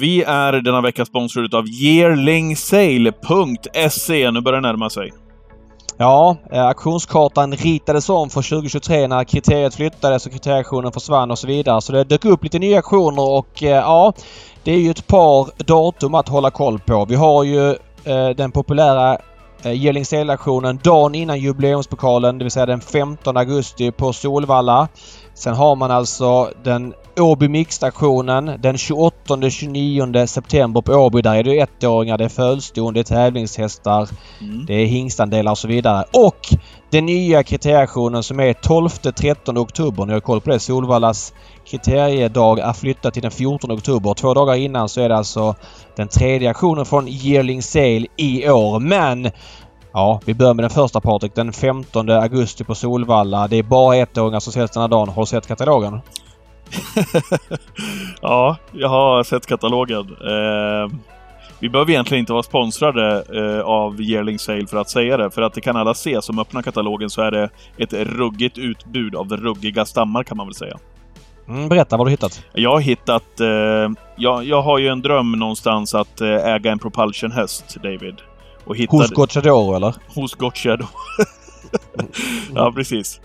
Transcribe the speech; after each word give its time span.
Vi 0.00 0.22
är 0.22 0.52
denna 0.52 0.80
vecka 0.80 1.04
sponsrade 1.04 1.58
av 1.58 1.68
yearlingsale.se. 1.68 4.30
Nu 4.30 4.40
börjar 4.40 4.60
det 4.60 4.68
närma 4.68 4.90
sig. 4.90 5.12
Ja, 5.96 6.36
eh, 6.52 6.66
auktionskartan 6.66 7.52
ritades 7.52 8.08
om 8.08 8.30
för 8.30 8.42
2023 8.42 9.08
när 9.08 9.24
kriteriet 9.24 9.74
flyttades 9.74 10.26
och 10.26 10.32
kriterieauktionen 10.32 10.92
försvann 10.92 11.30
och 11.30 11.38
så 11.38 11.46
vidare. 11.46 11.80
Så 11.80 11.92
det 11.92 12.04
dök 12.04 12.24
upp 12.24 12.42
lite 12.42 12.58
nya 12.58 12.76
auktioner 12.76 13.30
och 13.30 13.62
eh, 13.62 13.68
ja, 13.68 14.12
det 14.64 14.72
är 14.72 14.78
ju 14.78 14.90
ett 14.90 15.06
par 15.06 15.64
datum 15.64 16.14
att 16.14 16.28
hålla 16.28 16.50
koll 16.50 16.78
på. 16.78 17.04
Vi 17.04 17.14
har 17.14 17.44
ju 17.44 17.70
eh, 18.04 18.28
den 18.36 18.52
populära 18.52 19.18
eh, 19.62 19.72
Gellingsdal-auktionen 19.72 20.78
dagen 20.82 21.14
innan 21.14 21.38
jubileumspokalen, 21.38 22.38
det 22.38 22.44
vill 22.44 22.52
säga 22.52 22.66
den 22.66 22.80
15 22.80 23.36
augusti 23.36 23.90
på 23.90 24.12
Solvalla. 24.12 24.88
Sen 25.40 25.54
har 25.54 25.76
man 25.76 25.90
alltså 25.90 26.50
den 26.62 26.94
Åby 27.20 27.48
Mixed-auktionen 27.48 28.58
den 28.58 28.76
28-29 28.76 30.26
september 30.26 30.80
på 30.80 30.92
Åby. 30.92 31.22
Där 31.22 31.34
är 31.34 31.42
det 31.42 31.60
ettåringar, 31.60 32.18
det 32.18 32.24
är 32.24 32.28
följston, 32.28 32.94
det 32.94 33.00
är 33.00 33.04
tävlingshästar, 33.04 34.08
mm. 34.40 34.66
det 34.66 34.74
är 34.74 34.86
hingstandelar 34.86 35.52
och 35.52 35.58
så 35.58 35.68
vidare. 35.68 36.04
Och 36.12 36.48
den 36.90 37.06
nya 37.06 37.42
kriterieauktionen 37.42 38.22
som 38.22 38.40
är 38.40 38.52
12-13 38.52 39.58
oktober. 39.58 40.06
Ni 40.06 40.12
har 40.12 40.20
koll 40.20 40.40
på 40.40 40.50
det. 40.50 40.60
Solvallas 40.60 41.34
kriteriedag 41.66 42.58
är 42.58 42.72
flyttad 42.72 43.12
till 43.12 43.22
den 43.22 43.30
14 43.30 43.72
oktober. 43.72 44.14
Två 44.14 44.34
dagar 44.34 44.54
innan 44.54 44.88
så 44.88 45.00
är 45.00 45.08
det 45.08 45.16
alltså 45.16 45.54
den 45.96 46.08
tredje 46.08 46.48
auktionen 46.48 46.86
från 46.86 47.08
Yearling 47.08 47.62
Sale 47.62 48.06
i 48.16 48.48
år. 48.48 48.80
Men 48.80 49.30
Ja, 49.92 50.20
vi 50.24 50.34
börjar 50.34 50.54
med 50.54 50.62
den 50.62 50.70
första 50.70 51.00
Patrik. 51.00 51.34
Den 51.34 51.52
15 51.52 52.10
augusti 52.10 52.64
på 52.64 52.74
Solvalla. 52.74 53.48
Det 53.48 53.56
är 53.56 53.62
bara 53.62 53.96
ettåringar 53.96 54.40
som 54.40 54.52
säljs 54.52 54.70
den 54.70 54.80
här 54.80 54.88
dagen. 54.88 55.08
Har 55.08 55.22
du 55.22 55.26
sett 55.26 55.46
katalogen? 55.46 56.00
ja, 58.22 58.56
jag 58.72 58.88
har 58.88 59.22
sett 59.22 59.46
katalogen. 59.46 60.00
Eh, 60.00 60.98
vi 61.60 61.68
behöver 61.68 61.92
egentligen 61.92 62.20
inte 62.20 62.32
vara 62.32 62.42
sponsrade 62.42 63.24
eh, 63.34 63.60
av 63.60 64.00
Yearling 64.00 64.38
Sale 64.38 64.66
för 64.66 64.76
att 64.76 64.90
säga 64.90 65.16
det, 65.16 65.30
för 65.30 65.42
att 65.42 65.52
det 65.52 65.60
kan 65.60 65.76
alla 65.76 65.94
se 65.94 66.22
som 66.22 66.38
öppnar 66.38 66.62
katalogen 66.62 67.10
så 67.10 67.22
är 67.22 67.30
det 67.30 67.50
ett 67.76 67.92
ruggigt 67.92 68.58
utbud 68.58 69.16
av 69.16 69.36
ruggiga 69.36 69.84
stammar 69.84 70.22
kan 70.22 70.36
man 70.36 70.46
väl 70.46 70.54
säga. 70.54 70.78
Mm, 71.48 71.68
berätta, 71.68 71.96
vad 71.96 72.00
har 72.00 72.04
du 72.04 72.10
hittat? 72.10 72.44
Jag 72.52 72.70
har 72.70 72.80
hittat... 72.80 73.40
Eh, 73.40 73.48
jag, 74.16 74.44
jag 74.44 74.62
har 74.62 74.78
ju 74.78 74.88
en 74.88 75.02
dröm 75.02 75.32
någonstans 75.32 75.94
att 75.94 76.20
eh, 76.20 76.28
äga 76.28 76.72
en 76.72 76.78
propulsion-häst, 76.78 77.76
David. 77.82 78.14
Och 78.64 78.76
hittade... 78.76 79.02
Hos 79.02 79.10
Gocciadoro, 79.10 79.74
eller? 79.74 79.94
Hos 80.14 80.34
Gocciadoro. 80.34 80.88
ja, 82.54 82.72
precis. 82.72 83.20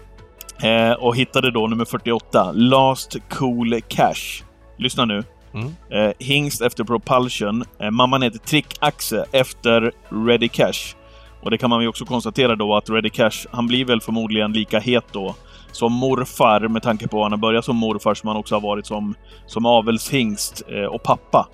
Eh, 0.64 0.92
och 0.92 1.16
hittade 1.16 1.52
då 1.52 1.68
nummer 1.68 1.86
48, 1.86 2.52
Last 2.52 3.18
Cool 3.30 3.82
Cash. 3.88 4.44
Lyssna 4.78 5.06
nu. 5.06 5.24
Mm. 5.54 5.76
Eh, 5.90 6.14
hingst 6.20 6.62
efter 6.62 6.84
Propulsion. 6.84 7.64
Eh, 7.80 7.92
mamman 7.92 8.22
heter 8.22 8.40
Trick-Axe 8.40 9.26
efter 9.32 9.92
Ready 10.28 10.48
Cash. 10.48 10.96
Och 11.44 11.52
det 11.52 11.58
kan 11.58 11.70
man 11.70 11.82
ju 11.82 11.88
också 11.88 12.06
konstatera 12.06 12.56
då 12.56 12.76
att 12.76 12.90
Ready 12.90 13.10
Cash, 13.10 13.48
han 13.52 13.68
blir 13.68 13.86
väl 13.86 14.02
förmodligen 14.02 14.54
lika 14.54 14.80
het 14.80 15.06
då 15.12 15.36
som 15.72 15.94
morfar 15.94 16.68
med 16.68 16.84
tanke 16.84 17.08
på 17.08 17.18
att 17.18 17.24
han 17.24 17.32
har 17.32 17.38
börjat 17.38 17.66
som 17.66 17.76
morfar 17.76 18.14
som 18.14 18.28
han 18.28 18.38
också 18.38 18.56
har 18.56 18.62
varit 18.62 18.86
som, 18.86 19.16
som 19.46 19.66
avelshingst 19.66 20.64
eh, 20.68 20.86
och 20.86 21.04
pappa. 21.04 21.48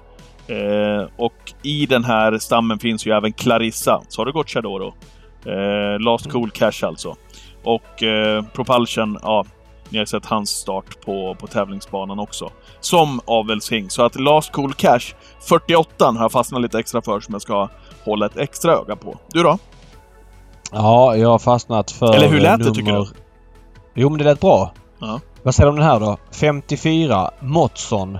Eh, 0.47 1.09
och 1.17 1.53
i 1.63 1.85
den 1.85 2.03
här 2.03 2.37
stammen 2.37 2.79
finns 2.79 3.05
ju 3.05 3.11
även 3.11 3.33
Clarissa. 3.33 4.01
Så 4.07 4.21
har 4.21 4.25
det 4.25 4.31
gått 4.31 4.49
Chadoro. 4.49 4.93
Eh, 5.45 5.99
Last. 5.99 6.31
Cool 6.31 6.51
Cash 6.51 6.85
alltså. 6.85 7.15
Och 7.63 8.03
eh, 8.03 8.43
Propulsion, 8.53 9.17
ja, 9.21 9.45
ni 9.89 9.97
har 9.97 10.05
sett 10.05 10.25
hans 10.25 10.49
start 10.49 11.01
på, 11.05 11.35
på 11.39 11.47
tävlingsbanan 11.47 12.19
också. 12.19 12.51
Som 12.79 13.21
avelshing. 13.25 13.89
Så 13.89 14.05
att 14.05 14.19
Last 14.19 14.51
Cool 14.51 14.73
Cash, 14.73 15.13
48 15.49 16.05
har 16.05 16.21
jag 16.21 16.31
fastnat 16.31 16.61
lite 16.61 16.79
extra 16.79 17.01
för 17.01 17.19
som 17.19 17.33
jag 17.33 17.41
ska 17.41 17.69
hålla 18.05 18.25
ett 18.25 18.37
extra 18.37 18.71
öga 18.71 18.95
på. 18.95 19.17
Du 19.27 19.43
då? 19.43 19.57
Ja, 20.71 21.15
jag 21.15 21.29
har 21.29 21.39
fastnat 21.39 21.91
för 21.91 22.15
Eller 22.15 22.27
hur 22.27 22.39
lät 22.39 22.59
nummer... 22.59 22.71
det 22.71 22.75
tycker 22.75 22.93
du? 22.93 23.05
Jo, 23.93 24.09
men 24.09 24.17
det 24.17 24.23
lät 24.23 24.39
bra. 24.39 24.73
Ja. 24.99 25.19
Vad 25.43 25.55
säger 25.55 25.65
du 25.65 25.69
om 25.69 25.75
den 25.75 25.85
här 25.85 25.99
då? 25.99 26.17
54, 26.31 27.31
Motson. 27.39 28.17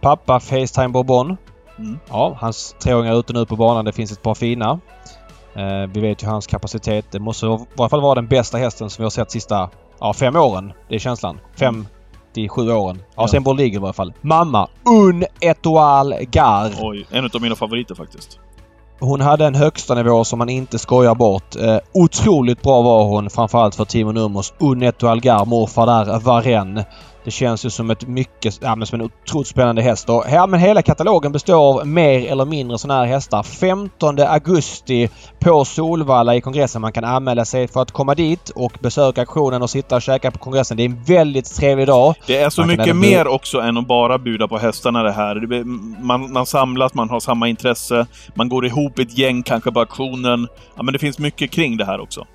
Pappa 0.00 0.40
Facetime 0.40 0.88
Bourbon. 0.88 1.36
Mm. 1.78 1.98
Ja, 2.08 2.36
hans 2.40 2.76
treåringar 2.82 3.14
är 3.14 3.18
ute 3.18 3.32
nu 3.32 3.46
på 3.46 3.56
banan. 3.56 3.84
Det 3.84 3.92
finns 3.92 4.12
ett 4.12 4.22
par 4.22 4.34
fina. 4.34 4.80
Eh, 5.54 5.86
vi 5.92 6.00
vet 6.00 6.22
ju 6.22 6.26
hans 6.26 6.46
kapacitet. 6.46 7.06
Det 7.10 7.18
måste 7.18 7.46
i 7.46 7.58
varje 7.74 7.90
fall 7.90 8.00
vara 8.00 8.14
den 8.14 8.26
bästa 8.26 8.58
hästen 8.58 8.90
som 8.90 9.02
vi 9.02 9.04
har 9.04 9.10
sett 9.10 9.30
sista 9.30 9.70
ja, 10.00 10.12
fem 10.12 10.36
åren. 10.36 10.72
Det 10.88 10.94
är 10.94 10.98
känslan. 10.98 11.40
Fem 11.56 11.86
till 12.32 12.48
sju 12.48 12.72
åren. 12.72 12.98
Ja, 12.98 13.22
ja. 13.22 13.28
sen 13.28 13.42
Borliger 13.42 13.76
i 13.76 13.80
varje 13.80 13.92
fall. 13.92 14.12
Mamma 14.20 14.68
Un 14.84 15.24
Etoile 15.40 16.24
Gar. 16.24 16.72
Oj, 16.80 17.06
en 17.10 17.24
av 17.24 17.42
mina 17.42 17.56
favoriter 17.56 17.94
faktiskt. 17.94 18.38
Hon 19.00 19.20
hade 19.20 19.46
en 19.46 19.54
högsta 19.54 19.94
nivå 19.94 20.24
som 20.24 20.38
man 20.38 20.48
inte 20.48 20.78
skojar 20.78 21.14
bort. 21.14 21.56
Eh, 21.56 21.78
otroligt 21.92 22.62
bra 22.62 22.82
var 22.82 23.04
hon 23.04 23.30
framförallt 23.30 23.74
för 23.74 23.84
Timo 23.84 24.12
Nummers. 24.12 24.52
Un 24.58 24.82
Etoile 24.82 25.20
Gar, 25.20 25.44
morfar 25.44 25.86
där, 25.86 26.20
Varenne. 26.20 26.84
Det 27.28 27.32
känns 27.32 27.64
ju 27.64 27.70
som 27.70 27.90
ett 27.90 28.08
mycket, 28.08 28.58
ja, 28.62 28.76
men 28.76 28.86
som 28.86 29.00
en 29.00 29.06
otroligt 29.06 29.48
spännande 29.48 29.82
häst. 29.82 30.08
Och, 30.10 30.24
ja, 30.32 30.46
men 30.46 30.60
hela 30.60 30.82
katalogen 30.82 31.32
består 31.32 31.54
av 31.54 31.86
mer 31.86 32.26
eller 32.32 32.44
mindre 32.44 32.78
sådana 32.78 33.00
här 33.00 33.06
hästar. 33.06 33.42
15 33.42 34.20
augusti 34.20 35.10
på 35.38 35.64
Solvalla 35.64 36.34
i 36.34 36.40
kongressen. 36.40 36.82
Man 36.82 36.92
kan 36.92 37.04
anmäla 37.04 37.44
sig 37.44 37.68
för 37.68 37.82
att 37.82 37.90
komma 37.90 38.14
dit 38.14 38.50
och 38.50 38.72
besöka 38.80 39.20
auktionen 39.20 39.62
och 39.62 39.70
sitta 39.70 39.96
och 39.96 40.02
käka 40.02 40.30
på 40.30 40.38
kongressen. 40.38 40.76
Det 40.76 40.82
är 40.82 40.88
en 40.88 41.02
väldigt 41.02 41.56
trevlig 41.56 41.86
dag. 41.86 42.14
Det 42.26 42.36
är 42.36 42.50
så 42.50 42.60
man 42.60 42.68
mycket 42.68 42.96
mer 42.96 43.26
också 43.26 43.60
än 43.60 43.76
att 43.76 43.86
bara 43.86 44.18
buda 44.18 44.48
på 44.48 44.58
hästarna 44.58 45.02
det 45.02 45.12
här. 45.12 45.64
Man, 46.02 46.32
man 46.32 46.46
samlas, 46.46 46.94
man 46.94 47.10
har 47.10 47.20
samma 47.20 47.48
intresse, 47.48 48.06
man 48.34 48.48
går 48.48 48.66
ihop 48.66 48.98
ett 48.98 49.18
gäng 49.18 49.42
kanske 49.42 49.72
på 49.72 49.80
auktionen. 49.80 50.48
Ja, 50.76 50.82
men 50.82 50.92
det 50.92 50.98
finns 50.98 51.18
mycket 51.18 51.50
kring 51.50 51.76
det 51.76 51.84
här 51.84 52.00
också. 52.00 52.26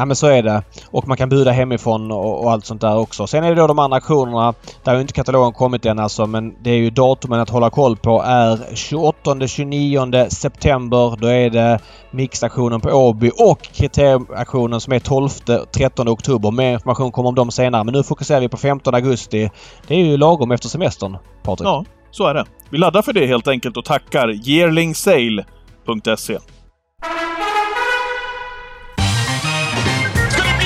Ja 0.00 0.04
men 0.04 0.16
så 0.16 0.26
är 0.26 0.42
det. 0.42 0.62
Och 0.90 1.08
man 1.08 1.16
kan 1.16 1.28
buda 1.28 1.50
hemifrån 1.50 2.10
och, 2.10 2.42
och 2.44 2.52
allt 2.52 2.64
sånt 2.64 2.80
där 2.80 2.96
också. 2.96 3.26
Sen 3.26 3.44
är 3.44 3.48
det 3.48 3.54
då 3.54 3.66
de 3.66 3.78
andra 3.78 3.96
auktionerna. 3.96 4.54
Där 4.84 4.92
har 4.92 4.94
ju 4.94 5.00
inte 5.00 5.12
katalogen 5.12 5.52
kommit 5.52 5.86
än 5.86 5.98
alltså 5.98 6.26
men 6.26 6.62
det 6.62 6.70
är 6.70 6.76
ju 6.76 6.90
datumen 6.90 7.40
att 7.40 7.50
hålla 7.50 7.70
koll 7.70 7.96
på 7.96 8.22
är 8.22 8.56
28-29 8.56 10.28
september. 10.28 11.16
Då 11.20 11.26
är 11.26 11.50
det 11.50 11.78
mixauktionen 12.10 12.80
på 12.80 12.88
Åby 12.90 13.30
och 13.38 13.62
kriterieauktionen 13.62 14.80
som 14.80 14.92
är 14.92 14.98
12-13 14.98 16.08
oktober. 16.08 16.50
Mer 16.50 16.72
information 16.72 17.12
kommer 17.12 17.28
om 17.28 17.34
dem 17.34 17.50
senare. 17.50 17.84
Men 17.84 17.94
nu 17.94 18.02
fokuserar 18.02 18.40
vi 18.40 18.48
på 18.48 18.56
15 18.56 18.94
augusti. 18.94 19.50
Det 19.86 19.94
är 19.94 19.98
ju 19.98 20.16
lagom 20.16 20.50
efter 20.50 20.68
semestern, 20.68 21.16
Patrik. 21.42 21.66
Ja, 21.66 21.84
så 22.10 22.26
är 22.26 22.34
det. 22.34 22.44
Vi 22.70 22.78
laddar 22.78 23.02
för 23.02 23.12
det 23.12 23.26
helt 23.26 23.48
enkelt 23.48 23.76
och 23.76 23.84
tackar 23.84 24.28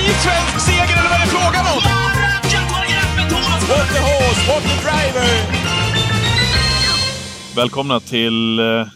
yearlingsale.se. 0.05 0.23
svensk 0.23 0.67
seger 0.67 0.99
eller 0.99 1.09
vad 1.09 1.19
är 1.19 1.25
det 1.25 1.31
frågan 1.31 1.65
om? 1.75 1.83
What 3.69 3.89
the 3.95 4.01
horse, 4.01 4.43
what 4.49 4.63
the 4.63 4.77
driver! 4.85 5.31
Välkomna 7.57 8.01
till 8.01 8.59
eh, 8.59 8.87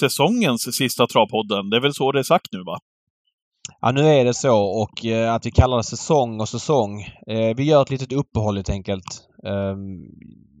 säsongens 0.00 0.76
sista 0.76 1.06
travpodden. 1.06 1.70
Det 1.70 1.76
är 1.76 1.80
väl 1.80 1.94
så 1.94 2.12
det 2.12 2.18
är 2.18 2.22
sagt 2.22 2.46
nu 2.52 2.62
va? 2.62 2.78
Ja 3.80 3.92
nu 3.92 4.00
är 4.00 4.24
det 4.24 4.34
så 4.34 4.58
och 4.58 5.06
eh, 5.06 5.34
att 5.34 5.46
vi 5.46 5.50
kallar 5.50 5.76
det 5.76 5.84
säsong 5.84 6.40
och 6.40 6.48
säsong. 6.48 7.00
Eh, 7.26 7.56
vi 7.56 7.62
gör 7.64 7.82
ett 7.82 7.90
litet 7.90 8.12
uppehåll 8.12 8.56
helt 8.56 8.70
enkelt. 8.70 9.04
Ehm, 9.46 10.00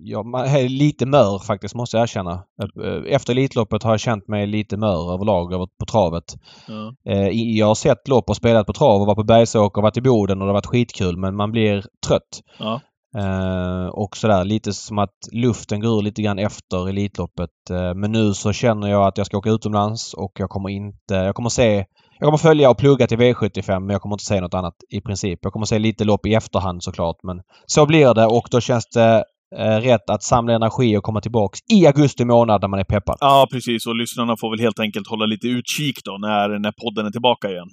ja, 0.00 0.22
man 0.22 0.44
är 0.44 0.68
lite 0.68 1.06
mör 1.06 1.38
faktiskt 1.38 1.74
måste 1.74 1.96
jag 1.96 2.02
erkänna. 2.02 2.32
Eh, 2.32 3.14
efter 3.14 3.32
Elitloppet 3.32 3.82
har 3.82 3.90
jag 3.90 4.00
känt 4.00 4.28
mig 4.28 4.46
lite 4.46 4.76
mör 4.76 5.14
överlag 5.14 5.68
på 5.78 5.86
travet. 5.86 6.24
Ja. 6.68 6.94
Jag 7.32 7.66
har 7.66 7.74
sett 7.74 8.08
lopp 8.08 8.30
och 8.30 8.36
spelat 8.36 8.66
på 8.66 8.72
trav 8.72 9.00
och 9.00 9.06
varit 9.06 9.16
på 9.16 9.24
Bergsåker 9.24 9.78
och 9.78 9.82
varit 9.82 9.96
i 9.96 10.00
Boden 10.00 10.38
och 10.38 10.46
det 10.46 10.50
har 10.50 10.54
varit 10.54 10.66
skitkul 10.66 11.16
men 11.16 11.36
man 11.36 11.50
blir 11.50 11.84
trött. 12.06 12.42
Ja. 12.58 12.80
och 13.92 14.16
sådär 14.16 14.44
lite 14.44 14.72
som 14.72 14.98
att 14.98 15.16
luften 15.32 15.80
går 15.80 15.98
ur 15.98 16.02
lite 16.02 16.22
grann 16.22 16.38
efter 16.38 16.88
Elitloppet. 16.88 17.50
men 17.94 18.12
nu 18.12 18.34
så 18.34 18.52
känner 18.52 18.88
jag 18.88 19.06
att 19.06 19.18
jag 19.18 19.26
ska 19.26 19.38
åka 19.38 19.50
utomlands 19.50 20.14
och 20.14 20.32
jag 20.38 20.50
kommer 20.50 20.68
inte... 20.68 21.14
Jag 21.14 21.34
kommer 21.34 21.48
se 21.48 21.84
jag 22.20 22.26
kommer 22.26 22.38
följa 22.38 22.70
och 22.70 22.78
plugga 22.78 23.06
till 23.06 23.18
V75 23.18 23.80
men 23.80 23.88
jag 23.88 24.02
kommer 24.02 24.14
inte 24.14 24.24
säga 24.24 24.40
något 24.40 24.54
annat 24.54 24.74
i 24.90 25.00
princip. 25.00 25.38
Jag 25.42 25.52
kommer 25.52 25.66
se 25.66 25.78
lite 25.78 26.04
lopp 26.04 26.26
i 26.26 26.34
efterhand 26.34 26.82
såklart 26.82 27.16
men 27.22 27.40
så 27.66 27.86
blir 27.86 28.14
det 28.14 28.26
och 28.26 28.48
då 28.50 28.60
känns 28.60 28.88
det 28.88 29.24
rätt 29.56 30.10
att 30.10 30.22
samla 30.22 30.52
energi 30.52 30.96
och 30.96 31.02
komma 31.02 31.20
tillbaks 31.20 31.58
i 31.72 31.86
augusti 31.86 32.24
månad 32.24 32.60
när 32.62 32.68
man 32.68 32.80
är 32.80 32.84
peppad. 32.84 33.16
Ja, 33.20 33.48
precis. 33.52 33.86
Och 33.86 33.96
lyssnarna 33.96 34.36
får 34.36 34.50
väl 34.50 34.60
helt 34.60 34.80
enkelt 34.80 35.08
hålla 35.08 35.26
lite 35.26 35.46
utkik 35.48 35.96
då 36.04 36.18
när, 36.20 36.58
när 36.58 36.72
podden 36.72 37.06
är 37.06 37.10
tillbaka 37.10 37.48
igen. 37.48 37.68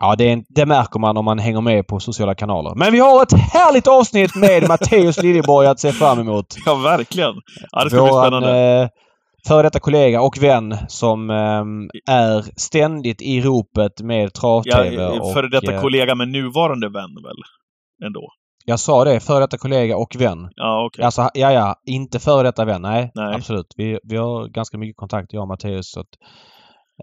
Ja, 0.00 0.14
det, 0.16 0.32
är, 0.32 0.42
det 0.48 0.66
märker 0.66 1.00
man 1.00 1.16
om 1.16 1.24
man 1.24 1.38
hänger 1.38 1.60
med 1.60 1.86
på 1.86 2.00
sociala 2.00 2.34
kanaler. 2.34 2.72
Men 2.76 2.92
vi 2.92 2.98
har 2.98 3.22
ett 3.22 3.32
härligt 3.32 3.86
avsnitt 3.86 4.34
med 4.34 4.68
Matteus 4.68 5.22
Liljeborg 5.22 5.66
att 5.66 5.80
se 5.80 5.92
fram 5.92 6.18
emot. 6.18 6.46
Ja, 6.66 6.74
verkligen. 6.74 7.34
Ja, 7.70 7.84
det 7.84 7.90
ska 7.90 8.00
Våran, 8.00 8.30
bli 8.30 8.38
spännande. 8.38 8.82
Eh, 8.82 8.88
före 9.48 9.62
detta 9.62 9.80
kollega 9.80 10.20
och 10.20 10.42
vän 10.42 10.76
som 10.88 11.30
eh, 11.30 12.14
är 12.14 12.60
ständigt 12.60 13.22
i 13.22 13.40
ropet 13.40 14.00
med 14.02 14.32
trav-tv. 14.34 14.94
Ja, 14.94 15.32
före 15.34 15.48
detta 15.48 15.74
och, 15.74 15.82
kollega 15.82 16.14
men 16.14 16.32
nuvarande 16.32 16.88
vän 16.88 17.14
väl? 17.24 17.42
Ändå. 18.06 18.28
Jag 18.64 18.80
sa 18.80 19.04
det, 19.04 19.20
före 19.20 19.40
detta 19.40 19.58
kollega 19.58 19.96
och 19.96 20.16
vän. 20.18 20.38
Ja, 20.56 20.86
okej. 20.86 21.04
Alltså, 21.04 21.30
ja, 21.34 21.52
ja. 21.52 21.74
Inte 21.86 22.18
före 22.18 22.42
detta 22.42 22.64
vän. 22.64 22.82
Nej, 22.82 23.10
Nej. 23.14 23.34
absolut. 23.34 23.74
Vi, 23.76 23.98
vi 24.02 24.16
har 24.16 24.48
ganska 24.48 24.78
mycket 24.78 24.96
kontakt, 24.96 25.32
jag 25.32 25.42
och 25.42 25.48
Matteus. 25.48 25.90
Så 25.90 26.00
att, 26.00 26.12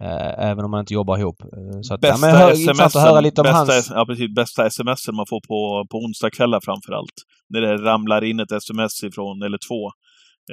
eh, 0.01 0.49
även 0.49 0.65
om 0.65 0.71
man 0.71 0.79
inte 0.79 0.93
jobbar 0.93 1.17
ihop. 1.17 1.41
Eh, 1.41 1.81
Så 1.81 1.93
att, 1.93 2.03
ja, 2.03 2.11
Bästa 2.11 2.27
hör, 2.27 2.59
intressant 2.61 2.95
att 2.95 3.01
höra 3.09 3.21
lite 3.21 3.41
om 3.41 3.45
bästa, 3.45 3.57
hans... 3.57 3.91
Ja, 3.95 4.05
precis. 4.05 4.35
Bästa 4.35 4.69
smsen 4.69 5.15
man 5.15 5.25
får 5.29 5.41
på, 5.47 5.87
på 5.91 5.97
onsdagskvällar 5.97 6.59
framför 6.63 6.93
allt. 6.93 7.17
När 7.49 7.61
det 7.61 7.77
ramlar 7.77 8.23
in 8.23 8.39
ett 8.39 8.51
sms 8.51 9.03
ifrån, 9.03 9.41
eller 9.45 9.59
två, 9.69 9.81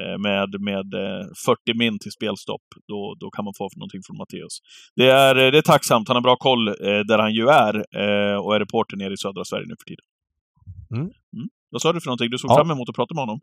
eh, 0.00 0.18
med, 0.26 0.48
med 0.70 0.88
eh, 1.04 1.24
40 1.46 1.78
min 1.78 1.98
till 1.98 2.12
spelstopp. 2.18 2.66
Då, 2.90 3.00
då 3.20 3.30
kan 3.30 3.44
man 3.44 3.54
få 3.58 3.68
någonting 3.76 4.02
från 4.06 4.16
Matteus. 4.22 4.54
Det 4.96 5.08
är, 5.10 5.34
eh, 5.44 5.50
det 5.52 5.58
är 5.58 5.68
tacksamt. 5.74 6.08
Han 6.08 6.16
har 6.16 6.22
bra 6.22 6.36
koll 6.36 6.68
eh, 6.68 7.02
där 7.08 7.18
han 7.18 7.32
ju 7.38 7.44
är 7.48 7.74
eh, 8.02 8.36
och 8.42 8.54
är 8.54 8.60
reporter 8.60 8.96
nere 8.96 9.12
i 9.12 9.16
södra 9.16 9.44
Sverige 9.44 9.66
nu 9.68 9.76
för 9.80 9.88
tiden. 9.92 10.06
Mm. 11.00 11.48
Vad 11.70 11.82
sa 11.82 11.92
du 11.92 12.00
för 12.00 12.06
någonting? 12.08 12.30
Du 12.30 12.38
såg 12.38 12.50
Ja. 12.50 12.56
fram 12.56 12.70
emot 12.70 12.88
att 12.88 12.94
prata 12.94 13.14
med 13.14 13.22
honom? 13.22 13.40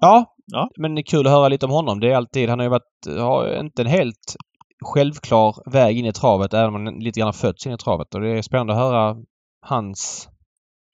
Ja, 0.00 0.34
Ja. 0.46 0.70
men 0.76 0.94
det 0.94 1.00
är 1.00 1.02
kul 1.02 1.26
att 1.26 1.32
höra 1.32 1.48
lite 1.48 1.66
om 1.66 1.72
honom. 1.72 2.00
Det 2.00 2.10
är 2.12 2.16
alltid... 2.16 2.48
Han 2.48 2.58
har 2.58 2.64
ju 2.64 2.70
varit... 2.70 3.18
Har 3.18 3.60
inte 3.60 3.82
en 3.82 3.88
helt 3.88 4.36
självklar 4.84 5.70
väg 5.70 5.98
in 5.98 6.06
i 6.06 6.12
travet, 6.12 6.54
även 6.54 6.74
om 6.74 6.86
han 6.86 6.94
lite 6.94 7.20
grann 7.20 7.32
fötts 7.32 7.66
in 7.66 7.72
i 7.72 7.78
travet. 7.78 8.14
Och 8.14 8.20
det 8.20 8.38
är 8.38 8.42
spännande 8.42 8.72
att 8.72 8.78
höra 8.78 9.16
hans... 9.60 10.28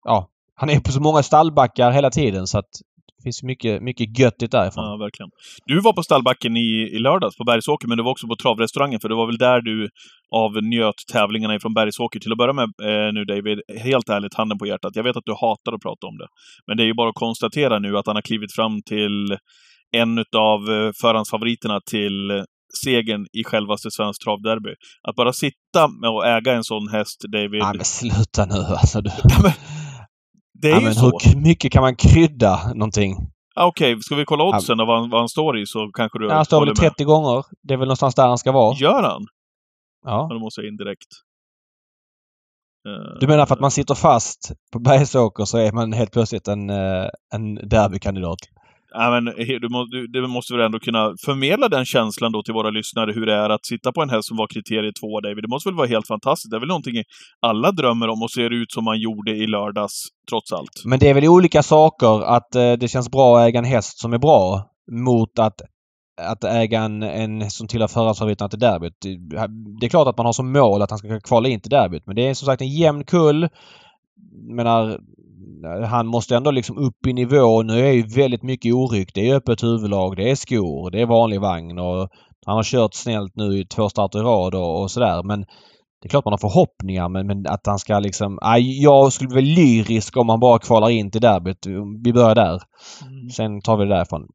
Ja, 0.05 0.31
han 0.55 0.71
är 0.71 0.81
på 0.81 0.93
så 0.93 1.01
många 1.01 1.23
stallbackar 1.23 1.91
hela 1.91 2.11
tiden 2.11 2.47
så 2.47 2.59
att 2.59 2.71
finns 3.25 3.43
mycket, 3.43 3.83
mycket 3.83 4.19
göttigt 4.19 4.53
därifrån. 4.53 4.85
Ja, 4.85 4.97
verkligen. 4.97 5.31
Du 5.67 5.81
var 5.81 5.93
på 5.93 6.03
stallbacken 6.03 6.57
i, 6.57 6.91
i 6.97 6.99
lördags 6.99 7.37
på 7.37 7.45
Bergsåker, 7.45 7.89
men 7.89 7.97
du 7.97 8.05
var 8.05 8.11
också 8.11 8.27
på 8.27 8.37
travrestaurangen, 8.37 9.01
för 9.01 9.09
det 9.09 9.15
var 9.15 9.27
väl 9.27 9.39
där 9.39 9.61
du 9.61 9.89
avnjöt 10.35 10.95
tävlingarna 11.13 11.55
ifrån 11.55 11.75
Bergsåker. 11.75 12.21
Till 12.21 12.33
att 12.33 12.39
börja 12.39 12.53
med 12.53 12.69
eh, 12.83 13.13
nu 13.13 13.25
David, 13.25 13.59
helt 13.79 14.09
ärligt, 14.09 14.35
handen 14.35 14.59
på 14.59 14.67
hjärtat. 14.67 14.97
Jag 14.97 15.05
vet 15.05 15.17
att 15.17 15.27
du 15.27 15.33
hatar 15.33 15.73
att 15.73 15.83
prata 15.83 16.07
om 16.07 16.19
det. 16.19 16.29
Men 16.67 16.77
det 16.77 16.83
är 16.83 16.87
ju 16.87 16.95
bara 16.95 17.09
att 17.09 17.15
konstatera 17.15 17.79
nu 17.79 17.99
att 17.99 18.07
han 18.07 18.17
har 18.17 18.23
klivit 18.23 18.55
fram 18.55 18.83
till 18.83 19.37
en 19.97 20.19
av 20.37 20.61
eh, 20.71 20.91
förhandsfavoriterna 21.01 21.81
till 21.91 22.45
segern 22.85 23.27
i 23.33 23.45
självaste 23.45 23.91
Svensk 23.91 24.25
travderby. 24.25 24.75
Att 25.09 25.17
bara 25.17 25.33
sitta 25.33 25.85
och 26.15 26.27
äga 26.27 26.53
en 26.53 26.65
sån 26.65 26.89
häst, 26.89 27.25
David. 27.33 27.61
Nej 27.63 27.73
men 27.77 27.85
sluta 27.85 28.47
nu 28.47 28.61
alltså. 28.61 29.01
Du. 29.01 29.11
det 30.63 30.69
är 30.69 30.73
Ja, 30.73 30.79
ju 30.79 30.85
men 30.85 30.95
så. 30.95 31.19
hur 31.25 31.41
mycket 31.41 31.73
kan 31.73 31.83
man 31.83 31.97
krydda 31.97 32.73
någonting? 32.75 33.17
Ah, 33.55 33.67
Okej, 33.67 34.01
ska 34.01 34.15
vi 34.15 34.25
kolla 34.25 34.45
oddsen 34.45 34.81
och 34.81 34.87
vad, 34.87 35.01
han- 35.01 35.11
vad 35.11 35.21
han 35.21 35.29
står 35.29 35.59
i 35.59 35.67
så 35.67 35.91
kanske 35.95 36.19
du 36.19 36.31
Han 36.31 36.45
står 36.45 36.57
väl 36.57 36.69
håller 36.69 36.83
med. 36.83 36.91
30 36.91 37.05
gånger. 37.05 37.45
Det 37.63 37.75
är 37.75 37.79
väl 37.79 37.89
någonstans 37.89 38.15
där 38.15 38.29
han 38.29 38.39
ska 38.39 38.53
vara. 38.53 38.77
Gör 38.77 39.03
han? 39.03 39.27
Ja. 40.05 40.11
Ja, 40.31 40.35
då 40.35 40.39
måste 40.39 40.61
jag 40.61 40.69
in 40.69 40.77
direkt. 40.77 41.09
Eh, 42.89 43.19
Du 43.21 43.27
menar 43.27 43.47
för 43.47 43.55
att 43.55 43.61
man 43.61 43.71
sitter 43.71 43.95
fast 43.95 44.53
på 44.73 44.79
Bergsåker 44.79 45.45
så 45.45 45.59
är 45.59 45.73
man 45.73 45.93
helt 45.93 46.13
plötsligt 46.13 46.49
en, 46.49 46.71
eh, 46.71 47.07
en 47.35 47.55
derbykandidat? 47.55 48.39
Ja, 48.93 49.11
men 49.11 49.25
du, 49.61 49.69
må, 49.69 49.85
du, 49.85 50.07
du 50.07 50.27
måste 50.27 50.55
väl 50.55 50.63
ändå 50.67 50.79
kunna 50.79 51.15
förmedla 51.25 51.69
den 51.69 51.85
känslan 51.85 52.33
då 52.33 52.43
till 52.43 52.55
våra 52.55 52.71
lyssnare, 52.71 53.13
hur 53.13 53.27
det 53.27 53.35
är 53.35 53.51
att 53.51 53.67
sitta 53.67 53.93
på 53.93 54.03
en 54.03 54.11
häst 54.11 54.29
som 54.29 54.37
var 54.37 54.47
kriterie 54.47 54.93
två, 55.01 55.21
David. 55.21 55.45
Det 55.45 55.49
måste 55.49 55.69
väl 55.69 55.77
vara 55.77 55.87
helt 55.87 56.07
fantastiskt? 56.07 56.51
Det 56.51 56.57
är 56.57 56.61
väl 56.61 56.69
någonting 56.69 56.95
alla 57.41 57.73
drömmer 57.73 58.09
om 58.09 58.23
och 58.23 58.31
ser 58.31 58.51
ut 58.51 58.73
som 58.73 58.85
man 58.85 59.01
gjorde 59.01 59.31
i 59.31 59.47
lördags, 59.47 59.93
trots 60.31 60.53
allt. 60.53 60.83
Men 60.85 60.99
det 60.99 61.09
är 61.09 61.15
väl 61.15 61.29
olika 61.29 61.63
saker 61.63 62.23
att 62.37 62.55
eh, 62.55 62.73
det 62.73 62.89
känns 62.89 63.11
bra 63.11 63.39
att 63.39 63.49
äga 63.49 63.59
en 63.59 63.65
häst 63.65 63.99
som 64.01 64.13
är 64.13 64.19
bra 64.19 64.63
mot 64.93 65.39
att, 65.39 65.61
att 66.21 66.45
äga 66.45 66.81
en, 66.83 67.03
en 67.03 67.51
som 67.51 67.69
tillhör 67.69 67.89
förarfavoriterna 67.89 68.49
till 68.49 68.59
derbyt. 68.59 68.95
Det- 69.81 69.87
är 69.87 69.91
klart 69.91 70.09
att 70.09 70.17
man 70.17 70.27
har 70.27 70.33
som 70.33 70.53
mål 70.53 70.83
att 70.83 70.91
han 70.91 70.99
ska 70.99 71.21
kvala 71.21 71.49
in 71.49 71.61
till 71.61 71.71
derbyt 71.71 72.07
men 72.07 72.17
det 72.17 72.29
är 72.29 72.35
som 72.35 72.47
sagt 72.47 72.63
en 72.63 72.69
jämn 72.69 73.05
kull. 73.05 73.49
Jag 74.49 74.57
menar, 74.57 75.01
han 75.87 76.07
måste 76.07 76.37
ändå 76.37 76.51
liksom 76.51 76.79
upp 76.79 77.07
i 77.07 77.13
nivå. 77.13 77.63
Nu 77.63 77.87
är 77.87 77.93
ju 77.93 78.03
väldigt 78.03 78.43
mycket 78.43 78.75
oryck. 78.75 79.15
Det 79.15 79.31
är 79.31 79.35
öppet 79.35 79.63
huvudlag, 79.63 80.17
det 80.17 80.31
är 80.31 80.35
skor, 80.35 80.91
det 80.91 81.01
är 81.01 81.07
vanlig 81.07 81.41
vagn 81.41 81.79
och 81.79 82.09
han 82.47 82.57
har 82.57 82.63
kört 82.63 82.95
snällt 82.95 83.37
nu 83.37 83.59
i 83.59 83.67
två 83.67 83.89
starter 83.89 84.19
i 84.19 84.23
rad 84.23 84.55
och, 84.55 84.83
och 84.83 84.91
sådär 84.91 85.23
men 85.23 85.41
det 86.03 86.07
är 86.07 86.09
klart 86.09 86.25
man 86.25 86.33
har 86.33 86.39
förhoppningar 86.39 87.09
men, 87.09 87.27
men 87.27 87.47
att 87.47 87.67
han 87.67 87.79
ska 87.79 87.99
liksom... 87.99 88.39
Aj, 88.43 88.83
jag 88.83 89.13
skulle 89.13 89.29
bli 89.29 89.43
lyrisk 89.43 90.17
om 90.17 90.29
han 90.29 90.41
bara 90.41 90.59
kvalar 90.59 90.91
in 90.91 91.11
till 91.11 91.21
derbyt. 91.21 91.67
Vi 92.05 92.13
börjar 92.13 92.35
där. 92.35 92.63
Sen 93.37 93.61
tar 93.61 93.77
vi 93.77 93.85
det 93.85 93.95
därifrån. 93.95 94.27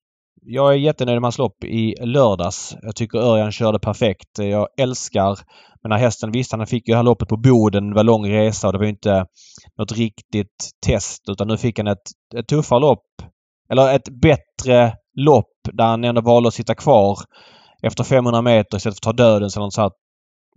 Jag 0.47 0.73
är 0.73 0.77
jättenöjd 0.77 1.15
med 1.15 1.25
hans 1.25 1.37
lopp 1.37 1.63
i 1.63 1.95
lördags. 2.01 2.75
Jag 2.81 2.95
tycker 2.95 3.19
Örjan 3.19 3.51
körde 3.51 3.79
perfekt. 3.79 4.37
Jag 4.37 4.67
älskar 4.77 5.39
den 5.83 5.91
här 5.91 5.99
hästen. 5.99 6.31
Visst, 6.31 6.51
han 6.51 6.67
fick 6.67 6.87
ju 6.87 6.91
det 6.91 6.97
här 6.97 7.03
loppet 7.03 7.27
på 7.27 7.37
Boden. 7.37 7.89
Det 7.89 7.95
var 7.95 8.03
lång 8.03 8.29
resa 8.29 8.67
och 8.67 8.73
det 8.73 8.79
var 8.79 8.85
ju 8.85 8.91
inte 8.91 9.25
något 9.77 9.91
riktigt 9.91 10.71
test 10.85 11.29
utan 11.29 11.47
nu 11.47 11.57
fick 11.57 11.77
han 11.77 11.87
ett, 11.87 12.07
ett 12.35 12.47
tuffare 12.47 12.79
lopp. 12.79 13.05
Eller 13.69 13.95
ett 13.95 14.09
bättre 14.21 14.93
lopp 15.13 15.53
där 15.73 15.85
han 15.85 16.03
ändå 16.03 16.21
valde 16.21 16.47
att 16.47 16.53
sitta 16.53 16.75
kvar 16.75 17.17
efter 17.83 18.03
500 18.03 18.41
meter 18.41 18.77
istället 18.77 18.95
för 19.03 19.11
att 19.11 19.17
ta 19.17 19.23
döden 19.23 19.49
så 19.49 19.81
att. 19.81 19.93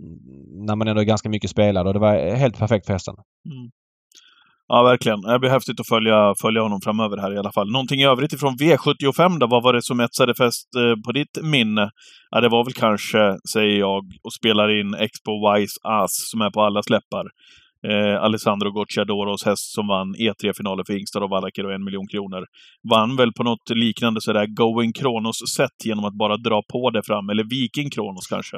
Mm, 0.00 0.66
när 0.66 0.76
man 0.76 0.88
ändå 0.88 1.00
är 1.00 1.04
ganska 1.04 1.28
mycket 1.28 1.50
spelad 1.50 1.86
och 1.86 1.92
det 1.92 1.98
var 1.98 2.36
helt 2.36 2.58
perfekt 2.58 2.86
för 2.86 2.92
hästen. 2.92 3.14
Mm. 3.44 3.70
Ja, 4.70 4.82
verkligen. 4.82 5.20
Det 5.20 5.38
blir 5.38 5.50
häftigt 5.50 5.80
att 5.80 5.88
följa, 5.88 6.34
följa 6.42 6.62
honom 6.62 6.80
framöver 6.80 7.16
här 7.16 7.34
i 7.34 7.38
alla 7.38 7.52
fall. 7.52 7.70
Någonting 7.70 8.00
i 8.00 8.06
övrigt 8.06 8.32
ifrån 8.32 8.56
V75 8.56 9.38
då? 9.38 9.46
Vad 9.46 9.62
var 9.62 9.72
det 9.72 9.82
som 9.82 10.00
etsade 10.00 10.34
fäst 10.34 10.74
eh, 10.76 11.02
på 11.06 11.12
ditt 11.12 11.38
minne? 11.42 11.90
Ja, 12.30 12.40
det 12.40 12.48
var 12.48 12.64
väl 12.64 12.72
kanske, 12.72 13.36
säger 13.52 13.78
jag, 13.78 14.02
och 14.24 14.32
spelar 14.32 14.80
in 14.80 14.94
Expo 14.94 15.32
Wise 15.44 15.80
Ass 15.82 16.30
som 16.30 16.40
är 16.40 16.50
på 16.50 16.60
alla 16.62 16.82
släppar. 16.82 17.24
Eh, 17.88 18.22
Alessandro 18.22 18.70
Gocciadoros 18.70 19.44
häst 19.44 19.74
som 19.74 19.86
vann 19.86 20.14
E3-finalen 20.14 20.84
för 20.86 20.98
Ingstad 20.98 21.24
och 21.24 21.30
Wallacker 21.30 21.66
och 21.66 21.72
en 21.72 21.84
miljon 21.84 22.08
kronor. 22.08 22.44
Vann 22.90 23.16
väl 23.16 23.32
på 23.32 23.42
något 23.42 23.70
liknande 23.70 24.20
sådär 24.20 24.46
Going 24.46 24.92
Kronos-sätt 24.92 25.78
genom 25.84 26.04
att 26.04 26.18
bara 26.18 26.36
dra 26.36 26.62
på 26.72 26.90
det 26.90 27.02
fram. 27.06 27.28
Eller 27.28 27.44
Viking 27.44 27.90
Kronos 27.90 28.26
kanske. 28.26 28.56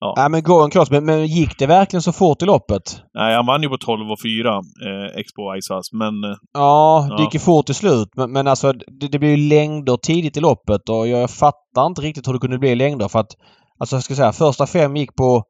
Ja. 0.00 0.12
Ja 0.16 0.28
men 0.28 0.42
gå 0.42 0.64
en 0.64 0.70
cross. 0.70 0.90
Men, 0.90 1.04
men 1.04 1.26
gick 1.26 1.58
det 1.58 1.66
verkligen 1.66 2.02
så 2.02 2.12
fort 2.12 2.42
i 2.42 2.44
loppet? 2.46 2.82
Nej, 3.14 3.34
han 3.34 3.46
vann 3.46 3.62
ju 3.62 3.68
på 3.68 3.76
12 3.78 4.10
och 4.10 4.18
4, 4.22 4.48
eh, 4.56 5.20
Expo 5.20 5.52
Wise 5.52 5.74
Ass, 5.74 5.92
men 5.92 6.24
eh, 6.24 6.36
Ja, 6.54 7.06
det 7.08 7.14
Ja. 7.14 7.22
gick 7.24 7.34
ju 7.34 7.40
fort 7.40 7.66
till 7.66 7.74
slut. 7.74 8.08
Men, 8.16 8.32
men 8.32 8.46
alltså 8.46 8.72
det, 8.72 9.08
det 9.08 9.18
blir 9.18 9.36
ju 9.36 9.48
längder 9.48 9.96
tidigt 9.96 10.36
i 10.36 10.40
loppet 10.40 10.88
och 10.88 11.08
jag 11.08 11.30
fattar 11.30 11.86
inte 11.86 12.02
riktigt 12.02 12.28
hur 12.28 12.32
det 12.32 12.38
kunde 12.38 12.58
bli 12.58 12.74
längder 12.74 13.08
för 13.08 13.18
att 13.18 13.30
Alltså 13.78 13.96
jag 13.96 14.02
ska 14.02 14.14
säga 14.14 14.32
första 14.32 14.66
fem 14.66 14.96
gick 14.96 15.16
på 15.16 15.42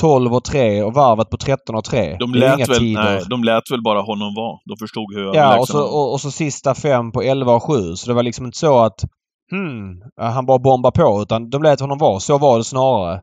12 0.00 0.34
och 0.34 0.44
3 0.44 0.82
och 0.82 0.94
varvet 0.94 1.30
på 1.30 1.36
13 1.36 1.74
och 1.76 1.84
3. 1.84 2.16
De 2.20 2.34
lät, 2.34 2.56
inga 2.58 2.66
väl, 2.66 2.78
tider. 2.78 3.02
nej, 3.04 3.22
de 3.30 3.44
lät 3.44 3.70
väl 3.70 3.82
bara 3.82 4.00
honom 4.00 4.34
vara. 4.36 4.58
De 4.64 4.76
förstod 4.80 5.14
hur 5.14 5.34
Ja, 5.34 5.58
och 5.58 5.68
så, 5.68 5.76
han 5.78 5.82
var. 5.86 5.92
och, 5.92 6.12
och 6.12 6.20
så 6.20 6.30
sista 6.30 6.74
fem 6.74 7.12
på 7.12 7.22
11 7.22 7.52
och 7.54 7.62
7. 7.62 7.96
Så 7.96 8.08
det 8.08 8.14
var 8.14 8.22
liksom 8.22 8.46
inte 8.46 8.58
så 8.58 8.78
att 8.78 9.04
hmm, 9.50 10.02
han 10.34 10.46
bara 10.46 10.58
bombade 10.58 11.00
på 11.00 11.22
utan 11.22 11.50
de 11.50 11.62
lät 11.62 11.80
honom 11.80 11.98
vara. 11.98 12.20
Så 12.20 12.38
var 12.38 12.58
det 12.58 12.64
snarare. 12.64 13.20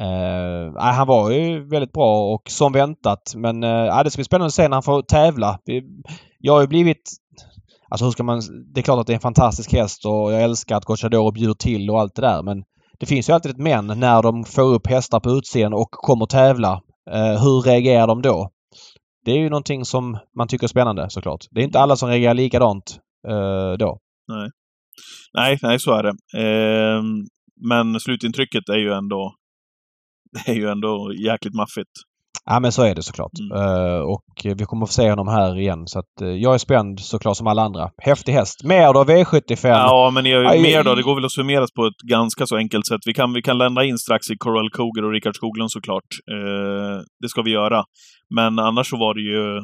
Uh, 0.00 0.78
han 0.78 1.06
var 1.06 1.30
ju 1.30 1.68
väldigt 1.68 1.92
bra 1.92 2.34
och 2.34 2.50
som 2.50 2.72
väntat. 2.72 3.32
Men 3.36 3.64
uh, 3.64 4.02
det 4.04 4.10
ska 4.10 4.18
bli 4.18 4.24
spännande 4.24 4.46
att 4.46 4.54
se 4.54 4.68
när 4.68 4.76
han 4.76 4.82
får 4.82 5.02
tävla. 5.02 5.58
Jag 6.38 6.52
har 6.52 6.60
ju 6.60 6.66
blivit... 6.66 7.10
Alltså 7.90 8.04
hur 8.04 8.12
ska 8.12 8.22
man... 8.22 8.42
Det 8.74 8.80
är 8.80 8.82
klart 8.82 9.00
att 9.00 9.06
det 9.06 9.12
är 9.12 9.14
en 9.14 9.20
fantastisk 9.20 9.72
häst 9.72 10.06
och 10.06 10.32
jag 10.32 10.42
älskar 10.42 10.76
att 10.76 10.84
Gocciadoro 10.84 11.32
bjuder 11.32 11.54
till 11.54 11.90
och 11.90 12.00
allt 12.00 12.14
det 12.14 12.22
där 12.22 12.42
men 12.42 12.62
det 13.00 13.06
finns 13.06 13.28
ju 13.28 13.32
alltid 13.32 13.50
ett 13.50 13.58
men 13.58 13.86
när 13.86 14.22
de 14.22 14.44
får 14.44 14.62
upp 14.74 14.86
hästar 14.86 15.20
på 15.20 15.30
utsidan 15.30 15.72
och 15.72 15.90
kommer 15.90 16.26
tävla. 16.26 16.72
Uh, 17.10 17.42
hur 17.42 17.62
reagerar 17.62 18.06
de 18.06 18.22
då? 18.22 18.50
Det 19.24 19.30
är 19.30 19.38
ju 19.38 19.50
någonting 19.50 19.84
som 19.84 20.18
man 20.38 20.48
tycker 20.48 20.64
är 20.66 20.68
spännande 20.68 21.10
såklart. 21.10 21.44
Det 21.50 21.60
är 21.60 21.64
inte 21.64 21.80
alla 21.80 21.96
som 21.96 22.08
reagerar 22.08 22.34
likadant 22.34 22.98
uh, 23.28 23.78
då. 23.78 23.98
Nej, 25.34 25.58
nej, 25.62 25.78
så 25.78 25.92
är 25.92 26.02
det. 26.02 26.14
Uh, 26.38 27.02
men 27.68 28.00
slutintrycket 28.00 28.68
är 28.68 28.78
ju 28.78 28.92
ändå 28.92 29.34
det 30.46 30.52
är 30.52 30.56
ju 30.56 30.68
ändå 30.68 31.12
jäkligt 31.14 31.54
maffigt. 31.54 31.92
Ja 32.44 32.60
men 32.60 32.72
så 32.72 32.82
är 32.82 32.94
det 32.94 33.02
såklart. 33.02 33.32
Mm. 33.40 33.62
Eh, 33.62 34.00
och 34.00 34.24
vi 34.44 34.64
kommer 34.64 34.86
få 34.86 34.92
se 34.92 35.10
honom 35.10 35.28
här 35.28 35.58
igen 35.58 35.82
så 35.86 35.98
att 35.98 36.20
eh, 36.20 36.28
jag 36.28 36.54
är 36.54 36.58
spänd 36.58 37.00
såklart 37.00 37.36
som 37.36 37.46
alla 37.46 37.62
andra. 37.62 37.90
Häftig 38.02 38.32
häst. 38.32 38.64
Mer 38.64 38.92
då 38.92 39.04
V75. 39.04 39.68
Ja, 39.68 40.10
men 40.14 40.26
jag, 40.26 40.46
Aj, 40.46 40.62
mer 40.62 40.84
då? 40.84 40.94
Det 40.94 41.02
går 41.02 41.14
väl 41.14 41.24
att 41.24 41.32
summeras 41.32 41.72
på 41.72 41.86
ett 41.86 42.00
ganska 42.10 42.46
så 42.46 42.56
enkelt 42.56 42.86
sätt. 42.86 43.00
Vi 43.06 43.14
kan, 43.14 43.32
vi 43.32 43.42
kan 43.42 43.58
lända 43.58 43.84
in 43.84 43.98
strax 43.98 44.30
i 44.30 44.36
Coral 44.36 44.70
Cougar 44.70 45.04
och 45.04 45.12
Rickard 45.12 45.36
Skoglund 45.36 45.70
såklart. 45.70 46.10
Eh, 46.30 47.02
det 47.20 47.28
ska 47.28 47.42
vi 47.42 47.50
göra. 47.50 47.84
Men 48.34 48.58
annars 48.58 48.90
så 48.90 48.96
var 48.96 49.14
det 49.14 49.20
ju 49.20 49.60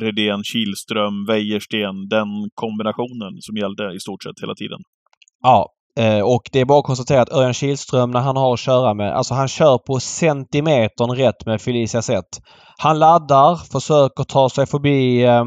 Redén, 0.00 0.44
Kihlström, 0.44 1.26
Wäjersten, 1.26 2.08
den 2.08 2.28
kombinationen 2.54 3.32
som 3.40 3.56
gällde 3.56 3.94
i 3.96 4.00
stort 4.00 4.22
sett 4.22 4.42
hela 4.42 4.54
tiden. 4.54 4.78
Ja 5.42 5.73
eh, 6.00 6.20
Och 6.20 6.42
det 6.52 6.60
är 6.60 6.64
bara 6.64 6.78
att 6.78 6.84
konstatera 6.84 7.22
att 7.22 7.32
Örjan 7.32 7.54
Kihlström 7.54 8.10
när 8.10 8.20
han 8.20 8.36
har 8.36 8.54
att 8.54 8.60
köra 8.60 8.94
med, 8.94 9.16
alltså 9.16 9.34
han 9.34 9.48
kör 9.48 9.78
på 9.78 10.00
centimetern 10.00 11.10
rätt 11.10 11.46
med 11.46 11.60
Felicia 11.60 12.02
Zet. 12.02 12.40
Han 12.78 12.98
laddar, 12.98 13.56
försöker 13.56 14.24
ta 14.24 14.48
sig 14.48 14.66
förbi 14.66 15.24
eh, 15.24 15.44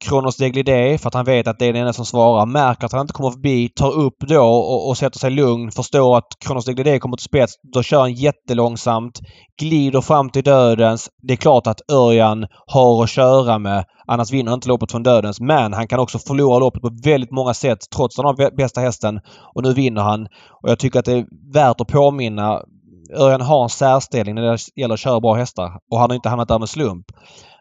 Kronos 0.00 0.36
Deglidé 0.36 0.98
för 0.98 1.08
att 1.08 1.14
han 1.14 1.24
vet 1.24 1.46
att 1.46 1.58
det 1.58 1.66
är 1.66 1.72
den 1.72 1.80
enda 1.80 1.92
som 1.92 2.04
svarar. 2.04 2.46
Märker 2.46 2.86
att 2.86 2.92
han 2.92 3.00
inte 3.00 3.12
kommer 3.12 3.30
förbi, 3.30 3.68
tar 3.68 3.92
upp 3.92 4.16
då 4.18 4.42
och, 4.42 4.88
och 4.88 4.98
sätter 4.98 5.18
sig 5.18 5.30
lugn. 5.30 5.70
Förstår 5.70 6.18
att 6.18 6.26
Kronos 6.38 6.64
Deglidé 6.64 6.98
kommer 6.98 7.16
till 7.16 7.24
spets. 7.24 7.54
Då 7.72 7.82
kör 7.82 8.00
han 8.00 8.14
jättelångsamt. 8.14 9.20
Glider 9.60 10.00
fram 10.00 10.30
till 10.30 10.44
dödens. 10.44 11.08
Det 11.22 11.32
är 11.32 11.36
klart 11.36 11.66
att 11.66 11.90
Örjan 11.92 12.46
har 12.66 13.02
att 13.02 13.10
köra 13.10 13.58
med. 13.58 13.84
Annars 14.06 14.32
vinner 14.32 14.50
han 14.50 14.56
inte 14.56 14.68
loppet 14.68 14.90
från 14.90 15.02
dödens. 15.02 15.40
Men 15.40 15.72
han 15.72 15.88
kan 15.88 16.00
också 16.00 16.18
förlora 16.18 16.58
loppet 16.58 16.82
på 16.82 16.90
väldigt 17.04 17.30
många 17.30 17.54
sätt 17.54 17.78
trots 17.96 18.18
att 18.18 18.24
han 18.24 18.34
har 18.34 18.56
bästa 18.56 18.80
hästen. 18.80 19.20
Och 19.54 19.62
nu 19.62 19.72
vinner 19.72 20.02
han. 20.02 20.26
Och 20.62 20.70
jag 20.70 20.78
tycker 20.78 20.98
att 20.98 21.04
det 21.04 21.12
är 21.12 21.26
värt 21.52 21.80
att 21.80 21.88
påminna 21.88 22.62
Örjan 23.16 23.40
har 23.40 23.62
en 23.62 23.68
särställning 23.68 24.34
när 24.34 24.42
det 24.42 24.58
gäller 24.76 24.94
att 24.94 25.00
köra 25.00 25.20
bra 25.20 25.34
hästar 25.34 25.78
och 25.90 25.98
han 25.98 26.10
har 26.10 26.14
inte 26.14 26.28
hamnat 26.28 26.48
där 26.48 26.58
med 26.58 26.68
slump. 26.68 27.06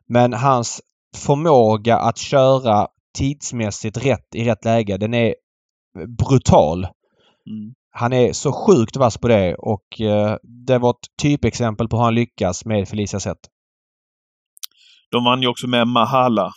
Men 0.09 0.33
hans 0.33 0.81
förmåga 1.15 1.97
att 1.97 2.17
köra 2.17 2.87
tidsmässigt 3.17 3.97
rätt 3.97 4.35
i 4.35 4.43
rätt 4.43 4.65
läge, 4.65 4.97
den 4.97 5.13
är 5.13 5.35
brutal. 6.17 6.83
Mm. 6.83 7.73
Han 7.91 8.13
är 8.13 8.33
så 8.33 8.51
sjukt 8.51 8.95
vass 8.95 9.17
på 9.17 9.27
det 9.27 9.55
och 9.55 10.01
eh, 10.01 10.37
det 10.67 10.77
var 10.77 10.89
ett 10.89 11.17
typexempel 11.21 11.87
på 11.87 11.97
hur 11.97 12.03
han 12.03 12.15
lyckas 12.15 12.65
med 12.65 12.87
Felicia 12.87 13.19
Zet. 13.19 13.37
De 15.11 15.23
vann 15.23 15.41
ju 15.41 15.47
också 15.47 15.67
med 15.67 15.87
Mahala. 15.87 16.51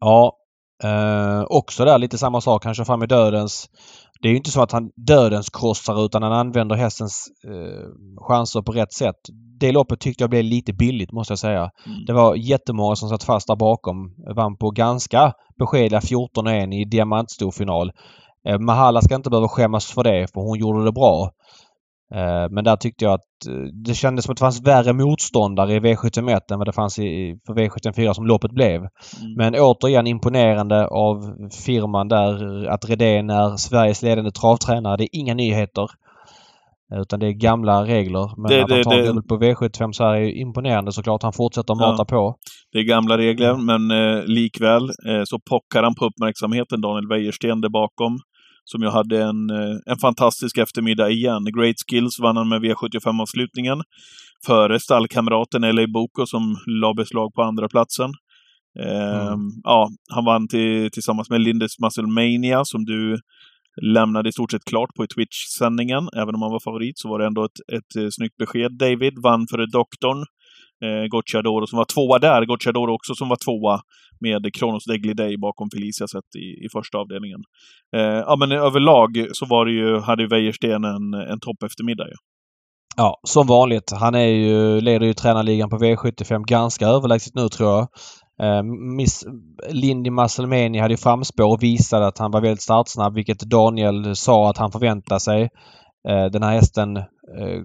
Ja. 0.00 0.36
Eh, 0.82 1.42
också 1.42 1.84
där 1.84 1.98
lite 1.98 2.18
samma 2.18 2.40
sak. 2.40 2.64
Han 2.64 2.74
kör 2.74 2.84
fram 2.84 3.02
i 3.02 3.06
dödens. 3.06 3.70
Det 4.22 4.28
är 4.28 4.34
inte 4.34 4.50
så 4.50 4.62
att 4.62 4.72
han 4.72 4.90
dödens 4.96 5.50
krossar 5.50 6.04
utan 6.04 6.22
han 6.22 6.32
använder 6.32 6.76
hästens 6.76 7.28
eh, 7.44 7.88
chanser 8.16 8.62
på 8.62 8.72
rätt 8.72 8.92
sätt. 8.92 9.16
Det 9.60 9.72
loppet 9.72 10.00
tyckte 10.00 10.22
jag 10.22 10.30
blev 10.30 10.44
lite 10.44 10.72
billigt 10.72 11.12
måste 11.12 11.32
jag 11.32 11.38
säga. 11.38 11.70
Mm. 11.86 12.04
Det 12.06 12.12
var 12.12 12.34
jättemånga 12.34 12.96
som 12.96 13.08
satt 13.08 13.24
fast 13.24 13.48
där 13.48 13.56
bakom. 13.56 14.14
Vann 14.36 14.56
på 14.56 14.70
ganska 14.70 15.32
beskedliga 15.58 16.00
14-1 16.00 16.74
i 16.74 16.84
diamantstorfinal. 16.84 17.92
Eh, 18.48 18.58
Mahala 18.58 19.02
ska 19.02 19.14
inte 19.14 19.30
behöva 19.30 19.48
skämmas 19.48 19.86
för 19.86 20.04
det 20.04 20.32
för 20.32 20.40
hon 20.40 20.58
gjorde 20.58 20.84
det 20.84 20.92
bra. 20.92 21.30
Eh, 22.14 22.46
men 22.50 22.64
där 22.64 22.76
tyckte 22.76 23.04
jag 23.04 23.14
att 23.14 23.46
eh, 23.48 23.62
det 23.84 23.94
kändes 23.94 24.24
som 24.24 24.32
att 24.32 24.36
det 24.36 24.40
fanns 24.40 24.66
värre 24.66 24.92
motståndare 24.92 25.74
i 25.74 25.80
V71 25.80 26.52
än 26.52 26.58
vad 26.58 26.68
det 26.68 26.72
fanns 26.72 26.98
i, 26.98 27.38
för 27.46 27.54
V74 27.54 28.12
som 28.12 28.26
loppet 28.26 28.52
blev. 28.52 28.80
Mm. 28.80 28.90
Men 29.36 29.54
återigen 29.54 30.06
imponerande 30.06 30.86
av 30.86 31.34
firman 31.66 32.08
där 32.08 32.64
att 32.66 32.88
Redén 32.90 33.30
är 33.30 33.56
Sveriges 33.56 34.02
ledande 34.02 34.30
travtränare. 34.30 34.96
Det 34.96 35.04
är 35.04 35.20
inga 35.20 35.34
nyheter. 35.34 35.86
Utan 36.94 37.20
det 37.20 37.26
är 37.26 37.32
gamla 37.32 37.84
regler. 37.84 38.30
Men 38.36 38.48
det, 38.48 38.64
att 38.64 38.70
han 38.70 38.82
tar 38.82 38.96
det, 38.96 39.02
guld 39.02 39.28
på 39.28 39.38
V75 39.38 39.92
så 39.92 40.04
här 40.04 40.14
är 40.14 40.28
imponerande 40.28 40.92
såklart. 40.92 41.22
Han 41.22 41.32
fortsätter 41.32 41.74
mata 41.74 41.96
ja, 41.98 42.04
på. 42.04 42.36
Det 42.72 42.78
är 42.78 42.82
gamla 42.82 43.18
regler 43.18 43.56
men 43.56 43.90
eh, 43.90 44.24
likväl 44.24 44.82
eh, 44.82 45.22
så 45.24 45.38
pockar 45.50 45.82
han 45.82 45.94
på 45.94 46.04
uppmärksamheten, 46.04 46.80
Daniel 46.80 47.08
Wäjersten, 47.08 47.60
där 47.60 47.68
bakom 47.68 48.18
som 48.70 48.82
ju 48.82 48.88
hade 48.88 49.22
en, 49.22 49.50
eh, 49.50 49.76
en 49.86 49.98
fantastisk 49.98 50.58
eftermiddag 50.58 51.10
igen. 51.10 51.44
Great 51.56 51.76
Skills 51.86 52.20
vann 52.20 52.36
han 52.36 52.48
med 52.48 52.62
V75-avslutningen. 52.62 53.82
Före 54.46 54.80
stallkamraten 54.80 55.62
LA 55.62 55.86
Boko 55.86 56.26
som 56.26 56.56
la 56.66 56.94
beslag 56.94 57.34
på 57.34 57.42
andra 57.42 57.68
platsen. 57.68 58.10
Eh, 58.80 59.26
mm. 59.26 59.40
Ja, 59.62 59.88
han 60.14 60.24
vann 60.24 60.48
till, 60.48 60.90
tillsammans 60.90 61.30
med 61.30 61.40
Lindes 61.40 61.78
Musclemania 61.78 62.64
som 62.64 62.84
du 62.84 63.18
lämnade 63.82 64.28
i 64.28 64.32
stort 64.32 64.50
sett 64.50 64.64
klart 64.64 64.94
på 64.96 65.06
Twitch-sändningen. 65.06 66.08
Även 66.16 66.34
om 66.34 66.42
han 66.42 66.52
var 66.52 66.60
favorit 66.64 66.98
så 66.98 67.08
var 67.08 67.18
det 67.18 67.26
ändå 67.26 67.44
ett, 67.44 67.60
ett, 67.72 67.96
ett 67.96 68.02
eh, 68.02 68.08
snyggt 68.10 68.36
besked. 68.36 68.72
David 68.78 69.14
vann 69.22 69.46
före 69.50 69.66
doktorn 69.66 70.24
eh, 70.84 71.06
Gocciadoro 71.08 71.66
som 71.66 71.76
var 71.76 71.86
tvåa 71.94 72.18
där. 72.18 72.44
Gocciadoro 72.44 72.94
också 72.94 73.14
som 73.14 73.28
var 73.28 73.36
tvåa 73.36 73.80
med 74.20 74.54
Kronos 74.54 74.84
Day 75.16 75.36
bakom 75.36 75.68
Felicia 75.74 76.06
sett 76.08 76.30
i, 76.36 76.64
i 76.64 76.68
första 76.72 76.98
avdelningen. 76.98 77.40
Eh, 77.96 78.20
ja, 78.28 78.36
men 78.38 78.52
överlag 78.52 79.26
så 79.32 79.46
var 79.46 79.66
det 79.66 79.72
ju, 79.72 80.00
hade 80.00 80.22
ju 80.22 80.28
Wäjersten 80.28 80.84
en, 80.84 81.14
en 81.14 81.40
topp 81.40 81.62
eftermiddag 81.62 82.08
ju. 82.08 82.14
Ja, 82.96 83.20
som 83.26 83.46
vanligt. 83.46 83.92
Han 83.92 84.14
är 84.14 84.26
ju, 84.26 84.80
leder 84.80 85.06
ju 85.06 85.14
tränarligan 85.14 85.70
på 85.70 85.78
V75 85.78 86.44
ganska 86.46 86.86
överlägset 86.86 87.34
nu 87.34 87.48
tror 87.48 87.70
jag. 87.70 87.88
Eh, 88.42 88.62
Miss 88.96 89.26
Lindy 89.68 90.10
Musselmeni 90.10 90.78
hade 90.78 90.94
ju 90.94 90.98
framspår 90.98 91.52
och 91.52 91.62
visade 91.62 92.06
att 92.06 92.18
han 92.18 92.30
var 92.30 92.40
väldigt 92.40 92.62
startsnabb 92.62 93.14
vilket 93.14 93.40
Daniel 93.40 94.16
sa 94.16 94.50
att 94.50 94.58
han 94.58 94.72
förväntade 94.72 95.20
sig. 95.20 95.48
Eh, 96.08 96.24
den 96.24 96.42
här 96.42 96.52
hästen 96.52 96.96
eh, 96.96 97.04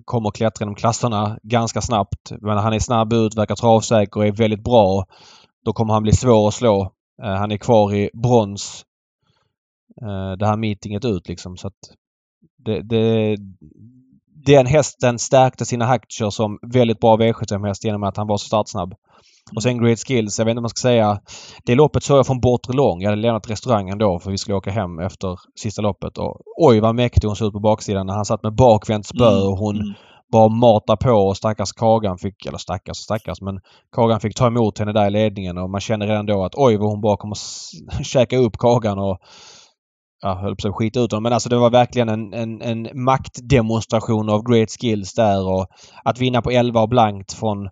kommer 0.06 0.32
klättra 0.32 0.64
genom 0.64 0.76
klasserna 0.76 1.40
ganska 1.44 1.82
snabbt. 1.82 2.32
Men 2.42 2.58
han 2.58 2.74
är 2.74 2.80
snabb 2.80 3.14
ut, 3.14 3.38
verkar 3.38 3.56
travsäker 3.56 4.18
och 4.18 4.28
är 4.28 4.32
väldigt 4.32 4.64
bra. 4.64 5.06
Då 5.66 5.74
kommer 5.74 5.94
han 5.94 6.04
bli 6.04 6.12
svår 6.12 6.48
att 6.48 6.54
slå. 6.54 6.92
Eh, 7.24 7.34
han 7.34 7.52
är 7.52 7.58
kvar 7.58 7.94
i 7.94 8.10
brons 8.14 8.86
det 10.38 10.46
här 10.46 10.58
meetinget 10.58 11.06
ut 11.06 11.28
liksom. 11.28 11.58
Så 11.58 11.68
att 11.68 11.80
det, 12.58 12.82
det, 12.82 13.38
den 14.46 14.66
hästen 14.66 15.20
stärkte 15.20 15.66
sina 15.66 15.86
aktier 15.86 16.30
som 16.30 16.60
väldigt 16.74 17.00
bra 17.00 17.18
V75-häst 17.18 17.84
genom 17.84 18.04
att 18.04 18.18
han 18.18 18.28
var 18.28 18.38
så 18.38 18.46
startsnabb. 18.46 18.94
Och 19.56 19.64
sen 19.64 19.84
Great 19.84 20.00
Skills. 20.08 20.40
Jag 20.40 20.46
vet 20.46 20.52
inte 20.52 20.60
om 20.60 20.64
man 20.64 20.70
ska 20.70 20.82
säga... 20.82 21.20
Det 21.66 21.76
loppet 21.76 22.04
såg 22.04 22.18
jag 22.18 22.28
från 22.28 22.40
bortre 22.40 22.74
lång. 22.74 23.02
Jag 23.02 23.10
hade 23.10 23.22
lämnat 23.22 23.50
restaurangen 23.50 23.98
då 23.98 24.20
för 24.20 24.32
vi 24.32 24.38
skulle 24.38 24.58
åka 24.58 24.72
hem 24.72 25.00
efter 25.00 25.40
sista 25.60 25.82
loppet. 25.82 26.18
Och 26.18 26.42
oj 26.58 26.80
vad 26.80 26.96
mäktig 26.96 27.28
hon 27.28 27.36
såg 27.36 27.48
ut 27.48 27.54
på 27.54 27.60
baksidan 27.60 28.08
när 28.08 28.14
han 28.14 28.26
satt 28.26 28.44
med 28.44 28.56
bakvänt 28.56 29.06
spö 29.06 29.32
mm, 29.32 29.44
och 29.44 29.58
hon 29.58 29.76
mm. 29.76 29.94
bara 30.32 30.50
matar 30.50 30.96
på 30.96 31.12
och 31.12 31.38
stackars 31.38 31.72
Kagan 31.74 32.18
fick, 32.18 32.46
eller 32.46 32.58
stackars 32.58 32.98
stackars, 32.98 33.42
men 33.42 33.60
Kagan 33.96 34.20
fick 34.20 34.36
ta 34.36 34.48
emot 34.48 34.80
henne 34.80 34.94
där 34.94 35.08
i 35.08 35.10
ledningen 35.10 35.58
och 35.58 35.70
man 35.70 35.82
känner 35.82 36.08
redan 36.08 36.26
då 36.26 36.46
att 36.46 36.56
oj 36.56 36.78
vad 36.78 36.90
hon 36.90 37.02
bara 37.02 37.18
kommer 37.18 37.38
käka 38.04 38.38
upp 38.38 38.58
Kagan 38.58 39.00
och 39.00 39.18
ja, 40.26 40.34
höll 40.34 40.56
på 40.56 40.68
att 40.68 40.76
skita 40.76 41.00
ut 41.00 41.12
honom. 41.12 41.24
Men 41.24 41.34
alltså 41.34 41.50
det 41.50 41.58
var 41.58 41.70
verkligen 41.70 42.10
en, 42.10 42.34
en, 42.34 42.62
en 42.62 43.04
maktdemonstration 43.04 44.30
av 44.30 44.44
great 44.44 44.70
skills 44.80 45.14
där 45.14 45.48
och 45.48 45.68
att 46.04 46.20
vinna 46.20 46.42
på 46.42 46.52
11 46.52 46.82
och 46.82 46.90
blankt 46.90 47.34
från 47.34 47.70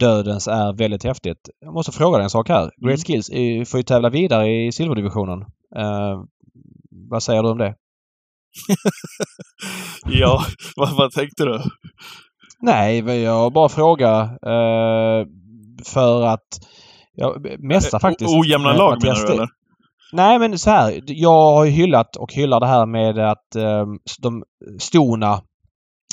Dödens 0.00 0.48
är 0.48 0.78
väldigt 0.78 1.04
häftigt. 1.04 1.50
Jag 1.60 1.74
måste 1.74 1.92
fråga 1.92 2.18
dig 2.18 2.24
en 2.24 2.30
sak 2.30 2.48
här. 2.48 2.70
Great 2.86 3.08
mm. 3.08 3.22
Skills 3.22 3.30
får 3.70 3.78
ju 3.78 3.84
tävla 3.84 4.10
vidare 4.10 4.48
i 4.48 4.72
silverdivisionen. 4.72 5.40
Uh, 5.78 6.24
vad 7.10 7.22
säger 7.22 7.42
du 7.42 7.48
om 7.48 7.58
det? 7.58 7.74
ja, 10.06 10.44
vad, 10.76 10.96
vad 10.96 11.10
tänkte 11.10 11.44
du? 11.44 11.60
Nej, 12.60 12.98
jag 13.22 13.52
bara 13.52 13.68
frågar 13.68 14.22
uh, 14.24 15.26
för 15.84 16.22
att 16.22 16.48
ja, 17.14 17.36
mesta 17.58 18.00
faktiskt. 18.00 18.34
Ojämna 18.34 18.72
lag 18.72 19.02
menar 19.02 19.26
du 19.26 19.32
eller? 19.32 19.48
Nej 20.12 20.38
men 20.38 20.58
så 20.58 20.70
här. 20.70 21.00
Jag 21.06 21.52
har 21.54 21.64
ju 21.64 21.70
hyllat 21.70 22.16
och 22.16 22.32
hyllar 22.32 22.60
det 22.60 22.66
här 22.66 22.86
med 22.86 23.18
att 23.18 23.56
eh, 23.56 23.86
de 24.22 24.44
stona 24.78 25.42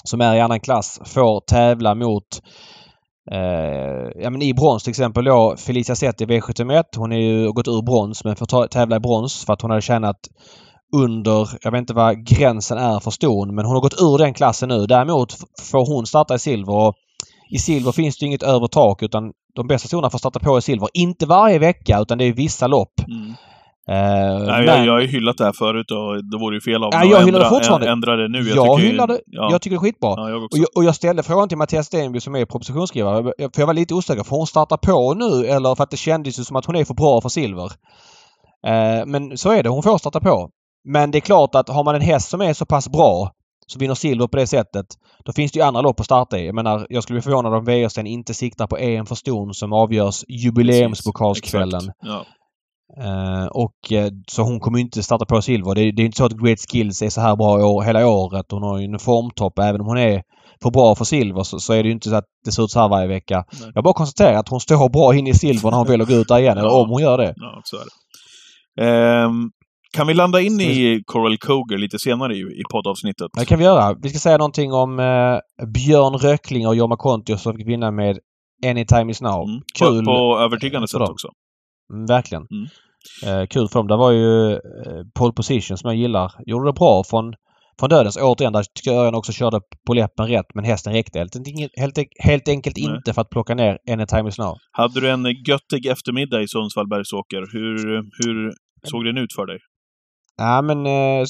som 0.03 0.21
är 0.21 0.35
i 0.35 0.41
annan 0.41 0.59
klass 0.59 0.99
får 1.05 1.39
tävla 1.39 1.95
mot 1.95 2.41
Eh, 3.31 4.21
ja 4.23 4.29
men 4.29 4.41
i 4.41 4.53
brons 4.53 4.83
till 4.83 4.89
exempel 4.89 5.25
då 5.25 5.55
Felicia 5.57 5.95
Zet 5.95 6.21
i 6.21 6.25
V71. 6.25 6.83
Hon 6.97 7.11
är 7.11 7.19
ju 7.19 7.51
gått 7.51 7.67
ur 7.67 7.81
brons 7.81 8.23
men 8.23 8.35
får 8.35 8.67
tävla 8.67 8.95
i 8.95 8.99
brons 8.99 9.45
för 9.45 9.53
att 9.53 9.61
hon 9.61 9.71
hade 9.71 9.81
tjänat 9.81 10.17
under, 10.95 11.49
jag 11.61 11.71
vet 11.71 11.79
inte 11.79 11.93
vad 11.93 12.25
gränsen 12.25 12.77
är 12.77 12.99
för 12.99 13.11
ston, 13.11 13.55
men 13.55 13.65
hon 13.65 13.75
har 13.75 13.81
gått 13.81 14.01
ur 14.01 14.17
den 14.17 14.33
klassen 14.33 14.69
nu. 14.69 14.85
Däremot 14.85 15.33
får 15.71 15.93
hon 15.93 16.05
starta 16.05 16.35
i 16.35 16.39
silver 16.39 16.73
och 16.73 16.95
i 17.49 17.59
silver 17.59 17.91
finns 17.91 18.17
det 18.17 18.25
inget 18.25 18.43
över 18.43 18.67
tak 18.67 19.03
utan 19.03 19.31
de 19.55 19.67
bästa 19.67 19.87
stona 19.87 20.09
får 20.09 20.17
starta 20.17 20.39
på 20.39 20.57
i 20.57 20.61
silver. 20.61 20.89
Inte 20.93 21.25
varje 21.25 21.59
vecka 21.59 21.99
utan 21.99 22.17
det 22.17 22.25
är 22.25 22.33
vissa 22.33 22.67
lopp. 22.67 22.93
Mm. 23.07 23.33
Uh, 23.89 23.95
Nej, 23.95 24.45
men... 24.45 24.65
jag, 24.65 24.85
jag 24.85 24.93
har 24.93 24.99
ju 24.99 25.07
hyllat 25.07 25.37
det 25.37 25.45
här 25.45 25.53
förut 25.53 25.91
och 25.91 26.25
det 26.31 26.37
vore 26.37 26.55
ju 26.55 26.61
fel 26.61 26.83
av 26.83 26.93
mig 26.93 27.09
ja, 27.09 27.17
att 27.17 27.27
ändra, 27.27 27.49
fortfarande. 27.49 27.89
ändra 27.89 28.15
det 28.15 28.27
nu. 28.27 28.37
Jag, 28.37 28.57
jag 28.57 28.77
tycker, 28.77 28.89
hyllar 28.89 29.07
det. 29.07 29.19
Ja. 29.25 29.51
Jag 29.51 29.61
tycker 29.61 29.75
det 29.75 29.77
är 29.77 29.81
skitbra. 29.81 30.13
Ja, 30.17 30.29
jag 30.29 30.43
och, 30.43 30.49
jag, 30.51 30.67
och, 30.75 30.83
jag, 30.83 30.95
ställde 30.95 31.23
frågan 31.23 31.49
till 31.49 31.57
Mattias 31.57 31.87
Stenby 31.87 32.19
som 32.19 32.35
är 32.35 32.45
propositionsskrivare. 32.45 33.23
För 33.23 33.61
jag 33.61 33.67
var 33.67 33.73
lite 33.73 33.93
osäker. 33.93 34.23
Får 34.23 34.37
hon 34.37 34.47
starta 34.47 34.77
på 34.77 35.13
nu 35.13 35.45
eller 35.45 35.75
för 35.75 35.83
att 35.83 35.91
det 35.91 35.97
kändes 35.97 36.39
ju 36.39 36.43
som 36.43 36.55
att 36.55 36.65
hon 36.65 36.75
är 36.75 36.85
för 36.85 36.93
bra 36.93 37.21
för 37.21 37.29
silver? 37.29 37.65
Uh, 38.67 39.05
men 39.05 39.37
så 39.37 39.51
är 39.51 39.63
det. 39.63 39.69
Hon 39.69 39.83
får 39.83 39.97
starta 39.97 40.19
på. 40.19 40.49
Men 40.83 41.11
det 41.11 41.17
är 41.17 41.19
klart 41.19 41.55
att 41.55 41.69
har 41.69 41.83
man 41.83 41.95
en 41.95 42.01
häst 42.01 42.29
som 42.29 42.41
är 42.41 42.53
så 42.53 42.65
pass 42.65 42.89
bra 42.89 43.31
som 43.67 43.79
vinner 43.79 43.95
silver 43.95 44.27
på 44.27 44.37
det 44.37 44.47
sättet. 44.47 44.85
Då 45.25 45.33
finns 45.33 45.51
det 45.51 45.59
ju 45.59 45.65
andra 45.65 45.81
lopp 45.81 45.99
att 45.99 46.05
starta 46.05 46.39
i. 46.39 46.45
Jag 46.45 46.55
menar, 46.55 46.87
jag 46.89 47.03
skulle 47.03 47.15
bli 47.15 47.21
förvånad 47.21 47.53
om 47.53 47.65
Wäjersten 47.65 48.07
inte 48.07 48.33
siktar 48.33 48.67
på 48.67 48.77
en 48.77 49.05
för 49.05 49.15
ston 49.15 49.53
som 49.53 49.73
avgörs 49.73 50.23
jubileumspokalskvällen. 50.27 51.91
Ja. 52.01 52.25
Uh, 52.97 53.45
och 53.45 53.75
uh, 53.91 54.07
så 54.27 54.43
hon 54.43 54.59
kommer 54.59 54.79
inte 54.79 55.03
starta 55.03 55.25
på 55.25 55.41
silver. 55.41 55.75
Det, 55.75 55.91
det 55.91 56.01
är 56.01 56.05
inte 56.05 56.17
så 56.17 56.25
att 56.25 56.41
Great 56.41 56.59
Skills 56.71 57.01
är 57.01 57.09
så 57.09 57.21
här 57.21 57.35
bra 57.35 57.65
år, 57.65 57.83
hela 57.83 58.07
året. 58.07 58.45
Hon 58.51 58.63
har 58.63 58.79
ju 58.79 58.85
en 58.85 58.99
formtopp. 58.99 59.59
Även 59.59 59.81
om 59.81 59.87
hon 59.87 59.97
är 59.97 60.21
för 60.63 60.71
bra 60.71 60.95
för 60.95 61.05
silver 61.05 61.43
så, 61.43 61.59
så 61.59 61.73
är 61.73 61.83
det 61.83 61.87
ju 61.87 61.93
inte 61.93 62.09
så 62.09 62.15
att 62.15 62.25
det 62.45 62.51
ser 62.51 62.63
ut 62.63 62.71
så 62.71 62.79
här 62.79 62.89
varje 62.89 63.07
vecka. 63.07 63.43
Nej. 63.61 63.71
Jag 63.75 63.83
bara 63.83 63.93
konstaterar 63.93 64.37
att 64.37 64.49
hon 64.49 64.59
står 64.59 64.89
bra 64.89 65.15
in 65.15 65.27
i 65.27 65.33
silver 65.33 65.71
när 65.71 65.77
hon 65.77 65.87
väl 65.87 66.05
går 66.05 66.17
ut 66.17 66.27
där 66.27 66.39
igen. 66.39 66.57
ja. 66.57 66.63
Eller 66.63 66.73
om 66.73 66.89
hon 66.89 67.01
gör 67.01 67.17
det. 67.17 67.33
Ja, 67.35 67.61
så 67.63 67.77
är 67.77 67.83
det. 67.85 69.25
Um, 69.25 69.51
kan 69.97 70.07
vi 70.07 70.13
landa 70.13 70.41
in 70.41 70.61
i 70.61 71.03
Coral 71.05 71.37
Coger 71.37 71.77
lite 71.77 71.99
senare 71.99 72.35
i, 72.35 72.39
i 72.39 72.63
poddavsnittet? 72.71 73.27
Det 73.33 73.45
kan 73.45 73.59
vi 73.59 73.65
göra. 73.65 73.95
Vi 74.01 74.09
ska 74.09 74.19
säga 74.19 74.37
någonting 74.37 74.73
om 74.73 74.99
uh, 74.99 75.39
Björn 75.67 76.13
Röckling 76.13 76.67
och 76.67 76.75
Jorma 76.75 76.97
Kontio 76.97 77.37
som 77.37 77.55
fick 77.55 77.67
vinna 77.67 77.91
med 77.91 78.19
Anytime 78.65 79.11
is 79.11 79.21
now. 79.21 79.43
Mm. 79.49 79.61
Kul! 79.79 80.05
På, 80.05 80.11
på 80.11 80.39
övertygande 80.39 80.87
sätt 80.87 81.01
också. 81.01 81.27
Mm, 81.91 82.05
verkligen. 82.05 82.47
Mm. 82.51 82.67
Eh, 83.25 83.47
kul 83.47 83.67
för 83.67 83.79
dem. 83.79 83.87
Det 83.87 83.97
var 83.97 84.11
ju 84.11 84.51
eh, 84.53 84.59
Pole 85.13 85.33
Position 85.33 85.77
som 85.77 85.87
jag 85.89 85.97
gillar. 85.97 86.31
Gjorde 86.45 86.69
det 86.69 86.73
bra 86.73 87.03
från, 87.03 87.33
från 87.79 87.89
dödens. 87.89 88.17
Återigen, 88.17 88.53
där 88.53 88.63
tycker 88.63 88.91
jag 88.91 89.15
också 89.15 89.31
körde 89.31 89.61
på 89.87 89.93
läppen 89.93 90.27
rätt 90.27 90.45
men 90.53 90.63
hästen 90.63 90.93
räckte 90.93 91.19
helt, 91.19 91.35
helt, 91.77 91.97
helt 92.19 92.47
enkelt 92.47 92.77
Nej. 92.77 92.85
inte 92.85 93.13
för 93.13 93.21
att 93.21 93.29
plocka 93.29 93.55
ner 93.55 93.77
Anytime 93.91 94.29
is 94.29 94.37
now. 94.37 94.57
Hade 94.71 95.01
du 95.01 95.09
en 95.09 95.25
göttig 95.47 95.85
eftermiddag 95.85 96.41
i 96.41 96.47
Sundsvall 96.47 96.87
Bergsåker? 96.87 97.43
Hur, 97.53 97.77
hur 97.95 98.53
såg 98.83 99.05
den 99.05 99.17
ut 99.17 99.33
för 99.33 99.45
dig? 99.45 99.57
Ja 100.37 100.61
men 100.61 100.85
eh, 100.85 101.25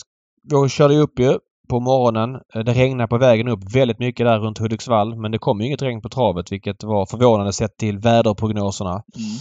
vi 0.63 0.70
körde 0.70 0.98
upp 0.98 1.20
ju 1.20 1.38
på 1.70 1.80
morgonen. 1.80 2.36
Eh, 2.56 2.63
det 2.63 2.74
regnade 2.74 3.08
på 3.08 3.18
vägen 3.18 3.48
upp 3.48 3.75
väldigt 3.75 4.00
mycket 4.00 4.25
där 4.25 4.39
runt 4.39 4.58
Hudiksvall 4.58 5.15
men 5.15 5.32
det 5.32 5.38
kom 5.38 5.62
ju 5.62 5.68
inget 5.68 5.82
regn 5.82 6.01
på 6.01 6.10
travet 6.10 6.51
vilket 6.51 6.84
var 6.84 7.06
förvånande 7.06 7.53
sett 7.53 7.77
till 7.77 7.98
väderprognoserna. 7.98 8.91
Mm. 8.91 9.38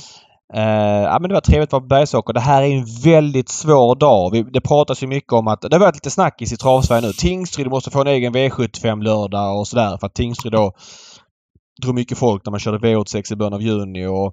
Uh, 0.56 1.02
ja 1.02 1.18
men 1.20 1.28
det 1.28 1.34
var 1.34 1.40
trevligt 1.40 1.68
att 1.68 1.72
vara 1.72 1.80
på 1.80 1.86
Bergsåker. 1.86 2.32
Det 2.32 2.40
här 2.40 2.62
är 2.62 2.66
en 2.66 2.86
väldigt 3.04 3.48
svår 3.48 3.94
dag. 3.94 4.30
Vi, 4.30 4.42
det 4.42 4.60
pratas 4.60 5.02
ju 5.02 5.06
mycket 5.06 5.32
om 5.32 5.48
att... 5.48 5.60
Det 5.60 5.74
har 5.74 5.80
varit 5.80 5.94
lite 5.94 6.10
snackis 6.10 6.52
i 6.52 6.56
travsverige 6.56 7.00
nu. 7.00 7.12
Tingsryd 7.12 7.70
måste 7.70 7.90
få 7.90 8.00
en 8.00 8.06
egen 8.06 8.34
V75 8.34 9.02
lördag 9.02 9.58
och 9.58 9.68
sådär 9.68 9.96
för 10.00 10.06
att 10.06 10.14
Tingsryd 10.14 10.52
då 10.52 10.72
drog 11.82 11.94
mycket 11.94 12.18
folk 12.18 12.44
när 12.44 12.50
man 12.50 12.60
körde 12.60 12.78
V86 12.78 13.32
i 13.32 13.36
början 13.36 13.54
av 13.54 13.62
juni 13.62 14.06
och 14.06 14.32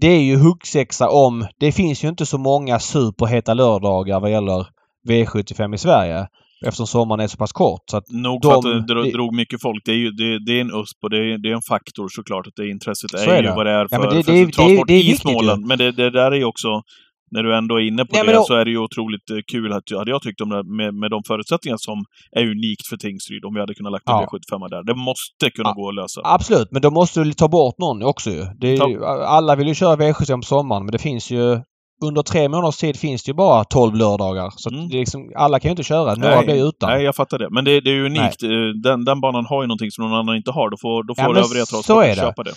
det 0.00 0.06
är 0.06 0.22
ju 0.22 0.36
huggsexa 0.36 1.08
om... 1.08 1.46
Det 1.58 1.72
finns 1.72 2.04
ju 2.04 2.08
inte 2.08 2.26
så 2.26 2.38
många 2.38 2.78
superheta 2.78 3.54
lördagar 3.54 4.20
vad 4.20 4.30
gäller 4.30 4.66
V75 5.08 5.74
i 5.74 5.78
Sverige. 5.78 6.28
Eftersom 6.66 6.86
sommaren 6.86 7.20
är 7.20 7.28
så 7.28 7.36
pass 7.36 7.52
kort. 7.52 7.80
Så 7.90 7.96
att 7.96 8.04
Nog 8.10 8.40
de, 8.42 8.62
för 8.62 8.78
att 8.78 8.86
det 8.86 9.10
drog 9.10 9.34
mycket 9.34 9.62
folk. 9.62 9.82
Det 9.84 9.92
är 9.92 9.96
ju 9.96 10.10
det, 10.10 10.44
det 10.46 10.52
är 10.52 10.60
en 10.60 10.70
USP 10.80 10.98
och 11.02 11.10
det 11.10 11.16
är, 11.16 11.38
det 11.38 11.48
är 11.48 11.54
en 11.54 11.62
faktor 11.68 12.08
såklart. 12.08 12.46
Att 12.46 12.56
det 12.56 12.68
intresset 12.68 13.14
är, 13.14 13.28
är 13.28 13.42
ju 13.42 13.48
vad 13.48 13.66
det 13.66 13.72
är 13.72 13.88
för, 13.88 13.96
ja, 13.96 14.10
det, 14.10 14.22
för 14.22 14.32
det, 14.32 14.52
transport 14.52 14.88
det, 14.88 15.02
i 15.02 15.16
Småland. 15.16 15.62
Ju. 15.62 15.66
Men 15.66 15.78
det, 15.78 15.92
det 15.92 16.10
där 16.10 16.30
är 16.32 16.36
ju 16.36 16.44
också 16.44 16.82
när 17.34 17.42
du 17.42 17.56
ändå 17.56 17.74
är 17.80 17.80
inne 17.80 18.04
på 18.04 18.16
Nej, 18.16 18.26
det 18.26 18.32
då... 18.32 18.44
så 18.44 18.54
är 18.54 18.64
det 18.64 18.70
ju 18.70 18.78
otroligt 18.78 19.30
eh, 19.30 19.36
kul, 19.52 19.72
att, 19.72 19.82
hade 19.98 20.10
jag 20.10 20.22
tyckt, 20.22 20.40
om 20.40 20.48
det, 20.48 20.62
med, 20.64 20.94
med 20.94 21.10
de 21.10 21.22
förutsättningar 21.26 21.76
som 21.80 22.04
är 22.36 22.42
unikt 22.42 22.86
för 22.86 22.96
Tingsryd, 22.96 23.44
om 23.44 23.54
vi 23.54 23.60
hade 23.60 23.74
kunnat 23.74 23.92
lagt 23.92 24.08
en 24.08 24.14
ja. 24.14 24.28
V75 24.32 24.68
där. 24.70 24.82
Det 24.82 24.94
måste 24.94 25.50
kunna 25.50 25.68
ja. 25.68 25.72
gå 25.72 25.88
att 25.88 25.94
lösa. 25.94 26.20
Absolut, 26.24 26.68
men 26.70 26.82
då 26.82 26.90
måste 26.90 27.24
du 27.24 27.32
ta 27.32 27.48
bort 27.48 27.78
någon 27.78 28.02
också 28.02 28.30
ju. 28.30 28.40
Är, 28.40 29.04
alla 29.36 29.56
vill 29.56 29.68
ju 29.68 29.74
köra 29.74 29.96
V75 29.96 30.36
på 30.36 30.42
sommaren, 30.42 30.84
men 30.84 30.92
det 30.92 30.98
finns 30.98 31.30
ju 31.30 31.60
under 32.06 32.22
tre 32.22 32.48
månaders 32.48 32.76
tid 32.76 32.96
finns 32.96 33.22
det 33.24 33.30
ju 33.30 33.34
bara 33.34 33.64
12 33.64 33.94
lördagar. 33.94 34.52
Så 34.56 34.70
mm. 34.70 34.88
liksom, 34.88 35.32
alla 35.36 35.60
kan 35.60 35.68
ju 35.68 35.70
inte 35.70 35.82
köra. 35.82 36.14
Några 36.14 36.42
blir 36.42 36.68
utan. 36.68 36.90
Nej, 36.90 37.04
jag 37.04 37.16
fattar 37.16 37.38
det. 37.38 37.50
Men 37.50 37.64
det, 37.64 37.80
det 37.80 37.90
är 37.90 37.94
ju 37.94 38.06
unikt. 38.06 38.42
Nej. 38.42 38.68
Eh, 38.68 38.74
den, 38.82 39.04
den 39.04 39.20
banan 39.20 39.46
har 39.46 39.62
ju 39.62 39.66
någonting 39.66 39.90
som 39.90 40.04
någon 40.04 40.18
annan 40.18 40.36
inte 40.36 40.50
har. 40.50 40.70
Då 40.70 40.76
får, 40.76 41.02
då 41.02 41.14
får 41.14 41.36
ja, 41.36 41.44
övriga 41.44 41.64
travsporten 41.64 42.14
köpa 42.14 42.42
det. 42.42 42.54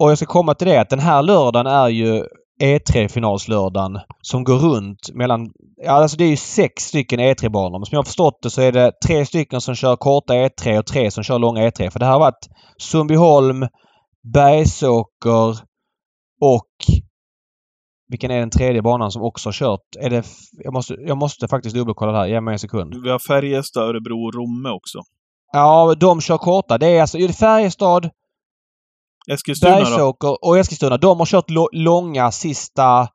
Och 0.00 0.10
jag 0.10 0.18
ska 0.18 0.26
komma 0.26 0.54
till 0.54 0.66
det 0.68 0.80
att 0.80 0.90
den 0.90 0.98
här 0.98 1.22
lördagen 1.22 1.66
är 1.66 1.88
ju 1.88 2.24
E3-finalslördagen 2.62 4.00
som 4.22 4.44
går 4.44 4.56
runt 4.56 5.14
mellan... 5.14 5.50
Ja, 5.84 5.92
alltså 5.92 6.16
det 6.16 6.24
är 6.24 6.28
ju 6.28 6.36
sex 6.36 6.82
stycken 6.82 7.20
E3-banor. 7.20 7.78
Men 7.78 7.86
som 7.86 7.96
jag 7.96 7.98
har 7.98 8.04
förstått 8.04 8.38
det 8.42 8.50
så 8.50 8.62
är 8.62 8.72
det 8.72 8.92
tre 9.06 9.26
stycken 9.26 9.60
som 9.60 9.74
kör 9.74 9.96
korta 9.96 10.34
E3 10.34 10.78
och 10.78 10.86
tre 10.86 11.10
som 11.10 11.24
kör 11.24 11.38
långa 11.38 11.70
E3. 11.70 11.90
För 11.90 11.98
det 11.98 12.04
här 12.04 12.12
har 12.12 12.20
varit 12.20 12.48
Sundbyholm, 12.78 13.66
Bergsåker 14.34 15.58
och 16.40 16.70
vilken 18.10 18.30
är 18.30 18.40
den 18.40 18.50
tredje 18.50 18.82
banan 18.82 19.10
som 19.10 19.22
också 19.22 19.48
har 19.48 19.52
kört? 19.52 19.96
Är 20.00 20.10
det... 20.10 20.24
Jag 20.52 20.72
måste, 20.72 20.94
jag 20.94 21.16
måste 21.16 21.48
faktiskt 21.48 21.76
dubbelkolla 21.76 22.12
det 22.12 22.18
här. 22.18 22.26
Ge 22.26 22.40
mig 22.40 22.52
en 22.52 22.58
sekund. 22.58 22.94
Vi 23.02 23.10
har 23.10 23.18
Färjestad, 23.18 23.82
Örebro 23.82 24.26
och 24.26 24.34
Romme 24.34 24.68
också. 24.68 24.98
Ja, 25.52 25.94
de 25.94 26.20
kör 26.20 26.38
korta. 26.38 26.78
Det 26.78 26.86
är 26.86 27.00
alltså 27.00 27.18
Färjestad, 27.18 28.10
Eskilstuna 29.28 29.76
Bergsåker 29.76 30.28
då? 30.28 30.38
och 30.42 30.58
Eskilstuna. 30.58 30.96
De 30.96 31.18
har 31.18 31.26
kört 31.26 31.50
långa 31.72 32.30
sista... 32.30 33.08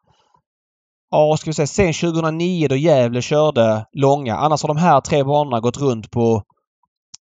Ja, 1.09 1.37
ska 1.37 1.49
vi 1.49 1.53
säga 1.53 1.67
sen 1.67 1.93
2009 1.93 2.67
då 2.67 2.75
Gävle 2.75 3.21
körde 3.21 3.85
långa. 3.93 4.35
Annars 4.35 4.61
har 4.61 4.67
de 4.67 4.77
här 4.77 5.01
tre 5.01 5.23
banorna 5.23 5.59
gått 5.59 5.77
runt 5.77 6.11
på, 6.11 6.43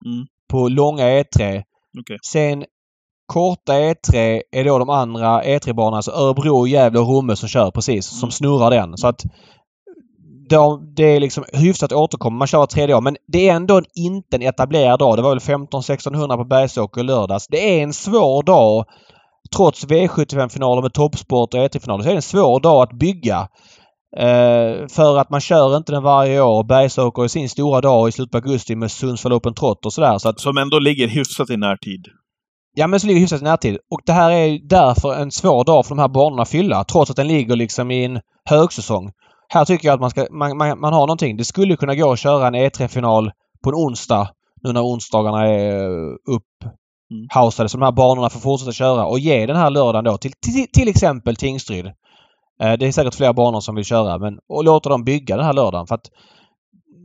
mm. 0.05 0.25
på 0.49 0.67
långa 0.67 1.03
E3. 1.03 1.63
Okay. 1.99 2.17
Sen 2.25 2.65
korta 3.25 3.73
E3 3.73 4.41
är 4.51 4.63
då 4.63 4.79
de 4.79 4.89
andra 4.89 5.43
E3-banorna, 5.43 5.95
alltså 5.95 6.11
Örebro, 6.11 6.67
Gävle 6.67 6.99
och 6.99 7.07
Romme 7.07 7.35
som 7.35 7.49
kör 7.49 7.71
precis. 7.71 8.05
Som 8.05 8.27
mm. 8.27 8.31
snurrar 8.31 8.71
den. 8.71 8.97
Så 8.97 9.07
att 9.07 9.25
de, 10.49 10.93
det 10.95 11.03
är 11.03 11.19
liksom 11.19 11.43
hyfsat 11.53 11.91
återkommande. 11.91 12.39
Man 12.39 12.47
kör 12.47 12.57
var 12.57 12.65
tredje 12.65 12.95
år. 12.95 13.01
Men 13.01 13.17
det 13.27 13.49
är 13.49 13.55
ändå 13.55 13.81
inte 13.95 14.35
en 14.35 14.41
etablerad 14.41 14.99
dag. 14.99 15.17
Det 15.17 15.21
var 15.21 15.29
väl 15.29 15.39
15-1600 15.39 16.37
på 16.37 16.43
Bergsåker 16.43 17.03
lördags. 17.03 17.47
Det 17.47 17.79
är 17.79 17.83
en 17.83 17.93
svår 17.93 18.43
dag. 18.43 18.85
Trots 19.55 19.85
V75-finaler 19.85 20.81
med 20.81 20.93
toppsport 20.93 21.53
och 21.53 21.59
E3-finaler 21.59 22.03
så 22.03 22.09
är 22.09 22.13
det 22.13 22.17
en 22.17 22.21
svår 22.21 22.59
dag 22.59 22.83
att 22.83 22.99
bygga. 22.99 23.47
Uh, 24.19 24.87
för 24.87 25.17
att 25.17 25.29
man 25.29 25.41
kör 25.41 25.77
inte 25.77 25.91
den 25.91 26.03
varje 26.03 26.41
år. 26.41 26.63
Bergsåker 26.63 27.23
är 27.23 27.27
sin 27.27 27.49
stora 27.49 27.81
dag 27.81 28.09
i 28.09 28.11
slutet 28.11 28.31
på 28.31 28.37
augusti 28.37 28.75
med 28.75 28.91
Sundsvall 28.91 29.33
Open 29.33 29.53
Trot 29.53 29.85
och 29.85 29.93
sådär. 29.93 30.17
Så 30.17 30.29
att, 30.29 30.39
Som 30.39 30.57
ändå 30.57 30.79
ligger 30.79 31.07
hyfsat 31.07 31.49
i 31.49 31.57
närtid. 31.57 32.07
Ja 32.75 32.87
men 32.87 32.99
så 32.99 33.07
ligger 33.07 33.19
hyfsat 33.21 33.41
i 33.41 33.43
närtid. 33.43 33.77
Och 33.91 34.01
det 34.05 34.13
här 34.13 34.31
är 34.31 34.59
därför 34.63 35.13
en 35.13 35.31
svår 35.31 35.63
dag 35.63 35.85
för 35.85 35.95
de 35.95 36.01
här 36.01 36.07
banorna 36.07 36.41
att 36.41 36.49
fylla. 36.49 36.83
Trots 36.83 37.11
att 37.11 37.17
den 37.17 37.27
ligger 37.27 37.55
liksom 37.55 37.91
i 37.91 38.05
en 38.05 38.19
högsäsong. 38.45 39.11
Här 39.49 39.65
tycker 39.65 39.87
jag 39.87 39.93
att 39.93 40.01
man, 40.01 40.09
ska, 40.09 40.27
man, 40.31 40.57
man, 40.57 40.79
man 40.79 40.93
har 40.93 41.07
någonting. 41.07 41.37
Det 41.37 41.45
skulle 41.45 41.75
kunna 41.75 41.95
gå 41.95 42.11
att 42.11 42.19
köra 42.19 42.47
en 42.47 42.55
E3-final 42.55 43.31
på 43.63 43.69
en 43.69 43.75
onsdag. 43.75 44.29
Nu 44.61 44.71
när 44.73 44.85
onsdagarna 44.85 45.45
är 45.47 45.89
upphausade. 46.27 47.63
Mm. 47.63 47.69
Så 47.69 47.77
de 47.77 47.85
här 47.85 47.91
banorna 47.91 48.29
får 48.29 48.39
fortsätta 48.39 48.71
köra. 48.71 49.05
Och 49.05 49.19
ge 49.19 49.45
den 49.45 49.55
här 49.55 49.69
lördagen 49.69 50.03
då 50.03 50.17
till 50.17 50.31
till, 50.31 50.67
till 50.73 50.87
exempel 50.87 51.35
Tingsryd. 51.35 51.85
Eh, 52.61 52.73
det 52.79 52.87
är 52.87 52.91
säkert 52.91 53.15
flera 53.15 53.33
banor 53.33 53.59
som 53.59 53.75
vill 53.75 53.85
köra 53.85 54.17
men 54.17 54.39
och 54.49 54.63
låta 54.63 54.89
dem 54.89 55.03
bygga 55.03 55.37
den 55.37 55.45
här 55.45 55.53
lördagen. 55.53 55.87
För 55.87 55.95
att 55.95 56.09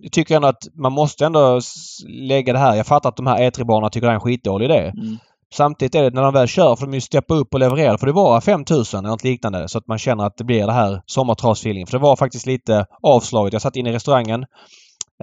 jag 0.01 0.13
tycker 0.13 0.37
ändå 0.37 0.49
att 0.49 0.63
man 0.75 0.93
måste 0.93 1.27
ändå 1.27 1.61
lägga 2.09 2.53
det 2.53 2.59
här. 2.59 2.75
Jag 2.75 2.87
fattar 2.87 3.09
att 3.09 3.17
de 3.17 3.27
här 3.27 3.51
E3-banorna 3.51 3.91
tycker 3.91 4.07
det 4.07 4.13
är 4.13 4.15
en 4.15 4.21
skitdålig 4.21 4.65
idé. 4.65 4.79
Mm. 4.79 5.19
Samtidigt 5.55 5.95
är 5.95 6.03
det 6.03 6.11
när 6.11 6.23
de 6.23 6.35
väl 6.35 6.49
kör 6.49 6.77
får 6.77 6.87
de 6.87 6.95
ju 6.95 7.01
steppa 7.01 7.35
upp 7.35 7.55
och 7.55 7.61
leverera. 7.61 7.99
För 7.99 8.07
det 8.07 8.13
var 8.13 8.41
5000 8.41 8.99
eller 8.99 9.09
något 9.09 9.25
liknande 9.25 9.69
så 9.69 9.79
att 9.79 9.87
man 9.87 9.99
känner 9.99 10.25
att 10.25 10.37
det 10.37 10.45
blir 10.45 10.67
det 10.67 10.73
här 10.73 11.03
sommartrasfeelingen. 11.07 11.87
För 11.87 11.99
det 11.99 12.03
var 12.03 12.17
faktiskt 12.17 12.47
lite 12.47 12.87
avslaget. 13.03 13.53
Jag 13.53 13.63
satt 13.63 13.77
inne 13.77 13.91
i 13.91 13.93
restaurangen. 13.93 14.43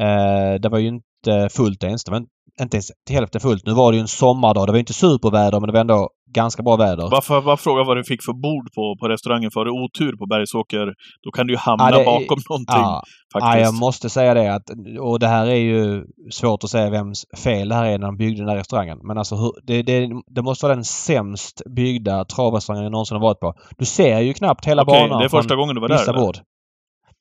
Eh, 0.02 0.60
det 0.62 0.70
var 0.70 0.78
ju 0.78 0.88
inte 0.88 1.50
fullt 1.52 1.84
ens. 1.84 2.04
Det 2.04 2.12
var 2.12 2.26
inte 2.62 2.78
ens 2.78 2.92
till 3.06 3.16
hälften 3.16 3.42
fullt. 3.42 3.66
Nu 3.66 3.74
var 3.74 3.92
det 3.92 3.96
ju 3.96 4.02
en 4.02 4.08
sommardag. 4.08 4.68
Det 4.68 4.72
var 4.72 4.80
inte 4.80 4.94
superväder 4.94 5.60
men 5.60 5.68
det 5.68 5.74
var 5.74 5.80
ändå 5.80 6.10
ganska 6.36 6.64
bra 6.64 6.76
väder. 6.76 7.08
Varför 7.12 7.42
bara 7.42 7.58
fråga 7.58 7.84
vad 7.84 7.98
du 7.98 8.04
fick 8.04 8.24
för 8.24 8.34
bord 8.34 8.74
på, 8.76 8.96
på 9.00 9.08
restaurangen. 9.08 9.52
För 9.52 9.60
har 9.60 9.66
du 9.66 9.72
otur 9.72 10.18
på 10.18 10.26
Bergsåker, 10.26 10.94
då 11.24 11.32
kan 11.32 11.48
du 11.48 11.54
ju 11.54 11.58
hamna 11.58 11.92
ja, 11.92 11.98
det, 11.98 12.06
bakom 12.06 12.40
någonting. 12.50 12.86
Ja, 12.90 13.04
faktiskt. 13.34 13.56
ja, 13.56 13.60
jag 13.60 13.74
måste 13.74 14.10
säga 14.10 14.34
det 14.34 14.54
att, 14.56 14.64
och 15.00 15.20
det 15.20 15.28
här 15.28 15.46
är 15.46 15.64
ju 15.72 16.04
svårt 16.32 16.64
att 16.64 16.70
säga 16.70 16.90
vems 16.90 17.26
fel 17.44 17.70
det 17.70 17.76
här 17.76 17.86
är 17.86 17.98
när 17.98 18.08
de 18.08 18.18
byggde 18.18 18.42
den 18.42 18.50
här 18.50 18.58
restaurangen. 18.58 18.98
Men 19.04 19.18
alltså 19.18 19.36
det, 19.64 19.84
det, 19.84 20.10
det 20.36 20.42
måste 20.42 20.66
vara 20.66 20.76
den 20.76 20.84
sämst 20.84 21.62
byggda 21.76 22.26
travrestaurangen 22.26 22.84
jag 22.84 22.92
någonsin 22.92 23.16
har 23.18 23.22
varit 23.22 23.40
på. 23.40 23.54
Du 23.78 23.86
ser 23.86 24.20
ju 24.20 24.34
knappt 24.34 24.66
hela 24.66 24.82
okay, 24.84 25.00
banan 25.00 25.20
det 25.20 25.26
är 25.26 25.30
första 25.30 25.56
gången 25.56 25.76
du 25.76 25.82
var 25.82 25.88
där? 25.88 26.14
Bord. 26.14 26.38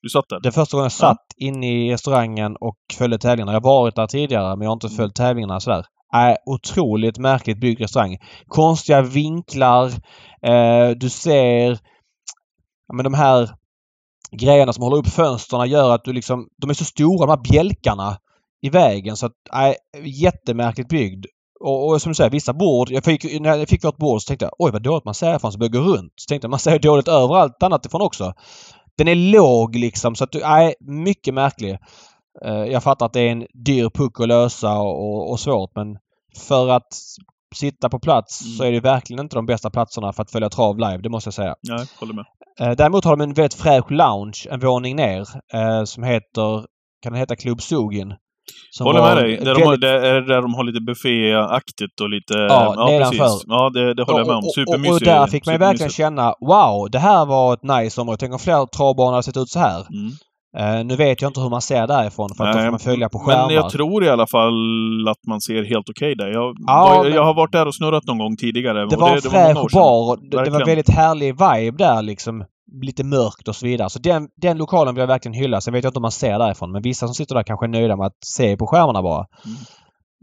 Du 0.03 0.09
satt 0.09 0.29
där? 0.29 0.41
Det 0.43 0.49
är 0.49 0.53
första 0.53 0.77
gången 0.77 0.85
jag 0.85 0.93
satt 0.93 1.27
ja. 1.37 1.47
inne 1.47 1.73
i 1.73 1.93
restaurangen 1.93 2.57
och 2.61 2.77
följde 2.99 3.19
tävlingarna. 3.19 3.53
Jag 3.53 3.61
har 3.61 3.81
varit 3.81 3.97
där 3.97 4.07
tidigare 4.07 4.57
men 4.57 4.63
jag 4.63 4.71
har 4.71 4.77
inte 4.77 4.87
mm. 4.87 4.97
följt 4.97 5.15
tävlingarna 5.15 5.61
sådär 5.61 5.85
är 6.15 6.37
otroligt 6.47 7.19
märkligt 7.19 7.61
byggd 7.61 7.81
restaurang. 7.81 8.19
Konstiga 8.47 9.03
vinklar. 9.03 9.87
Eh, 10.43 10.91
du 10.97 11.11
ser 11.11 11.71
ja, 12.89 12.95
men 12.95 13.05
de 13.05 13.15
här 13.15 13.51
grejerna 14.33 14.73
som 14.73 14.83
håller 14.83 14.97
upp 14.97 15.09
fönstren 15.09 15.71
gör 15.71 15.95
att 15.95 16.05
du 16.05 16.13
liksom... 16.13 16.49
De 16.57 16.71
är 16.71 16.75
så 16.75 16.85
stora 16.85 17.27
de 17.27 17.31
här 17.31 17.53
bjälkarna 17.53 18.19
i 18.63 18.71
vägen 18.71 19.17
så 19.17 19.27
att... 19.27 19.33
Nej, 19.53 19.77
jättemärkligt 20.05 20.89
byggd. 20.89 21.27
Och, 21.61 21.89
och 21.89 22.03
som 22.03 22.11
du 22.11 22.15
säger, 22.15 22.31
vissa 22.31 22.53
bord. 22.53 22.91
Jag 22.91 23.05
fick, 23.05 23.41
när 23.41 23.57
jag 23.57 23.69
fick 23.69 23.85
vårt 23.85 23.97
bord 23.97 24.23
så 24.23 24.27
tänkte 24.27 24.45
jag 24.45 24.53
oj 24.59 24.71
vad 24.73 24.83
dåligt 24.83 25.05
man 25.05 25.15
ser 25.15 25.27
härifrån 25.27 25.53
så 25.53 25.59
började 25.59 25.79
jag 25.79 25.85
gå 25.85 25.93
runt. 25.93 26.13
Så 26.17 26.29
tänkte 26.29 26.45
jag 26.45 26.51
man 26.51 26.59
ser 26.59 26.79
dåligt 26.79 27.09
överallt 27.09 27.63
annat 27.63 27.87
ifrån 27.87 28.03
också. 28.03 28.33
Den 28.99 29.09
är 29.09 29.15
låg 29.15 29.77
liksom 29.77 30.15
så 30.15 30.25
att 30.25 30.33
du... 30.33 30.41
Nej, 30.41 30.75
mycket 30.81 31.35
märklig. 31.35 31.79
Eh, 32.45 32.65
jag 32.65 32.83
fattar 32.83 33.07
att 33.07 33.13
det 33.13 33.21
är 33.21 33.33
en 33.33 33.47
dyr 33.65 33.91
puck 33.91 34.21
att 34.21 34.29
lösa 34.29 34.79
och, 34.79 35.31
och 35.31 35.41
svårt 35.41 35.71
men 35.75 35.99
för 36.39 36.69
att 36.69 36.93
sitta 37.55 37.89
på 37.89 37.99
plats 37.99 38.45
mm. 38.45 38.57
så 38.57 38.65
är 38.65 38.73
det 38.73 38.81
verkligen 38.81 39.21
inte 39.21 39.37
de 39.37 39.47
bästa 39.47 39.71
platserna 39.71 40.13
för 40.13 40.23
att 40.23 40.31
följa 40.31 40.49
trav 40.49 40.79
live. 40.79 40.99
Det 40.99 41.09
måste 41.09 41.29
jag 41.29 41.35
säga. 41.35 41.55
Nej, 41.69 41.87
håller 42.01 42.15
med. 42.15 42.25
Eh, 42.61 42.77
däremot 42.77 43.05
har 43.05 43.17
de 43.17 43.21
en 43.21 43.35
väldigt 43.35 43.55
fräsch 43.55 43.91
lounge 43.91 44.47
en 44.51 44.61
våning 44.61 44.97
ner 44.97 45.21
eh, 45.55 45.85
som 45.85 46.03
heter, 46.03 46.67
kan 47.03 47.13
den 47.13 47.15
heta 47.15 47.37
Club 47.37 47.63
Sugin? 47.63 48.15
Håller 48.81 49.01
med 49.01 49.17
dig. 49.17 49.37
Där, 49.37 49.45
väldigt... 49.45 49.55
de 49.55 49.67
har, 49.67 49.77
där, 49.77 50.21
där 50.21 50.43
de 50.43 50.55
har 50.55 50.65
lite 50.65 50.81
bufféaktigt 50.81 52.01
och 52.01 52.11
lite... 52.11 52.35
Ja, 52.35 52.75
ja 52.77 52.87
nedanför. 52.87 53.19
Precis. 53.19 53.45
Ja, 53.47 53.71
det, 53.75 53.95
det 53.95 54.03
håller 54.03 54.19
jag 54.19 54.27
med 54.27 54.37
om. 54.37 54.43
Supermysigt. 54.43 54.91
Och, 54.91 54.95
och, 54.95 55.01
där 55.01 55.27
fick 55.27 55.47
man 55.47 55.59
verkligen 55.59 55.91
känna 55.91 56.35
Wow! 56.41 56.91
Det 56.91 56.99
här 56.99 57.27
var 57.27 57.55
ett 57.55 57.63
nice 57.63 58.01
område. 58.01 58.17
Tänk 58.21 58.33
om 58.33 58.39
fler 58.39 58.67
travbanor 58.67 59.11
hade 59.11 59.23
sett 59.23 59.37
ut 59.37 59.49
så 59.49 59.59
här. 59.59 59.81
Mm. 59.81 60.13
Uh, 60.61 60.85
nu 60.85 60.97
vet 60.97 61.23
jag 61.23 61.29
inte 61.29 61.41
hur 61.41 61.51
man 61.51 61.63
ser 61.63 61.87
därifrån 61.87 62.29
för 62.37 62.45
att 62.45 62.55
Nej, 62.55 62.65
då 62.65 62.67
får 62.67 62.71
man 62.71 62.81
följa 62.81 63.09
på 63.09 63.19
skärmar. 63.19 63.47
Men 63.47 63.55
jag 63.55 63.71
tror 63.71 64.05
i 64.05 64.09
alla 64.09 64.27
fall 64.27 65.09
att 65.09 65.27
man 65.27 65.41
ser 65.41 65.65
helt 65.65 65.89
okej 65.89 66.13
okay 66.13 66.15
där. 66.15 66.33
Jag, 66.33 66.57
ja, 66.67 66.97
var, 66.99 67.07
jag 67.07 67.25
har 67.25 67.35
varit 67.35 67.53
där 67.53 67.67
och 67.67 67.75
snurrat 67.75 68.07
någon 68.07 68.19
gång 68.19 68.37
tidigare. 68.37 68.87
Det 68.87 68.97
var 68.97 69.11
en 69.11 69.23
fräsch 69.23 69.73
bar. 69.73 70.31
Det, 70.31 70.45
det, 70.45 70.51
var 70.51 70.67
väldigt 70.67 70.91
härlig 70.91 71.33
vibe 71.33 71.85
där 71.85 72.03
liksom. 72.03 72.45
lite 72.83 73.05
mörkt 73.05 73.49
och 73.49 73.57
så 73.57 73.67
vidare. 73.67 73.91
Så 73.91 73.99
den, 73.99 74.29
den 74.37 74.59
lokalen 74.59 74.95
vill 74.95 75.01
jag 75.01 75.07
verkligen 75.07 75.35
hylla. 75.35 75.61
Sen 75.61 75.75
vet 75.75 75.85
jag 75.85 75.91
inte 75.91 75.99
om 75.99 76.03
man 76.03 76.11
ser 76.11 76.39
därifrån 76.39 76.73
men 76.73 76.83
vissa 76.83 77.07
som 77.07 77.15
sitter 77.15 77.35
där 77.35 77.43
kanske 77.43 77.67
är 77.67 77.69
nöjda 77.69 77.97
med 77.97 78.07
att 78.07 78.25
se 78.25 78.57
på 78.57 78.67
skärmarna 78.67 79.03
bara. 79.03 79.27
Mm. 79.45 79.57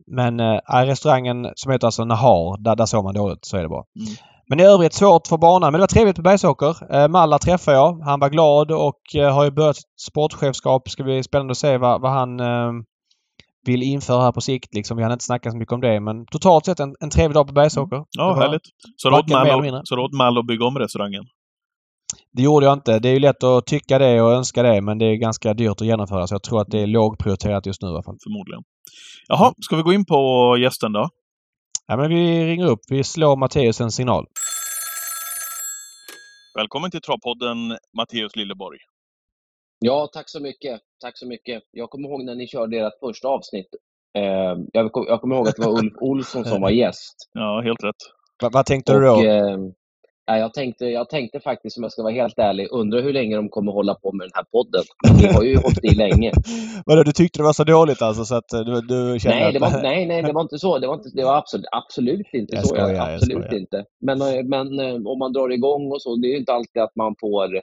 Men 0.07 0.39
äh, 0.39 0.85
restaurangen 0.85 1.47
som 1.55 1.71
heter 1.71 1.87
alltså 1.87 2.05
Nahar, 2.05 2.63
där, 2.63 2.75
där 2.75 2.85
såg 2.85 3.03
man 3.03 3.13
dåligt. 3.13 3.45
Så 3.45 3.57
är 3.57 3.61
det 3.61 3.69
bara. 3.69 3.83
Mm. 3.99 4.13
Men 4.51 4.59
i 4.59 4.63
övrigt 4.63 4.93
svårt 4.93 5.27
för 5.27 5.37
banan. 5.37 5.71
Men 5.71 5.79
det 5.79 5.83
var 5.83 5.87
trevligt 5.87 6.15
på 6.15 6.21
Bergsåker. 6.21 6.95
Eh, 6.95 7.07
Malla 7.07 7.39
träffade 7.39 7.77
jag. 7.77 8.01
Han 8.01 8.19
var 8.19 8.29
glad 8.29 8.71
och 8.71 9.15
eh, 9.15 9.33
har 9.33 9.43
ju 9.43 9.51
börjat 9.51 9.77
sportchefskap. 10.07 10.89
Ska 10.89 11.03
bli 11.03 11.23
spännande 11.23 11.51
att 11.51 11.57
se 11.57 11.77
vad, 11.77 12.01
vad 12.01 12.11
han 12.11 12.39
eh, 12.39 12.71
vill 13.65 13.83
införa 13.83 14.21
här 14.21 14.31
på 14.31 14.41
sikt. 14.41 14.75
Liksom. 14.75 14.97
Vi 14.97 15.03
hann 15.03 15.11
inte 15.11 15.25
snacka 15.25 15.51
så 15.51 15.57
mycket 15.57 15.73
om 15.73 15.81
det 15.81 15.99
men 15.99 16.25
totalt 16.25 16.65
sett 16.65 16.79
en, 16.79 16.95
en 16.99 17.09
trevlig 17.09 17.35
dag 17.35 17.47
på 17.47 17.53
Bergsåker. 17.53 18.03
Ja, 18.17 18.33
härligt. 18.33 18.61
Så 19.85 19.95
råd 19.95 20.13
Mall 20.13 20.37
att 20.37 20.47
bygga 20.47 20.65
om 20.65 20.77
restaurangen? 20.79 21.23
Det 22.33 22.43
gjorde 22.43 22.65
jag 22.65 22.73
inte. 22.73 22.99
Det 22.99 23.09
är 23.09 23.13
ju 23.13 23.19
lätt 23.19 23.43
att 23.43 23.65
tycka 23.65 23.99
det 23.99 24.21
och 24.21 24.31
önska 24.31 24.63
det 24.63 24.81
men 24.81 24.97
det 24.97 25.05
är 25.05 25.15
ganska 25.15 25.53
dyrt 25.53 25.81
att 25.81 25.87
genomföra 25.87 26.27
så 26.27 26.35
jag 26.35 26.43
tror 26.43 26.61
att 26.61 26.71
det 26.71 26.79
är 26.79 26.87
lågprioriterat 26.87 27.65
just 27.65 27.81
nu 27.81 27.87
i 27.87 27.91
alla 27.91 28.03
fall. 28.03 28.17
Förmodligen. 28.23 28.63
Jaha, 29.27 29.53
ska 29.61 29.75
vi 29.75 29.81
gå 29.81 29.93
in 29.93 30.05
på 30.05 30.57
gästen 30.59 30.91
då? 30.91 31.09
Ja, 31.87 31.97
men 31.97 32.09
vi 32.09 32.45
ringer 32.45 32.65
upp. 32.65 32.79
Vi 32.89 33.03
slår 33.03 33.35
Matteus 33.35 33.81
en 33.81 33.91
signal. 33.91 34.25
Välkommen 36.55 36.91
till 36.91 37.01
Travpodden 37.01 37.77
Matteus 37.97 38.35
Lilleborg. 38.35 38.77
Ja, 39.79 40.09
tack 40.13 40.29
så 40.29 40.39
mycket. 40.39 40.81
Tack 41.01 41.17
så 41.17 41.27
mycket. 41.27 41.63
Jag 41.71 41.89
kommer 41.89 42.09
ihåg 42.09 42.23
när 42.23 42.35
ni 42.35 42.47
körde 42.47 42.77
ert 42.77 42.99
första 42.99 43.27
avsnitt. 43.27 43.67
Eh, 44.17 44.57
jag, 44.73 44.91
kommer 44.91 45.35
ihåg 45.35 45.47
att 45.47 45.55
det 45.55 45.65
var 45.65 45.79
Ulf 45.79 45.93
Olsson 46.01 46.45
som 46.45 46.61
var 46.61 46.69
gäst. 46.69 47.15
Ja, 47.33 47.61
helt 47.61 47.83
rätt. 47.83 47.95
Va, 48.43 48.49
vad 48.53 48.65
tänkte 48.65 48.93
du 48.93 48.99
då? 48.99 49.21
Eh, 50.31 50.39
jag, 50.39 50.53
tänkte, 50.53 50.85
jag 50.85 51.09
tänkte 51.09 51.39
faktiskt, 51.39 51.77
om 51.77 51.83
jag 51.83 51.91
ska 51.91 52.03
vara 52.03 52.13
helt 52.13 52.39
ärlig, 52.39 52.67
undra 52.71 53.01
hur 53.01 53.13
länge 53.13 53.35
de 53.35 53.49
kommer 53.49 53.71
hålla 53.71 53.95
på 53.95 54.11
med 54.11 54.25
den 54.25 54.31
här 54.33 54.43
podden. 54.43 54.83
Ni 55.21 55.33
har 55.33 55.43
ju 55.43 55.57
hållit 55.57 55.83
i 55.83 55.95
länge. 55.95 56.31
Vadå, 56.85 57.03
du 57.03 57.11
tyckte 57.11 57.39
det 57.39 57.43
var 57.43 57.53
så 57.53 57.63
dåligt 57.63 58.01
alltså? 58.01 58.25
Så 58.25 58.35
att 58.35 58.49
du, 58.49 58.81
du 58.81 59.19
kände 59.19 59.39
nej, 59.39 59.53
det 59.53 59.59
var, 59.59 59.67
att... 59.67 59.83
nej, 59.91 60.05
nej, 60.05 60.23
det 60.23 60.33
var 60.33 60.41
inte 60.41 60.59
så. 60.59 60.79
Det 60.79 60.87
var, 60.87 60.93
inte, 60.93 61.09
det 61.13 61.23
var 61.23 61.37
absolut, 61.37 61.65
absolut 61.71 62.27
inte 62.33 62.55
jag 62.55 62.65
så. 62.65 62.75
Skojar, 62.75 62.93
jag, 62.93 63.13
absolut 63.13 63.45
jag 63.51 63.59
inte. 63.59 63.85
Men, 64.01 64.21
eh, 64.21 64.43
men 64.43 64.79
eh, 64.79 64.95
om 65.11 65.19
man 65.19 65.33
drar 65.33 65.49
igång 65.51 65.91
och 65.91 66.01
så, 66.01 66.15
det 66.15 66.27
är 66.27 66.31
ju 66.31 66.37
inte 66.37 66.53
alltid 66.53 66.81
att 66.81 66.95
man 66.95 67.15
får 67.19 67.61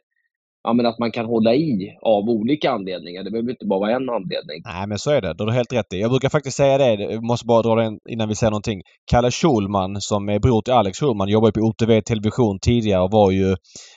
ja, 0.64 0.72
men 0.72 0.86
att 0.86 0.98
man 0.98 1.12
kan 1.12 1.26
hålla 1.26 1.54
i 1.54 1.98
av 2.02 2.28
olika 2.28 2.70
anledningar. 2.70 3.24
Det 3.24 3.30
behöver 3.30 3.50
inte 3.50 3.66
bara 3.66 3.78
vara 3.78 3.90
en 3.90 4.08
anledning. 4.08 4.62
Nej, 4.64 4.86
men 4.86 4.98
så 4.98 5.10
är 5.10 5.20
det. 5.20 5.34
Det 5.34 5.42
har 5.42 5.46
du 5.46 5.52
helt 5.52 5.72
rätt 5.72 5.92
i. 5.92 6.00
Jag 6.00 6.10
brukar 6.10 6.28
faktiskt 6.28 6.56
säga 6.56 6.78
det, 6.78 6.94
jag 6.94 7.22
måste 7.22 7.46
bara 7.46 7.62
dra 7.62 7.74
det 7.74 7.98
innan 8.08 8.28
vi 8.28 8.34
säger 8.34 8.50
någonting. 8.50 8.82
Kalle 9.10 9.30
Schulman 9.30 10.00
som 10.00 10.28
är 10.28 10.38
bror 10.38 10.62
till 10.62 10.74
Alex 10.74 10.98
Schulman 10.98 11.28
jobbar 11.28 11.50
på 11.50 11.60
OTV 11.60 12.00
Television 12.00 12.58
tidigare 12.60 13.02
och 13.02 13.10
var 13.10 13.30
ju 13.30 13.56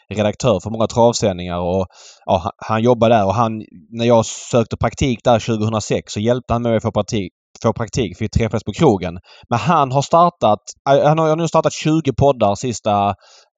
redaktör 0.09 0.59
för 0.63 0.69
många 0.69 0.87
travsändningar 0.87 1.59
och 1.59 1.87
ja, 2.25 2.51
han 2.57 2.83
jobbade 2.83 3.15
där 3.15 3.25
och 3.25 3.33
han, 3.33 3.51
när 3.89 4.05
jag 4.05 4.25
sökte 4.25 4.77
praktik 4.77 5.19
där 5.23 5.39
2006 5.39 6.13
så 6.13 6.19
hjälpte 6.19 6.53
han 6.53 6.61
mig 6.61 6.75
att 6.75 6.83
få 6.83 6.91
praktik, 6.91 7.33
få 7.63 7.73
praktik 7.73 8.17
för 8.17 8.25
vi 8.25 8.29
träffades 8.29 8.63
på 8.63 8.71
krogen. 8.73 9.19
Men 9.49 9.59
han 9.59 9.91
har 9.91 10.01
startat, 10.01 10.59
äh, 10.89 11.07
han 11.07 11.17
har 11.19 11.35
nu 11.35 11.47
startat 11.47 11.73
20 11.73 12.13
poddar 12.13 12.55
sista 12.55 13.15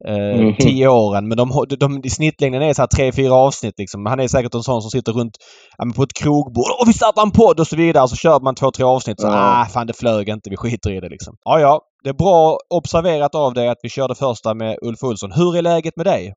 eh, 0.07 0.39
mm. 0.39 0.55
10 0.55 0.87
åren. 0.87 1.27
Men 1.27 1.37
de, 1.37 1.65
de, 1.69 2.01
de, 2.01 2.09
snittlängden 2.09 2.61
är 2.61 2.73
så 2.73 2.81
här 2.81 3.11
3-4 3.11 3.29
avsnitt 3.29 3.73
liksom. 3.77 4.05
Han 4.05 4.19
är 4.19 4.27
säkert 4.27 4.53
en 4.53 4.63
sån 4.63 4.81
som 4.81 4.91
sitter 4.91 5.11
runt 5.11 5.37
ja, 5.77 5.85
på 5.95 6.03
ett 6.03 6.13
krogbord. 6.13 6.71
och 6.81 6.87
vi 6.87 6.93
startar 6.93 7.21
en 7.21 7.31
podd 7.31 7.59
och 7.59 7.67
så 7.67 7.75
vidare. 7.75 8.07
Så 8.07 8.15
kör 8.15 8.39
man 8.39 8.55
2-3 8.55 8.83
avsnitt. 8.83 9.21
Så, 9.21 9.27
mm. 9.27 9.39
ah, 9.39 9.65
fan 9.65 9.87
det 9.87 9.93
flög 9.93 10.29
inte. 10.29 10.49
Vi 10.49 10.57
skiter 10.57 10.91
i 10.91 10.99
det 10.99 11.09
liksom. 11.09 11.35
Ja, 11.43 11.59
ja. 11.59 11.81
Det 12.03 12.09
är 12.09 12.13
bra 12.13 12.57
observerat 12.69 13.35
av 13.35 13.53
dig 13.53 13.67
att 13.67 13.79
vi 13.83 13.89
körde 13.89 14.15
första 14.15 14.53
med 14.53 14.77
Ulf 14.81 15.03
Olsson. 15.03 15.31
Hur 15.31 15.57
är 15.57 15.61
läget 15.61 15.97
med 15.97 16.05
dig? 16.05 16.33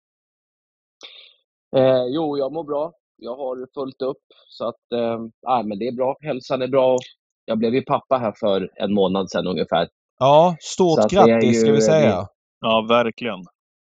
Eh, 1.76 2.04
jo, 2.14 2.38
jag 2.38 2.52
mår 2.52 2.64
bra. 2.64 2.92
Jag 3.18 3.36
har 3.36 3.66
fullt 3.74 4.02
upp. 4.02 4.22
Så 4.48 4.68
att, 4.68 4.92
eh, 4.94 5.64
men 5.64 5.78
det 5.78 5.88
är 5.88 5.96
bra. 5.96 6.16
Hälsan 6.20 6.62
är 6.62 6.68
bra 6.68 6.96
jag 7.46 7.58
blev 7.58 7.74
ju 7.74 7.82
pappa 7.82 8.16
här 8.18 8.32
för 8.40 8.70
en 8.74 8.94
månad 8.94 9.30
sedan 9.30 9.46
ungefär. 9.46 9.88
Ja, 10.18 10.56
stort 10.60 11.10
grattis 11.10 11.56
ju, 11.56 11.60
ska 11.60 11.72
vi 11.72 11.80
säga. 11.80 12.28
Ja, 12.60 12.86
verkligen. 12.88 13.44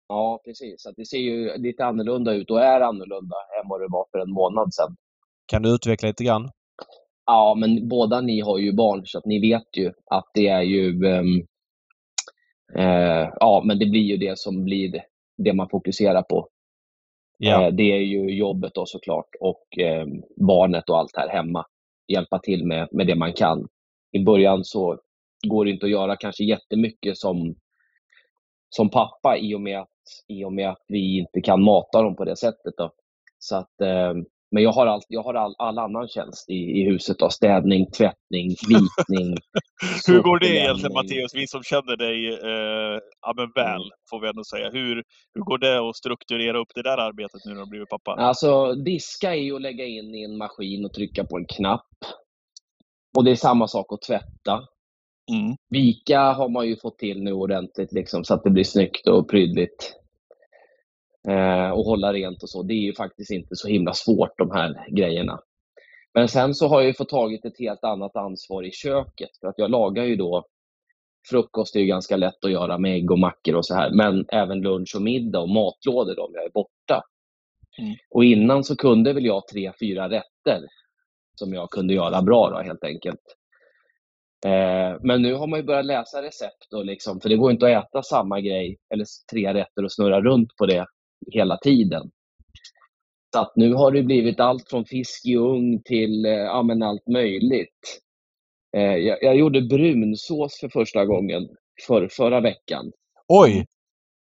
Ja, 0.07 0.41
precis. 0.45 0.81
Så 0.81 0.91
det 0.91 1.05
ser 1.05 1.17
ju 1.17 1.57
lite 1.57 1.85
annorlunda 1.85 2.33
ut 2.33 2.51
och 2.51 2.61
är 2.61 2.81
annorlunda 2.81 3.35
än 3.61 3.69
vad 3.69 3.81
det 3.81 3.87
var 3.89 4.05
för 4.11 4.19
en 4.19 4.31
månad 4.31 4.73
sedan. 4.73 4.95
Kan 5.45 5.61
du 5.61 5.69
utveckla 5.69 6.07
lite 6.07 6.23
grann? 6.23 6.51
Ja, 7.25 7.55
men 7.59 7.87
båda 7.87 8.21
ni 8.21 8.41
har 8.41 8.57
ju 8.57 8.73
barn 8.73 9.01
så 9.05 9.17
att 9.17 9.25
ni 9.25 9.39
vet 9.39 9.77
ju 9.77 9.91
att 10.05 10.25
det 10.33 10.47
är 10.47 10.61
ju... 10.61 11.05
Um, 11.05 11.47
uh, 12.77 13.29
ja, 13.39 13.61
men 13.65 13.79
det 13.79 13.85
blir 13.85 14.01
ju 14.01 14.17
det 14.17 14.39
som 14.39 14.63
blir 14.63 15.03
det 15.37 15.53
man 15.53 15.69
fokuserar 15.69 16.21
på. 16.21 16.47
Ja. 17.37 17.67
Uh, 17.67 17.75
det 17.75 17.91
är 17.91 18.01
ju 18.01 18.37
jobbet 18.37 18.71
då 18.73 18.85
såklart 18.85 19.29
och 19.39 19.63
um, 20.03 20.23
barnet 20.47 20.89
och 20.89 20.97
allt 20.97 21.17
här 21.17 21.29
hemma 21.29 21.65
hjälpa 22.11 22.39
till 22.39 22.65
med, 22.65 22.87
med 22.91 23.07
det 23.07 23.15
man 23.15 23.33
kan. 23.33 23.67
I 24.11 24.23
början 24.23 24.63
så 24.63 24.99
går 25.47 25.65
det 25.65 25.71
inte 25.71 25.85
att 25.85 25.91
göra 25.91 26.15
kanske 26.15 26.43
jättemycket 26.43 27.17
som, 27.17 27.55
som 28.69 28.89
pappa 28.89 29.37
i 29.37 29.55
och, 29.55 29.61
med 29.61 29.79
att, 29.79 29.89
i 30.27 30.45
och 30.45 30.53
med 30.53 30.69
att 30.69 30.83
vi 30.87 31.17
inte 31.17 31.41
kan 31.41 31.63
mata 31.63 32.01
dem 32.01 32.15
på 32.15 32.25
det 32.25 32.35
sättet. 32.35 32.73
Då. 32.77 32.93
Så 33.39 33.55
att, 33.55 33.81
eh, 33.81 34.13
men 34.51 34.63
jag 34.63 34.71
har, 34.71 34.87
all, 34.87 35.01
jag 35.07 35.23
har 35.23 35.33
all, 35.33 35.55
all 35.57 35.77
annan 35.77 36.07
tjänst 36.07 36.49
i, 36.49 36.53
i 36.53 36.83
huset. 36.89 37.19
Då. 37.19 37.29
Städning, 37.29 37.91
tvättning, 37.91 38.49
vitning. 38.49 39.35
hur 40.07 40.21
går 40.21 40.39
det 40.39 40.47
egentligen 40.47 40.93
Matteus? 40.93 41.35
Vi 41.35 41.47
som 41.47 41.63
känner 41.63 41.97
dig 41.97 42.33
eh, 42.33 42.99
ja, 43.21 43.33
men 43.35 43.51
väl, 43.55 43.81
mm. 43.81 43.89
får 44.09 44.21
vi 44.21 44.27
ändå 44.29 44.43
säga. 44.43 44.69
Hur, 44.69 45.03
hur 45.33 45.41
går 45.41 45.57
det 45.57 45.89
att 45.89 45.95
strukturera 45.95 46.59
upp 46.59 46.71
det 46.75 46.81
där 46.81 46.97
arbetet 46.97 47.41
nu 47.45 47.53
när 47.53 47.61
du 47.61 47.69
blivit 47.69 47.89
pappa? 47.89 48.11
Alltså, 48.11 48.73
diska 48.73 49.35
är 49.35 49.39
ju 49.39 49.55
att 49.55 49.61
lägga 49.61 49.85
in 49.85 50.15
i 50.15 50.23
en 50.23 50.37
maskin 50.37 50.85
och 50.85 50.93
trycka 50.93 51.23
på 51.23 51.37
en 51.37 51.45
knapp. 51.45 51.87
Och 53.17 53.23
det 53.23 53.31
är 53.31 53.35
samma 53.35 53.67
sak 53.67 53.93
att 53.93 54.01
tvätta. 54.01 54.67
Mm. 55.31 55.55
Vika 55.69 56.19
har 56.19 56.49
man 56.49 56.67
ju 56.67 56.75
fått 56.75 56.97
till 56.97 57.23
nu 57.23 57.33
ordentligt 57.33 57.93
liksom, 57.93 58.23
så 58.23 58.33
att 58.33 58.43
det 58.43 58.49
blir 58.49 58.63
snyggt 58.63 59.07
och 59.07 59.29
prydligt 59.29 60.00
och 61.73 61.85
hålla 61.85 62.13
rent 62.13 62.43
och 62.43 62.49
så. 62.49 62.63
Det 62.63 62.73
är 62.73 62.83
ju 62.85 62.93
faktiskt 62.93 63.31
inte 63.31 63.55
så 63.55 63.67
himla 63.67 63.93
svårt 63.93 64.37
de 64.37 64.51
här 64.51 64.87
grejerna. 64.91 65.39
Men 66.13 66.27
sen 66.27 66.55
så 66.55 66.67
har 66.67 66.81
jag 66.81 66.97
fått 66.97 67.09
tagit 67.09 67.45
ett 67.45 67.59
helt 67.59 67.83
annat 67.83 68.15
ansvar 68.15 68.63
i 68.63 68.71
köket 68.71 69.29
för 69.41 69.47
att 69.47 69.57
jag 69.57 69.71
lagar 69.71 70.03
ju 70.03 70.15
då 70.15 70.45
Frukost 71.29 71.75
är 71.75 71.79
ju 71.79 71.85
ganska 71.85 72.17
lätt 72.17 72.45
att 72.45 72.51
göra 72.51 72.77
med 72.77 72.95
ägg 72.95 73.11
och 73.11 73.19
mackor 73.19 73.55
och 73.55 73.65
så 73.65 73.75
här, 73.75 73.91
men 73.91 74.25
även 74.29 74.61
lunch 74.61 74.95
och 74.95 75.01
middag 75.01 75.39
och 75.39 75.49
matlådor 75.49 76.19
om 76.19 76.31
jag 76.33 76.45
är 76.45 76.49
borta. 76.49 77.03
Mm. 77.79 77.95
Och 78.09 78.23
innan 78.23 78.63
så 78.63 78.75
kunde 78.75 79.13
väl 79.13 79.25
jag 79.25 79.47
tre, 79.47 79.71
fyra 79.79 80.09
rätter 80.09 80.67
som 81.35 81.53
jag 81.53 81.69
kunde 81.69 81.93
göra 81.93 82.21
bra 82.21 82.49
då, 82.49 82.59
helt 82.59 82.83
enkelt. 82.83 83.21
Eh, 84.45 84.99
men 85.01 85.21
nu 85.21 85.33
har 85.33 85.47
man 85.47 85.59
ju 85.59 85.65
börjat 85.65 85.85
läsa 85.85 86.21
recept, 86.21 86.73
och 86.73 86.85
liksom, 86.85 87.21
för 87.21 87.29
det 87.29 87.35
går 87.35 87.51
inte 87.51 87.77
att 87.77 87.85
äta 87.85 88.03
samma 88.03 88.39
grej 88.39 88.77
eller 88.93 89.05
tre 89.31 89.53
rätter 89.53 89.83
och 89.83 89.91
snurra 89.91 90.21
runt 90.21 90.55
på 90.57 90.65
det 90.65 90.85
hela 91.33 91.57
tiden. 91.57 92.11
Så 93.33 93.39
att 93.39 93.55
nu 93.55 93.73
har 93.73 93.91
det 93.91 94.03
blivit 94.03 94.39
allt 94.39 94.69
från 94.69 94.85
fisk 94.85 95.25
i 95.25 95.35
ugn 95.35 95.83
till 95.83 96.25
eh, 96.25 96.31
ja, 96.31 96.63
men 96.63 96.83
allt 96.83 97.07
möjligt. 97.07 98.01
Eh, 98.77 98.95
jag, 98.95 99.17
jag, 99.21 99.35
gjorde 99.35 99.61
brunsås 99.61 100.59
för 100.59 100.69
första 100.69 101.05
gången 101.05 101.49
för, 101.87 102.07
förra 102.07 102.41
veckan. 102.41 102.91
Oj! 103.27 103.65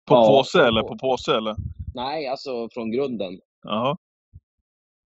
På 0.07 0.15
ja, 0.15 0.27
påse 0.27 0.67
eller? 0.67 0.81
På 0.81 0.97
påse 0.97 1.37
eller? 1.37 1.55
Nej, 1.95 2.27
alltså 2.27 2.69
från 2.73 2.91
grunden. 2.91 3.39
Jaha. 3.63 3.97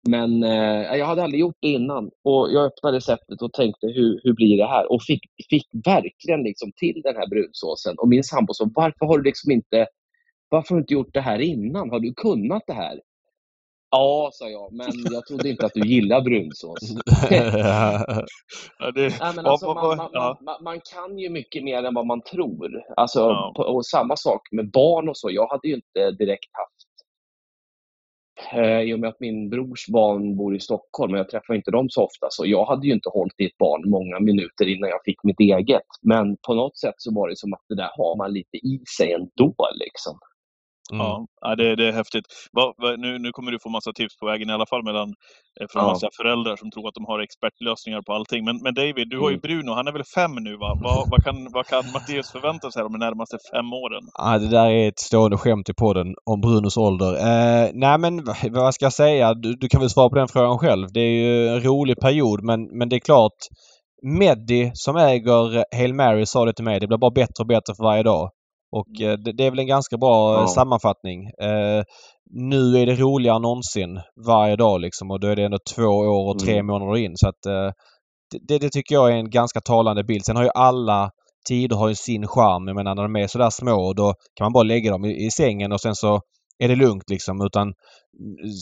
Men 0.09 0.43
eh, 0.43 0.97
jag 0.97 1.05
hade 1.05 1.23
aldrig 1.23 1.41
gjort 1.41 1.57
det 1.59 1.67
innan. 1.67 2.11
Och 2.23 2.51
Jag 2.51 2.65
öppnade 2.65 2.97
receptet 2.97 3.41
och 3.41 3.53
tänkte 3.53 3.87
hur, 3.87 4.21
hur 4.23 4.33
blir 4.33 4.57
det 4.57 4.67
här? 4.67 4.91
Och 4.91 5.03
fick, 5.03 5.21
fick 5.49 5.67
verkligen 5.85 6.43
liksom 6.43 6.71
till 6.75 7.01
den 7.03 7.15
här 7.15 7.27
brunsåsen. 7.27 7.95
Och 7.97 8.07
min 8.07 8.23
sambo 8.23 8.53
sa, 8.53 8.69
varför 8.75 9.05
har 9.05 9.17
du 9.17 9.23
liksom 9.23 9.51
inte 9.51 9.87
varför 10.53 10.69
har 10.69 10.79
du 10.79 10.81
inte 10.81 10.93
gjort 10.93 11.13
det 11.13 11.21
här 11.21 11.39
innan? 11.39 11.89
Har 11.89 11.99
du 11.99 12.13
kunnat 12.13 12.63
det 12.67 12.73
här? 12.73 13.01
Ja, 13.91 14.29
sa 14.33 14.49
jag, 14.49 14.73
men 14.73 14.87
jag 15.11 15.25
trodde 15.27 15.49
inte 15.49 15.65
att 15.65 15.73
du 15.73 15.87
gillar 15.87 16.21
brunsås. 16.21 16.79
ja, 18.79 18.91
det... 18.95 19.19
Nej, 19.19 19.33
men 19.35 19.45
alltså, 19.45 19.73
man, 19.73 19.97
man, 19.97 20.09
ja. 20.11 20.37
man, 20.41 20.63
man, 20.63 20.81
kan 20.93 21.19
ju 21.19 21.29
mycket 21.29 21.63
mer 21.63 21.83
än 21.83 21.93
vad 21.93 22.05
man 22.05 22.21
tror. 22.21 22.83
Alltså, 22.97 23.19
ja. 23.19 23.53
och 23.57 23.85
samma 23.85 24.15
sak 24.15 24.41
med 24.51 24.71
barn 24.71 25.09
och 25.09 25.17
så. 25.17 25.31
Jag 25.31 25.47
hade 25.47 25.67
ju 25.67 25.73
inte 25.75 26.11
direkt 26.11 26.49
haft 26.51 26.87
eh, 28.53 28.81
i 28.81 28.93
och 28.93 28.99
med 28.99 29.09
att 29.09 29.19
min 29.19 29.49
brors 29.49 29.87
barn 29.87 30.35
bor 30.37 30.55
i 30.55 30.59
Stockholm 30.59 31.13
och 31.13 31.19
jag 31.19 31.29
träffar 31.29 31.53
inte 31.53 31.71
dem 31.71 31.89
så 31.89 32.03
ofta, 32.03 32.27
så 32.29 32.45
jag 32.45 32.65
hade 32.65 32.87
ju 32.87 32.93
inte 32.93 33.09
hållit 33.09 33.39
i 33.39 33.45
ett 33.45 33.57
barn 33.57 33.89
många 33.89 34.19
minuter 34.19 34.67
innan 34.67 34.89
jag 34.89 35.03
fick 35.05 35.23
mitt 35.23 35.39
eget. 35.39 35.89
Men 36.01 36.37
på 36.47 36.53
något 36.53 36.77
sätt 36.77 36.95
så 36.97 37.13
var 37.13 37.29
det 37.29 37.37
som 37.37 37.53
att 37.53 37.65
det 37.69 37.75
där 37.75 37.89
har 37.97 38.17
man 38.17 38.33
lite 38.33 38.57
i 38.57 38.83
sig 38.97 39.13
ändå. 39.13 39.55
Liksom. 39.75 40.19
Mm. 41.01 41.25
Ja, 41.41 41.55
det, 41.55 41.75
det 41.75 41.87
är 41.87 41.91
häftigt. 41.91 42.25
Va, 42.57 42.73
va, 42.81 42.95
nu, 42.97 43.19
nu 43.19 43.31
kommer 43.31 43.51
du 43.51 43.57
få 43.63 43.69
massa 43.69 43.91
tips 43.93 44.17
på 44.19 44.25
vägen 44.25 44.49
i 44.49 44.53
alla 44.53 44.65
fall 44.65 44.83
mellan, 44.83 45.09
eh, 45.59 45.67
från 45.71 45.83
ja. 45.83 45.89
massa 45.89 46.09
föräldrar 46.17 46.55
som 46.55 46.71
tror 46.71 46.87
att 46.87 46.93
de 46.93 47.05
har 47.05 47.19
expertlösningar 47.19 48.01
på 48.01 48.13
allting. 48.13 48.45
Men, 48.45 48.55
men 48.63 48.73
David, 48.73 49.09
du 49.09 49.17
har 49.19 49.29
ju 49.29 49.37
mm. 49.39 49.45
Bruno, 49.45 49.71
han 49.73 49.87
är 49.87 49.91
väl 49.91 50.03
fem 50.15 50.35
nu 50.47 50.53
va? 50.57 50.77
Vad, 50.83 51.09
vad 51.11 51.23
kan, 51.23 51.37
vad 51.53 51.65
kan 51.65 51.83
Mattias 51.93 52.31
förvänta 52.31 52.71
sig 52.71 52.83
de 52.83 52.93
närmaste 53.05 53.37
fem 53.53 53.73
åren? 53.83 54.03
Ja, 54.23 54.39
det 54.39 54.49
där 54.57 54.69
är 54.69 54.87
ett 54.87 54.99
stående 54.99 55.37
skämt 55.37 55.69
i 55.69 55.73
podden 55.73 56.07
om 56.31 56.41
Brunos 56.41 56.77
ålder. 56.77 57.11
Eh, 57.13 57.69
nej 57.73 57.97
men 57.97 58.13
vad 58.51 58.73
ska 58.73 58.85
jag 58.85 58.93
säga? 58.93 59.33
Du, 59.33 59.55
du, 59.55 59.67
kan 59.69 59.79
väl 59.81 59.89
svara 59.89 60.09
på 60.09 60.15
den 60.15 60.27
frågan 60.27 60.57
själv. 60.57 60.87
Det 60.93 60.99
är 60.99 61.15
ju 61.23 61.47
en 61.47 61.61
rolig 61.61 61.97
period 61.97 62.43
men, 62.43 62.59
men 62.77 62.89
det 62.89 62.95
är 62.95 62.99
klart 62.99 63.39
Meddi 64.03 64.71
som 64.73 64.95
äger 64.97 65.65
Hail 65.77 65.93
Mary 65.93 66.25
sa 66.25 66.45
det 66.45 66.53
till 66.53 66.65
mig. 66.65 66.79
Det 66.79 66.87
blir 66.87 66.97
bara 66.97 67.11
bättre 67.11 67.41
och 67.41 67.47
bättre 67.47 67.75
för 67.77 67.83
varje 67.83 68.03
dag. 68.03 68.29
Och 68.77 69.01
eh, 69.01 69.17
det, 69.17 69.45
är 69.45 69.49
väl 69.49 69.59
en 69.59 69.67
ganska 69.67 69.97
bra 69.97 70.41
ja. 70.41 70.47
sammanfattning. 70.47 71.25
Eh, 71.25 71.83
nu 72.29 72.77
är 72.77 72.85
det 72.85 72.95
roligare 72.95 73.35
än 73.35 73.41
någonsin 73.41 74.01
varje 74.27 74.55
dag 74.55 74.81
liksom 74.81 75.11
och 75.11 75.19
då 75.19 75.27
är 75.27 75.35
det 75.35 75.43
ändå 75.43 75.57
två 75.75 75.87
år 75.87 76.29
och 76.29 76.39
tre 76.39 76.53
mm. 76.53 76.65
månader 76.65 76.97
in. 76.97 77.13
Så 77.15 77.27
att 77.27 77.45
eh, 77.45 77.71
det, 78.47 78.57
det, 78.57 78.69
tycker 78.69 78.95
jag 78.95 79.11
är 79.11 79.15
en 79.15 79.29
ganska 79.29 79.61
talande 79.61 80.03
bild. 80.03 80.25
Sen 80.25 80.35
har 80.35 80.43
ju 80.43 80.49
alla 80.55 81.11
tider 81.47 81.75
har 81.75 81.89
ju 81.89 81.95
sin 81.95 82.27
charm. 82.27 82.67
Jag 82.67 82.75
menar 82.75 82.95
när 82.95 83.03
de 83.03 83.15
är 83.15 83.27
sådär 83.27 83.49
små 83.49 83.93
då 83.93 84.13
kan 84.35 84.45
man 84.45 84.53
bara 84.53 84.63
lägga 84.63 84.91
dem 84.91 85.05
i, 85.05 85.25
i 85.25 85.31
sängen 85.31 85.71
och 85.71 85.81
sen 85.81 85.95
så 85.95 86.21
är 86.59 86.67
det 86.67 86.75
lugnt 86.75 87.09
liksom. 87.09 87.41
Utan 87.41 87.73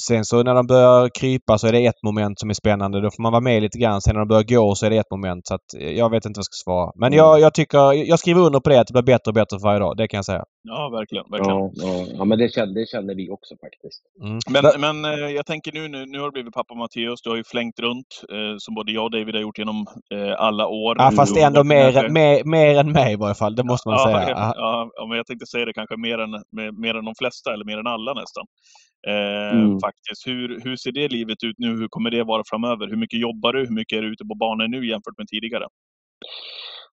sen 0.07 0.25
så 0.25 0.43
när 0.43 0.55
de 0.55 0.67
börjar 0.67 1.09
krypa 1.19 1.57
så 1.57 1.67
är 1.67 1.71
det 1.71 1.85
ett 1.85 2.03
moment 2.03 2.39
som 2.39 2.49
är 2.49 2.53
spännande. 2.53 3.01
Då 3.01 3.11
får 3.11 3.23
man 3.23 3.31
vara 3.31 3.41
med 3.41 3.61
lite 3.61 3.77
grann. 3.77 4.01
Sen 4.01 4.13
när 4.13 4.19
de 4.19 4.27
börjar 4.27 4.43
gå 4.43 4.75
så 4.75 4.85
är 4.85 4.89
det 4.89 4.97
ett 4.97 5.11
moment. 5.11 5.47
Så 5.47 5.53
att 5.55 5.67
jag 5.73 6.09
vet 6.09 6.25
inte 6.25 6.37
vad 6.37 6.41
jag 6.41 6.45
ska 6.45 6.63
svara. 6.63 6.91
Men 6.95 7.13
jag, 7.13 7.39
jag 7.39 7.53
tycker... 7.53 7.93
Jag 7.93 8.19
skriver 8.19 8.41
under 8.41 8.59
på 8.59 8.69
det 8.69 8.79
att 8.79 8.87
det 8.87 8.93
blir 8.93 9.03
bättre 9.03 9.29
och 9.29 9.33
bättre 9.33 9.59
för 9.59 9.67
varje 9.67 9.79
dag. 9.79 9.97
Det 9.97 10.07
kan 10.07 10.17
jag 10.17 10.25
säga. 10.25 10.43
Ja, 10.63 10.89
verkligen. 10.89 11.25
verkligen. 11.31 11.57
Ja, 11.57 11.71
ja. 11.73 12.05
ja 12.17 12.25
men 12.25 12.37
det 12.37 12.49
känner, 12.49 12.73
det 12.73 12.85
känner 12.89 13.15
vi 13.15 13.29
också 13.29 13.53
faktiskt. 13.65 14.01
Mm. 14.23 14.39
Men, 14.53 14.81
men 14.81 15.13
eh, 15.13 15.29
jag 15.29 15.45
tänker 15.45 15.71
nu, 15.71 15.87
nu, 15.87 16.05
nu 16.05 16.19
har 16.19 16.25
du 16.25 16.31
blivit 16.31 16.53
pappa 16.53 16.73
Matteus. 16.73 17.21
Du 17.21 17.29
har 17.29 17.37
ju 17.37 17.43
flängt 17.43 17.79
runt 17.79 18.11
eh, 18.35 18.55
som 18.57 18.75
både 18.75 18.91
jag 18.91 19.03
och 19.03 19.11
David 19.11 19.35
har 19.35 19.41
gjort 19.41 19.57
genom 19.57 19.85
eh, 20.13 20.33
alla 20.37 20.67
år. 20.67 20.95
Ja, 20.99 21.11
fast 21.15 21.37
ändå 21.37 21.63
mer, 21.63 22.09
mer, 22.09 22.43
mer 22.43 22.79
än 22.79 22.91
mig 22.91 23.13
i 23.13 23.15
varje 23.15 23.35
fall. 23.35 23.55
Det 23.55 23.63
måste 23.63 23.89
man 23.89 23.97
ja, 23.97 24.05
säga. 24.05 24.29
Ja, 24.29 24.91
ja, 24.95 25.05
men 25.07 25.17
jag 25.17 25.27
tänkte 25.27 25.45
säga 25.45 25.65
det 25.65 25.73
kanske 25.73 25.97
mer 25.97 26.17
än, 26.19 26.31
mer, 26.31 26.81
mer 26.81 26.93
än 26.97 27.05
de 27.05 27.15
flesta 27.21 27.53
eller 27.53 27.65
mer 27.65 27.77
än 27.77 27.87
alla 27.87 28.13
nästan. 28.13 28.45
Eh, 29.07 29.40
mm. 29.49 29.79
faktiskt. 29.79 30.27
Hur, 30.27 30.61
hur 30.63 30.75
ser 30.75 30.91
det 30.91 31.07
livet 31.07 31.43
ut 31.43 31.55
nu? 31.57 31.67
Hur 31.67 31.87
kommer 31.87 32.11
det 32.11 32.23
vara 32.23 32.43
framöver? 32.45 32.87
Hur 32.87 32.97
mycket 32.97 33.19
jobbar 33.19 33.53
du? 33.53 33.59
Hur 33.59 33.75
mycket 33.75 33.97
är 33.97 34.01
du 34.01 34.13
ute 34.13 34.25
på 34.25 34.35
banan 34.35 34.71
nu 34.71 34.87
jämfört 34.87 35.17
med 35.17 35.27
tidigare? 35.27 35.67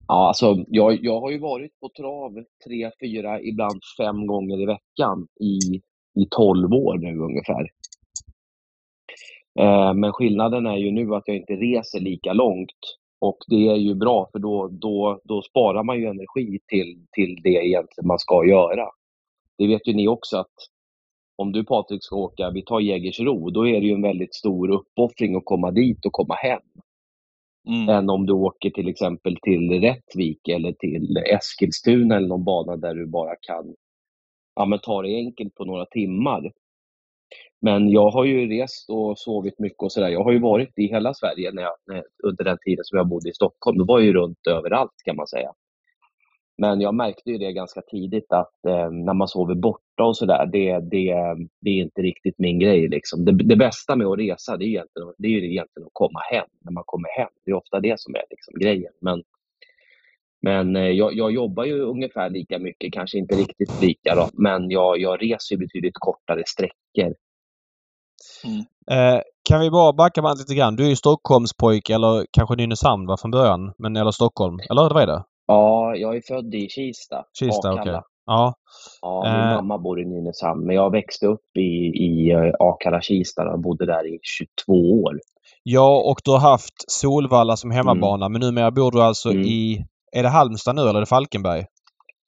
Ja, 0.07 0.27
alltså, 0.27 0.65
jag, 0.67 1.03
jag 1.03 1.21
har 1.21 1.31
ju 1.31 1.39
varit 1.39 1.79
på 1.79 1.89
trav 1.89 2.43
tre, 2.67 2.91
fyra, 3.01 3.41
ibland 3.41 3.79
fem 3.97 4.27
gånger 4.27 4.61
i 4.61 4.65
veckan 4.65 5.27
i, 5.39 5.75
i 6.21 6.27
tolv 6.29 6.73
år 6.73 6.97
nu 6.97 7.19
ungefär. 7.19 7.69
Eh, 9.59 9.93
men 9.93 10.13
skillnaden 10.13 10.65
är 10.65 10.77
ju 10.77 10.91
nu 10.91 11.15
att 11.15 11.23
jag 11.25 11.37
inte 11.37 11.53
reser 11.53 11.99
lika 11.99 12.33
långt 12.33 12.97
och 13.19 13.37
det 13.47 13.67
är 13.67 13.75
ju 13.75 13.95
bra 13.95 14.29
för 14.31 14.39
då, 14.39 14.67
då, 14.67 15.21
då 15.23 15.41
sparar 15.41 15.83
man 15.83 15.99
ju 15.99 16.05
energi 16.05 16.59
till, 16.67 17.05
till 17.11 17.41
det 17.43 17.49
egentligen 17.49 18.07
man 18.07 18.19
ska 18.19 18.45
göra. 18.45 18.89
Det 19.57 19.67
vet 19.67 19.87
ju 19.87 19.93
ni 19.93 20.07
också 20.07 20.37
att 20.37 20.53
om 21.35 21.51
du 21.51 21.63
Patrik 21.63 22.03
ska 22.03 22.15
åka, 22.15 22.49
vi 22.49 22.61
tar 22.61 22.79
Jägersro, 22.79 23.49
då 23.49 23.67
är 23.67 23.81
det 23.81 23.87
ju 23.87 23.93
en 23.93 24.01
väldigt 24.01 24.35
stor 24.35 24.71
uppoffring 24.71 25.35
att 25.35 25.45
komma 25.45 25.71
dit 25.71 26.05
och 26.05 26.13
komma 26.13 26.33
hem. 26.33 26.61
Mm. 27.67 27.89
Än 27.89 28.09
om 28.09 28.25
du 28.25 28.33
åker 28.33 28.69
till 28.69 28.87
exempel 28.87 29.37
till 29.41 29.81
Rättvik 29.81 30.47
eller 30.47 30.71
till 30.71 31.17
Eskilstuna 31.17 32.15
eller 32.15 32.27
någon 32.27 32.43
bana 32.43 32.77
där 32.77 32.95
du 32.95 33.05
bara 33.05 33.35
kan 33.41 33.75
ja, 34.55 34.65
men 34.65 34.79
ta 34.79 35.01
det 35.01 35.15
enkelt 35.15 35.55
på 35.55 35.65
några 35.65 35.85
timmar. 35.85 36.51
Men 37.61 37.89
jag 37.89 38.09
har 38.09 38.25
ju 38.25 38.47
rest 38.47 38.89
och 38.89 39.19
sovit 39.19 39.59
mycket 39.59 39.83
och 39.83 39.91
sådär. 39.91 40.09
Jag 40.09 40.23
har 40.23 40.31
ju 40.31 40.39
varit 40.39 40.79
i 40.79 40.87
hela 40.87 41.13
Sverige 41.13 41.51
när 41.51 41.61
jag, 41.61 42.03
under 42.23 42.43
den 42.43 42.57
tiden 42.65 42.83
som 42.85 42.97
jag 42.97 43.07
bodde 43.07 43.29
i 43.29 43.33
Stockholm. 43.33 43.77
Då 43.77 43.85
var 43.85 43.99
jag 43.99 44.05
ju 44.05 44.13
runt 44.13 44.47
överallt 44.47 44.93
kan 45.05 45.15
man 45.15 45.27
säga. 45.27 45.51
Men 46.57 46.81
jag 46.81 46.95
märkte 46.95 47.29
ju 47.31 47.37
det 47.37 47.51
ganska 47.51 47.81
tidigt 47.81 48.31
att 48.31 48.65
eh, 48.67 48.91
när 48.91 49.13
man 49.13 49.27
sover 49.27 49.55
borta 49.55 50.03
och 50.03 50.17
sådär, 50.17 50.45
det, 50.45 50.79
det, 50.79 51.15
det 51.61 51.69
är 51.69 51.81
inte 51.81 52.01
riktigt 52.01 52.35
min 52.37 52.59
grej. 52.59 52.87
Liksom. 52.87 53.25
Det, 53.25 53.31
det 53.31 53.55
bästa 53.55 53.95
med 53.95 54.07
att 54.07 54.19
resa, 54.19 54.57
det 54.57 54.65
är, 54.65 54.67
egentligen, 54.67 55.13
det 55.17 55.27
är 55.27 55.31
ju 55.31 55.51
egentligen 55.51 55.85
att 55.85 55.93
komma 55.93 56.19
hem, 56.31 56.47
när 56.61 56.71
man 56.71 56.83
kommer 56.85 57.09
hem. 57.19 57.29
Det 57.45 57.51
är 57.51 57.55
ofta 57.55 57.79
det 57.79 57.99
som 57.99 58.15
är 58.15 58.23
liksom, 58.29 58.53
grejen. 58.59 58.93
Men, 59.01 59.23
men 60.41 60.75
eh, 60.75 60.89
jag, 60.89 61.13
jag, 61.13 61.31
jobbar 61.31 61.63
ju 61.63 61.79
ungefär 61.79 62.29
lika 62.29 62.59
mycket, 62.59 62.93
kanske 62.93 63.17
inte 63.17 63.35
riktigt 63.35 63.81
lika 63.81 64.15
då, 64.15 64.29
men 64.33 64.69
jag, 64.69 64.99
jag 64.99 65.21
reser 65.21 65.57
betydligt 65.57 65.97
kortare 65.99 66.43
sträckor. 66.45 67.13
Mm. 68.45 68.65
Eh, 68.91 69.21
kan 69.49 69.61
vi 69.61 69.69
bara 69.69 69.93
backa 69.93 70.21
bandet 70.21 70.39
lite 70.39 70.59
grann? 70.59 70.75
Du 70.75 70.85
är 70.85 70.89
ju 70.89 70.95
Stockholmspojke 70.95 71.95
eller 71.95 72.25
kanske 72.31 72.55
Nynäshamn 72.55 73.07
var 73.07 73.17
från 73.17 73.31
början, 73.31 73.73
men 73.77 73.95
eller 73.95 74.11
Stockholm, 74.11 74.59
eller 74.69 74.93
vad 74.93 75.03
är 75.03 75.07
det? 75.07 75.23
Ja, 75.47 75.95
jag 75.95 76.15
är 76.15 76.21
född 76.21 76.55
i 76.55 76.69
Kista. 76.69 77.25
Kista, 77.39 77.73
okej. 77.73 77.81
Okay. 77.81 78.01
Ja. 78.25 78.53
ja, 79.01 79.23
min 79.23 79.49
eh. 79.49 79.55
mamma 79.55 79.77
bor 79.77 80.01
i 80.01 80.05
Nynäshamn, 80.05 80.65
men 80.65 80.75
jag 80.75 80.91
växte 80.91 81.27
upp 81.27 81.57
i, 81.57 81.61
i 82.05 82.31
eh, 82.31 82.53
Akalla-Kista 82.59 83.53
och 83.53 83.59
bodde 83.59 83.85
där 83.85 84.15
i 84.15 84.19
22 84.21 84.73
år. 85.03 85.19
Ja, 85.63 86.03
och 86.11 86.21
du 86.23 86.31
har 86.31 86.39
haft 86.39 86.73
Solvalla 86.87 87.57
som 87.57 87.71
hemmabana, 87.71 88.25
mm. 88.25 88.31
men 88.31 88.47
numera 88.47 88.71
bor 88.71 88.91
du 88.91 89.01
alltså 89.01 89.29
mm. 89.29 89.41
i... 89.41 89.85
Är 90.15 90.23
det 90.23 90.29
Halmstad 90.29 90.75
nu 90.75 90.81
eller 90.81 90.95
är 90.95 90.99
det 90.99 91.05
Falkenberg? 91.05 91.65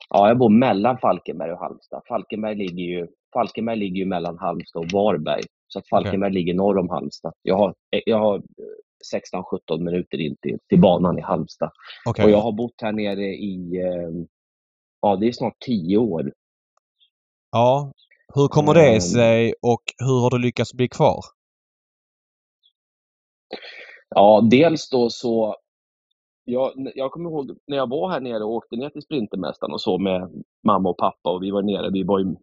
Ja, 0.09 0.27
jag 0.27 0.37
bor 0.37 0.49
mellan 0.49 0.97
Falkenberg 0.97 1.51
och 1.51 1.59
Halmstad. 1.59 2.01
Falkenberg 2.07 2.55
ligger 2.55 2.83
ju, 2.83 3.07
Falkenberg 3.33 3.75
ligger 3.75 3.97
ju 3.97 4.05
mellan 4.05 4.37
Halmstad 4.37 4.79
och 4.79 4.91
Varberg. 4.91 5.41
Så 5.67 5.79
att 5.79 5.89
Falkenberg 5.89 6.29
okay. 6.29 6.33
ligger 6.33 6.53
norr 6.53 6.77
om 6.77 6.89
Halmstad. 6.89 7.33
Jag 7.41 7.57
har, 7.57 7.73
jag 8.05 8.19
har 8.19 8.41
16-17 9.13 9.79
minuter 9.79 10.21
in 10.21 10.35
till, 10.41 10.57
till 10.69 10.81
banan 10.81 11.19
i 11.19 11.21
Halmstad. 11.21 11.71
Okay. 12.09 12.25
Och 12.25 12.31
jag 12.31 12.41
har 12.41 12.51
bott 12.51 12.81
här 12.81 12.91
nere 12.91 13.25
i, 13.25 13.77
eh, 13.77 14.25
ja 15.01 15.15
det 15.15 15.27
är 15.27 15.31
snart 15.31 15.59
10 15.59 15.97
år. 15.97 16.33
Ja. 17.51 17.91
Hur 18.33 18.47
kommer 18.47 18.73
det 18.73 18.93
ehm. 18.93 19.01
sig 19.01 19.53
och 19.61 19.81
hur 19.97 20.21
har 20.21 20.29
du 20.29 20.39
lyckats 20.39 20.73
bli 20.73 20.89
kvar? 20.89 21.19
Ja, 24.09 24.47
dels 24.51 24.89
då 24.89 25.09
så 25.09 25.55
jag, 26.45 26.71
jag 26.95 27.11
kommer 27.11 27.29
ihåg 27.29 27.57
när 27.67 27.77
jag 27.77 27.89
var 27.89 28.09
här 28.09 28.19
nere 28.19 28.43
och 28.43 28.53
åkte 28.53 28.75
ner 28.75 28.89
till 28.89 29.01
Sprintermästaren 29.01 29.73
och 29.73 29.81
så 29.81 29.97
med 29.97 30.43
mamma 30.63 30.89
och 30.89 30.97
pappa 30.97 31.29
och 31.31 31.43
vi 31.43 31.51
var 31.51 31.61
nere. 31.61 31.89
Vi 31.91 32.03
var, 32.03 32.35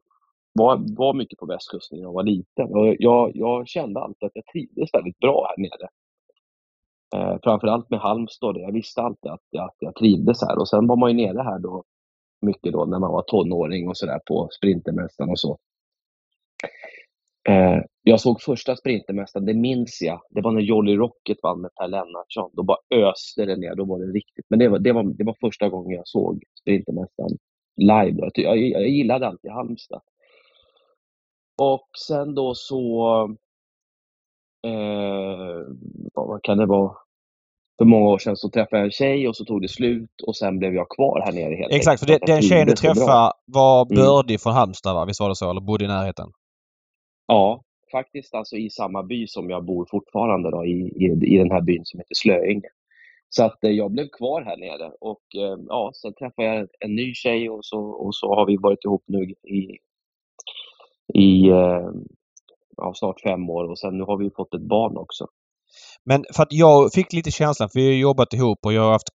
var, 0.52 0.96
var 0.96 1.14
mycket 1.14 1.38
på 1.38 1.46
västkusten 1.46 1.98
när 1.98 2.04
jag 2.04 2.12
var 2.12 2.22
liten. 2.22 2.66
Och 2.74 2.96
jag, 2.98 3.30
jag 3.34 3.68
kände 3.68 4.00
alltid 4.00 4.26
att 4.26 4.32
jag 4.34 4.46
trivdes 4.46 4.94
väldigt 4.94 5.18
bra 5.18 5.46
här 5.48 5.62
nere. 5.62 5.88
Eh, 7.14 7.36
framförallt 7.42 7.90
med 7.90 8.00
Halmstad. 8.00 8.56
Jag 8.56 8.72
visste 8.72 9.02
alltid 9.02 9.30
att 9.30 9.46
jag, 9.50 9.64
att 9.64 9.76
jag 9.78 9.94
trivdes 9.94 10.42
här. 10.42 10.58
Och 10.58 10.68
sen 10.68 10.86
var 10.86 10.96
man 10.96 11.10
ju 11.10 11.26
nere 11.26 11.42
här 11.42 11.58
då 11.58 11.84
mycket 12.42 12.72
då 12.72 12.84
när 12.84 12.98
man 12.98 13.12
var 13.12 13.22
tonåring 13.22 13.88
och 13.88 13.96
sådär 13.96 14.20
på 14.26 14.48
Sprintermästaren 14.58 15.30
och 15.30 15.38
så. 15.38 15.58
Eh, 17.48 17.78
jag 18.02 18.20
såg 18.20 18.40
första 18.40 18.76
Sprintermästaren, 18.76 19.46
det 19.46 19.54
minns 19.54 20.02
jag. 20.02 20.20
Det 20.30 20.40
var 20.40 20.52
när 20.52 20.60
Jolly 20.60 20.96
Rocket 20.96 21.38
vann 21.42 21.60
med 21.60 21.70
Per 21.74 21.88
Lennartsson. 21.88 22.50
Då 22.52 22.62
bara 22.62 22.78
öste 22.90 23.44
det 23.44 23.56
ner. 23.56 23.74
Då 23.74 23.84
var 23.84 23.98
det 23.98 24.12
riktigt. 24.12 24.46
Men 24.48 24.58
det 24.58 24.68
var, 24.68 24.78
det 24.78 24.92
var, 24.92 25.04
det 25.04 25.24
var 25.24 25.36
första 25.40 25.68
gången 25.68 25.96
jag 25.96 26.08
såg 26.08 26.42
Sprintermästaren 26.60 27.38
live. 27.76 28.16
Jag, 28.18 28.30
jag, 28.34 28.58
jag 28.58 28.88
gillade 28.88 29.26
alltid 29.26 29.50
Halmstad. 29.50 30.00
Och 31.58 31.88
sen 32.08 32.34
då 32.34 32.54
så 32.54 33.24
eh, 34.66 35.66
vad 36.14 36.42
kan 36.42 36.58
det 36.58 36.66
vara, 36.66 36.96
för 37.82 37.86
många 37.86 38.08
år 38.08 38.18
sedan 38.18 38.36
så 38.36 38.50
träffade 38.50 38.76
jag 38.76 38.84
en 38.84 38.90
tjej 38.90 39.28
och 39.28 39.36
så 39.36 39.44
tog 39.44 39.62
det 39.62 39.68
slut 39.68 40.10
och 40.26 40.36
sen 40.36 40.58
blev 40.58 40.74
jag 40.74 40.88
kvar 40.88 41.22
här 41.24 41.32
nere 41.32 41.54
helt 41.54 41.72
Exakt, 41.72 42.00
för 42.00 42.06
det, 42.06 42.18
den 42.26 42.42
tjejen 42.42 42.66
du 42.66 42.72
träffade 42.72 43.32
var 43.46 43.86
mm. 43.86 44.04
bördig 44.04 44.34
mm. 44.34 44.38
från 44.38 44.52
Halmstad 44.52 44.94
va? 44.94 45.04
Visst 45.04 45.20
var 45.20 45.28
det 45.28 45.36
så? 45.36 45.50
Eller 45.50 45.60
bodde 45.60 45.84
i 45.84 45.88
närheten? 45.88 46.28
Ja, 47.26 47.62
faktiskt 47.92 48.34
alltså 48.34 48.56
i 48.56 48.70
samma 48.70 49.02
by 49.02 49.26
som 49.26 49.50
jag 49.50 49.64
bor 49.64 49.86
fortfarande 49.90 50.50
då, 50.50 50.64
i, 50.64 50.70
i, 50.70 51.34
i 51.34 51.38
den 51.38 51.50
här 51.50 51.60
byn 51.60 51.84
som 51.84 52.00
heter 52.00 52.14
Slöinge. 52.14 52.68
Så 53.28 53.44
att 53.44 53.64
eh, 53.64 53.70
jag 53.70 53.90
blev 53.90 54.08
kvar 54.08 54.42
här 54.42 54.56
nere 54.56 54.92
och 55.00 55.22
eh, 55.36 55.58
ja, 55.68 55.92
sen 55.94 56.14
träffade 56.14 56.48
jag 56.48 56.68
en 56.80 56.94
ny 56.94 57.14
tjej 57.14 57.50
och 57.50 57.64
så, 57.64 57.80
och 57.80 58.14
så 58.14 58.34
har 58.34 58.46
vi 58.46 58.56
varit 58.56 58.84
ihop 58.84 59.04
nu 59.06 59.22
i, 59.42 59.78
i 61.14 61.48
eh, 61.48 61.90
ja, 62.76 62.92
snart 62.94 63.20
fem 63.20 63.50
år 63.50 63.64
och 63.64 63.78
sen 63.78 63.98
nu 63.98 64.04
har 64.04 64.16
vi 64.16 64.30
fått 64.30 64.54
ett 64.54 64.68
barn 64.68 64.96
också. 64.96 65.26
Men 66.06 66.24
för 66.34 66.42
att 66.42 66.52
jag 66.52 66.92
fick 66.92 67.12
lite 67.12 67.30
känslan, 67.30 67.68
för 67.68 67.80
vi 67.80 67.86
har 67.86 67.94
jobbat 67.94 68.32
ihop 68.32 68.58
och 68.66 68.72
jag 68.72 68.82
har 68.82 68.92
haft, 68.92 69.08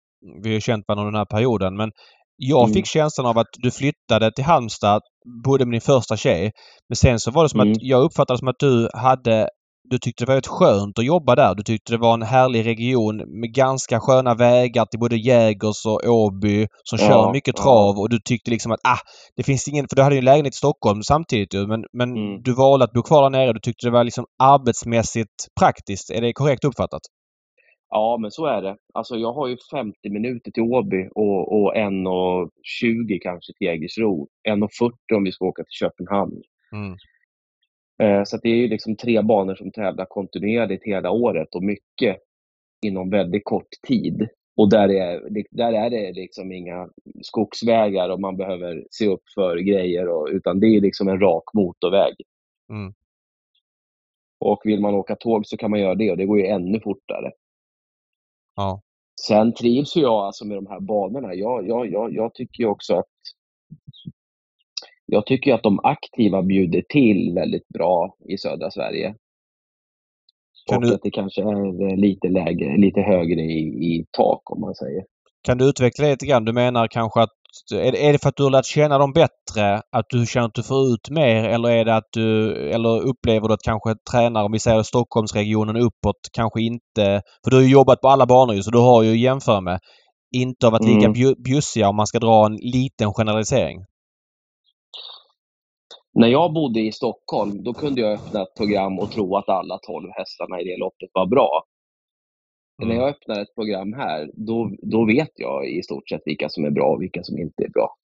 vi 0.44 0.54
har 0.54 0.60
känt 0.60 0.86
varandra 0.88 1.12
den 1.12 1.18
här 1.18 1.26
perioden, 1.26 1.78
men 1.78 1.92
jag 2.38 2.64
mm. 2.64 2.74
fick 2.74 2.88
känslan 2.88 3.28
av 3.28 3.38
att 3.38 3.48
du 3.54 3.72
flyttade 3.72 4.32
till 4.32 4.44
Halmstad, 4.44 5.02
bodde 5.44 5.66
med 5.66 5.74
din 5.74 5.82
första 5.82 6.18
tjej. 6.18 6.52
Men 6.90 6.96
sen 6.96 7.20
så 7.20 7.32
var 7.32 7.44
det 7.44 7.50
som 7.50 7.60
mm. 7.60 7.72
att 7.72 7.78
jag 7.82 8.04
uppfattade 8.04 8.40
som 8.40 8.48
att 8.48 8.60
du 8.60 8.90
hade 8.94 9.50
du 9.90 9.98
tyckte 9.98 10.26
det 10.26 10.30
var 10.30 10.36
rätt 10.36 10.48
skönt 10.48 11.00
att 11.00 11.06
jobba 11.06 11.36
där. 11.36 11.56
Du 11.56 11.64
tyckte 11.64 11.94
det 11.94 11.98
var 11.98 12.14
en 12.14 12.22
härlig 12.22 12.66
region 12.66 13.18
med 13.18 13.54
ganska 13.54 14.00
sköna 14.00 14.36
vägar 14.36 14.86
till 14.86 15.00
både 15.00 15.18
Jägers 15.18 15.86
och 15.86 16.02
Åby 16.06 16.68
som 16.84 17.00
ja, 17.02 17.08
kör 17.08 17.32
mycket 17.34 17.56
trav 17.56 18.00
och 18.00 18.10
du 18.10 18.20
tyckte 18.20 18.52
liksom 18.52 18.72
att 18.72 18.80
ah, 18.84 19.00
det 19.36 19.44
finns 19.44 19.68
ingen... 19.68 19.86
För 19.90 19.96
du 19.96 20.02
hade 20.02 20.16
ju 20.16 20.20
en 20.20 20.26
lägenhet 20.26 20.54
i 20.54 20.58
Stockholm 20.58 21.04
samtidigt 21.04 21.54
ju 21.54 21.68
men, 21.68 21.86
men 21.94 22.10
mm. 22.18 22.42
du 22.44 22.54
valde 22.54 22.86
att 22.86 22.94
bo 22.94 23.02
kvar 23.02 23.24
där 23.24 23.30
nere. 23.30 23.54
Du 23.54 23.60
tyckte 23.60 23.88
det 23.88 23.92
var 23.92 24.04
liksom 24.04 24.26
arbetsmässigt 24.44 25.36
praktiskt. 25.60 26.10
Är 26.12 26.22
det 26.22 26.34
korrekt 26.34 26.64
uppfattat? 26.64 27.02
Ja, 27.90 28.18
men 28.22 28.32
så 28.32 28.46
är 28.46 28.62
det. 28.62 28.76
Alltså 28.94 29.16
jag 29.16 29.34
har 29.34 29.48
ju 29.48 29.58
50 29.72 30.10
minuter 30.10 30.52
till 30.52 30.64
Åby 30.64 31.10
och, 31.16 31.42
och 31.56 31.74
1.20 31.76 33.20
kanske 33.22 33.54
till 33.58 33.68
Jägersro. 33.68 34.28
1.40 34.50 35.16
om 35.16 35.24
vi 35.24 35.32
ska 35.32 35.46
åka 35.46 35.64
till 35.64 35.80
Köpenhamn. 35.80 36.42
Mm. 36.72 36.98
Eh, 38.04 38.24
så 38.26 38.38
det 38.38 38.50
är 38.50 38.56
ju 38.56 38.68
liksom 38.68 38.96
tre 38.96 39.22
banor 39.22 39.56
som 39.56 39.72
tävlar 39.72 40.06
kontinuerligt 40.06 40.84
hela 40.84 41.12
året 41.12 41.56
och 41.56 41.64
mycket 41.64 42.18
inom 42.86 43.10
väldigt 43.10 43.46
kort 43.46 43.70
tid. 43.88 44.28
Och 44.58 44.70
där 44.70 44.90
är, 44.90 45.22
där 45.52 45.74
är 45.74 45.90
det 45.90 46.12
liksom 46.12 46.52
inga 46.52 46.90
skogsvägar 47.22 48.10
och 48.10 48.20
man 48.20 48.38
behöver 48.38 48.84
se 48.92 49.08
upp 49.08 49.24
för 49.36 49.58
grejer, 49.58 50.08
och, 50.08 50.28
utan 50.32 50.60
det 50.60 50.68
är 50.68 50.82
liksom 50.82 51.08
en 51.08 51.20
rak 51.20 51.44
motorväg. 51.54 52.14
Mm. 52.70 52.94
Och 54.40 54.62
vill 54.64 54.82
man 54.82 54.96
åka 54.96 55.16
tåg 55.16 55.46
så 55.46 55.58
kan 55.58 55.72
man 55.72 55.80
göra 55.80 55.96
det 55.96 56.12
och 56.12 56.18
det 56.18 56.26
går 56.26 56.40
ju 56.40 56.46
ännu 56.46 56.80
fortare. 56.80 57.32
Ja. 58.56 58.82
Sen 59.28 59.54
trivs 59.54 59.96
jag 59.96 60.14
alltså 60.14 60.46
med 60.46 60.58
de 60.58 60.68
här 60.68 60.80
banorna. 60.80 61.34
Jag, 61.34 61.68
jag, 61.68 61.92
jag, 61.92 62.14
jag 62.14 62.34
tycker 62.34 62.66
också 62.66 62.96
att 62.96 63.06
jag 65.06 65.26
tycker 65.26 65.54
att 65.54 65.64
de 65.64 65.80
aktiva 65.84 66.44
bjuder 66.44 66.82
till 66.90 67.34
väldigt 67.36 67.68
bra 67.68 68.16
i 68.30 68.38
södra 68.38 68.72
Sverige. 68.72 69.16
Kan 70.70 70.78
och 70.78 70.84
du... 70.84 70.94
att 70.94 71.04
det 71.04 71.12
kanske 71.12 71.42
är 71.42 71.98
lite 71.98 72.28
lägre, 72.28 72.78
lite 72.78 73.02
högre 73.02 73.42
i, 73.42 73.60
i 73.62 74.06
tak 74.12 74.52
om 74.52 74.62
man 74.62 74.76
säger. 74.76 75.04
Kan 75.44 75.58
du 75.58 75.70
utveckla 75.70 76.06
det 76.06 76.12
lite 76.12 76.26
grann? 76.26 76.46
Du 76.46 76.54
menar 76.54 76.88
kanske 76.88 77.22
att 77.22 77.30
är 77.74 77.92
det, 77.92 78.08
är 78.08 78.14
det 78.14 78.20
för 78.20 78.30
att 78.30 78.36
du 78.38 78.44
har 78.44 78.50
lärt 78.50 78.66
känna 78.66 78.98
dem 78.98 79.14
bättre? 79.14 79.82
Att 79.92 80.06
du 80.10 80.26
känner 80.26 80.48
att 80.48 80.54
du 80.54 80.64
får 80.64 80.94
ut 80.94 81.10
mer? 81.10 81.44
Eller 81.44 81.70
är 81.70 81.86
det 81.86 81.96
att 81.96 82.10
du... 82.14 82.56
Eller 82.70 83.02
upplever 83.02 83.48
du 83.48 83.54
att 83.54 83.64
kanske 83.64 83.96
tränare, 84.12 84.46
om 84.46 84.52
vi 84.52 84.60
säger 84.60 84.84
Stockholmsregionen 84.84 85.78
uppåt, 85.78 86.22
kanske 86.34 86.62
inte... 86.62 87.22
För 87.44 87.52
du 87.52 87.56
har 87.56 87.64
ju 87.64 87.70
jobbat 87.70 88.02
på 88.02 88.08
alla 88.08 88.26
banor 88.26 88.56
ju, 88.56 88.64
så 88.64 88.72
du 88.72 88.78
har 88.78 89.04
ju 89.04 89.12
att 89.12 89.20
jämföra 89.20 89.62
med. 89.62 89.80
Inte 90.36 90.66
har 90.66 90.72
varit 90.72 90.88
lika 90.88 91.06
mm. 91.06 91.44
bjussiga 91.44 91.90
om 91.90 91.96
man 91.96 92.08
ska 92.08 92.20
dra 92.20 92.46
en 92.46 92.56
liten 92.56 93.14
generalisering. 93.14 93.78
När 96.16 96.28
jag 96.28 96.54
bodde 96.54 96.80
i 96.80 96.92
Stockholm, 96.92 97.64
då 97.64 97.74
kunde 97.74 98.02
jag 98.02 98.14
öppna 98.14 98.42
ett 98.42 98.56
program 98.58 99.00
och 99.00 99.12
tro 99.12 99.36
att 99.36 99.50
alla 99.50 99.78
12 99.78 100.10
hästarna 100.14 100.62
i 100.62 100.64
det 100.64 100.78
loppet 100.78 101.10
var 101.14 101.26
bra. 101.26 101.64
Mm. 102.82 102.90
När 102.90 103.04
jag 103.04 103.10
öppnar 103.10 103.42
ett 103.42 103.56
program 103.56 103.94
här, 103.94 104.32
då, 104.34 104.72
då 104.82 105.06
vet 105.06 105.32
jag 105.36 105.70
i 105.70 105.84
stort 105.84 106.10
sett 106.10 106.22
vilka 106.26 106.50
som 106.50 106.66
är 106.66 106.70
bra 106.70 106.88
och 106.88 107.02
vilka 107.02 107.24
som 107.24 107.40
inte 107.40 107.64
är 107.64 107.70
bra. 107.70 107.96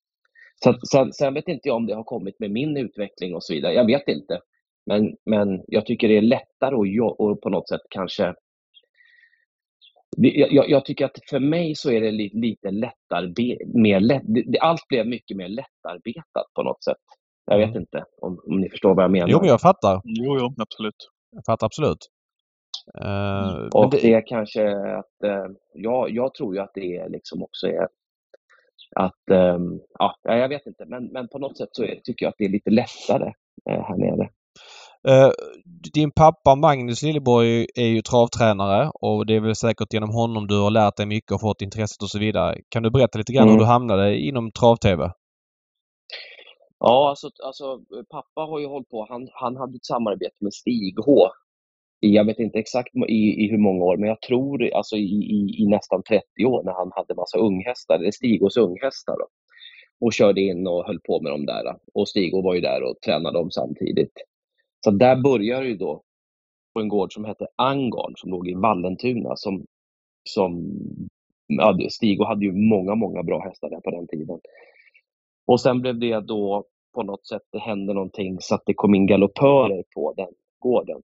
Så, 0.64 0.78
sen, 0.92 1.14
sen 1.14 1.34
vet 1.34 1.48
inte 1.48 1.68
jag 1.68 1.76
om 1.76 1.86
det 1.86 1.96
har 1.96 2.04
kommit 2.04 2.40
med 2.40 2.52
min 2.52 2.78
utveckling 2.78 3.36
och 3.36 3.44
så 3.44 3.54
vidare. 3.54 3.74
Jag 3.74 3.86
vet 3.86 4.08
inte. 4.08 4.40
Men, 4.86 5.16
men 5.26 5.64
jag 5.68 5.86
tycker 5.86 6.08
det 6.08 6.18
är 6.18 6.22
lättare 6.22 6.76
att 6.76 7.20
och 7.20 7.42
på 7.42 7.50
något 7.50 7.70
sätt 7.70 7.82
kanske 7.90 8.34
jag, 10.18 10.70
jag, 10.70 10.86
tycker 10.86 11.06
att 11.06 11.20
för 11.30 11.40
mig 11.40 11.76
så 11.76 11.92
är 11.92 12.02
det 12.02 12.12
lite, 12.12 12.38
lite 12.38 12.72
lättare, 12.72 13.58
mer 13.74 14.00
lätt, 14.00 14.24
allt 14.60 14.88
blev 14.88 15.08
mycket 15.08 15.38
mer 15.38 15.48
lättarbetat 15.48 16.54
på 16.56 16.64
något 16.64 16.84
sätt. 16.84 16.98
Jag 17.52 17.68
vet 17.68 17.76
inte 17.76 18.04
om, 18.22 18.42
om 18.48 18.60
ni 18.62 18.70
förstår 18.70 18.96
vad 18.96 19.04
jag 19.04 19.12
menar. 19.12 19.28
Jo, 19.28 19.40
men 19.40 19.50
jag 19.50 19.62
fattar. 19.62 20.02
Jo, 20.04 20.38
jo, 20.40 20.54
absolut. 20.58 20.96
Jag 21.32 21.46
fattar 21.46 21.66
absolut. 21.66 22.08
Uh, 23.06 23.68
och 23.74 23.92
det... 23.92 23.98
det 23.98 24.14
är 24.14 24.28
kanske 24.28 24.70
att, 24.98 25.18
uh, 25.26 25.56
ja, 25.74 26.08
jag 26.10 26.34
tror 26.34 26.56
ju 26.56 26.62
att 26.62 26.72
det 26.74 26.98
är 26.98 27.10
liksom 27.10 27.44
också 27.44 27.68
är 27.68 27.88
att, 28.96 29.56
um, 29.56 29.80
ja, 30.00 30.16
jag 30.24 30.50
vet 30.50 30.66
inte, 30.66 30.86
men, 30.88 31.06
men 31.06 31.28
på 31.28 31.40
något 31.40 31.58
sätt 31.58 31.70
så 31.72 31.84
är, 31.84 31.96
tycker 32.04 32.26
jag 32.26 32.30
att 32.30 32.36
det 32.38 32.46
är 32.46 32.50
lite 32.50 32.70
lättare 32.70 33.34
uh, 33.70 33.82
här 33.88 33.98
nere. 33.98 34.30
Uh, 35.10 35.32
din 35.94 36.12
pappa 36.12 36.56
Magnus 36.56 37.04
Lilleborg 37.04 37.68
är 37.76 37.88
ju 37.88 38.02
travtränare 38.02 38.92
och 38.94 39.26
det 39.26 39.36
är 39.36 39.40
väl 39.40 39.56
säkert 39.56 39.94
genom 39.94 40.10
honom 40.10 40.48
du 40.48 40.60
har 40.60 40.72
lärt 40.72 40.98
dig 40.98 41.06
mycket 41.06 41.32
och 41.32 41.42
fått 41.42 41.62
intresset 41.62 42.02
och 42.04 42.10
så 42.10 42.20
vidare. 42.20 42.58
Kan 42.70 42.84
du 42.84 42.92
berätta 42.92 43.18
lite 43.18 43.34
grann 43.34 43.48
mm. 43.48 43.54
hur 43.54 43.60
du 43.60 43.66
hamnade 43.66 44.18
inom 44.18 44.52
trav-tv? 44.52 45.12
Ja, 46.84 47.10
alltså, 47.10 47.30
alltså 47.44 47.82
pappa 48.10 48.42
har 48.42 48.60
ju 48.60 48.66
hållit 48.66 48.90
på, 48.90 49.06
han, 49.10 49.30
han 49.34 49.58
hade 49.58 49.76
ett 49.76 49.86
samarbete 49.86 50.36
med 50.40 50.54
Stig 50.54 51.00
H. 51.06 51.28
Jag 52.00 52.26
vet 52.26 52.40
inte 52.40 52.60
exakt 52.60 52.96
i, 53.08 53.46
i 53.46 53.48
hur 53.52 53.58
många 53.58 53.86
år, 53.86 53.98
men 53.98 54.10
jag 54.10 54.22
tror 54.22 54.74
alltså 54.74 54.96
i, 54.96 55.02
i, 55.10 55.64
i 55.64 55.68
nästan 55.68 56.04
30 56.04 56.46
år 56.46 56.64
när 56.64 56.74
han 56.74 56.92
hade 56.96 57.16
massa 57.16 57.38
unghästar, 57.38 57.96
eller 57.96 58.12
Stigos 58.12 58.58
unghästar. 58.58 59.16
Då, 59.20 59.28
och 60.02 60.14
körde 60.14 60.42
in 60.42 60.68
och 60.68 60.86
höll 60.86 61.00
på 61.00 61.22
med 61.22 61.32
dem 61.32 61.46
där. 61.46 61.76
Och 61.94 62.10
Stigo 62.10 62.42
var 62.42 62.56
ju 62.56 62.62
där 62.62 62.84
och 62.84 63.02
tränade 63.06 63.38
dem 63.38 63.52
samtidigt. 63.52 64.14
Så 64.84 64.92
där 64.92 65.16
började 65.16 65.68
det 65.68 65.76
då 65.76 66.04
på 66.74 66.80
en 66.80 66.88
gård 66.88 67.14
som 67.14 67.26
hette 67.26 67.48
Angarn 67.56 68.14
som 68.16 68.32
låg 68.32 68.48
i 68.50 68.54
Vallentuna. 68.54 69.36
Som, 69.36 69.66
som, 70.30 70.80
ja, 71.48 71.78
Stigo 71.90 72.24
hade 72.24 72.46
ju 72.46 72.52
många, 72.54 72.96
många 72.96 73.24
bra 73.24 73.44
hästar 73.44 73.70
där 73.70 73.80
på 73.80 73.92
den 73.92 74.08
tiden. 74.08 74.40
Och 75.48 75.62
sen 75.62 75.82
blev 75.82 76.00
det 76.00 76.20
då 76.20 76.66
på 76.94 77.04
något 77.04 77.28
sätt, 77.28 77.42
det 77.52 77.60
hände 77.60 77.94
någonting 77.94 78.38
så 78.40 78.56
att 78.56 78.64
det 78.66 78.74
kom 78.74 78.96
in 78.96 79.08
galoppörer 79.08 79.84
på 79.96 80.14
den 80.18 80.34
gården. 80.60 81.02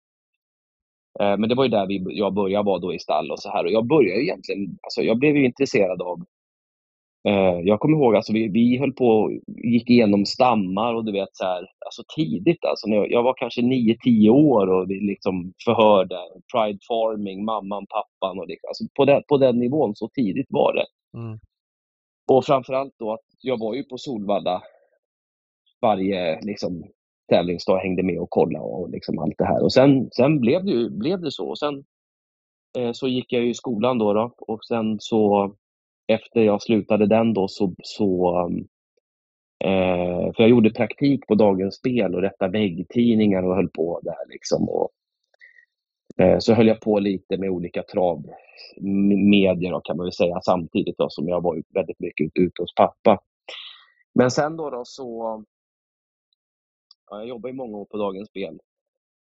Eh, 1.21 1.37
men 1.37 1.49
det 1.49 1.55
var 1.55 1.65
ju 1.65 1.71
där 1.71 1.87
vi, 1.87 2.05
jag 2.07 2.35
började 2.35 2.67
vara 2.67 2.79
då 2.79 2.95
i 2.95 2.99
stall 2.99 3.31
och 3.31 3.39
så 3.39 3.51
här. 3.51 3.65
Och 3.65 3.71
jag 3.71 3.87
började 3.87 4.23
egentligen, 4.23 4.79
alltså 4.83 5.03
jag 5.03 5.19
blev 5.19 5.37
ju 5.37 5.45
intresserad 5.45 6.03
av 6.03 6.21
eh, 7.29 7.61
jag 7.65 7.81
kommer 7.81 7.99
ihåg, 7.99 8.17
alltså 8.17 8.33
vi, 8.33 8.49
vi 8.49 8.79
höll 8.79 8.93
på 8.93 9.33
gick 9.47 9.91
igenom 9.91 10.27
stammar 10.27 10.95
och 10.95 11.05
du 11.05 11.13
vet 11.13 11.29
så 11.33 11.45
här, 11.45 11.67
alltså 11.87 12.03
tidigt 12.17 12.65
alltså. 12.65 12.89
När 12.89 12.97
jag, 12.97 13.11
jag 13.11 13.23
var 13.23 13.35
kanske 13.35 13.61
9-10 13.61 14.29
år 14.29 14.67
och 14.67 14.91
vi 14.91 15.01
liksom 15.01 15.53
förhörde 15.65 16.19
Pride 16.53 16.79
Farming, 16.89 17.45
mamman, 17.45 17.87
pappan 17.87 18.39
och 18.39 18.49
liksom, 18.49 18.69
alltså 18.69 18.85
på, 18.95 19.05
den, 19.05 19.23
på 19.29 19.39
den 19.39 19.59
nivån, 19.59 19.95
så 19.95 20.09
tidigt 20.09 20.47
var 20.51 20.75
det. 20.75 20.87
Mm. 21.19 21.39
Och 22.29 22.45
framförallt 22.45 22.95
då 22.99 23.13
att 23.13 23.27
jag 23.41 23.59
var 23.59 23.75
ju 23.75 23.83
på 23.83 23.99
Solvalla 23.99 24.63
varje 25.87 26.41
liksom, 26.41 26.85
tävlingsdag, 27.29 27.79
hängde 27.79 28.03
med 28.03 28.19
och 28.19 28.31
kollade 28.31 28.65
och 28.65 28.91
liksom 28.91 29.19
allt 29.19 29.39
det 29.39 29.45
här. 29.45 29.63
Och 29.63 29.73
sen, 29.73 30.11
sen 30.11 30.41
blev, 30.41 30.65
det, 30.65 30.91
blev 30.91 31.21
det 31.21 31.31
så. 31.31 31.49
Och 31.49 31.59
sen 31.59 31.85
eh, 32.79 32.93
så 32.93 33.09
gick 33.09 33.33
jag 33.33 33.47
i 33.47 33.55
skolan 33.55 33.99
då, 33.99 34.13
då, 34.13 34.35
och 34.39 34.65
sen 34.65 34.97
så 35.01 35.53
efter 36.09 36.41
jag 36.41 36.63
slutade 36.63 37.07
den 37.07 37.35
då 37.35 37.49
så, 37.49 37.75
så 37.83 38.39
eh, 39.65 40.33
för 40.35 40.43
jag 40.43 40.49
gjorde 40.49 40.71
praktik 40.71 41.27
på 41.27 41.35
Dagens 41.35 41.75
Spel 41.75 42.15
och 42.15 42.23
rättade 42.23 42.53
väggtidningar 42.53 43.43
och 43.43 43.55
höll 43.55 43.69
på 43.69 44.01
där 44.03 44.29
liksom. 44.29 44.69
Och, 44.69 44.91
eh, 46.17 46.39
så 46.39 46.55
höll 46.55 46.67
jag 46.67 46.81
på 46.81 46.99
lite 46.99 47.39
med 47.39 47.51
olika 47.51 47.83
travmedier 47.83 49.81
kan 49.85 49.97
man 49.97 50.07
väl 50.07 50.13
säga 50.13 50.41
samtidigt 50.43 50.99
då, 50.99 51.07
som 51.11 51.29
jag 51.29 51.43
var 51.43 51.63
väldigt 51.75 52.01
mycket 52.01 52.31
ute 52.35 52.63
hos 52.63 52.75
pappa. 52.75 53.19
Men 54.15 54.31
sen 54.31 54.57
då, 54.57 54.71
då 54.71 54.83
så... 54.85 55.45
Ja, 57.11 57.19
jag 57.19 57.29
jobbade 57.29 57.55
i 57.55 57.57
många 57.57 57.79
år 57.79 57.85
på 57.85 57.97
Dagens 57.97 58.29
Spel. 58.29 58.59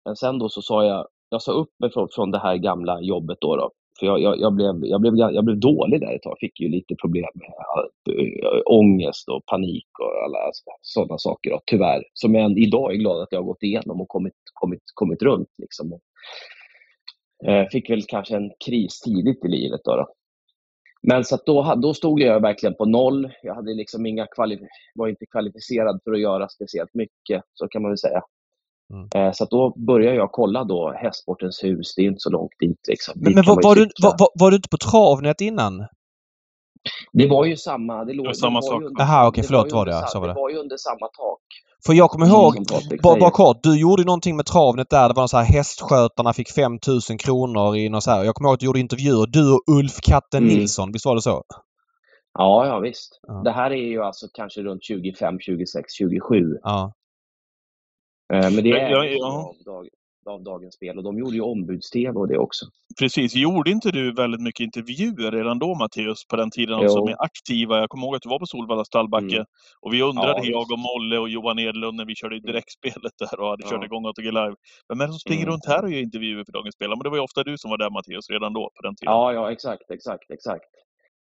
Men 0.06 0.16
sen 0.16 0.40
då 0.40 0.50
så 0.50 0.62
sa 0.62 0.86
jag, 0.86 1.08
jag 1.30 1.42
sa 1.42 1.52
upp 1.52 1.72
mig 1.80 1.92
från, 1.92 2.08
från 2.12 2.32
det 2.32 2.40
här 2.40 2.58
gamla 2.58 3.02
jobbet 3.02 3.38
då. 3.42 3.56
då 3.56 3.72
för 4.00 4.06
jag, 4.06 4.22
jag, 4.22 4.40
jag, 4.40 4.54
blev, 4.54 4.76
jag, 4.82 5.02
blev, 5.02 5.14
jag 5.18 5.46
blev 5.46 5.60
dålig 5.60 6.00
där 6.02 6.16
ett 6.16 6.22
tag. 6.22 6.38
Fick 6.40 6.60
ju 6.60 6.70
lite 6.70 6.96
problem 6.96 7.30
med 7.34 7.52
ångest 8.66 9.30
och 9.30 9.46
panik 9.46 9.88
och 10.00 10.24
alla 10.24 10.52
sådana 10.82 11.18
saker. 11.18 11.50
Då, 11.50 11.62
tyvärr. 11.66 12.04
Som 12.14 12.36
jag 12.36 12.60
idag 12.60 12.94
är 12.94 12.98
glad 12.98 13.22
att 13.22 13.32
jag 13.32 13.40
har 13.40 13.46
gått 13.46 13.64
igenom 13.64 14.02
och 14.02 14.08
kommit, 14.08 14.34
kommit, 14.54 14.82
kommit 14.94 15.22
runt. 15.22 15.50
Liksom. 15.58 16.00
Eh, 17.46 17.68
fick 17.72 17.90
väl 17.90 18.04
kanske 18.08 18.36
en 18.36 18.52
kris 18.66 19.00
tidigt 19.00 19.46
i 19.46 19.48
livet. 19.48 19.82
Då, 19.84 19.96
då. 19.96 20.08
Men 21.08 21.24
så 21.24 21.38
då, 21.46 21.76
då 21.76 21.94
stod 21.94 22.22
jag 22.22 22.42
verkligen 22.42 22.76
på 22.76 22.86
noll. 22.86 23.32
Jag 23.44 23.56
hade 23.56 23.74
liksom 23.74 24.06
inga 24.06 24.28
var 24.96 25.08
inte 25.08 25.26
kvalificerad 25.26 26.00
för 26.04 26.12
att 26.12 26.20
göra 26.20 26.50
speciellt 26.50 26.94
mycket, 26.94 27.44
så 27.54 27.68
kan 27.68 27.82
man 27.82 27.92
väl 27.92 27.98
säga. 27.98 28.22
Mm. 28.94 29.10
Eh, 29.16 29.34
så 29.34 29.46
då 29.46 29.74
började 29.78 30.16
jag 30.16 30.32
kolla 30.32 30.64
då 30.64 30.92
Hästsportens 30.92 31.64
hus, 31.64 31.96
det 31.96 32.02
är 32.02 32.06
inte 32.06 32.20
så 32.20 32.30
långt 32.30 32.52
dit. 32.60 32.80
Liksom. 32.88 33.14
Men, 33.16 33.34
men 33.34 33.44
var, 33.46 33.64
var, 33.64 33.76
du, 33.76 33.90
var, 34.04 34.30
var, 34.40 34.52
du 34.52 34.56
inte 34.56 34.70
på 34.70 34.78
Travnet 34.78 35.42
innan? 35.42 35.86
Det 37.14 37.28
var 37.28 37.46
ju 37.46 37.58
samma... 37.58 38.06
Det, 38.06 38.14
låg, 38.14 38.26
det 38.26 38.30
var 38.30 38.34
samma 38.34 38.62
sak. 38.62 38.84
Jaha, 38.98 39.28
okej, 39.28 39.44
förlåt. 39.44 39.72
Var 39.72 39.86
det, 39.86 39.92
var 39.92 40.02
det, 40.02 40.08
så 40.08 40.20
var 40.20 40.28
det. 40.28 40.34
det 40.34 40.40
var 40.40 40.50
ju 40.50 40.58
under 40.58 40.78
samma 40.78 41.08
tak. 41.08 41.42
För 41.86 41.94
jag 41.94 42.10
kommer 42.10 42.28
ihåg, 42.28 42.66
bara, 43.04 43.20
bara 43.20 43.32
kort, 43.32 43.64
du 43.64 43.80
gjorde 43.80 44.04
någonting 44.04 44.36
med 44.36 44.46
Travnet 44.46 44.90
där. 44.90 45.08
Det 45.08 45.14
var 45.16 45.28
så 45.28 45.38
här 45.38 45.46
hästskötarna 45.46 46.34
fick 46.34 46.50
5000 46.50 47.18
kronor 47.18 47.76
i 47.78 47.90
något 47.90 48.04
så 48.04 48.12
här. 48.12 48.24
Jag 48.24 48.36
kommer 48.36 48.50
ihåg 48.50 48.54
att 48.54 48.60
du 48.60 48.66
gjorde 48.66 48.80
intervjuer. 48.80 49.28
Du 49.28 49.54
och 49.54 49.62
Ulf 49.78 50.02
Katten 50.02 50.44
mm. 50.44 50.56
Nilsson, 50.56 50.92
visst 50.92 51.06
var 51.06 51.16
det 51.16 51.22
så? 51.22 51.44
Ja, 52.34 52.68
ja 52.68 52.80
visst. 52.80 53.20
Ja. 53.28 53.34
Det 53.34 53.52
här 53.52 53.72
är 53.72 53.86
ju 53.92 54.04
alltså 54.04 54.28
kanske 54.34 54.62
runt 54.62 54.84
25, 54.84 55.40
26, 55.40 55.94
27. 55.94 56.58
Ja. 56.64 56.94
Eh, 58.34 58.42
men 58.42 58.64
det 58.64 58.72
är 58.72 58.90
jag, 58.90 59.12
jag, 59.12 59.18
ja. 59.18 59.54
Av 60.30 60.44
Dagens 60.44 60.76
Spel 60.76 60.98
och 60.98 61.04
de 61.04 61.18
gjorde 61.18 61.36
ju 61.36 61.42
ombuds-TV 61.42 62.20
och 62.20 62.28
det 62.28 62.38
också. 62.38 62.66
Precis. 63.00 63.36
Gjorde 63.36 63.72
inte 63.72 63.92
du 63.92 64.14
väldigt 64.14 64.42
mycket 64.42 64.64
intervjuer 64.64 65.32
redan 65.32 65.60
då, 65.60 65.76
Matteus, 65.76 66.28
på 66.28 66.36
den 66.36 66.52
tiden? 66.52 66.76
Alltså 66.76 67.06
med 67.06 67.16
aktiva. 67.20 67.80
Jag 67.80 67.90
kommer 67.90 68.06
ihåg 68.06 68.16
att 68.16 68.22
du 68.22 68.30
var 68.30 68.40
på 68.40 68.46
Solvalla 68.46 68.86
stallbacke 68.86 69.36
mm. 69.36 69.46
och 69.82 69.94
vi 69.94 70.02
undrade, 70.02 70.40
ja, 70.44 70.44
jag 70.44 70.72
och 70.72 70.80
Molle 70.80 71.18
och 71.18 71.30
Johan 71.30 71.60
Edlund, 71.60 71.98
när 71.98 72.06
vi 72.06 72.16
körde 72.16 72.36
mm. 72.36 72.46
direktspelet 72.46 73.14
där 73.20 73.40
och 73.40 73.50
hade 73.50 73.64
ja. 73.64 73.70
kört 73.70 73.86
igång 73.86 74.06
ATG 74.06 74.32
Live. 74.32 74.56
Vem 74.90 75.02
är 75.02 75.06
det 75.06 75.14
som 75.14 75.20
springer 75.20 75.44
mm. 75.44 75.52
runt 75.54 75.66
här 75.66 75.84
och 75.84 75.92
gör 75.92 76.00
intervjuer 76.00 76.44
för 76.46 76.52
Dagens 76.52 76.76
Spel? 76.76 76.90
Men 76.90 77.00
det 77.00 77.10
var 77.10 77.18
ju 77.18 77.24
ofta 77.24 77.44
du 77.44 77.58
som 77.58 77.70
var 77.72 77.78
där, 77.78 77.90
Matteus, 77.90 78.30
redan 78.30 78.54
då, 78.54 78.72
på 78.76 78.82
den 78.82 78.96
tiden. 78.96 79.14
Ja, 79.14 79.34
ja, 79.34 79.52
exakt, 79.52 79.92
exakt, 79.92 80.32
exakt. 80.32 80.66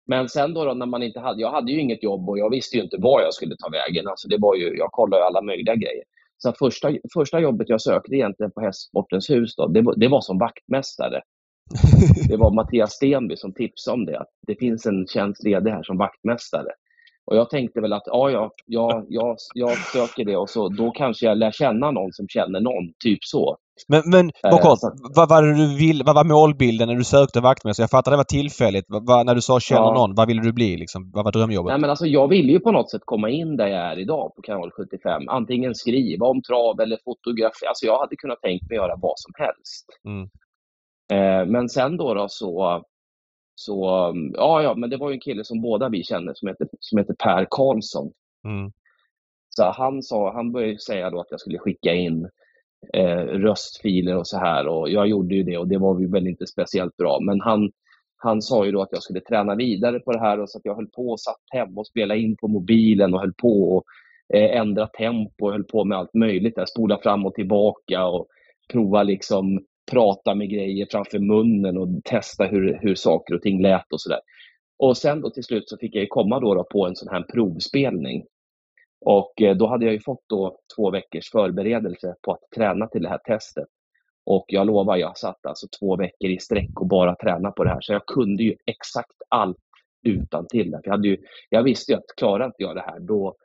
Men 0.08 0.30
sen 0.30 0.54
då, 0.54 0.66
då, 0.66 0.74
när 0.74 0.86
man 0.86 1.04
inte 1.04 1.20
hade, 1.20 1.42
jag 1.42 1.52
hade 1.52 1.72
ju 1.72 1.80
inget 1.80 2.04
jobb 2.04 2.30
och 2.30 2.40
jag 2.40 2.50
visste 2.50 2.78
ju 2.78 2.84
inte 2.84 2.98
var 3.00 3.22
jag 3.22 3.34
skulle 3.34 3.56
ta 3.56 3.70
vägen. 3.70 4.08
Alltså 4.08 4.28
det 4.28 4.38
var 4.38 4.56
ju, 4.56 4.78
jag 4.78 4.92
kollade 4.92 5.22
ju 5.22 5.26
alla 5.26 5.42
möjliga 5.42 5.76
grejer. 5.76 6.04
Så 6.44 6.54
första, 6.60 6.92
första 7.14 7.40
jobbet 7.40 7.70
jag 7.70 7.82
sökte 7.82 8.16
egentligen 8.16 8.52
på 8.52 8.62
Hästsportens 8.62 9.30
hus, 9.30 9.56
då, 9.56 9.68
det, 9.68 9.94
det 9.98 10.08
var 10.08 10.22
som 10.22 10.38
vaktmästare. 10.38 11.22
Det 12.30 12.38
var 12.38 12.54
Mattias 12.54 12.92
Stenby 12.92 13.36
som 13.38 13.54
tipsade 13.54 13.94
om 13.94 14.06
det, 14.06 14.20
att 14.20 14.30
det 14.48 14.56
finns 14.56 14.86
en 14.86 15.08
tjänst 15.08 15.44
ledig 15.44 15.72
här 15.72 15.84
som 15.84 15.98
vaktmästare. 15.98 16.72
Och 17.30 17.36
jag 17.36 17.50
tänkte 17.50 17.82
väl 17.82 17.94
att 17.94 18.04
ja, 18.06 18.30
ja, 18.30 18.52
ja, 18.66 19.04
jag, 19.10 19.38
jag 19.54 19.78
söker 19.78 20.26
det 20.26 20.38
och 20.38 20.50
så, 20.50 20.70
då 20.70 20.92
kanske 20.92 21.26
jag 21.26 21.38
lär 21.38 21.52
känna 21.52 21.92
någon 21.92 22.14
som 22.14 22.28
känner 22.28 22.60
någon, 22.60 22.94
typ 23.04 23.20
så. 23.22 23.58
Men, 23.88 24.02
men 24.06 24.32
eh, 24.44 24.60
kort, 24.62 24.80
vad 25.16 25.30
var 25.30 25.44
du 25.44 25.78
vill, 25.78 26.04
vad 26.06 26.16
var 26.16 26.24
målbilden 26.24 26.88
när 26.88 26.96
du 26.96 27.04
sökte 27.04 27.42
vaktmästare? 27.42 27.84
Jag 27.84 27.90
fattar 27.90 28.12
det 28.12 28.18
var 28.18 28.24
tillfälligt. 28.24 28.86
Vad, 28.88 29.26
när 29.26 29.36
du 29.36 29.42
sa 29.42 29.60
känner 29.60 29.82
ja. 29.82 29.94
någon, 29.94 30.16
vad 30.16 30.28
ville 30.28 30.42
du 30.42 30.54
bli 30.54 30.78
liksom? 30.78 31.12
Vad 31.14 31.26
var 31.26 31.32
drömjobbet? 31.32 31.72
Nej 31.72 31.80
men 31.80 31.90
alltså 31.90 32.06
jag 32.06 32.28
ville 32.28 32.52
ju 32.52 32.60
på 32.60 32.72
något 32.72 32.92
sätt 32.92 33.02
komma 33.06 33.30
in 33.30 33.58
där 33.58 33.68
jag 33.68 33.92
är 33.92 34.00
idag 34.00 34.36
på 34.36 34.42
kanal 34.42 34.72
75. 34.72 35.30
Antingen 35.30 35.76
skriva 35.76 36.26
om 36.28 36.42
trav 36.42 36.80
eller 36.80 36.98
fotografi. 37.06 37.66
Alltså 37.68 37.86
jag 37.86 38.00
hade 38.00 38.16
kunnat 38.16 38.42
tänkt 38.42 38.70
mig 38.70 38.76
göra 38.76 38.96
vad 38.96 39.20
som 39.20 39.32
helst. 39.36 39.86
Mm. 40.06 40.26
Eh, 41.14 41.52
men 41.52 41.70
sen 41.70 41.98
då, 41.98 42.14
då 42.14 42.26
så, 42.30 42.84
så, 43.60 43.84
ja 44.34 44.64
ja, 44.64 44.76
men 44.76 44.90
det 44.90 44.98
var 44.98 45.10
ju 45.10 45.14
en 45.14 45.20
kille 45.20 45.44
som 45.44 45.62
båda 45.62 45.90
vi 45.90 46.04
känner 46.04 46.34
som 46.34 46.48
heter, 46.48 46.68
som 46.80 46.98
heter 46.98 47.14
Per 47.14 47.48
Karlsson. 47.50 48.12
Mm. 48.44 48.72
Så 49.50 49.64
han, 49.64 50.04
sa, 50.04 50.34
han 50.34 50.52
började 50.52 50.80
säga 50.80 51.10
då 51.10 51.20
att 51.20 51.32
jag 51.32 51.40
skulle 51.40 51.60
skicka 51.60 51.94
in 51.94 52.30
eh, 52.94 53.18
röstfiler 53.18 54.18
och 54.18 54.28
så 54.28 54.38
här. 54.38 54.68
Och 54.68 54.90
jag 54.90 55.08
gjorde 55.08 55.36
ju 55.36 55.44
det 55.44 55.58
och 55.58 55.68
det 55.68 55.78
var 55.78 56.00
ju 56.00 56.12
väl 56.12 56.28
inte 56.28 56.48
speciellt 56.48 56.98
bra. 56.98 57.20
Men 57.22 57.42
han, 57.42 57.72
han 58.18 58.42
sa 58.42 58.66
ju 58.66 58.72
då 58.72 58.82
att 58.82 58.92
jag 58.92 59.04
skulle 59.04 59.22
träna 59.22 59.56
vidare 59.56 60.00
på 60.00 60.12
det 60.12 60.20
här 60.20 60.40
och 60.40 60.50
så 60.50 60.58
att 60.58 60.66
jag 60.66 60.76
höll 60.76 60.88
på 60.88 61.10
och 61.10 61.20
satt 61.20 61.44
hemma 61.52 61.82
och 61.82 61.88
spelade 61.88 62.20
in 62.20 62.36
på 62.38 62.48
mobilen 62.48 63.14
och 63.14 63.20
höll 63.20 63.34
på 63.34 63.76
och 63.76 63.84
eh, 64.34 64.60
ändra 64.60 64.88
tempo 64.88 65.46
och 65.46 65.52
höll 65.52 65.64
på 65.64 65.86
med 65.86 65.98
allt 65.98 66.14
möjligt. 66.14 66.56
Där. 66.56 66.66
Spola 66.66 67.00
fram 67.04 67.26
och 67.26 67.34
tillbaka 67.34 68.06
och 68.06 68.28
prova 68.74 69.04
liksom 69.04 69.60
prata 69.92 70.36
med 70.36 70.50
grejer 70.50 70.88
framför 70.92 71.20
munnen 71.20 71.78
och 71.78 71.88
testa 72.04 72.46
hur, 72.46 72.80
hur 72.82 72.96
saker 72.96 73.36
och 73.36 73.42
ting 73.42 73.62
lät 73.62 73.94
och 73.94 74.02
sådär. 74.02 74.20
Och 74.80 74.98
sen 74.98 75.22
då 75.22 75.30
till 75.30 75.44
slut 75.44 75.70
så 75.70 75.78
fick 75.78 75.96
jag 75.96 76.10
komma 76.10 76.40
då, 76.40 76.54
då 76.56 76.64
på 76.64 76.88
en 76.88 76.96
sån 76.96 77.10
här 77.10 77.22
provspelning 77.22 78.24
och 79.06 79.42
eh, 79.42 79.58
då 79.58 79.68
hade 79.68 79.86
jag 79.86 79.94
ju 79.94 80.00
fått 80.00 80.24
då 80.30 80.58
två 80.76 80.92
veckors 80.92 81.30
förberedelse 81.32 82.16
på 82.22 82.32
att 82.32 82.42
träna 82.56 82.88
till 82.88 83.02
det 83.02 83.10
här 83.10 83.18
testet. 83.18 83.68
Och 84.26 84.46
jag 84.48 84.68
lovar, 84.68 84.98
jag 84.98 85.18
satt 85.18 85.46
alltså 85.46 85.68
två 85.80 85.98
veckor 85.98 86.30
i 86.30 86.40
sträck 86.40 86.80
och 86.80 86.88
bara 86.88 87.16
tränade 87.16 87.54
på 87.58 87.64
det 87.64 87.70
här. 87.70 87.82
Så 87.82 87.94
jag 87.94 88.06
kunde 88.06 88.44
ju 88.44 88.56
exakt 88.66 89.22
allt 89.30 89.58
utan 90.04 90.48
till. 90.48 90.80
Jag, 90.84 90.92
hade 90.92 91.08
ju, 91.08 91.18
jag 91.50 91.64
visste 91.64 91.92
ju 91.92 91.98
att 91.98 92.16
klarar 92.18 92.46
inte 92.46 92.64
jag 92.64 92.76
det 92.76 92.82
här, 92.82 93.00
då... 93.00 93.36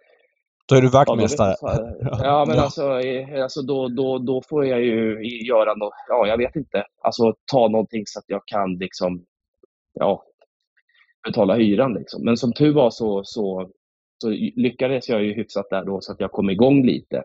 Då 0.69 0.75
är 0.75 0.83
du 0.83 0.89
vaktmästare. 0.89 1.55
Ja, 1.61 1.95
ja, 2.23 2.45
men 2.49 2.57
ja. 2.57 2.63
Alltså, 2.63 3.01
eh, 3.01 3.43
alltså 3.43 3.63
då, 3.63 3.89
då, 3.89 4.19
då 4.19 4.43
får 4.49 4.67
jag 4.67 4.83
ju 4.83 5.21
göra 5.47 5.75
något, 5.75 5.95
ja, 6.09 6.27
jag 6.27 6.39
vet 6.39 6.57
inte. 6.57 6.85
Alltså 7.03 7.35
ta 7.53 7.69
någonting 7.69 8.03
så 8.07 8.19
att 8.19 8.25
jag 8.29 8.43
kan 8.47 8.75
liksom, 8.75 9.25
ja, 9.93 10.25
betala 11.27 11.55
hyran 11.55 11.95
liksom. 11.95 12.25
Men 12.25 12.37
som 12.37 12.53
tur 12.53 12.73
var 12.75 12.91
så, 12.91 13.25
så 13.25 13.71
så 14.25 14.31
lyckades 14.57 15.09
jag 15.09 15.25
ju 15.25 15.33
hyfsat 15.33 15.71
där 15.71 15.85
då 15.85 16.01
så 16.01 16.13
att 16.13 16.21
jag 16.21 16.33
kom 16.33 16.51
igång 16.51 16.87
lite. 16.87 17.25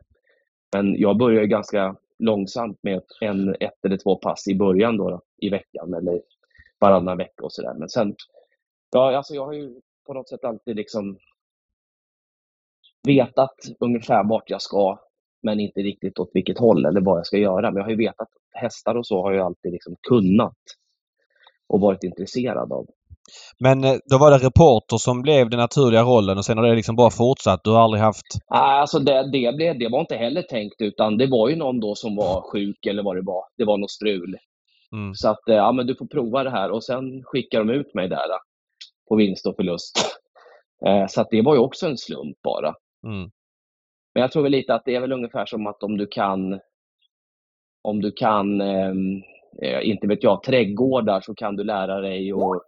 Men 0.73 0.95
jag 0.95 1.17
började 1.17 1.47
ganska 1.47 1.95
långsamt 2.19 2.79
med 2.83 3.01
en, 3.21 3.55
ett 3.59 3.85
eller 3.85 3.97
två 3.97 4.15
pass 4.15 4.47
i 4.47 4.55
början 4.55 4.97
då, 4.97 5.09
då 5.09 5.21
i 5.37 5.49
veckan 5.49 5.93
eller 5.93 6.21
varannan 6.79 7.17
vecka 7.17 7.43
och 7.43 7.53
sådär. 7.53 7.73
Men 7.73 7.89
sen, 7.89 8.15
ja, 8.91 9.17
alltså 9.17 9.33
jag 9.33 9.45
har 9.45 9.53
ju 9.53 9.81
på 10.07 10.13
något 10.13 10.29
sätt 10.29 10.43
alltid 10.43 10.75
liksom 10.75 11.17
vetat 13.07 13.55
ungefär 13.79 14.29
vart 14.29 14.49
jag 14.49 14.61
ska, 14.61 14.99
men 15.43 15.59
inte 15.59 15.79
riktigt 15.79 16.19
åt 16.19 16.29
vilket 16.33 16.59
håll 16.59 16.85
eller 16.85 17.01
vad 17.01 17.17
jag 17.17 17.25
ska 17.25 17.37
göra. 17.37 17.71
Men 17.71 17.75
jag 17.75 17.83
har 17.83 17.91
ju 17.91 17.97
vetat 17.97 18.27
hästar 18.53 18.95
och 18.95 19.07
så 19.07 19.21
har 19.21 19.33
jag 19.33 19.45
alltid 19.45 19.71
liksom 19.71 19.95
kunnat 20.09 20.57
och 21.69 21.81
varit 21.81 22.03
intresserad 22.03 22.71
av. 22.71 22.85
Men 23.59 23.83
eh, 23.83 23.95
då 24.05 24.17
var 24.17 24.31
det 24.31 24.37
reporter 24.37 24.97
som 24.97 25.21
blev 25.21 25.49
den 25.49 25.59
naturliga 25.59 26.03
rollen 26.03 26.37
och 26.37 26.45
sen 26.45 26.57
har 26.57 26.67
det 26.67 26.75
liksom 26.75 26.95
bara 26.95 27.09
fortsatt. 27.09 27.63
Du 27.63 27.69
har 27.69 27.81
aldrig 27.81 28.03
haft... 28.03 28.25
Alltså 28.47 28.99
det, 28.99 29.31
det, 29.31 29.55
blev, 29.55 29.79
det 29.79 29.89
var 29.89 29.99
inte 29.99 30.15
heller 30.15 30.41
tänkt 30.41 30.81
utan 30.81 31.17
det 31.17 31.27
var 31.27 31.49
ju 31.49 31.55
någon 31.55 31.79
då 31.79 31.95
som 31.95 32.15
var 32.15 32.41
sjuk 32.51 32.85
eller 32.85 33.03
vad 33.03 33.15
det 33.15 33.21
var. 33.21 33.43
Det 33.57 33.65
var 33.65 33.77
något 33.77 33.91
strul. 33.91 34.37
Mm. 34.95 35.13
Så 35.15 35.29
att, 35.29 35.49
eh, 35.49 35.55
ja 35.55 35.71
men 35.71 35.87
du 35.87 35.95
får 35.95 36.05
prova 36.05 36.43
det 36.43 36.49
här 36.49 36.71
och 36.71 36.83
sen 36.83 37.23
skickar 37.23 37.59
de 37.59 37.69
ut 37.69 37.93
mig 37.93 38.09
där 38.09 38.29
eh, 38.29 38.39
på 39.09 39.15
vinst 39.15 39.45
och 39.47 39.55
förlust. 39.55 39.99
Så 41.09 41.21
att 41.21 41.27
det 41.31 41.41
var 41.41 41.53
ju 41.55 41.59
också 41.59 41.87
en 41.87 41.97
slump 41.97 42.41
bara. 42.43 42.73
Mm. 43.05 43.29
Men 44.13 44.21
jag 44.21 44.31
tror 44.31 44.43
väl 44.43 44.51
lite 44.51 44.73
att 44.73 44.85
det 44.85 44.95
är 44.95 45.01
väl 45.01 45.11
ungefär 45.11 45.45
som 45.45 45.67
att 45.67 45.83
om 45.83 45.97
du 45.97 46.07
kan 46.07 46.59
om 47.81 48.01
du 48.01 48.11
kan, 48.11 48.61
eh, 48.61 48.93
inte 49.83 50.07
vet 50.07 50.23
jag, 50.23 50.43
trädgårdar 50.43 51.21
så 51.21 51.35
kan 51.35 51.55
du 51.55 51.63
lära 51.63 52.01
dig 52.01 52.31
att 52.31 52.63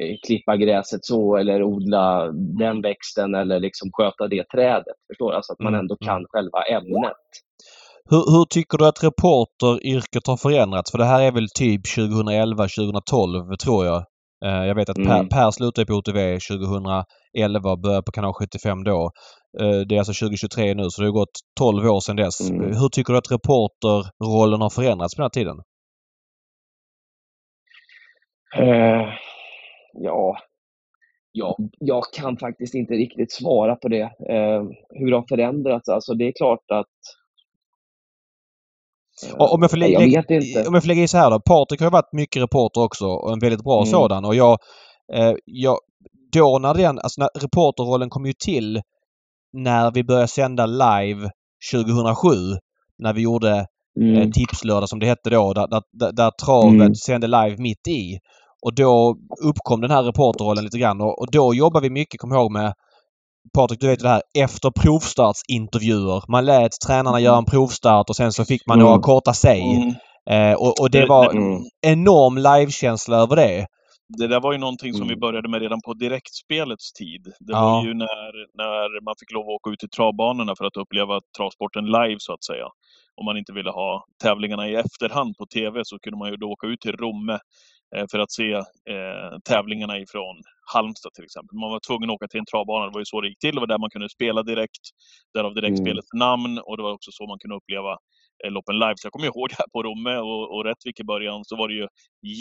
Eh, 0.00 0.16
klippa 0.26 0.56
gräset 0.56 1.04
så 1.04 1.36
eller 1.36 1.62
odla 1.62 2.32
den 2.32 2.82
växten 2.82 3.34
eller 3.34 3.60
liksom 3.60 3.90
sköta 3.92 4.28
det 4.28 4.44
trädet. 4.48 4.96
Förstår 5.10 5.32
Alltså 5.32 5.52
att 5.52 5.58
man 5.58 5.74
mm, 5.74 5.80
ändå 5.80 5.96
kan 5.96 6.16
mm. 6.16 6.26
själva 6.28 6.62
ämnet. 6.62 7.26
Hur, 8.10 8.24
hur, 8.32 8.44
tycker 8.44 8.78
du 8.78 8.86
att 8.86 9.04
reporteryrket 9.04 10.26
har 10.26 10.36
förändrats? 10.36 10.90
För 10.90 10.98
det 10.98 11.04
här 11.04 11.22
är 11.22 11.32
väl 11.32 11.48
typ 11.58 11.80
2011, 11.94 12.62
2012 12.62 13.56
tror 13.56 13.86
jag. 13.86 14.04
Eh, 14.44 14.64
jag 14.68 14.74
vet 14.74 14.88
att 14.88 14.96
Per, 14.96 15.18
mm. 15.18 15.28
per 15.28 15.50
slutade 15.50 15.86
på 15.86 15.94
OTV 15.94 16.38
2011 16.38 17.70
och 17.72 17.80
började 17.80 18.02
på 18.02 18.12
kanal 18.12 18.32
75 18.32 18.84
då. 18.84 19.10
Eh, 19.60 19.80
det 19.80 19.94
är 19.94 19.98
alltså 19.98 20.24
2023 20.24 20.74
nu 20.74 20.90
så 20.90 21.02
det 21.02 21.08
har 21.08 21.12
gått 21.12 21.40
12 21.58 21.86
år 21.86 22.00
sedan 22.00 22.16
dess. 22.16 22.50
Mm. 22.50 22.76
Hur 22.76 22.88
tycker 22.88 23.12
du 23.12 23.18
att 23.18 23.32
reporterrollen 23.32 24.60
har 24.60 24.70
förändrats 24.70 25.14
på 25.14 25.22
den 25.22 25.24
här 25.24 25.30
tiden? 25.30 25.56
Uh, 28.58 29.12
Ja, 29.92 30.38
ja, 31.32 31.56
jag 31.78 32.04
kan 32.12 32.36
faktiskt 32.36 32.74
inte 32.74 32.94
riktigt 32.94 33.32
svara 33.32 33.76
på 33.76 33.88
det. 33.88 34.02
Eh, 34.02 34.62
hur 34.90 35.10
det 35.10 35.16
har 35.16 35.26
förändrats. 35.28 35.88
Alltså 35.88 36.14
det 36.14 36.28
är 36.28 36.32
klart 36.32 36.70
att 36.70 36.86
om 39.38 39.62
jag, 39.62 39.70
får 39.70 39.78
lägga, 39.78 40.00
jag 40.00 40.24
om 40.68 40.74
jag 40.74 40.82
får 40.82 40.88
lägga 40.88 41.02
i 41.02 41.08
så 41.08 41.18
här 41.18 41.30
då. 41.30 41.40
Patrik 41.40 41.80
har 41.80 41.90
varit 41.90 42.12
mycket 42.12 42.42
reporter 42.42 42.80
också 42.80 43.06
och 43.06 43.32
en 43.32 43.38
väldigt 43.38 43.64
bra 43.64 43.76
mm. 43.76 43.86
sådan. 43.86 44.24
Och 44.24 44.34
jag, 44.34 44.58
eh, 45.12 45.34
jag, 45.44 45.78
då 46.32 46.58
när 46.58 46.74
den, 46.74 46.98
alltså 46.98 47.20
när 47.20 47.40
reporterrollen 47.40 48.10
kom 48.10 48.26
ju 48.26 48.32
till 48.32 48.80
när 49.52 49.90
vi 49.90 50.04
började 50.04 50.28
sända 50.28 50.66
live 50.66 51.30
2007. 51.72 52.28
När 52.98 53.12
vi 53.12 53.22
gjorde 53.22 53.50
eh, 53.50 53.64
mm. 54.00 54.22
eh, 54.22 54.30
Tipslördag 54.30 54.88
som 54.88 54.98
det 54.98 55.06
hette 55.06 55.30
då. 55.30 55.52
Där, 55.52 55.68
där, 55.92 56.12
där 56.12 56.30
travet 56.44 56.72
mm. 56.72 56.94
sände 56.94 57.26
live 57.26 57.56
mitt 57.58 57.88
i. 57.88 58.18
Och 58.62 58.74
då 58.74 59.16
uppkom 59.44 59.80
den 59.80 59.90
här 59.90 60.02
reporterrollen 60.02 60.64
lite 60.64 60.78
grann 60.78 61.00
och, 61.00 61.18
och 61.18 61.30
då 61.32 61.54
jobbade 61.54 61.88
vi 61.88 61.90
mycket, 61.90 62.20
kom 62.20 62.32
ihåg 62.32 62.52
med 62.52 62.72
Patrik, 63.54 63.80
du 63.80 63.86
vet 63.86 64.00
det 64.00 64.08
här 64.08 64.22
efter 64.38 64.70
provstartsintervjuer. 64.70 66.22
Man 66.28 66.44
lät 66.44 66.72
tränarna 66.86 67.20
göra 67.20 67.38
en 67.38 67.44
provstart 67.44 68.10
och 68.10 68.16
sen 68.16 68.32
så 68.32 68.44
fick 68.44 68.66
man 68.66 68.78
mm. 68.78 68.86
några 68.86 69.02
korta 69.02 69.32
säg. 69.32 69.62
Mm. 69.62 69.94
Eh, 70.30 70.54
och, 70.54 70.80
och, 70.80 70.90
det 70.90 71.06
var 71.06 71.30
mm. 71.30 71.62
enorm 71.86 72.38
livekänsla 72.38 73.16
över 73.16 73.36
det. 73.36 73.66
Det 74.18 74.26
där 74.26 74.40
var 74.40 74.52
ju 74.52 74.58
någonting 74.58 74.92
som 74.94 75.06
vi 75.06 75.12
mm. 75.12 75.20
började 75.20 75.48
med 75.48 75.60
redan 75.60 75.80
på 75.84 75.94
direktspelets 75.94 76.92
tid. 76.92 77.22
Det 77.40 77.52
ja. 77.52 77.60
var 77.60 77.84
ju 77.84 77.94
när, 77.94 78.56
när 78.56 79.04
man 79.04 79.14
fick 79.20 79.32
lov 79.32 79.42
att 79.42 79.54
åka 79.54 79.70
ut 79.70 79.78
till 79.78 79.90
travbanorna 79.90 80.56
för 80.58 80.64
att 80.64 80.76
uppleva 80.76 81.20
travsporten 81.36 81.84
live 81.84 82.16
så 82.18 82.32
att 82.32 82.44
säga. 82.44 82.66
Om 83.14 83.24
man 83.24 83.36
inte 83.36 83.52
ville 83.52 83.70
ha 83.70 84.04
tävlingarna 84.22 84.68
i 84.68 84.74
efterhand 84.74 85.36
på 85.36 85.46
TV 85.46 85.80
så 85.84 85.98
kunde 85.98 86.18
man 86.18 86.30
ju 86.30 86.36
då 86.36 86.46
åka 86.46 86.66
ut 86.66 86.80
till 86.80 86.96
Romme 86.96 87.38
Eh, 87.96 88.04
för 88.10 88.18
att 88.18 88.32
se 88.32 88.52
eh, 88.52 89.38
tävlingarna 89.44 89.98
ifrån 89.98 90.36
Halmstad 90.72 91.14
till 91.14 91.24
exempel. 91.24 91.58
Man 91.58 91.70
var 91.70 91.80
tvungen 91.80 92.10
att 92.10 92.14
åka 92.14 92.28
till 92.28 92.40
en 92.40 92.46
travbana, 92.46 92.86
det 92.86 92.92
var 92.92 93.00
ju 93.00 93.04
så 93.04 93.20
det 93.20 93.28
gick 93.28 93.38
till. 93.38 93.54
Det 93.54 93.60
var 93.60 93.66
där 93.66 93.78
man 93.78 93.90
kunde 93.90 94.08
spela 94.08 94.42
direkt, 94.42 94.84
därav 95.34 95.54
direktspelets 95.54 96.12
mm. 96.14 96.18
namn 96.26 96.58
och 96.58 96.76
det 96.76 96.82
var 96.82 96.92
också 96.92 97.10
så 97.12 97.26
man 97.26 97.38
kunde 97.38 97.56
uppleva 97.56 97.98
loppen 98.50 98.78
live. 98.78 98.94
Så 98.96 99.06
jag 99.06 99.12
kommer 99.12 99.26
ihåg 99.26 99.52
här 99.58 99.66
på 99.72 99.82
Romme 99.82 100.16
och, 100.16 100.54
och 100.54 100.64
Rättvik 100.64 101.00
i 101.00 101.04
början 101.04 101.44
så 101.44 101.56
var 101.56 101.68
det 101.68 101.74
ju 101.74 101.86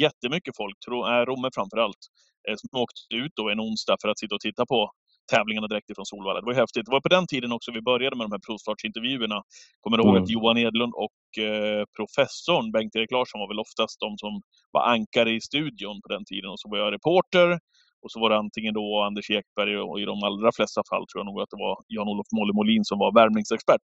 jättemycket 0.04 0.56
folk, 0.58 0.76
tro, 0.86 0.98
äh, 1.08 1.26
Romme 1.26 1.50
framför 1.56 1.78
allt, 1.78 2.02
eh, 2.48 2.56
som 2.58 2.80
åkte 2.80 3.16
ut 3.16 3.32
då 3.36 3.50
en 3.50 3.60
onsdag 3.60 3.96
för 4.02 4.10
att 4.10 4.20
sitta 4.20 4.36
och 4.36 4.42
titta 4.42 4.66
på 4.66 4.92
tävlingarna 5.32 5.68
direkt 5.68 5.90
ifrån 5.90 6.06
Solvalla. 6.06 6.40
Det 6.42 6.46
var 6.46 6.54
häftigt. 6.54 6.86
Det 6.86 6.92
var 6.92 7.02
på 7.02 7.14
den 7.18 7.28
tiden 7.28 7.52
också 7.52 7.72
vi 7.72 7.82
började 7.82 8.16
med 8.16 8.26
de 8.26 8.32
här 8.32 8.46
provstartsintervjuerna. 8.48 9.40
Kommer 9.82 9.98
ihåg 9.98 10.10
mm. 10.16 10.24
att 10.24 10.30
Johan 10.30 10.58
Edlund 10.58 10.94
och 11.06 11.44
eh, 11.44 11.84
professorn 11.98 12.72
Bengt-Erik 12.72 13.12
Larsson 13.12 13.40
var 13.42 13.48
väl 13.48 13.60
oftast 13.66 14.00
de 14.00 14.18
som 14.18 14.42
var 14.72 14.84
ankare 14.96 15.32
i 15.32 15.42
studion 15.42 15.96
på 16.04 16.08
den 16.14 16.26
tiden. 16.26 16.50
Och 16.52 16.60
så 16.60 16.70
var 16.70 16.78
jag 16.78 16.94
reporter 16.94 17.60
och 18.04 18.12
så 18.12 18.20
var 18.20 18.30
det 18.30 18.38
antingen 18.38 18.74
då 18.74 19.02
Anders 19.08 19.30
Ekberg 19.30 19.78
och 19.78 20.00
i 20.02 20.06
de 20.06 20.24
allra 20.24 20.52
flesta 20.58 20.82
fall 20.90 21.04
tror 21.08 21.20
jag 21.20 21.26
nog 21.26 21.42
att 21.42 21.50
det 21.54 21.62
var 21.66 21.76
Jan-Olof 21.88 22.30
Molle 22.38 22.54
Molin 22.54 22.84
som 22.86 23.00
var 23.00 23.12
värmningsexpert. 23.20 23.88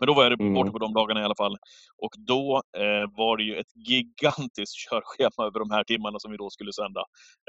Men 0.00 0.06
då 0.06 0.14
var 0.14 0.22
jag 0.22 0.32
reporter 0.32 0.60
mm. 0.60 0.72
på 0.72 0.78
de 0.78 0.92
dagarna 0.92 1.20
i 1.20 1.24
alla 1.24 1.40
fall. 1.42 1.56
Och 2.04 2.14
då 2.26 2.62
eh, 2.76 3.04
var 3.20 3.36
det 3.36 3.44
ju 3.44 3.54
ett 3.56 3.72
gigantiskt 3.88 4.76
körschema 4.84 5.46
över 5.46 5.58
de 5.64 5.70
här 5.70 5.84
timmarna 5.84 6.18
som 6.18 6.30
vi 6.30 6.36
då 6.36 6.50
skulle 6.50 6.72
sända. 6.72 7.02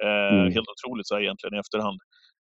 Eh, 0.03 0.33
mm. 0.33 0.53
Helt 0.53 0.69
otroligt 0.75 1.07
så 1.07 1.15
här 1.15 1.21
egentligen 1.21 1.55
i 1.55 1.59
efterhand. 1.59 1.99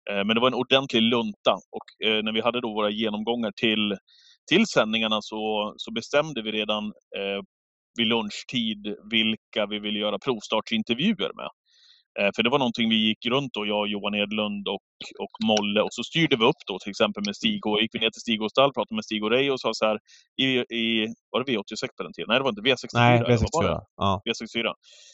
Eh, 0.09 0.23
men 0.25 0.35
det 0.35 0.41
var 0.41 0.47
en 0.47 0.61
ordentlig 0.63 1.01
lunta 1.01 1.53
och 1.77 2.07
eh, 2.07 2.23
när 2.23 2.33
vi 2.33 2.41
hade 2.41 2.61
då 2.61 2.73
våra 2.73 2.89
genomgångar 2.89 3.51
till, 3.55 3.95
till 4.49 4.67
sändningarna 4.67 5.19
så, 5.21 5.73
så 5.77 5.91
bestämde 5.91 6.41
vi 6.41 6.51
redan 6.51 6.85
eh, 7.17 7.41
vid 7.97 8.07
lunchtid 8.07 8.95
vilka 9.11 9.65
vi 9.69 9.79
ville 9.79 9.99
göra 9.99 10.19
provstartsintervjuer 10.19 11.31
med. 11.35 11.49
Eh, 12.19 12.29
för 12.35 12.43
det 12.43 12.49
var 12.49 12.59
någonting 12.59 12.89
vi 12.89 12.95
gick 12.95 13.25
runt 13.25 13.53
då, 13.53 13.65
jag, 13.65 13.87
Johan 13.87 14.15
Edlund 14.15 14.67
och, 14.67 14.87
och 15.19 15.33
Molle 15.45 15.81
och 15.81 15.93
så 15.93 16.03
styrde 16.03 16.35
vi 16.35 16.45
upp 16.45 16.61
då 16.67 16.79
till 16.79 16.89
exempel 16.89 17.23
med 17.25 17.35
Stig 17.35 17.65
och 17.65 17.81
gick 17.81 17.95
vi 17.95 17.99
ner 17.99 18.09
till 18.09 18.21
Stig 18.21 18.41
och 18.41 18.51
stall, 18.51 18.73
pratade 18.73 18.95
med 18.95 19.05
Stig 19.05 19.23
och 19.23 19.31
Ray 19.31 19.49
och 19.49 19.59
sa 19.59 19.69
så 19.73 19.85
här 19.85 19.99
i, 20.41 20.47
i 20.81 21.13
var 21.31 21.43
det 21.43 21.51
V86 21.51 21.87
på 21.97 22.03
den 22.03 22.13
tiden? 22.13 22.27
Nej, 22.29 22.39
det 22.39 22.43
var 22.43 22.49
inte 22.49 22.61
V64. 22.61 22.89
Nej, 22.93 23.19
V64. 23.19 23.81
Ja. 23.95 24.21
V64. 24.25 24.73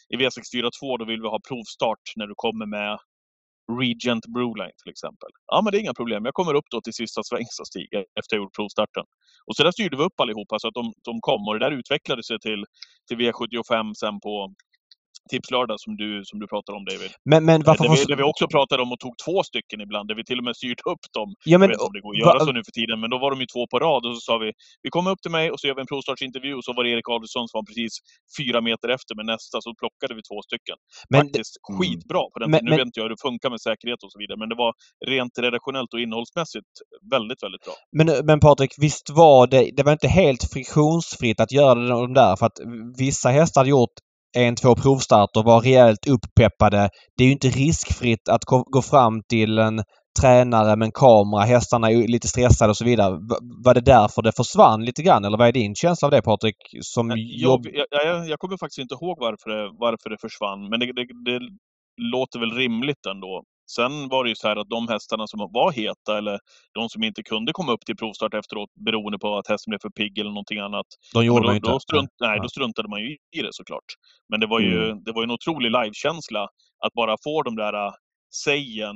I 0.10 0.16
V64 0.16 0.70
2 0.80 0.98
då 0.98 1.06
vill 1.06 1.22
vi 1.22 1.28
ha 1.28 1.40
provstart 1.50 2.06
när 2.16 2.28
du 2.28 2.34
kommer 2.36 2.66
med 2.66 3.00
Regent 3.80 4.26
Brewline 4.36 4.76
till 4.84 4.92
exempel. 4.92 5.30
Ja, 5.52 5.62
men 5.62 5.72
det 5.72 5.78
är 5.78 5.82
inga 5.82 5.94
problem. 5.94 6.26
Jag 6.26 6.34
kommer 6.34 6.54
upp 6.54 6.70
då 6.72 6.82
till 6.82 6.94
sista 6.94 7.24
sväng, 7.24 7.46
sa 7.50 7.66
Stig, 7.66 7.88
efter 8.20 8.36
jag 8.36 8.44
gjort 8.44 8.56
provstarten. 8.56 9.04
Och 9.48 9.56
så 9.56 9.64
där 9.64 9.72
styrde 9.72 9.98
vi 9.98 10.04
upp 10.04 10.20
allihopa 10.20 10.60
så 10.60 10.68
att 10.68 10.74
de, 10.74 10.94
de 11.04 11.14
kom 11.22 11.48
och 11.48 11.54
det 11.60 11.66
där 11.66 11.72
utvecklade 11.72 12.24
sig 12.24 12.40
till, 12.40 12.66
till 13.08 13.18
V75 13.18 13.94
sen 13.94 14.20
på, 14.20 14.54
Tipslördag 15.28 15.80
som 15.80 15.92
du, 16.02 16.22
som 16.30 16.40
du 16.40 16.48
pratar 16.48 16.74
om 16.74 16.86
David. 16.90 17.12
Men, 17.32 17.46
men 17.46 17.58
varför 17.64 17.84
där, 17.84 17.92
vi, 17.96 18.04
där 18.12 18.16
vi 18.16 18.24
också 18.24 18.46
pratade 18.48 18.82
om 18.84 18.92
och 18.92 19.00
tog 19.00 19.14
två 19.26 19.44
stycken 19.50 19.82
ibland, 19.82 20.08
där 20.10 20.16
vi 20.16 20.24
till 20.24 20.40
och 20.42 20.48
med 20.48 20.56
styrt 20.56 20.82
upp 20.92 21.04
dem. 21.18 21.30
Ja, 21.46 21.58
men, 21.58 21.70
jag 21.70 21.70
vet 21.70 21.76
inte 21.76 21.86
om 21.90 21.96
det 21.98 22.04
går 22.06 22.14
att 22.16 22.24
göra 22.26 22.40
så 22.48 22.52
nu 22.58 22.62
för 22.68 22.76
tiden, 22.82 23.00
men 23.02 23.10
då 23.14 23.18
var 23.24 23.30
de 23.34 23.38
ju 23.44 23.48
två 23.54 23.64
på 23.72 23.78
rad 23.86 24.02
och 24.06 24.14
så 24.18 24.22
sa 24.30 24.38
vi, 24.38 24.50
vi 24.86 24.90
kommer 24.96 25.12
upp 25.12 25.22
till 25.22 25.36
mig 25.38 25.46
och 25.52 25.60
så 25.60 25.68
gör 25.68 25.76
vi 25.76 25.82
en 25.86 25.92
provstartsintervju 25.94 26.54
och 26.60 26.66
så 26.68 26.72
var 26.76 26.84
det 26.84 26.90
Erik 26.96 27.10
Adelsson 27.16 27.46
som 27.48 27.56
var 27.60 27.66
precis 27.72 27.94
fyra 28.38 28.60
meter 28.70 28.88
efter 28.96 29.14
med 29.20 29.26
nästa, 29.34 29.56
så 29.66 29.70
plockade 29.82 30.14
vi 30.18 30.22
två 30.30 30.38
stycken. 30.48 30.78
Men, 31.12 31.22
Faktiskt 31.22 31.54
mm. 31.58 31.74
skitbra 31.78 32.24
på 32.34 32.38
den 32.42 32.50
men, 32.52 32.60
Nu 32.64 32.72
vet 32.72 32.86
inte 32.88 33.00
jag 33.00 33.06
hur 33.08 33.14
det 33.16 33.22
funkar 33.28 33.50
med 33.54 33.62
säkerhet 33.68 34.02
och 34.06 34.12
så 34.14 34.20
vidare, 34.24 34.38
men 34.42 34.50
det 34.52 34.58
var 34.66 34.72
rent 35.14 35.34
redaktionellt 35.46 35.92
och 35.94 36.02
innehållsmässigt 36.06 36.72
väldigt, 37.16 37.40
väldigt 37.46 37.64
bra. 37.68 37.76
Men, 37.98 38.08
men 38.30 38.38
Patrik, 38.46 38.72
visst 38.86 39.08
var 39.22 39.42
det, 39.54 39.62
det 39.78 39.84
var 39.84 39.92
inte 39.98 40.12
helt 40.22 40.44
friktionsfritt 40.54 41.40
att 41.44 41.52
göra 41.52 41.80
de 42.06 42.14
där 42.22 42.34
för 42.40 42.46
att 42.46 42.58
vissa 42.98 43.30
hästar 43.30 43.62
hade 43.62 43.70
gjort 43.70 43.96
en, 44.38 44.56
två 44.56 44.76
provstarter, 44.76 45.44
var 45.44 45.62
rejält 45.62 46.08
upppeppade. 46.08 46.90
Det 47.18 47.24
är 47.24 47.26
ju 47.26 47.34
inte 47.34 47.48
riskfritt 47.48 48.30
att 48.30 48.44
gå 48.46 48.82
fram 48.82 49.22
till 49.30 49.60
en 49.60 49.84
tränare 50.22 50.76
med 50.76 50.86
en 50.86 50.92
kamera, 50.92 51.44
hästarna 51.44 51.92
är 51.92 52.08
lite 52.08 52.28
stressade 52.28 52.70
och 52.70 52.78
så 52.78 52.86
vidare. 52.86 53.12
Var 53.66 53.74
det 53.74 53.82
därför 53.82 54.22
det 54.22 54.32
försvann 54.32 54.86
lite 54.86 55.02
grann 55.04 55.26
eller 55.26 55.38
vad 55.38 55.48
är 55.48 55.52
din 55.52 55.76
känsla 55.76 56.06
av 56.06 56.12
det 56.12 56.22
Patrik? 56.22 56.56
Som 56.82 57.10
jag, 57.10 57.20
jobb... 57.20 57.62
jag, 57.74 57.86
jag, 57.90 58.30
jag 58.30 58.40
kommer 58.40 58.58
faktiskt 58.58 58.80
inte 58.80 58.96
ihåg 59.02 59.18
varför 59.20 59.50
det, 59.50 59.64
varför 59.80 60.10
det 60.10 60.18
försvann 60.22 60.70
men 60.70 60.80
det, 60.80 60.86
det, 60.86 61.06
det 61.26 61.40
låter 62.02 62.40
väl 62.40 62.52
rimligt 62.52 63.06
ändå. 63.06 63.44
Sen 63.76 64.08
var 64.10 64.24
det 64.24 64.30
ju 64.30 64.36
så 64.36 64.48
här 64.48 64.56
att 64.56 64.70
de 64.70 64.88
hästarna 64.88 65.28
som 65.28 65.50
var 65.54 65.72
heta 65.72 66.18
eller 66.18 66.40
de 66.74 66.90
som 66.90 67.04
inte 67.04 67.24
kunde 67.24 67.52
komma 67.54 67.72
upp 67.72 67.86
till 67.86 67.96
provstart 67.96 68.34
efteråt 68.34 68.70
beroende 68.86 69.20
på 69.20 69.38
att 69.38 69.48
hästen 69.48 69.72
blev 69.72 69.80
för 69.80 69.90
pigg 69.90 70.18
eller 70.18 70.30
någonting 70.30 70.60
annat. 70.60 70.86
De 71.14 71.26
gjorde 71.26 71.48
då, 71.48 71.54
inte. 71.54 71.72
Då, 71.72 71.80
strunt, 71.80 72.10
nej, 72.20 72.40
då 72.42 72.50
struntade 72.50 72.90
man 72.90 73.02
ju 73.02 73.18
i 73.38 73.42
det 73.42 73.54
såklart. 73.54 73.86
Men 74.30 74.40
det 74.40 74.48
var 74.48 74.60
ju, 74.60 74.84
mm. 74.84 75.04
det 75.04 75.12
var 75.12 75.22
ju 75.22 75.24
en 75.24 75.32
otrolig 75.32 75.72
livekänsla 75.72 76.48
att 76.86 76.94
bara 76.94 77.16
få 77.24 77.44
de 77.44 77.56
där 77.56 77.74
äh, 77.74 77.94
sägen, 78.44 78.96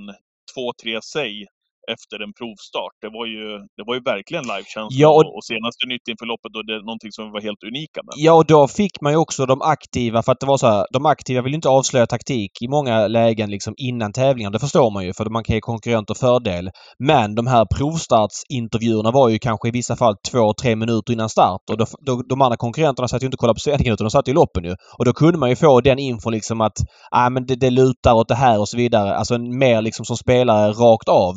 två, 0.56 0.74
tre 0.84 1.02
säg 1.02 1.46
efter 1.94 2.18
en 2.26 2.34
provstart. 2.40 2.96
Det 3.04 3.12
var 3.18 3.26
ju, 3.36 3.46
det 3.78 3.84
var 3.88 3.94
ju 3.98 4.02
verkligen 4.14 4.44
livekänsla 4.52 5.00
ja, 5.04 5.10
och, 5.18 5.36
och 5.36 5.44
senaste 5.52 5.84
nytt 5.92 6.06
inför 6.12 6.26
loppet 6.32 6.52
och 6.58 6.66
det 6.68 6.74
är 6.80 6.84
någonting 6.92 7.12
som 7.16 7.22
vi 7.28 7.32
var 7.38 7.42
helt 7.50 7.64
unika 7.72 8.00
med. 8.08 8.14
Ja, 8.26 8.34
och 8.40 8.48
då 8.54 8.62
fick 8.68 8.96
man 9.04 9.12
ju 9.14 9.20
också 9.26 9.42
de 9.46 9.58
aktiva, 9.76 10.24
för 10.24 10.32
att 10.32 10.42
det 10.44 10.50
var 10.54 10.58
så 10.64 10.68
här, 10.68 10.86
de 10.96 11.02
aktiva 11.06 11.42
vill 11.42 11.54
inte 11.60 11.70
avslöja 11.70 12.08
taktik 12.16 12.52
i 12.66 12.68
många 12.68 12.96
lägen 13.08 13.50
liksom 13.56 13.74
innan 13.78 14.12
tävlingar. 14.14 14.52
Det 14.52 14.60
förstår 14.60 14.90
man 14.92 15.06
ju 15.06 15.14
för 15.14 15.26
man 15.32 15.44
kan 15.44 15.56
ge 15.56 15.62
konkurrenter 15.62 16.14
fördel. 16.14 16.70
Men 17.00 17.36
de 17.36 17.48
här 17.48 17.66
provstartsintervjuerna 17.76 19.12
var 19.12 19.30
ju 19.30 19.40
kanske 19.40 19.68
i 19.68 19.72
vissa 19.72 19.96
fall 19.96 20.16
två, 20.32 20.54
tre 20.62 20.76
minuter 20.76 21.14
innan 21.14 21.30
start 21.30 21.62
och 21.72 21.78
då, 21.78 21.86
då, 22.06 22.24
de 22.30 22.42
andra 22.42 22.58
konkurrenterna 22.58 23.08
satt 23.08 23.22
ju 23.24 23.26
inte 23.26 23.36
och 23.36 23.40
kollade 23.40 23.58
på 23.58 23.60
sändningen 23.60 23.94
utan 23.94 24.06
de 24.06 24.12
satt 24.12 24.28
i 24.28 24.34
loppen 24.34 24.64
ju. 24.64 24.76
Och 24.98 25.06
då 25.06 25.14
kunde 25.14 25.40
man 25.40 25.50
ju 25.50 25.56
få 25.56 25.82
den 25.82 26.00
infon 26.00 26.34
liksom 26.34 26.62
att 26.62 26.78
ah, 27.12 27.30
men 27.30 27.46
det, 27.46 27.56
det 27.56 27.70
lutar 27.70 28.14
åt 28.14 28.28
det 28.28 28.36
här 28.36 28.60
och 28.60 28.70
så 28.70 28.78
vidare. 28.78 29.16
Alltså 29.16 29.38
mer 29.38 29.82
liksom 29.82 30.06
som 30.06 30.18
spelare 30.18 30.72
rakt 30.72 31.10
av. 31.10 31.36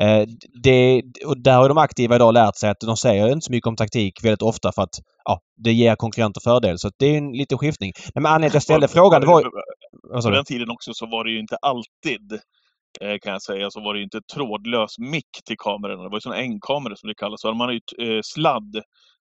Eh, 0.00 0.26
det, 0.62 1.02
och 1.26 1.42
där 1.42 1.56
har 1.56 1.68
de 1.68 1.78
aktiva 1.78 2.16
idag 2.16 2.34
lärt 2.34 2.56
sig 2.56 2.70
att 2.70 2.80
de 2.80 2.96
säger 2.96 3.32
inte 3.32 3.44
så 3.44 3.52
mycket 3.52 3.66
om 3.66 3.76
taktik 3.76 4.24
väldigt 4.24 4.42
ofta 4.42 4.72
för 4.72 4.82
att 4.82 4.94
ja, 5.24 5.40
det 5.56 5.72
ger 5.72 5.96
konkurrenter 5.96 6.40
fördel. 6.40 6.78
Så 6.78 6.90
det 6.98 7.06
är 7.06 7.18
en 7.18 7.32
liten 7.32 7.58
skiftning. 7.58 7.92
Men 8.14 8.26
anledningen 8.26 8.50
till 8.50 8.56
att 8.56 8.60
jag 8.60 8.62
ställde 8.62 8.88
frågan 8.88 9.20
det 9.20 9.26
var... 9.26 9.42
På 10.22 10.30
den 10.30 10.44
tiden 10.44 10.70
också 10.70 10.90
så 10.94 11.06
var 11.06 11.24
det 11.24 11.30
ju 11.30 11.40
inte 11.40 11.56
alltid 11.56 12.32
eh, 13.00 13.18
kan 13.22 13.32
jag 13.32 13.42
säga, 13.42 13.70
så 13.70 13.80
var 13.80 13.94
det 13.94 14.02
inte 14.02 14.20
trådlös 14.34 14.98
mick 14.98 15.32
till 15.46 15.56
kamerorna. 15.58 16.02
Det 16.02 16.08
var 16.08 16.16
ju 16.16 16.20
sån 16.20 16.32
enkamera 16.32 16.96
som 16.96 17.08
det 17.08 17.14
kallas. 17.14 17.40
Så 17.40 17.54
man 17.54 17.68
har 17.68 17.72
ju 17.72 17.80
eh, 18.08 18.20
sladd 18.24 18.82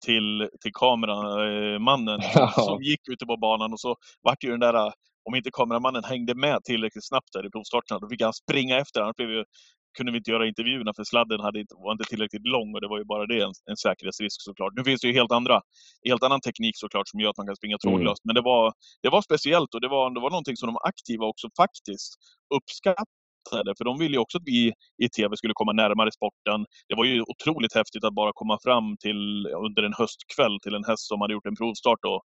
till, 0.07 0.49
till 0.63 0.73
kameramannen 0.73 2.21
ja. 2.35 2.53
som 2.57 2.83
gick 2.83 3.09
ute 3.13 3.27
på 3.27 3.37
banan 3.37 3.73
och 3.73 3.81
så 3.81 3.97
vart 4.23 4.45
ju 4.45 4.51
den 4.51 4.61
där 4.61 4.93
om 5.29 5.35
inte 5.35 5.51
kameramannen 5.53 6.05
hängde 6.05 6.35
med 6.35 6.59
tillräckligt 6.65 7.09
snabbt 7.09 7.33
där 7.33 7.47
i 7.47 7.51
provstarterna, 7.51 7.99
då 8.01 8.09
fick 8.09 8.23
han 8.23 8.33
springa 8.33 8.79
efter. 8.79 9.01
Annars 9.01 9.17
blev 9.17 9.31
ju 9.31 9.45
kunde 9.97 10.13
vi 10.13 10.19
inte 10.19 10.31
göra 10.31 10.47
intervjuerna 10.47 10.93
för 10.97 11.05
sladden 11.05 11.41
hade 11.41 11.61
inte, 11.61 11.75
var 11.75 11.93
inte 11.93 12.05
tillräckligt 12.05 12.47
lång 12.47 12.75
och 12.75 12.81
det 12.81 12.89
var 12.89 12.99
ju 12.99 13.05
bara 13.05 13.27
det 13.27 13.41
en, 13.41 13.53
en 13.71 13.77
säkerhetsrisk 13.77 14.43
såklart. 14.43 14.73
Nu 14.77 14.85
finns 14.85 15.01
det 15.01 15.07
ju 15.09 15.15
helt 15.15 15.33
andra, 15.33 15.61
helt 16.09 16.23
annan 16.23 16.41
teknik 16.41 16.75
såklart 16.79 17.09
som 17.09 17.21
gör 17.21 17.31
att 17.31 17.37
man 17.37 17.47
kan 17.47 17.57
springa 17.57 17.79
mm. 17.85 17.85
trådlöst. 17.85 18.25
Mm. 18.25 18.29
Men 18.29 18.35
det 18.35 18.45
var, 18.51 18.73
det 19.03 19.09
var 19.09 19.23
speciellt 19.23 19.75
och 19.75 19.81
det 19.81 19.89
var, 19.89 20.15
det 20.15 20.21
var 20.21 20.31
någonting 20.31 20.57
som 20.57 20.67
de 20.67 20.77
aktiva 20.83 21.27
också 21.27 21.49
faktiskt 21.57 22.15
uppskattade. 22.55 23.75
För 23.79 23.85
de 23.85 23.99
ville 23.99 24.15
ju 24.15 24.19
också 24.19 24.39
att 24.39 24.45
vi 24.47 24.73
i 25.05 25.09
TV 25.09 25.37
skulle 25.37 25.55
komma 25.55 25.73
närmare 25.73 26.13
sporten. 26.13 26.67
Det 26.89 26.95
var 26.95 27.05
ju 27.05 27.23
otroligt 27.23 27.75
häftigt 27.75 28.05
att 28.05 28.15
bara 28.15 28.33
komma 28.35 28.59
fram 28.65 28.97
till 28.97 29.47
under 29.67 29.83
en 29.83 29.95
höstkväll 29.99 30.59
till 30.63 30.75
en 30.75 30.85
häst 30.85 31.09
som 31.09 31.21
hade 31.21 31.33
gjort 31.33 31.47
en 31.47 31.57
provstart 31.57 32.05
och 32.05 32.23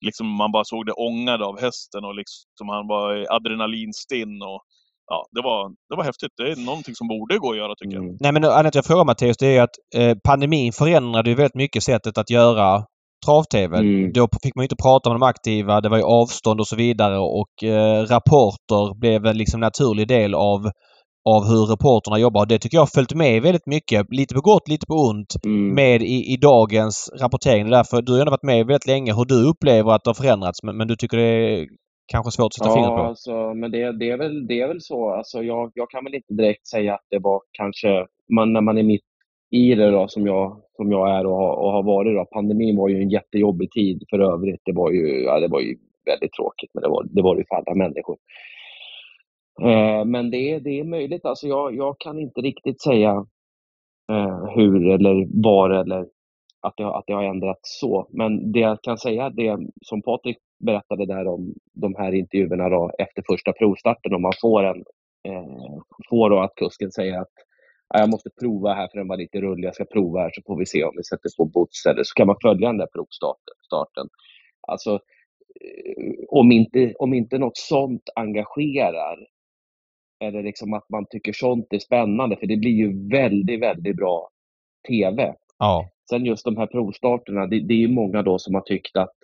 liksom 0.00 0.26
man 0.26 0.52
bara 0.52 0.64
såg 0.64 0.86
det 0.86 0.92
ångade 0.92 1.44
av 1.44 1.60
hästen 1.60 2.04
och 2.04 2.14
liksom 2.14 2.68
han 2.68 2.86
var 2.86 3.26
adrenalinstinn 3.30 4.42
och 4.42 4.62
ja, 5.06 5.26
det 5.32 5.42
var, 5.42 5.68
det 5.88 5.96
var 5.96 6.04
häftigt. 6.04 6.32
Det 6.36 6.52
är 6.52 6.66
någonting 6.66 6.94
som 6.94 7.08
borde 7.08 7.38
gå 7.38 7.50
att 7.50 7.56
göra 7.56 7.74
tycker 7.74 7.96
mm. 7.96 8.08
jag. 8.08 8.16
Nej 8.20 8.32
men 8.32 8.44
annat 8.44 8.74
jag 8.74 8.84
frågar 8.84 9.04
Mattias 9.04 9.36
det 9.36 9.56
är 9.56 9.62
att 9.62 9.76
eh, 9.96 10.16
pandemin 10.28 10.72
förändrade 10.72 11.30
ju 11.30 11.36
väldigt 11.36 11.54
mycket 11.54 11.82
sättet 11.82 12.18
att 12.18 12.30
göra 12.30 12.84
trav-tv. 13.26 13.78
Mm. 13.78 14.12
Då 14.12 14.28
fick 14.42 14.54
man 14.54 14.62
inte 14.62 14.76
prata 14.82 15.10
med 15.10 15.20
de 15.20 15.22
aktiva. 15.26 15.80
Det 15.80 15.88
var 15.88 15.96
ju 15.96 16.04
avstånd 16.04 16.60
och 16.60 16.68
så 16.68 16.76
vidare 16.76 17.18
och 17.18 17.64
eh, 17.64 18.02
rapporter 18.02 19.00
blev 19.00 19.26
en 19.26 19.38
liksom 19.38 19.60
naturlig 19.60 20.08
del 20.08 20.34
av 20.34 20.70
av 21.28 21.44
hur 21.50 21.66
reporterna 21.66 22.18
jobbar. 22.18 22.46
Det 22.46 22.58
tycker 22.58 22.76
jag 22.76 22.82
har 22.82 22.94
följt 22.94 23.14
med 23.14 23.42
väldigt 23.42 23.66
mycket, 23.66 24.06
lite 24.10 24.34
på 24.34 24.40
gott, 24.40 24.68
lite 24.68 24.86
på 24.86 24.94
ont, 24.94 25.34
mm. 25.44 25.74
med 25.74 26.02
i, 26.02 26.32
i 26.32 26.36
dagens 26.36 27.10
rapportering. 27.20 27.70
Därför, 27.70 28.02
du 28.02 28.12
har 28.12 28.18
ändå 28.20 28.30
varit 28.30 28.42
med 28.42 28.66
väldigt 28.66 28.86
länge 28.86 29.14
hur 29.14 29.24
du 29.24 29.48
upplever 29.50 29.92
att 29.92 30.04
det 30.04 30.10
har 30.10 30.14
förändrats 30.14 30.62
men, 30.62 30.76
men 30.76 30.88
du 30.88 30.96
tycker 30.96 31.16
det 31.16 31.24
är 31.24 31.66
kanske 32.06 32.30
svårt 32.30 32.46
att 32.46 32.54
sätta 32.54 32.68
ja, 32.68 32.74
fingret 32.74 32.96
på? 32.96 33.02
Alltså, 33.02 33.54
men 33.54 33.70
det, 33.70 33.92
det, 33.92 34.10
är 34.10 34.16
väl, 34.16 34.46
det 34.46 34.60
är 34.60 34.68
väl 34.68 34.80
så. 34.80 35.10
Alltså, 35.10 35.42
jag, 35.42 35.72
jag 35.74 35.90
kan 35.90 36.04
väl 36.04 36.14
inte 36.14 36.34
direkt 36.34 36.66
säga 36.66 36.94
att 36.94 37.06
det 37.10 37.18
var 37.18 37.40
kanske, 37.52 38.06
man, 38.28 38.52
när 38.52 38.60
man 38.60 38.78
är 38.78 38.82
mitt 38.82 39.04
i 39.50 39.74
det 39.74 39.90
då, 39.90 40.08
som, 40.08 40.26
jag, 40.26 40.62
som 40.76 40.92
jag 40.92 41.18
är 41.18 41.26
och 41.26 41.36
har, 41.36 41.52
och 41.52 41.72
har 41.72 41.82
varit. 41.82 42.16
Då. 42.16 42.24
Pandemin 42.24 42.76
var 42.76 42.88
ju 42.88 43.02
en 43.02 43.10
jättejobbig 43.10 43.70
tid 43.70 44.04
för 44.10 44.18
övrigt. 44.18 44.60
Det 44.64 44.72
var 44.72 44.90
ju, 44.90 45.24
ja, 45.24 45.40
det 45.40 45.48
var 45.48 45.60
ju 45.60 45.76
väldigt 46.06 46.32
tråkigt, 46.32 46.70
men 46.74 46.82
det 46.82 46.88
var 46.88 47.06
det, 47.10 47.22
var 47.22 47.36
det 47.36 47.44
för 47.48 47.56
alla 47.56 47.74
människor. 47.74 48.16
Eh, 49.62 50.04
men 50.04 50.30
det, 50.30 50.58
det 50.58 50.80
är 50.80 50.84
möjligt. 50.84 51.24
Alltså 51.24 51.46
jag, 51.46 51.76
jag 51.76 51.98
kan 51.98 52.18
inte 52.18 52.40
riktigt 52.40 52.82
säga 52.82 53.26
eh, 54.12 54.44
hur 54.54 54.90
eller 54.90 55.42
var 55.42 55.70
eller 55.70 56.06
att 56.60 56.76
det, 56.76 56.86
att 56.86 57.04
det 57.06 57.12
har 57.12 57.24
ändrats 57.24 57.80
så. 57.80 58.08
Men 58.10 58.52
det 58.52 58.60
jag 58.60 58.82
kan 58.82 58.98
säga, 58.98 59.30
det 59.30 59.58
som 59.82 60.02
Patrik 60.02 60.38
berättade 60.58 61.06
där 61.06 61.26
om 61.26 61.54
de 61.72 61.94
här 61.94 62.14
intervjuerna 62.14 62.68
då, 62.68 62.92
efter 62.98 63.22
första 63.30 63.52
provstarten, 63.52 64.14
om 64.14 64.22
man 64.22 64.32
får 64.40 64.64
en 64.64 64.84
eh, 65.28 65.78
får 66.10 66.30
då 66.30 66.38
att 66.38 66.54
kusken 66.54 66.92
säger 66.92 67.20
att 67.20 67.32
jag 67.94 68.10
måste 68.10 68.30
prova 68.40 68.74
här 68.74 68.88
för 68.88 68.98
den 68.98 69.08
var 69.08 69.16
lite 69.16 69.40
rullig, 69.40 69.66
jag 69.66 69.74
ska 69.74 69.84
prova 69.84 70.20
här 70.20 70.30
så 70.34 70.42
får 70.46 70.58
vi 70.58 70.66
se 70.66 70.84
om 70.84 70.92
vi 70.96 71.04
sätter 71.04 71.30
på 71.36 71.44
bots 71.44 71.86
eller 71.86 72.02
så 72.04 72.14
kan 72.14 72.26
man 72.26 72.36
följa 72.42 72.68
den 72.68 72.78
där 72.78 72.88
provstarten. 72.92 74.08
Alltså, 74.68 74.94
eh, 75.60 76.14
om 76.28 76.52
inte, 76.52 76.94
om 76.98 77.14
inte 77.14 77.38
något 77.38 77.56
sånt 77.56 78.02
engagerar 78.16 79.26
eller 80.24 80.42
liksom 80.42 80.72
att 80.72 80.90
man 80.90 81.06
tycker 81.10 81.32
sånt 81.32 81.66
är 81.70 81.78
spännande, 81.78 82.36
för 82.36 82.46
det 82.46 82.56
blir 82.56 82.70
ju 82.70 83.08
väldigt, 83.08 83.62
väldigt 83.62 83.96
bra 83.96 84.28
TV. 84.88 85.34
Ja. 85.58 85.90
Sen 86.10 86.24
just 86.24 86.44
de 86.44 86.56
här 86.56 86.66
provstarterna, 86.66 87.46
det, 87.46 87.60
det 87.60 87.74
är 87.74 87.78
ju 87.78 87.88
många 87.88 88.22
då 88.22 88.38
som 88.38 88.54
har 88.54 88.62
tyckt 88.62 88.96
att 88.96 89.16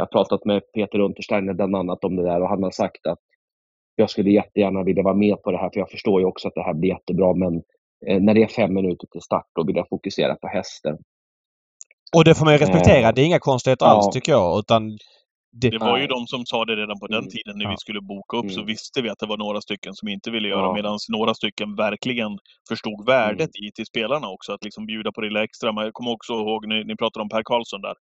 jag 0.00 0.06
har 0.06 0.24
pratat 0.24 0.44
med 0.44 0.62
Peter 0.72 0.98
Untersteiner 0.98 1.52
bland 1.52 1.76
annat 1.76 2.04
om 2.04 2.16
det 2.16 2.22
där 2.22 2.42
och 2.42 2.48
han 2.48 2.62
har 2.62 2.70
sagt 2.70 3.06
att 3.06 3.18
jag 3.96 4.10
skulle 4.10 4.30
jättegärna 4.30 4.82
vilja 4.82 5.02
vara 5.02 5.14
med 5.14 5.42
på 5.42 5.50
det 5.50 5.58
här 5.58 5.70
för 5.72 5.80
jag 5.80 5.90
förstår 5.90 6.20
ju 6.20 6.26
också 6.26 6.48
att 6.48 6.54
det 6.54 6.62
här 6.62 6.74
blir 6.74 6.90
jättebra 6.90 7.34
men 7.34 7.62
eh, 8.06 8.20
när 8.20 8.34
det 8.34 8.42
är 8.42 8.46
fem 8.46 8.74
minuter 8.74 9.06
till 9.12 9.20
start 9.20 9.46
då 9.54 9.64
vill 9.64 9.76
jag 9.76 9.88
fokusera 9.88 10.34
på 10.34 10.48
hästen. 10.48 10.98
Och 12.16 12.24
det 12.24 12.34
får 12.34 12.44
man 12.44 12.54
ju 12.54 12.58
respektera. 12.58 13.08
Eh, 13.08 13.14
det 13.14 13.22
är 13.22 13.26
inga 13.26 13.38
konstigheter 13.38 13.86
ja. 13.86 13.92
alls 13.92 14.14
tycker 14.14 14.32
jag. 14.32 14.58
Utan 14.58 14.98
det, 15.52 15.70
det 15.70 15.78
var 15.78 15.98
ju 15.98 16.06
de 16.06 16.26
som 16.26 16.46
sa 16.46 16.64
det 16.64 16.76
redan 16.76 16.98
på 16.98 17.06
den 17.06 17.18
mm. 17.18 17.30
tiden 17.30 17.58
när 17.58 17.64
ja. 17.64 17.70
vi 17.70 17.76
skulle 17.76 18.00
boka 18.00 18.36
upp 18.36 18.44
mm. 18.44 18.54
så 18.54 18.62
visste 18.62 19.02
vi 19.02 19.08
att 19.08 19.18
det 19.18 19.26
var 19.26 19.36
några 19.36 19.60
stycken 19.60 19.94
som 19.94 20.08
inte 20.08 20.30
ville 20.30 20.48
göra 20.48 20.66
ja. 20.66 20.74
medan 20.74 20.98
några 21.08 21.34
stycken 21.34 21.76
verkligen 21.76 22.38
förstod 22.68 23.06
värdet 23.06 23.50
mm. 23.58 23.68
i 23.68 23.72
till 23.72 23.86
spelarna 23.86 24.28
också 24.28 24.52
att 24.52 24.64
liksom 24.64 24.86
bjuda 24.86 25.12
på 25.12 25.20
det 25.20 25.26
lilla 25.26 25.44
extra. 25.44 25.72
Men 25.72 25.84
jag 25.84 25.92
kommer 25.92 26.10
också 26.10 26.32
ihåg, 26.32 26.66
ni, 26.68 26.84
ni 26.84 26.96
pratade 26.96 27.22
om 27.22 27.28
Per 27.28 27.42
Karlsson 27.42 27.80
där, 27.80 27.94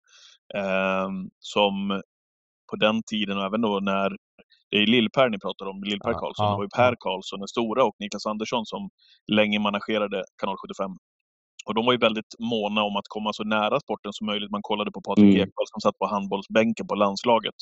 eh, 0.55 1.09
som 1.39 2.03
på 2.71 2.77
den 2.77 3.03
tiden 3.03 3.39
och 3.39 3.45
även 3.45 3.61
då 3.61 3.81
när 3.81 4.17
det 4.71 4.77
är 4.77 4.87
Lill-Per 4.87 5.29
ni 5.29 5.39
pratar 5.39 5.67
om, 5.67 5.83
Lill-Per 5.85 6.13
ja, 6.13 6.19
Karlsson. 6.19 6.47
Ja, 6.47 6.51
det 6.51 6.57
var 6.57 6.65
ju 6.65 6.69
Per 6.77 6.97
Karlsson, 6.99 7.39
den 7.39 7.49
stora, 7.49 7.85
och 7.85 7.97
Niklas 7.99 8.27
Andersson 8.27 8.67
som 8.67 8.91
länge 9.33 9.59
managerade 9.59 10.25
Kanal 10.41 10.57
75. 10.57 10.91
Och 11.69 11.75
de 11.75 11.87
var 11.87 11.93
ju 11.93 11.99
väldigt 11.99 12.35
måna 12.39 12.83
om 12.83 12.97
att 12.97 13.09
komma 13.09 13.33
så 13.33 13.45
nära 13.45 13.81
sporten 13.81 14.13
som 14.13 14.27
möjligt. 14.27 14.51
Man 14.51 14.63
kollade 14.63 14.91
på 14.91 15.01
Patrik 15.03 15.35
mm. 15.35 15.43
Ekwall 15.43 15.67
som 15.73 15.81
satt 15.81 15.99
på 15.99 16.07
handbollsbänken 16.07 16.87
på 16.87 16.95
landslaget 16.95 17.55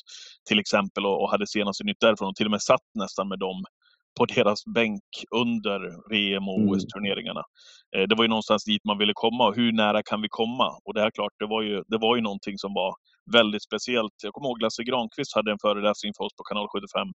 till 0.48 0.59
exempel 0.59 1.07
och, 1.07 1.22
och 1.22 1.30
hade 1.30 1.46
senaste 1.46 1.84
nytt 1.84 2.00
därifrån 2.00 2.28
och 2.28 2.36
till 2.36 2.46
och 2.46 2.50
med 2.50 2.62
satt 2.62 2.86
nästan 2.94 3.28
med 3.28 3.38
dem 3.38 3.64
på 4.18 4.24
deras 4.24 4.61
bänk 4.74 5.09
under 5.42 5.78
VM 6.14 6.48
och 6.48 6.61
mm. 6.61 6.68
OS-turneringarna. 6.70 7.42
Eh, 7.96 8.04
det 8.09 8.14
var 8.14 8.24
ju 8.24 8.28
någonstans 8.28 8.64
dit 8.64 8.84
man 8.84 8.98
ville 8.98 9.12
komma 9.14 9.48
och 9.48 9.57
hur 9.57 9.72
nära 9.72 10.02
kan 10.02 10.20
vi 10.22 10.28
komma? 10.30 10.68
Och 10.84 10.94
det 10.94 11.00
är 11.00 11.11
klart, 11.11 11.34
det 11.38 11.46
var 11.46 11.62
ju, 11.62 11.82
det 11.86 11.98
var 11.98 12.16
ju 12.16 12.22
någonting 12.22 12.59
som 12.59 12.74
var 12.74 12.94
väldigt 13.32 13.62
speciellt. 13.62 14.16
Jag 14.22 14.32
kommer 14.32 14.48
ihåg 14.48 14.62
Lasse 14.62 14.82
Granqvist 14.84 15.34
hade 15.34 15.50
en 15.52 15.62
föreläsning 15.66 16.12
för 16.16 16.24
oss 16.24 16.34
på 16.38 16.44
kanal 16.44 16.68
75 16.68 17.09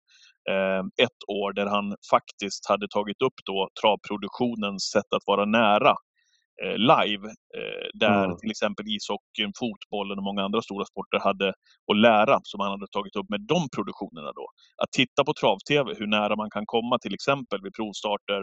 eh, 0.53 0.83
ett 1.05 1.21
år 1.27 1.53
där 1.53 1.67
han 1.75 1.95
faktiskt 2.13 2.69
hade 2.69 2.87
tagit 2.87 3.21
upp 3.21 3.37
då 3.45 3.69
travproduktionens 3.81 4.83
sätt 4.93 5.09
att 5.15 5.25
vara 5.31 5.45
nära 5.45 5.93
live. 6.89 7.23
Eh, 7.57 7.85
där 7.93 8.25
mm. 8.25 8.37
till 8.37 8.51
exempel 8.51 8.85
ishockeyn, 8.95 9.51
fotbollen 9.59 10.17
och 10.19 10.23
många 10.29 10.41
andra 10.47 10.61
stora 10.61 10.85
sporter 10.85 11.19
hade 11.27 11.47
att 11.91 11.97
lära 12.07 12.39
som 12.43 12.59
han 12.59 12.71
hade 12.71 12.87
tagit 12.91 13.15
upp 13.15 13.29
med 13.29 13.41
de 13.53 13.59
produktionerna 13.75 14.31
då. 14.39 14.45
Att 14.83 14.91
titta 14.91 15.23
på 15.27 15.33
trav-tv, 15.41 15.85
hur 15.99 16.07
nära 16.07 16.35
man 16.35 16.49
kan 16.55 16.65
komma 16.65 16.95
till 17.03 17.13
exempel 17.13 17.59
vid 17.63 17.73
provstarter. 17.73 18.41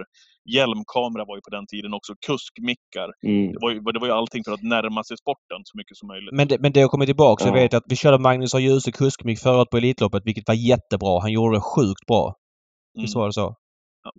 Hjälmkamera 0.54 1.24
var 1.28 1.36
ju 1.38 1.42
på 1.46 1.52
den 1.56 1.66
tiden 1.72 1.92
också, 1.98 2.12
kuskmickar. 2.26 3.08
Mm. 3.26 3.52
Det, 3.52 3.58
var 3.64 3.70
ju, 3.70 3.80
det 3.94 4.00
var 4.02 4.08
ju 4.10 4.16
allting 4.20 4.42
för 4.46 4.52
att 4.52 4.62
närma 4.62 5.04
sig 5.04 5.16
sporten 5.24 5.60
så 5.64 5.74
mycket 5.78 5.96
som 5.96 6.06
möjligt. 6.12 6.32
Men 6.38 6.48
det, 6.48 6.56
men 6.64 6.72
det 6.72 6.80
har 6.80 6.88
kommit 6.88 7.08
tillbaka. 7.08 7.44
Ja. 7.44 7.48
Jag 7.48 7.62
vet 7.62 7.74
att 7.74 7.88
vi 7.92 7.96
körde 7.96 8.18
Magnus 8.18 8.54
A. 8.54 8.58
Djuse 8.58 8.92
kuskmick 8.92 9.38
förut 9.46 9.68
på 9.70 9.76
Elitloppet 9.76 10.22
vilket 10.24 10.48
var 10.48 10.54
jättebra. 10.54 11.20
Han 11.20 11.32
gjorde 11.32 11.56
det 11.56 11.60
sjukt 11.74 12.06
bra. 12.06 12.34
Visst 12.94 13.14
mm. 13.14 13.20
var 13.20 13.26
det 13.26 13.32
så? 13.32 13.54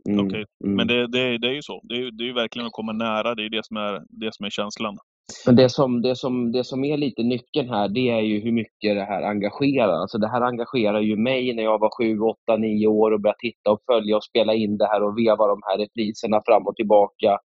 Mm, 0.09 0.25
Okej, 0.25 0.27
okay. 0.27 0.45
mm. 0.63 0.75
men 0.75 0.87
det, 0.87 1.07
det, 1.07 1.37
det 1.37 1.47
är 1.47 1.53
ju 1.53 1.61
så. 1.61 1.81
Det 1.83 1.95
är, 1.95 2.11
det 2.11 2.23
är 2.23 2.27
ju 2.27 2.33
verkligen 2.33 2.65
att 2.67 2.73
komma 2.73 2.91
nära. 2.91 3.35
Det 3.35 3.45
är 3.45 3.49
det 3.49 3.65
som 3.65 3.77
är, 3.77 4.01
det 4.09 4.35
som 4.35 4.45
är 4.45 4.49
känslan. 4.49 4.97
Men 5.45 5.55
det 5.55 5.69
som, 5.69 6.01
det, 6.01 6.15
som, 6.15 6.51
det 6.51 6.63
som 6.63 6.83
är 6.83 6.97
lite 6.97 7.23
nyckeln 7.23 7.69
här, 7.69 7.87
det 7.89 8.09
är 8.09 8.21
ju 8.21 8.39
hur 8.39 8.51
mycket 8.51 8.95
det 8.95 9.03
här 9.03 9.21
engagerar. 9.21 9.93
Alltså 9.93 10.17
det 10.17 10.27
här 10.27 10.41
engagerar 10.41 10.99
ju 10.99 11.15
mig 11.17 11.53
när 11.53 11.63
jag 11.63 11.79
var 11.79 11.91
sju, 11.97 12.19
åtta, 12.19 12.57
nio 12.57 12.87
år 12.87 13.11
och 13.11 13.21
började 13.21 13.39
titta 13.39 13.71
och 13.71 13.79
följa 13.85 14.17
och 14.17 14.23
spela 14.23 14.53
in 14.53 14.77
det 14.77 14.87
här 14.87 15.03
och 15.03 15.17
veva 15.17 15.47
de 15.47 15.61
här 15.63 15.77
repriserna 15.77 16.41
fram 16.45 16.67
och 16.67 16.75
tillbaka. 16.75 17.39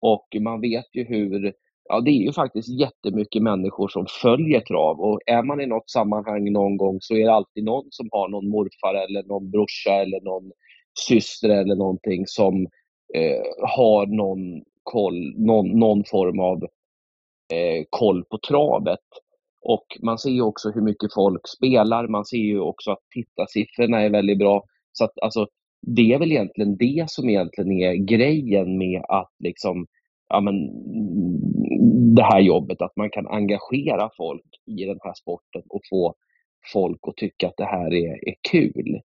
Och 0.00 0.26
man 0.40 0.60
vet 0.60 0.94
ju 0.94 1.04
hur, 1.04 1.52
ja 1.88 2.00
det 2.00 2.10
är 2.10 2.22
ju 2.26 2.32
faktiskt 2.32 2.68
jättemycket 2.68 3.42
människor 3.42 3.88
som 3.88 4.06
följer 4.22 4.60
trav 4.60 5.00
och 5.00 5.20
är 5.26 5.42
man 5.42 5.60
i 5.60 5.66
något 5.66 5.90
sammanhang 5.90 6.52
någon 6.52 6.76
gång 6.76 6.98
så 7.00 7.14
är 7.14 7.24
det 7.24 7.32
alltid 7.32 7.64
någon 7.64 7.86
som 7.90 8.08
har 8.12 8.28
någon 8.28 8.48
morfar 8.48 8.94
eller 8.94 9.22
någon 9.22 9.50
brorsa 9.50 9.90
eller 9.90 10.20
någon 10.20 10.52
syster 11.08 11.48
eller 11.48 11.74
någonting 11.74 12.26
som 12.26 12.66
eh, 13.14 13.68
har 13.76 14.06
någon, 14.06 14.62
koll, 14.82 15.34
någon, 15.36 15.78
någon 15.78 16.04
form 16.04 16.40
av 16.40 16.62
eh, 17.52 17.84
koll 17.90 18.24
på 18.24 18.38
travet. 18.48 19.06
Och 19.62 19.86
man 20.02 20.18
ser 20.18 20.30
ju 20.30 20.42
också 20.42 20.70
hur 20.70 20.82
mycket 20.82 21.14
folk 21.14 21.48
spelar. 21.48 22.08
Man 22.08 22.24
ser 22.24 22.36
ju 22.36 22.60
också 22.60 22.90
att 22.90 23.02
tittarsiffrorna 23.14 24.00
är 24.00 24.10
väldigt 24.10 24.38
bra. 24.38 24.64
Så 24.92 25.04
att, 25.04 25.18
alltså, 25.22 25.46
det 25.86 26.12
är 26.12 26.18
väl 26.18 26.32
egentligen 26.32 26.76
det 26.76 27.04
som 27.08 27.28
egentligen 27.28 27.72
är 27.72 27.94
grejen 27.94 28.78
med 28.78 29.02
att 29.08 29.32
liksom, 29.38 29.86
ja, 30.28 30.40
men, 30.40 30.54
det 32.14 32.22
här 32.22 32.40
jobbet, 32.40 32.82
att 32.82 32.96
man 32.96 33.10
kan 33.10 33.26
engagera 33.26 34.10
folk 34.16 34.46
i 34.66 34.84
den 34.84 34.98
här 35.02 35.14
sporten 35.14 35.62
och 35.68 35.80
få 35.90 36.14
folk 36.72 36.98
att 37.02 37.16
tycka 37.16 37.48
att 37.48 37.56
det 37.56 37.64
här 37.64 37.94
är, 37.94 38.28
är 38.28 38.34
kul. 38.50 39.00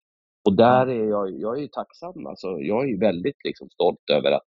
Och 0.45 0.57
där 0.57 0.87
är 0.87 1.09
jag, 1.09 1.41
jag 1.41 1.63
är 1.63 1.69
tacksam. 1.69 2.27
Alltså, 2.27 2.61
jag 2.61 2.91
är 2.91 2.99
väldigt 2.99 3.45
liksom, 3.45 3.71
stolt 3.71 4.11
över 4.11 4.33
att 4.33 4.47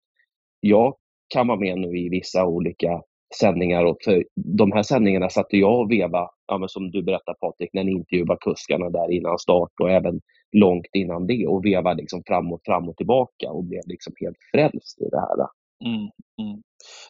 jag 0.60 0.94
kan 1.28 1.46
vara 1.46 1.58
med 1.58 1.78
nu 1.78 1.98
i 1.98 2.08
vissa 2.08 2.46
olika 2.46 3.02
sändningar. 3.40 3.84
Och 3.84 3.96
för 4.04 4.24
de 4.34 4.72
här 4.72 4.82
sändningarna 4.82 5.28
satte 5.28 5.56
jag 5.56 5.80
och 5.80 5.90
veva, 5.90 6.28
ja, 6.46 6.68
som 6.68 6.90
du 6.90 7.02
berättade 7.02 7.38
Patrik, 7.40 7.70
när 7.72 7.84
ni 7.84 7.92
intervjuade 7.92 8.38
kuskarna 8.40 8.90
där 8.90 9.10
innan 9.10 9.38
start 9.38 9.70
och 9.80 9.90
även 9.90 10.20
långt 10.52 10.86
innan 10.92 11.26
det 11.26 11.46
och 11.46 11.64
veva 11.64 11.92
liksom 11.92 12.22
fram 12.26 12.52
och 12.52 12.60
fram 12.64 12.88
och 12.88 12.96
tillbaka 12.96 13.50
och 13.50 13.64
blev 13.64 13.82
liksom 13.86 14.12
helt 14.20 14.36
frälst 14.52 15.00
i 15.00 15.08
det 15.10 15.20
här. 15.20 15.46
Mm, 15.86 16.10
mm. 16.40 16.62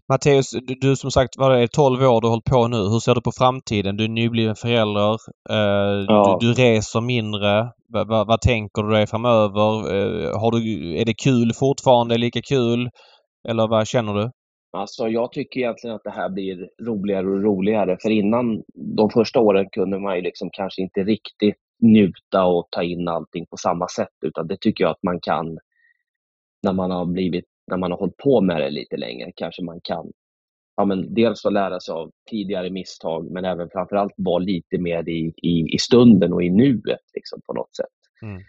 Matteus, 0.09 0.51
du, 0.51 0.75
du, 0.81 0.97
som 0.97 1.11
sagt 1.11 1.39
var 1.39 1.51
det 1.51 1.69
12 1.69 2.03
år 2.03 2.21
du 2.21 2.27
har 2.27 2.31
hållit 2.31 2.45
på 2.45 2.69
nu. 2.69 2.77
Hur 2.77 3.01
ser 3.01 3.15
du 3.15 3.21
på 3.21 3.33
framtiden? 3.33 3.97
Du 3.97 4.05
är 4.05 4.09
nybliven 4.09 4.57
förälder. 4.57 5.17
Eh, 5.51 6.05
ja. 6.09 6.39
du, 6.41 6.47
du, 6.47 6.55
reser 6.63 7.01
mindre. 7.01 7.73
Va, 7.93 8.05
va, 8.05 8.25
vad 8.25 8.41
tänker 8.41 8.83
du 8.83 8.91
dig 8.91 9.07
framöver? 9.07 9.95
Eh, 9.95 10.41
har 10.41 10.51
du, 10.51 10.59
är 11.01 11.05
det 11.05 11.15
kul 11.15 11.53
fortfarande? 11.55 12.19
Lika 12.19 12.41
kul? 12.43 12.91
Eller 13.49 13.69
vad 13.69 13.87
känner 13.87 14.15
du? 14.15 14.31
Alltså 14.77 15.09
jag 15.09 15.33
tycker 15.33 15.61
egentligen 15.61 15.97
att 15.97 16.05
det 16.05 16.11
här 16.11 16.29
blir 16.29 16.69
roligare 16.83 17.27
och 17.27 17.43
roligare. 17.43 17.97
För 18.03 18.11
innan 18.11 18.63
de 18.75 19.11
första 19.11 19.41
åren 19.41 19.67
kunde 19.73 19.99
man 19.99 20.17
ju 20.17 20.23
liksom 20.23 20.51
kanske 20.53 20.83
inte 20.83 21.01
riktigt 21.01 21.57
njuta 21.83 22.45
och 22.45 22.69
ta 22.71 22.83
in 22.83 23.09
allting 23.09 23.47
på 23.47 23.57
samma 23.57 23.89
sätt. 23.89 24.17
Utan 24.27 24.47
det 24.47 24.57
tycker 24.61 24.85
jag 24.85 24.91
att 24.91 25.03
man 25.03 25.21
kan 25.21 25.59
när 26.63 26.73
man 26.73 26.91
har 26.91 27.07
blivit 27.07 27.45
när 27.67 27.77
man 27.77 27.91
har 27.91 27.99
hållit 27.99 28.17
på 28.17 28.41
med 28.41 28.57
det 28.57 28.71
lite 28.71 28.97
längre 28.97 29.33
kanske 29.37 29.63
man 29.63 29.81
kan 29.81 30.13
ja, 30.77 30.85
men 30.85 31.15
dels 31.15 31.43
få 31.43 31.51
lära 31.51 31.81
sig 31.81 31.93
av 31.93 32.11
tidigare 32.31 32.71
misstag 32.71 33.31
men 33.31 33.45
även 33.45 33.69
framförallt 33.71 34.15
vara 34.17 34.39
lite 34.39 34.79
mer 34.79 35.09
i, 35.09 35.35
i, 35.37 35.75
i 35.75 35.79
stunden 35.79 36.33
och 36.33 36.43
i 36.43 36.51
nuet 36.51 37.01
liksom, 37.15 37.41
på 37.47 37.53
något 37.53 37.77
sätt. 37.77 37.87
Mm. 38.23 38.43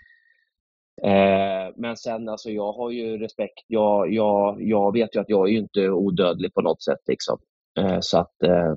Eh, 1.02 1.74
men 1.76 1.98
sen 1.98 2.30
alltså 2.30 2.50
jag 2.50 2.74
har 2.74 2.92
ju 2.92 3.18
respekt. 3.18 3.66
Jag, 3.68 4.14
jag, 4.14 4.62
jag 4.62 4.94
vet 4.94 5.16
ju 5.16 5.20
att 5.20 5.30
jag 5.30 5.50
är 5.50 5.54
inte 5.54 5.90
odödlig 5.90 6.54
på 6.54 6.62
något 6.62 6.84
sätt. 6.84 7.00
Liksom. 7.08 7.40
Eh, 7.80 7.98
så 8.00 8.20
att 8.20 8.44
eh, 8.44 8.74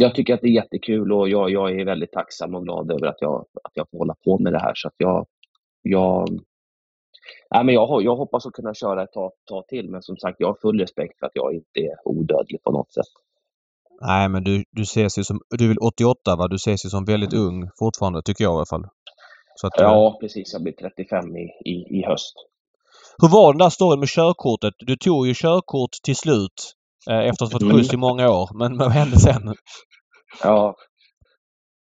jag 0.00 0.14
tycker 0.14 0.34
att 0.34 0.40
det 0.40 0.48
är 0.48 0.62
jättekul 0.62 1.12
och 1.12 1.28
jag, 1.28 1.50
jag 1.50 1.80
är 1.80 1.84
väldigt 1.84 2.12
tacksam 2.12 2.54
och 2.54 2.64
glad 2.64 2.90
över 2.90 3.06
att 3.06 3.20
jag, 3.20 3.46
att 3.64 3.72
jag 3.74 3.90
får 3.90 3.98
hålla 3.98 4.14
på 4.24 4.38
med 4.38 4.52
det 4.52 4.58
här. 4.58 4.72
Så 4.74 4.88
att 4.88 4.94
jag, 4.96 5.26
jag, 5.82 6.28
Nej, 7.50 7.64
men 7.64 7.74
jag, 7.74 8.02
jag 8.02 8.16
hoppas 8.16 8.46
att 8.46 8.52
kunna 8.52 8.74
köra 8.74 9.02
ett 9.02 9.12
tag, 9.12 9.32
tag 9.48 9.66
till, 9.68 9.90
men 9.90 10.02
som 10.02 10.16
sagt, 10.16 10.36
jag 10.38 10.48
har 10.48 10.58
full 10.62 10.80
respekt 10.80 11.18
för 11.18 11.26
att 11.26 11.32
jag 11.34 11.54
inte 11.54 11.80
är 11.80 12.08
odödlig 12.08 12.62
på 12.62 12.70
något 12.70 12.92
sätt. 12.92 13.12
Nej, 14.00 14.28
men 14.28 14.44
du, 14.44 14.64
du 14.70 14.82
ses 14.82 15.18
ju 15.18 15.24
som... 15.24 15.40
Du 15.50 15.64
är 15.64 15.68
väl 15.68 15.78
88 15.78 16.36
va? 16.36 16.48
Du 16.48 16.56
ses 16.56 16.84
ju 16.84 16.88
som 16.88 17.04
väldigt 17.04 17.32
mm. 17.32 17.46
ung 17.46 17.70
fortfarande, 17.78 18.22
tycker 18.22 18.44
jag 18.44 18.52
i 18.52 18.56
alla 18.56 18.66
fall. 18.66 18.84
Att, 19.64 19.72
ja, 19.76 20.06
eh, 20.06 20.18
precis. 20.20 20.52
Jag 20.52 20.62
blir 20.62 20.72
35 20.72 21.36
i, 21.36 21.70
i, 21.70 21.98
i 21.98 22.04
höst. 22.06 22.34
Hur 23.22 23.28
var 23.28 23.52
den 23.52 23.58
där 23.58 23.70
storyn 23.70 24.00
med 24.00 24.08
körkortet? 24.08 24.74
Du 24.78 24.96
tog 24.96 25.26
ju 25.26 25.34
körkort 25.34 25.90
till 26.04 26.16
slut 26.16 26.72
eh, 27.10 27.18
efter 27.18 27.44
att 27.44 27.52
ha 27.52 27.58
fått 27.58 27.62
mm. 27.62 27.76
skjuts 27.76 27.94
i 27.94 27.96
många 27.96 28.30
år. 28.30 28.50
Men 28.58 28.78
vad 28.78 28.90
hände 28.90 29.18
sen? 29.18 29.54
Ja. 30.42 30.74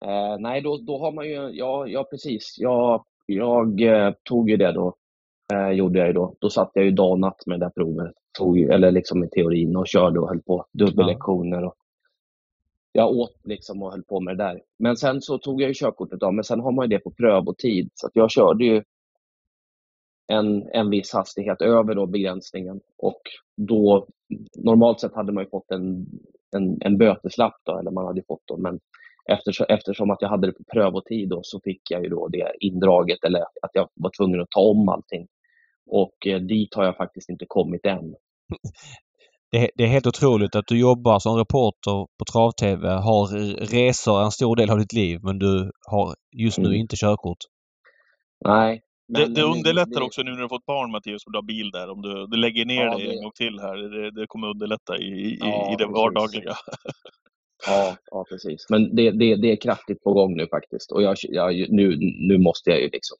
Eh, 0.05 0.35
nej, 0.39 0.61
då, 0.61 0.77
då 0.77 0.99
har 0.99 1.11
man 1.11 1.25
ju... 1.25 1.49
Ja, 1.53 1.87
ja 1.87 2.03
precis. 2.03 2.55
Jag, 2.57 3.03
jag 3.25 3.81
eh, 3.81 4.13
tog 4.23 4.49
ju 4.49 4.57
det 4.57 4.71
då 4.71 4.95
eh, 5.53 5.69
gjorde 5.69 5.99
jag 5.99 6.07
ju 6.07 6.13
då. 6.13 6.35
Då 6.39 6.49
satt 6.49 6.71
jag 6.73 6.85
ju 6.85 6.91
dag 6.91 7.11
och 7.11 7.19
natt 7.19 7.45
med 7.45 7.59
det 7.59 7.65
där 7.65 7.69
provet. 7.69 8.13
Tog, 8.37 8.59
eller 8.59 8.91
liksom 8.91 9.23
i 9.23 9.29
teorin 9.29 9.75
och 9.75 9.87
körde 9.87 10.19
och 10.19 10.29
höll 10.29 10.41
på. 10.41 10.65
Dubbellektioner 10.73 11.63
och 11.63 11.75
jag 12.91 13.11
åt 13.11 13.35
liksom 13.43 13.83
och 13.83 13.91
höll 13.91 14.03
på 14.03 14.19
med 14.19 14.37
det 14.37 14.43
där. 14.43 14.61
Men 14.79 14.97
sen 14.97 15.21
så 15.21 15.37
tog 15.37 15.61
jag 15.61 15.67
ju 15.67 15.73
körkortet 15.73 16.19
då, 16.19 16.31
men 16.31 16.43
sen 16.43 16.59
har 16.59 16.71
man 16.71 16.85
ju 16.85 16.97
det 16.97 17.03
på 17.03 17.11
prövotid. 17.11 17.89
Så 17.93 18.07
att 18.07 18.15
jag 18.15 18.31
körde 18.31 18.65
ju 18.65 18.83
en, 20.27 20.69
en 20.73 20.89
viss 20.89 21.13
hastighet 21.13 21.61
över 21.61 21.95
då 21.95 22.05
begränsningen 22.05 22.81
och 22.97 23.21
då 23.57 24.07
normalt 24.55 24.99
sett 24.99 25.15
hade 25.15 25.31
man 25.31 25.43
ju 25.43 25.49
fått 25.49 25.71
en, 25.71 26.05
en, 26.55 26.77
en 26.81 26.97
böteslapp 26.97 27.55
då, 27.63 27.77
eller 27.77 27.91
man 27.91 28.05
hade 28.05 28.23
fått 28.27 28.43
då, 28.45 28.57
men 28.57 28.79
eftersom, 29.25 29.65
eftersom 29.69 30.11
att 30.11 30.21
jag 30.21 30.29
hade 30.29 30.47
det 30.47 30.53
på 30.53 30.63
prövotid 30.73 31.29
då, 31.29 31.39
så 31.43 31.59
fick 31.59 31.91
jag 31.91 32.03
ju 32.03 32.09
då 32.09 32.27
det 32.27 32.51
indraget 32.59 33.23
eller 33.23 33.41
att 33.41 33.71
jag 33.73 33.89
var 33.93 34.11
tvungen 34.17 34.41
att 34.41 34.49
ta 34.49 34.59
om 34.59 34.89
allting. 34.89 35.27
Och 35.87 36.27
eh, 36.27 36.39
dit 36.39 36.73
har 36.73 36.85
jag 36.85 36.97
faktiskt 36.97 37.29
inte 37.29 37.45
kommit 37.47 37.85
än. 37.85 38.03
Det, 39.51 39.69
det, 39.75 39.83
är 39.83 39.87
helt 39.87 40.07
otroligt 40.07 40.55
att 40.55 40.67
du 40.67 40.79
jobbar 40.79 41.19
som 41.19 41.37
reporter 41.37 42.07
på 42.17 42.25
Trav-TV, 42.31 42.87
har 42.87 43.27
resor 43.65 44.23
en 44.23 44.31
stor 44.31 44.55
del 44.55 44.69
av 44.69 44.79
ditt 44.79 44.93
liv 44.93 45.19
men 45.23 45.39
du 45.39 45.71
har 45.91 46.15
just 46.37 46.57
nu 46.57 46.65
mm. 46.65 46.79
inte 46.79 46.95
körkort. 46.95 47.37
Nej. 48.45 48.81
Men, 49.07 49.21
det, 49.21 49.41
det 49.41 49.47
underlättar 49.47 49.99
det, 49.99 50.05
också 50.05 50.21
nu 50.23 50.31
när 50.31 50.41
du 50.41 50.49
fått 50.49 50.65
barn 50.65 50.91
Mattias, 50.91 51.25
och 51.25 51.31
du 51.31 51.37
har 51.37 51.43
bil 51.43 51.71
där. 51.71 51.89
Om 51.89 52.01
du, 52.01 52.27
du 52.27 52.37
lägger 52.37 52.65
ner 52.65 52.85
ja, 52.85 52.97
dig 52.97 53.17
en 53.17 53.23
gång 53.23 53.31
till 53.35 53.59
här, 53.59 53.75
det, 53.77 54.11
det 54.11 54.27
kommer 54.27 54.47
underlätta 54.47 54.97
i, 54.97 55.37
ja, 55.39 55.73
i 55.73 55.75
det 55.75 55.87
vardagliga. 55.87 56.55
Ja, 57.67 57.97
ja 58.11 58.25
precis. 58.29 58.65
Men 58.69 58.95
det, 58.95 59.11
det, 59.11 59.35
det 59.35 59.51
är 59.51 59.61
kraftigt 59.61 60.03
på 60.03 60.13
gång 60.13 60.37
nu 60.37 60.47
faktiskt. 60.47 60.91
Och 60.91 61.03
jag, 61.03 61.15
jag, 61.21 61.69
nu, 61.69 61.97
nu 62.29 62.37
måste 62.37 62.69
jag 62.69 62.79
ju 62.81 62.89
liksom 62.89 63.17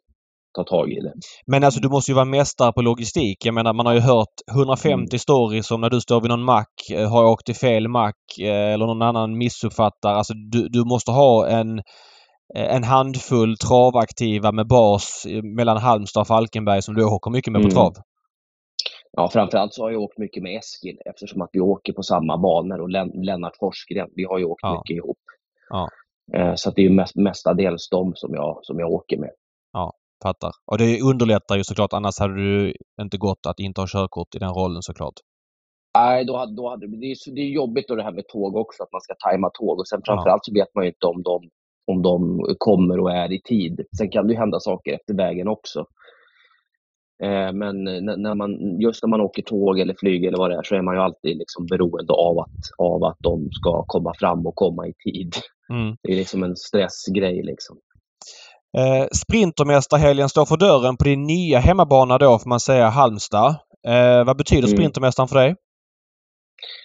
ta 0.56 0.64
tag 0.64 0.91
i 0.91 0.99
det. 0.99 1.14
Men 1.47 1.64
alltså 1.64 1.80
du 1.80 1.89
måste 1.89 2.12
ju 2.12 2.16
vara 2.16 2.26
mästare 2.26 2.74
på 2.74 2.82
logistik. 2.82 3.45
Jag 3.45 3.53
menar 3.53 3.74
man 3.74 3.86
har 3.86 3.93
ju 3.93 3.99
hört 3.99 4.36
150 4.51 4.93
mm. 4.93 5.20
stories 5.20 5.72
om 5.72 5.82
när 5.82 5.89
du 5.89 6.01
står 6.01 6.22
vid 6.22 6.30
någon 6.30 6.43
mack, 6.43 6.74
eh, 6.93 7.10
har 7.10 7.26
åkt 7.26 7.45
till 7.45 7.56
fel 7.56 7.88
mack 7.88 8.39
eh, 8.41 8.74
eller 8.74 8.86
någon 8.86 9.01
annan 9.01 9.38
missuppfattar. 9.38 10.14
Alltså 10.14 10.34
du, 10.34 10.68
du 10.70 10.86
måste 10.86 11.12
ha 11.12 11.47
en 11.47 11.82
en 12.53 12.84
handfull 12.84 13.58
travaktiva 13.58 14.51
med 14.51 14.68
bas 14.68 15.26
mellan 15.58 15.78
Halmstad 15.78 16.22
och 16.22 16.28
Falkenberg 16.28 16.82
som 16.82 16.95
du 16.95 17.03
åker 17.03 17.32
mycket 17.32 17.53
med 17.53 17.62
på 17.62 17.68
mm. 17.68 17.76
trav. 17.76 17.93
Ja, 19.12 19.30
framförallt 19.30 19.74
så 19.74 19.84
har 19.84 19.91
jag 19.91 20.01
åkt 20.01 20.18
mycket 20.18 20.43
med 20.43 20.58
Eskil 20.58 20.97
eftersom 21.06 21.41
att 21.41 21.49
vi 21.53 21.60
åker 21.60 21.93
på 21.93 22.03
samma 22.03 22.38
banor 22.38 22.82
och 22.82 22.89
Lennart 23.26 23.58
Forsgren, 23.60 24.10
vi 24.16 24.24
har 24.24 24.39
ju 24.39 24.45
åkt 24.45 24.60
ja. 24.64 24.72
mycket 24.72 25.03
ihop. 25.03 25.18
Ja. 25.70 25.89
Eh, 26.34 26.53
så 26.56 26.72
det 26.72 26.86
är 26.86 26.89
mest, 26.89 27.16
mestadels 27.16 27.89
de 27.89 28.16
som 28.16 28.34
jag, 28.34 28.60
som 28.62 28.80
jag 28.80 28.91
åker 28.91 29.18
med. 29.18 29.32
Ja, 29.74 29.93
fattar. 30.24 30.51
Och 30.72 30.78
det 30.78 31.01
underlättar 31.01 31.55
ju 31.57 31.63
såklart, 31.63 31.93
annars 31.93 32.20
hade 32.20 32.36
du 32.36 32.74
inte 33.01 33.18
gått 33.18 33.45
att 33.47 33.59
inte 33.59 33.82
ha 33.82 33.88
körkort 33.88 34.36
i 34.36 34.39
den 34.39 34.53
rollen 34.53 34.82
såklart. 34.82 35.13
Nej, 35.97 36.26
då 36.26 36.38
hade, 36.38 36.55
då 36.55 36.70
hade, 36.70 36.88
det, 36.88 37.05
är, 37.11 37.36
det 37.36 37.41
är 37.41 37.49
jobbigt 37.49 37.88
då 37.88 37.95
det 37.95 38.03
här 38.03 38.11
med 38.11 38.28
tåg 38.28 38.55
också, 38.55 38.84
att 38.84 38.91
man 38.91 39.01
ska 39.01 39.13
tajma 39.16 39.49
tåg. 39.49 39.80
Och 39.80 39.88
sen 39.88 40.01
framförallt 40.05 40.43
ja. 40.47 40.51
så 40.51 40.53
vet 40.53 40.76
man 40.76 40.84
ju 40.84 40.89
inte 40.89 41.07
om 41.07 41.24
de, 41.24 41.49
om 41.91 42.01
de 42.01 42.41
kommer 42.57 42.99
och 42.99 43.11
är 43.11 43.34
i 43.34 43.41
tid. 43.41 43.86
Sen 43.97 44.09
kan 44.09 44.28
det 44.28 44.34
ju 44.34 44.39
hända 44.39 44.59
saker 44.59 44.93
efter 44.93 45.13
vägen 45.13 45.47
också. 45.47 45.80
Eh, 47.24 47.53
men 47.53 47.84
när 48.24 48.36
man, 48.36 48.80
just 48.82 49.03
när 49.03 49.09
man 49.09 49.22
åker 49.22 49.41
tåg 49.41 49.80
eller 49.80 49.95
flyg 49.99 50.26
eller 50.26 50.38
vad 50.38 50.51
det 50.51 50.57
är 50.57 50.63
så 50.63 50.76
är 50.76 50.82
man 50.82 50.95
ju 50.95 51.01
alltid 51.01 51.38
liksom 51.38 51.66
beroende 51.66 52.13
av 52.13 52.39
att, 52.39 52.61
av 52.78 53.03
att 53.03 53.18
de 53.20 53.49
ska 53.51 53.84
komma 53.88 54.13
fram 54.20 54.47
och 54.47 54.55
komma 54.55 54.88
i 54.88 54.93
tid. 54.93 55.34
Mm. 55.70 55.95
Det 56.03 56.11
är 56.11 56.16
liksom 56.16 56.43
en 56.43 56.55
stressgrej. 56.55 57.43
Liksom. 57.43 57.78
Eh, 58.78 59.07
Sprintermästarhelgen 59.11 60.30
står 60.30 60.45
för 60.45 60.57
dörren 60.57 60.97
på 60.97 61.03
din 61.03 61.23
nya 61.23 61.59
hemmabana 61.59 62.17
då 62.17 62.39
får 62.39 62.49
man 62.49 62.59
säga 62.59 62.89
Halmstad. 62.89 63.55
Eh, 63.88 64.26
vad 64.26 64.38
betyder 64.38 64.67
mm. 64.67 64.78
Sprintermästaren 64.78 65.28
för 65.28 65.36
dig? 65.36 65.55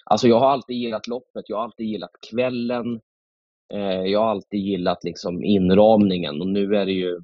Alltså 0.04 0.28
jag 0.28 0.40
har 0.40 0.50
alltid 0.50 0.76
gillat 0.76 1.06
loppet. 1.06 1.44
Jag 1.48 1.56
har 1.56 1.64
alltid 1.64 1.86
gillat 1.86 2.10
kvällen. 2.30 3.00
Eh, 3.74 4.04
jag 4.12 4.20
har 4.20 4.30
alltid 4.30 4.60
gillat 4.60 5.04
liksom 5.04 5.44
inramningen 5.44 6.40
och 6.40 6.48
nu 6.48 6.76
är 6.76 6.86
det 6.86 6.92
ju 6.92 7.20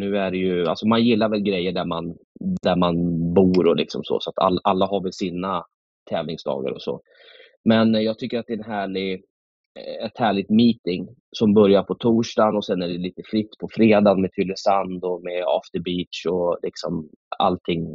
nu 0.00 0.18
är 0.18 0.30
det 0.30 0.36
ju, 0.36 0.66
alltså 0.66 0.86
man 0.86 1.04
gillar 1.04 1.28
väl 1.28 1.40
grejer 1.40 1.72
där 1.72 1.84
man, 1.84 2.16
där 2.62 2.76
man 2.76 2.94
bor 3.34 3.66
och 3.66 3.76
liksom 3.76 4.04
så, 4.04 4.20
så 4.20 4.30
att 4.30 4.38
all, 4.38 4.60
alla 4.64 4.86
har 4.86 5.02
väl 5.02 5.12
sina 5.12 5.64
tävlingsdagar 6.10 6.72
och 6.72 6.82
så. 6.82 7.00
Men 7.64 7.94
jag 7.94 8.18
tycker 8.18 8.38
att 8.38 8.46
det 8.46 8.52
är 8.52 8.58
en 8.58 8.64
härlig, 8.64 9.22
ett 10.06 10.18
härligt 10.18 10.50
meeting 10.50 11.08
som 11.32 11.54
börjar 11.54 11.82
på 11.82 11.94
torsdagen 11.94 12.56
och 12.56 12.64
sen 12.64 12.82
är 12.82 12.88
det 12.88 12.98
lite 12.98 13.22
fritt 13.30 13.50
på 13.60 13.68
fredagen 13.68 14.20
med 14.20 14.32
Tylösand 14.32 15.04
och 15.04 15.22
med 15.22 15.44
After 15.46 15.80
Beach 15.80 16.26
och 16.26 16.58
liksom 16.62 17.08
allting. 17.38 17.86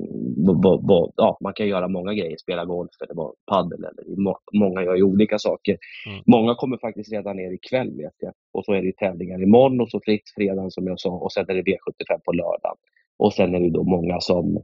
Ja, 1.15 1.37
man 1.41 1.53
kan 1.53 1.67
göra 1.67 1.87
många 1.87 2.13
grejer, 2.13 2.37
spela 2.37 2.65
golf 2.65 2.91
eller 3.01 3.15
paddel 3.51 3.83
eller 3.83 4.35
många 4.53 4.83
gör 4.83 4.95
ju 4.95 5.03
olika 5.03 5.39
saker. 5.39 5.77
Mm. 6.07 6.23
Många 6.27 6.55
kommer 6.55 6.77
faktiskt 6.77 7.11
redan 7.11 7.35
ner 7.35 7.53
ikväll 7.53 7.97
vet 7.97 8.15
jag. 8.19 8.33
Och 8.53 8.65
så 8.65 8.73
är 8.73 8.81
det 8.81 8.97
tävlingar 8.97 9.43
imorgon 9.43 9.81
och 9.81 9.89
så 9.89 9.99
fritt 10.05 10.29
fredagen 10.35 10.71
som 10.71 10.87
jag 10.87 10.99
sa 10.99 11.09
och 11.09 11.31
sen 11.31 11.45
är 11.49 11.53
det 11.53 11.61
V75 11.61 12.19
på 12.25 12.31
lördagen. 12.31 12.77
Och 13.17 13.33
sen 13.33 13.55
är 13.55 13.59
det 13.59 13.69
då 13.69 13.83
många 13.83 14.19
som 14.19 14.63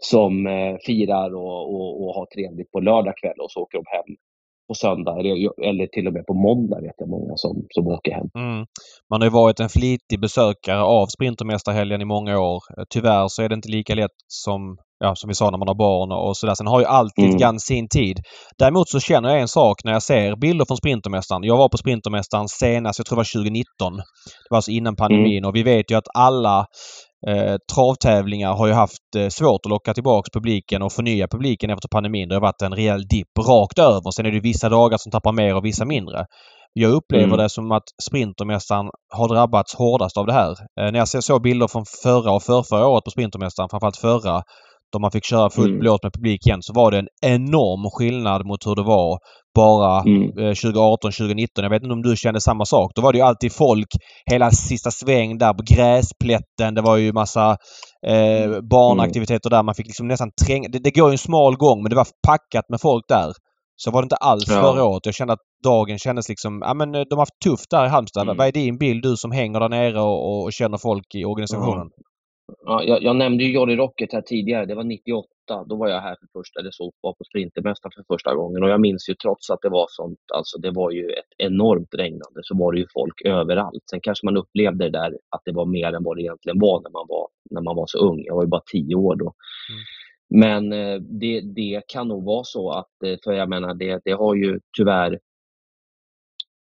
som 0.00 0.46
eh, 0.46 0.76
firar 0.86 1.34
och, 1.34 1.74
och, 1.74 2.02
och 2.02 2.14
har 2.14 2.26
trevligt 2.26 2.72
på 2.72 2.80
lördag 2.80 3.16
kväll 3.16 3.38
och 3.38 3.50
så 3.50 3.60
åker 3.60 3.78
de 3.78 3.84
hem 3.86 4.16
på 4.68 4.74
söndag 4.74 5.20
eller 5.68 5.86
till 5.86 6.06
och 6.06 6.12
med 6.12 6.26
på 6.26 6.34
måndag 6.34 6.80
vet 6.80 6.94
jag 6.98 7.08
många 7.08 7.32
som, 7.36 7.66
som 7.70 7.86
åker 7.86 8.12
hem. 8.12 8.28
Mm. 8.34 8.66
Man 9.10 9.20
har 9.20 9.26
ju 9.26 9.32
varit 9.32 9.60
en 9.60 9.68
flitig 9.68 10.20
besökare 10.20 10.82
av 10.82 11.06
Sprintermästarhelgen 11.06 12.00
i 12.00 12.04
många 12.04 12.38
år. 12.38 12.60
Tyvärr 12.90 13.28
så 13.28 13.42
är 13.42 13.48
det 13.48 13.54
inte 13.54 13.68
lika 13.68 13.94
lätt 13.94 14.18
som, 14.26 14.76
ja, 14.98 15.14
som 15.14 15.28
vi 15.28 15.34
sa 15.34 15.50
när 15.50 15.58
man 15.58 15.68
har 15.68 15.74
barn 15.74 16.12
och 16.12 16.36
sådär. 16.36 16.54
Sen 16.54 16.66
har 16.66 16.80
ju 16.80 16.86
allt 16.86 17.18
mm. 17.18 17.36
grann 17.36 17.60
sin 17.60 17.88
tid. 17.88 18.16
Däremot 18.58 18.88
så 18.88 19.00
känner 19.00 19.28
jag 19.28 19.40
en 19.40 19.48
sak 19.48 19.76
när 19.84 19.92
jag 19.92 20.02
ser 20.02 20.36
bilder 20.36 20.64
från 20.64 20.76
Sprintermästaren. 20.76 21.42
Jag 21.44 21.56
var 21.56 21.68
på 21.68 21.78
Sprintermästaren 21.78 22.48
senast, 22.48 22.98
jag 22.98 23.06
tror 23.06 23.16
det 23.16 23.20
var 23.20 23.42
2019. 23.42 23.96
Det 23.96 24.50
var 24.50 24.58
alltså 24.58 24.70
innan 24.70 24.96
pandemin 24.96 25.38
mm. 25.38 25.48
och 25.48 25.56
vi 25.56 25.62
vet 25.62 25.90
ju 25.90 25.94
att 25.96 26.08
alla 26.14 26.66
Eh, 27.26 27.56
travtävlingar 27.74 28.54
har 28.54 28.66
ju 28.66 28.72
haft 28.72 29.14
eh, 29.16 29.28
svårt 29.28 29.60
att 29.66 29.70
locka 29.70 29.94
tillbaks 29.94 30.30
publiken 30.30 30.82
och 30.82 30.92
förnya 30.92 31.28
publiken 31.28 31.70
efter 31.70 31.88
pandemin. 31.88 32.28
Det 32.28 32.34
har 32.34 32.40
varit 32.40 32.62
en 32.62 32.74
rejäl 32.74 33.06
dipp 33.06 33.38
rakt 33.38 33.78
över. 33.78 34.10
Sen 34.10 34.26
är 34.26 34.30
det 34.30 34.40
vissa 34.40 34.68
dagar 34.68 34.98
som 34.98 35.12
tappar 35.12 35.32
mer 35.32 35.54
och 35.56 35.64
vissa 35.64 35.84
mindre. 35.84 36.26
Jag 36.72 36.92
upplever 36.92 37.24
mm. 37.24 37.38
det 37.38 37.48
som 37.48 37.72
att 37.72 37.88
Sprintermästaren 38.08 38.90
har 39.14 39.28
drabbats 39.28 39.74
hårdast 39.74 40.16
av 40.16 40.26
det 40.26 40.32
här. 40.32 40.50
Eh, 40.50 40.92
när 40.92 40.98
jag 40.98 41.08
såg 41.08 41.42
bilder 41.42 41.68
från 41.68 41.84
förra 42.02 42.32
och 42.32 42.42
förrförra 42.42 42.86
året 42.86 43.04
på 43.04 43.10
Sprintermästaren, 43.10 43.68
framförallt 43.68 43.96
förra, 43.96 44.42
då 44.92 44.98
man 44.98 45.10
fick 45.10 45.24
köra 45.24 45.50
fullt 45.50 45.68
mm. 45.68 45.78
blås 45.78 46.02
med 46.02 46.12
publik 46.12 46.46
igen, 46.46 46.62
så 46.62 46.72
var 46.72 46.90
det 46.90 46.98
en 46.98 47.08
enorm 47.22 47.90
skillnad 47.90 48.46
mot 48.46 48.66
hur 48.66 48.74
det 48.74 48.82
var 48.82 49.18
bara 49.54 50.00
mm. 50.00 50.30
2018, 50.30 51.12
2019. 51.12 51.64
Jag 51.64 51.70
vet 51.70 51.82
inte 51.82 51.92
om 51.92 52.02
du 52.02 52.16
kände 52.16 52.40
samma 52.40 52.64
sak. 52.64 52.92
Då 52.94 53.02
var 53.02 53.12
det 53.12 53.18
ju 53.18 53.24
alltid 53.24 53.52
folk 53.52 53.88
hela 54.30 54.50
sista 54.50 54.90
sväng 54.90 55.38
där 55.38 55.54
på 55.54 55.62
gräsplätten. 55.74 56.74
Det 56.74 56.82
var 56.82 56.96
ju 56.96 57.12
massa 57.12 57.56
eh, 58.06 58.42
mm. 58.42 58.68
barnaktiviteter 58.68 59.50
där. 59.50 59.62
Man 59.62 59.74
fick 59.74 59.86
liksom 59.86 60.08
nästan 60.08 60.30
tränga... 60.46 60.68
Det, 60.68 60.78
det 60.78 60.90
går 60.90 61.08
ju 61.08 61.12
en 61.12 61.18
smal 61.18 61.56
gång 61.56 61.82
men 61.82 61.90
det 61.90 61.96
var 61.96 62.06
packat 62.26 62.64
med 62.68 62.80
folk 62.80 63.04
där. 63.08 63.32
Så 63.76 63.90
var 63.90 64.02
det 64.02 64.04
inte 64.04 64.16
alls 64.16 64.44
ja. 64.48 64.60
förra 64.60 64.84
året. 64.84 65.06
Jag 65.06 65.14
kände 65.14 65.32
att 65.32 65.44
dagen 65.64 65.98
kändes 65.98 66.28
liksom... 66.28 66.62
Ja 66.64 66.74
men 66.74 66.94
eh, 66.94 67.00
de 67.10 67.14
har 67.14 67.22
haft 67.22 67.40
tufft 67.44 67.70
där 67.70 67.86
i 67.86 67.88
Halmstad. 67.88 68.22
Mm. 68.22 68.36
Vad 68.36 68.46
är 68.46 68.52
din 68.52 68.78
bild 68.78 69.02
du 69.02 69.16
som 69.16 69.32
hänger 69.32 69.60
där 69.60 69.68
nere 69.68 70.00
och, 70.00 70.44
och 70.44 70.52
känner 70.52 70.78
folk 70.78 71.14
i 71.14 71.24
organisationen? 71.24 71.86
Ja, 72.64 72.82
jag, 72.84 73.02
jag, 73.02 73.16
nämnde 73.16 73.44
ju 73.44 73.52
Johnny 73.52 73.76
Rocket 73.76 74.12
här 74.12 74.22
tidigare. 74.22 74.66
Det 74.66 74.74
var 74.74 74.84
98. 74.84 75.28
Då 75.66 75.76
var 75.76 75.88
jag 75.88 76.00
här 76.00 76.16
för 76.20 76.40
första, 76.40 76.60
eller 76.60 76.70
så, 76.70 76.92
var 77.00 77.12
på 77.12 77.24
Sprintermästaren 77.24 77.92
för 77.96 78.14
första 78.14 78.34
gången. 78.34 78.62
Och 78.62 78.68
jag 78.68 78.80
minns 78.80 79.08
ju 79.08 79.14
trots 79.14 79.50
att 79.50 79.62
det 79.62 79.68
var 79.68 79.86
sånt, 79.88 80.18
alltså 80.34 80.58
det 80.58 80.70
var 80.70 80.90
ju 80.90 81.04
ett 81.10 81.32
enormt 81.38 81.94
regnande, 81.94 82.40
så 82.42 82.58
var 82.58 82.72
det 82.72 82.78
ju 82.78 82.86
folk 82.92 83.22
överallt. 83.24 83.82
Sen 83.90 84.00
kanske 84.00 84.26
man 84.26 84.36
upplevde 84.36 84.84
det 84.84 84.98
där 84.98 85.18
att 85.30 85.42
det 85.44 85.52
var 85.52 85.66
mer 85.66 85.92
än 85.92 86.04
vad 86.04 86.16
det 86.16 86.22
egentligen 86.22 86.58
var 86.60 86.80
när 86.82 86.90
man 86.90 87.06
var, 87.08 87.28
när 87.50 87.62
man 87.62 87.76
var 87.76 87.86
så 87.86 87.98
ung. 87.98 88.22
Jag 88.24 88.34
var 88.34 88.42
ju 88.42 88.48
bara 88.48 88.62
tio 88.72 88.94
år 88.94 89.16
då. 89.16 89.34
Mm. 89.70 89.82
Men 90.30 90.72
eh, 90.72 91.00
det, 91.00 91.40
det 91.40 91.82
kan 91.88 92.08
nog 92.08 92.24
vara 92.24 92.44
så 92.44 92.70
att, 92.70 93.02
eh, 93.04 93.16
för 93.24 93.32
jag 93.32 93.48
menar, 93.48 93.74
det, 93.74 94.00
det 94.04 94.12
har 94.12 94.34
ju 94.34 94.60
tyvärr 94.76 95.18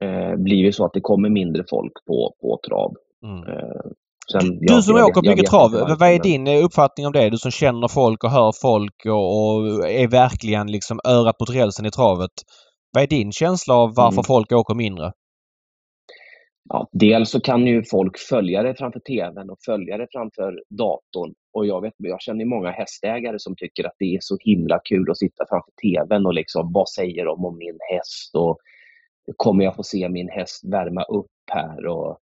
eh, 0.03 0.37
blivit 0.37 0.75
så 0.75 0.85
att 0.85 0.93
det 0.93 1.01
kommer 1.01 1.29
mindre 1.29 1.65
folk 1.71 1.93
på, 2.07 2.35
på 2.41 2.61
trav. 2.69 2.95
Mm. 3.23 3.43
Eh, 3.49 3.91
Sen, 4.33 4.59
du 4.61 4.83
som 4.83 4.97
jag, 4.97 5.09
åker 5.09 5.21
jag, 5.25 5.31
mycket 5.31 5.51
trav, 5.51 5.71
vad 5.73 6.03
är 6.03 6.23
din 6.23 6.47
eh, 6.47 6.65
uppfattning 6.65 7.07
om 7.07 7.13
det? 7.13 7.31
Du 7.31 7.37
som 7.37 7.51
känner 7.51 7.89
folk 7.89 8.25
och 8.25 8.31
hör 8.31 8.53
folk 8.63 9.07
och, 9.07 9.27
och 9.37 9.91
är 9.91 10.09
verkligen 10.09 10.67
liksom 10.67 11.01
örat 11.09 11.41
mot 11.41 11.51
rälsen 11.51 11.87
i 11.87 11.91
travet. 11.91 12.31
Vad 12.93 13.03
är 13.03 13.07
din 13.07 13.33
känsla 13.33 13.75
av 13.75 13.95
varför 13.95 14.19
mm. 14.19 14.25
folk 14.25 14.53
åker 14.53 14.75
mindre? 14.75 15.13
Ja, 16.69 16.89
dels 16.93 17.31
så 17.31 17.41
kan 17.41 17.67
ju 17.67 17.83
folk 17.85 18.19
följa 18.19 18.63
det 18.63 18.75
framför 18.75 19.01
TVn 19.01 19.51
och 19.51 19.59
följa 19.67 19.99
det 19.99 20.07
framför 20.13 20.63
datorn. 20.71 21.35
Och 21.53 21.67
jag, 21.67 21.81
vet, 21.81 21.95
jag 21.97 22.21
känner 22.21 22.45
många 22.45 22.71
hästägare 22.71 23.39
som 23.39 23.57
tycker 23.57 23.85
att 23.85 23.97
det 23.99 24.05
är 24.05 24.19
så 24.21 24.37
himla 24.41 24.81
kul 24.85 25.11
att 25.11 25.19
sitta 25.19 25.45
framför 25.49 25.73
TVn 25.83 26.27
och 26.27 26.35
liksom, 26.35 26.73
vad 26.73 26.89
säger 26.89 27.25
de 27.25 27.45
om 27.45 27.59
min 27.59 27.79
häst? 27.91 28.35
Och 28.35 28.59
kommer 29.37 29.65
jag 29.65 29.77
få 29.77 29.83
se 29.83 30.09
min 30.09 30.29
häst 30.29 30.61
värma 30.65 31.03
upp 31.03 31.27
här? 31.53 31.87
Och 31.87 32.19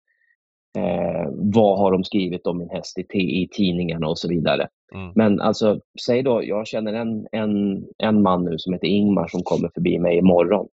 Eh, 0.77 1.29
vad 1.33 1.79
har 1.79 1.93
de 1.93 2.05
skrivit 2.05 2.47
om 2.47 2.59
min 2.59 2.71
häst 2.71 2.99
i, 2.99 3.43
i 3.43 3.49
tidningarna 3.53 4.09
och 4.09 4.19
så 4.19 4.29
vidare. 4.29 4.69
Mm. 4.95 5.13
Men 5.15 5.41
alltså, 5.41 5.81
säg 6.07 6.23
då, 6.23 6.45
jag 6.45 6.67
känner 6.67 6.93
en, 6.93 7.27
en, 7.33 7.85
en 7.99 8.23
man 8.23 8.45
nu 8.45 8.59
som 8.59 8.73
heter 8.73 8.87
Ingmar 8.87 9.27
som 9.27 9.43
kommer 9.43 9.71
förbi 9.75 9.99
mig 9.99 10.19
imorgon. 10.19 10.69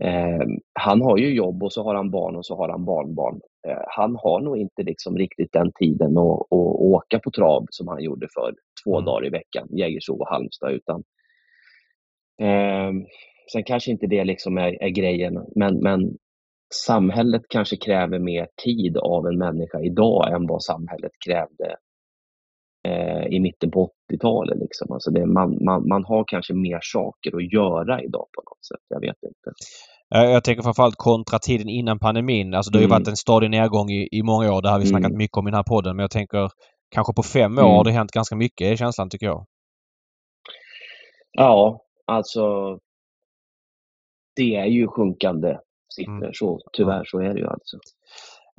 Eh, 0.00 0.46
han 0.72 1.02
har 1.02 1.18
ju 1.18 1.34
jobb 1.34 1.62
och 1.62 1.72
så 1.72 1.82
har 1.84 1.94
han 1.94 2.10
barn 2.10 2.36
och 2.36 2.46
så 2.46 2.56
har 2.56 2.68
han 2.68 2.84
barnbarn. 2.84 3.40
Eh, 3.68 3.82
han 3.86 4.16
har 4.16 4.40
nog 4.40 4.58
inte 4.58 4.82
liksom 4.82 5.16
riktigt 5.16 5.52
den 5.52 5.72
tiden 5.72 6.18
att, 6.18 6.40
att 6.40 6.76
åka 6.80 7.18
på 7.18 7.30
trav 7.30 7.66
som 7.70 7.88
han 7.88 8.02
gjorde 8.02 8.28
för 8.34 8.54
två 8.84 8.96
mm. 8.96 9.04
dagar 9.04 9.26
i 9.26 9.30
veckan, 9.30 9.68
Jägersro 9.70 10.20
och 10.20 10.28
Halmstad. 10.28 10.72
Utan, 10.72 11.02
eh, 12.40 12.92
sen 13.52 13.64
kanske 13.64 13.90
inte 13.90 14.06
det 14.06 14.24
liksom 14.24 14.58
är, 14.58 14.82
är 14.82 14.88
grejen, 14.88 15.46
men, 15.54 15.78
men 15.78 16.16
samhället 16.74 17.42
kanske 17.48 17.76
kräver 17.76 18.18
mer 18.18 18.48
tid 18.64 18.96
av 18.96 19.26
en 19.26 19.38
människa 19.38 19.80
idag 19.80 20.32
än 20.32 20.46
vad 20.46 20.62
samhället 20.62 21.12
krävde 21.26 21.76
eh, 22.88 23.26
i 23.26 23.40
mitten 23.40 23.70
på 23.70 23.90
80-talet. 24.12 24.58
Liksom. 24.58 24.92
Alltså 24.92 25.10
det, 25.10 25.26
man, 25.26 25.64
man, 25.64 25.88
man 25.88 26.04
har 26.04 26.24
kanske 26.26 26.54
mer 26.54 26.78
saker 26.82 27.36
att 27.36 27.52
göra 27.52 28.02
idag 28.02 28.26
på 28.34 28.42
något 28.42 28.64
sätt. 28.64 28.84
Jag 28.88 29.00
vet 29.00 29.16
inte. 29.22 29.50
Jag 30.10 30.44
tänker 30.44 30.62
framförallt 30.62 30.96
kontra 30.96 31.38
tiden 31.38 31.68
innan 31.68 31.98
pandemin. 31.98 32.54
Alltså 32.54 32.70
det 32.70 32.78
har 32.78 32.82
ju 32.82 32.86
mm. 32.86 32.98
varit 32.98 33.08
en 33.08 33.16
stadig 33.16 33.50
nedgång 33.50 33.90
i, 33.90 34.08
i 34.12 34.22
många 34.22 34.52
år. 34.52 34.62
Det 34.62 34.68
har 34.68 34.78
vi 34.78 34.86
snackat 34.86 35.10
mm. 35.10 35.18
mycket 35.18 35.36
om 35.36 35.48
i 35.48 35.50
den 35.50 35.58
här 35.58 35.64
podden. 35.74 35.96
Men 35.96 36.02
jag 36.02 36.10
tänker 36.10 36.50
kanske 36.90 37.12
på 37.12 37.22
fem 37.22 37.58
år 37.58 37.62
mm. 37.62 37.74
har 37.74 37.84
det 37.84 37.90
hänt 37.90 38.10
ganska 38.10 38.36
mycket 38.36 38.66
är 38.66 38.76
känslan 38.76 39.10
tycker 39.10 39.26
jag. 39.26 39.46
Ja, 41.32 41.80
alltså 42.06 42.78
det 44.36 44.56
är 44.56 44.66
ju 44.66 44.86
sjunkande 44.86 45.56
siffror. 45.94 46.16
Mm. 46.16 46.30
Så, 46.34 46.60
tyvärr 46.72 47.04
så 47.04 47.20
är 47.20 47.34
det 47.34 47.40
ju 47.40 47.46
alltså. 47.46 47.76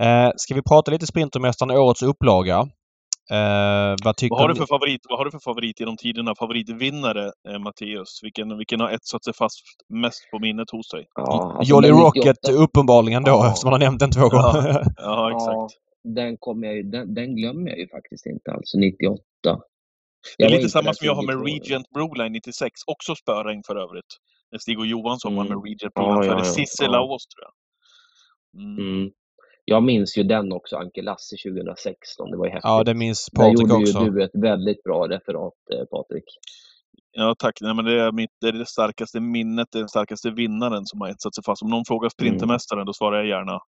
Eh, 0.02 0.32
ska 0.36 0.56
vi 0.56 0.62
prata 0.62 0.92
lite 0.92 1.08
Sprintermästaren 1.08 1.78
årets 1.78 2.04
upplaga? 2.04 2.68
Eh, 3.32 3.96
vad, 4.04 4.16
vad, 4.30 4.40
har 4.40 4.48
du 4.48 4.56
för 4.56 4.66
favorit, 4.66 5.02
vad 5.10 5.20
har 5.20 5.26
du 5.26 5.32
för 5.32 5.40
favorit 5.40 5.80
genom 5.80 5.98
tiderna? 5.98 6.36
Favoritvinnare, 6.36 7.32
eh, 7.50 7.60
Matteus? 7.60 8.20
Vilken, 8.24 8.58
vilken 8.58 8.80
har 8.80 8.90
etsat 8.90 9.24
sig 9.24 9.34
fast 9.34 9.60
mest 9.90 10.32
på 10.32 10.40
minnet 10.40 10.72
hos 10.72 10.90
dig? 10.90 11.06
Ja, 11.16 11.56
alltså 11.58 11.72
Jolly 11.72 11.90
Rocket 11.90 12.50
uppenbarligen 12.50 13.24
då, 13.24 13.32
ja. 13.32 13.48
eftersom 13.48 13.68
man 13.70 13.82
har 13.82 13.88
nämnt 13.88 14.00
den 14.00 14.12
två 14.12 14.22
ja. 14.22 14.30
gånger. 14.30 14.84
ja, 14.98 15.32
exakt. 15.32 15.56
Ja, 15.56 15.68
den, 16.04 16.38
kommer 16.38 16.68
jag, 16.68 16.92
den, 16.92 17.14
den 17.14 17.36
glömmer 17.36 17.70
jag 17.70 17.80
ju 17.80 17.88
faktiskt 17.88 18.26
inte 18.26 18.52
alls. 18.52 18.74
98. 18.76 19.22
Det 20.38 20.44
är 20.44 20.50
lite 20.50 20.70
samma 20.70 20.94
som 20.94 21.08
jag 21.08 21.16
har 21.16 21.24
med 21.24 21.46
Regent 21.46 21.90
Broline 21.90 22.32
96. 22.32 22.72
Också 22.88 23.16
spöregn 23.16 23.64
för 23.68 23.76
övrigt. 23.76 24.12
När 24.52 24.60
Stig 24.60 24.80
och 24.80 24.86
Johansson 24.86 25.34
mm. 25.34 25.38
var 25.38 25.56
med 25.56 25.64
Regent 25.66 25.93
Broline 25.93 26.16
ja, 26.16 26.24
före 26.24 26.38
ja, 26.38 26.43
Sissela 26.43 26.97
ja. 26.97 27.02
Ås, 27.02 27.28
tror 27.28 27.45
jag. 27.47 27.54
Mm. 28.62 28.78
Mm. 28.78 29.12
Jag 29.66 29.84
minns 29.84 30.18
ju 30.18 30.24
den 30.24 30.52
också, 30.52 30.78
Anke 30.78 31.02
Lasse 31.02 31.36
2016. 31.50 32.32
Det 32.32 32.38
var 32.38 32.45
ju 32.45 32.52
häftigt. 32.52 32.64
Ja, 32.64 32.84
det 32.84 32.93
minns 32.93 33.30
Patrik 33.36 33.64
också. 33.64 33.76
Där 33.76 34.00
gjorde 34.00 34.06
ju 34.06 34.12
du 34.12 34.24
ett 34.24 34.36
väldigt 34.41 34.84
bra 34.84 35.08
referat, 35.08 35.54
eh, 35.74 35.86
Patrik. 35.86 36.24
Ja, 37.12 37.36
tack. 37.39 37.54
Nej, 37.62 37.76
men 37.76 37.86
det, 37.86 38.02
är 38.02 38.12
mitt, 38.12 38.32
det 38.41 38.47
är 38.47 38.52
det 38.52 38.66
starkaste 38.66 39.20
minnet, 39.20 39.68
den 39.72 39.89
starkaste 39.89 40.32
vinnaren 40.32 40.86
som 40.86 41.02
har 41.02 41.10
etsat 41.10 41.36
sig 41.36 41.43
fast. 41.43 41.62
Om 41.64 41.70
någon 41.70 41.86
frågar 41.88 42.10
Sprintermästaren, 42.10 42.80
mm. 42.80 42.86
då 42.86 42.93
svarar 42.93 43.18
jag 43.18 43.28
gärna 43.28 43.60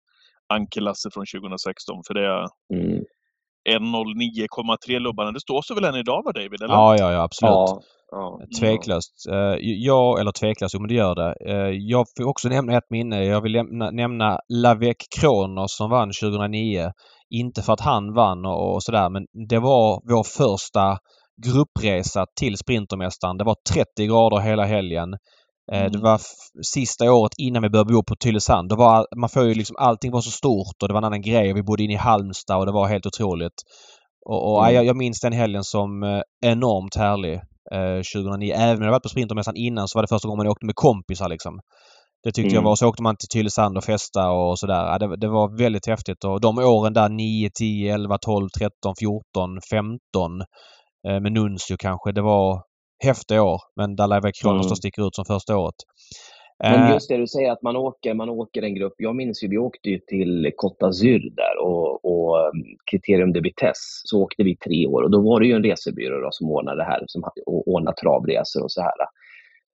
Anke 0.48 0.80
Lasse 0.80 1.10
från 1.10 1.26
2016. 1.26 2.02
För 2.06 2.14
det 2.14 2.26
är 2.26 2.46
mm. 2.74 3.04
1.09,3 3.68 4.98
lubbarna. 4.98 5.32
Det 5.32 5.40
står 5.40 5.62
sig 5.62 5.74
väl 5.76 5.84
än 5.84 5.94
idag 5.94 6.22
va 6.24 6.32
David? 6.32 6.62
Eller? 6.62 6.74
Ja, 6.74 6.96
ja, 6.98 7.12
ja 7.12 7.22
absolut. 7.22 7.52
Ja, 7.52 7.82
ja. 8.10 8.40
Tveklöst. 8.60 9.26
Uh, 9.30 9.56
jag, 9.60 10.20
eller 10.20 10.32
tveklöst, 10.32 10.74
men 10.78 10.88
det 10.88 10.94
gör 10.94 11.14
det. 11.14 11.34
Uh, 11.52 11.70
jag 11.70 12.06
får 12.16 12.28
också 12.28 12.48
nämna 12.48 12.76
ett 12.76 12.90
minne. 12.90 13.24
Jag 13.24 13.40
vill 13.40 13.52
nämna, 13.52 13.90
nämna 13.90 14.38
Lavec 14.48 14.96
Kronos 15.20 15.76
som 15.76 15.90
vann 15.90 16.10
2009. 16.22 16.90
Inte 17.30 17.62
för 17.62 17.72
att 17.72 17.80
han 17.80 18.14
vann 18.14 18.46
och, 18.46 18.74
och 18.74 18.82
sådär 18.82 19.10
men 19.10 19.26
det 19.48 19.58
var 19.58 20.00
vår 20.12 20.24
första 20.24 20.98
gruppresa 21.46 22.26
till 22.40 22.56
Sprintermästaren. 22.56 23.36
Det 23.36 23.44
var 23.44 23.56
30 23.74 24.06
grader 24.06 24.38
hela 24.38 24.64
helgen. 24.64 25.08
Eh, 25.72 25.80
mm. 25.80 25.92
Det 25.92 25.98
var 25.98 26.20
sista 26.74 27.12
året 27.12 27.32
innan 27.38 27.62
vi 27.62 27.70
började 27.70 27.92
bo 27.92 28.02
på 28.02 28.16
Tylösand. 28.16 28.68
Det 28.68 28.76
var, 28.76 29.06
man 29.16 29.28
får 29.28 29.44
ju 29.44 29.54
liksom, 29.54 29.76
allting 29.78 30.12
var 30.12 30.20
så 30.20 30.30
stort 30.30 30.82
och 30.82 30.88
det 30.88 30.94
var 30.94 31.00
en 31.00 31.04
annan 31.04 31.22
grej. 31.22 31.52
Vi 31.52 31.62
bodde 31.62 31.82
inne 31.82 31.92
i 31.92 31.96
Halmstad 31.96 32.58
och 32.58 32.66
det 32.66 32.72
var 32.72 32.88
helt 32.88 33.06
otroligt. 33.06 33.54
Och, 34.26 34.52
och 34.52 34.62
mm. 34.62 34.74
jag, 34.74 34.84
jag 34.84 34.96
minns 34.96 35.20
den 35.20 35.32
helgen 35.32 35.64
som 35.64 36.02
eh, 36.02 36.50
enormt 36.50 36.96
härlig. 36.96 37.40
Eh, 37.74 38.02
2009. 38.14 38.52
Även 38.54 38.76
om 38.76 38.84
jag 38.84 38.90
varit 38.90 39.02
på 39.02 39.08
Sprintermässan 39.08 39.56
innan 39.56 39.88
så 39.88 39.98
var 39.98 40.02
det 40.02 40.08
första 40.08 40.28
gången 40.28 40.44
jag 40.44 40.52
åkte 40.52 40.66
med 40.66 40.74
kompisar 40.74 41.28
liksom. 41.28 41.60
Det 42.22 42.32
tyckte 42.32 42.48
mm. 42.48 42.54
jag 42.54 42.62
var. 42.62 42.76
Så 42.76 42.88
åkte 42.88 43.02
man 43.02 43.16
till 43.16 43.28
Tylösand 43.28 43.76
och 43.76 43.84
festa 43.84 44.30
och 44.30 44.58
sådär. 44.58 44.84
Ja, 44.86 44.98
det, 44.98 45.16
det, 45.16 45.28
var 45.28 45.58
väldigt 45.58 45.86
häftigt. 45.86 46.24
Och 46.24 46.40
de 46.40 46.58
åren 46.58 46.92
där 46.92 47.08
9, 47.08 47.50
10, 47.54 47.94
11, 47.94 48.18
12, 48.18 48.48
13, 48.58 48.94
14, 49.00 49.58
15 49.70 50.40
eh, 51.08 51.20
med 51.20 51.32
Nuncio 51.32 51.76
kanske. 51.78 52.12
Det 52.12 52.22
var 52.22 52.62
häftiga 53.00 53.42
år. 53.42 53.60
Men 53.76 53.96
där 53.96 54.06
Live 54.06 54.32
Kronos 54.32 54.66
mm. 54.66 54.76
sticker 54.76 55.06
ut 55.06 55.14
som 55.14 55.24
första 55.24 55.56
året. 55.56 55.74
Men 56.62 56.82
eh, 56.82 56.92
just 56.92 57.08
det 57.08 57.16
du 57.16 57.26
säger 57.26 57.52
att 57.52 57.62
man 57.62 57.76
åker, 57.76 58.14
man 58.14 58.28
åker 58.28 58.62
en 58.62 58.74
grupp. 58.74 58.94
Jag 58.96 59.16
minns 59.16 59.44
ju, 59.44 59.48
vi 59.48 59.58
åkte 59.58 59.90
ju 59.90 59.98
till 59.98 60.52
Côte 60.56 60.80
d'Azur 60.80 61.34
där 61.36 61.58
och, 61.62 62.04
och 62.04 62.48
um, 62.48 62.64
Criterium 62.90 63.32
de 63.32 63.40
Vitesse. 63.40 64.02
Så 64.04 64.22
åkte 64.22 64.42
vi 64.42 64.56
tre 64.56 64.86
år 64.86 65.02
och 65.02 65.10
då 65.10 65.20
var 65.20 65.40
det 65.40 65.46
ju 65.46 65.52
en 65.52 65.64
resebyrå 65.64 66.28
som 66.32 66.50
ordnade 66.50 66.76
det 66.76 66.84
här, 66.84 67.04
som 67.06 67.24
ordnade 67.46 67.96
travresor 67.96 68.62
och 68.64 68.72
så 68.72 68.82
här. 68.82 68.92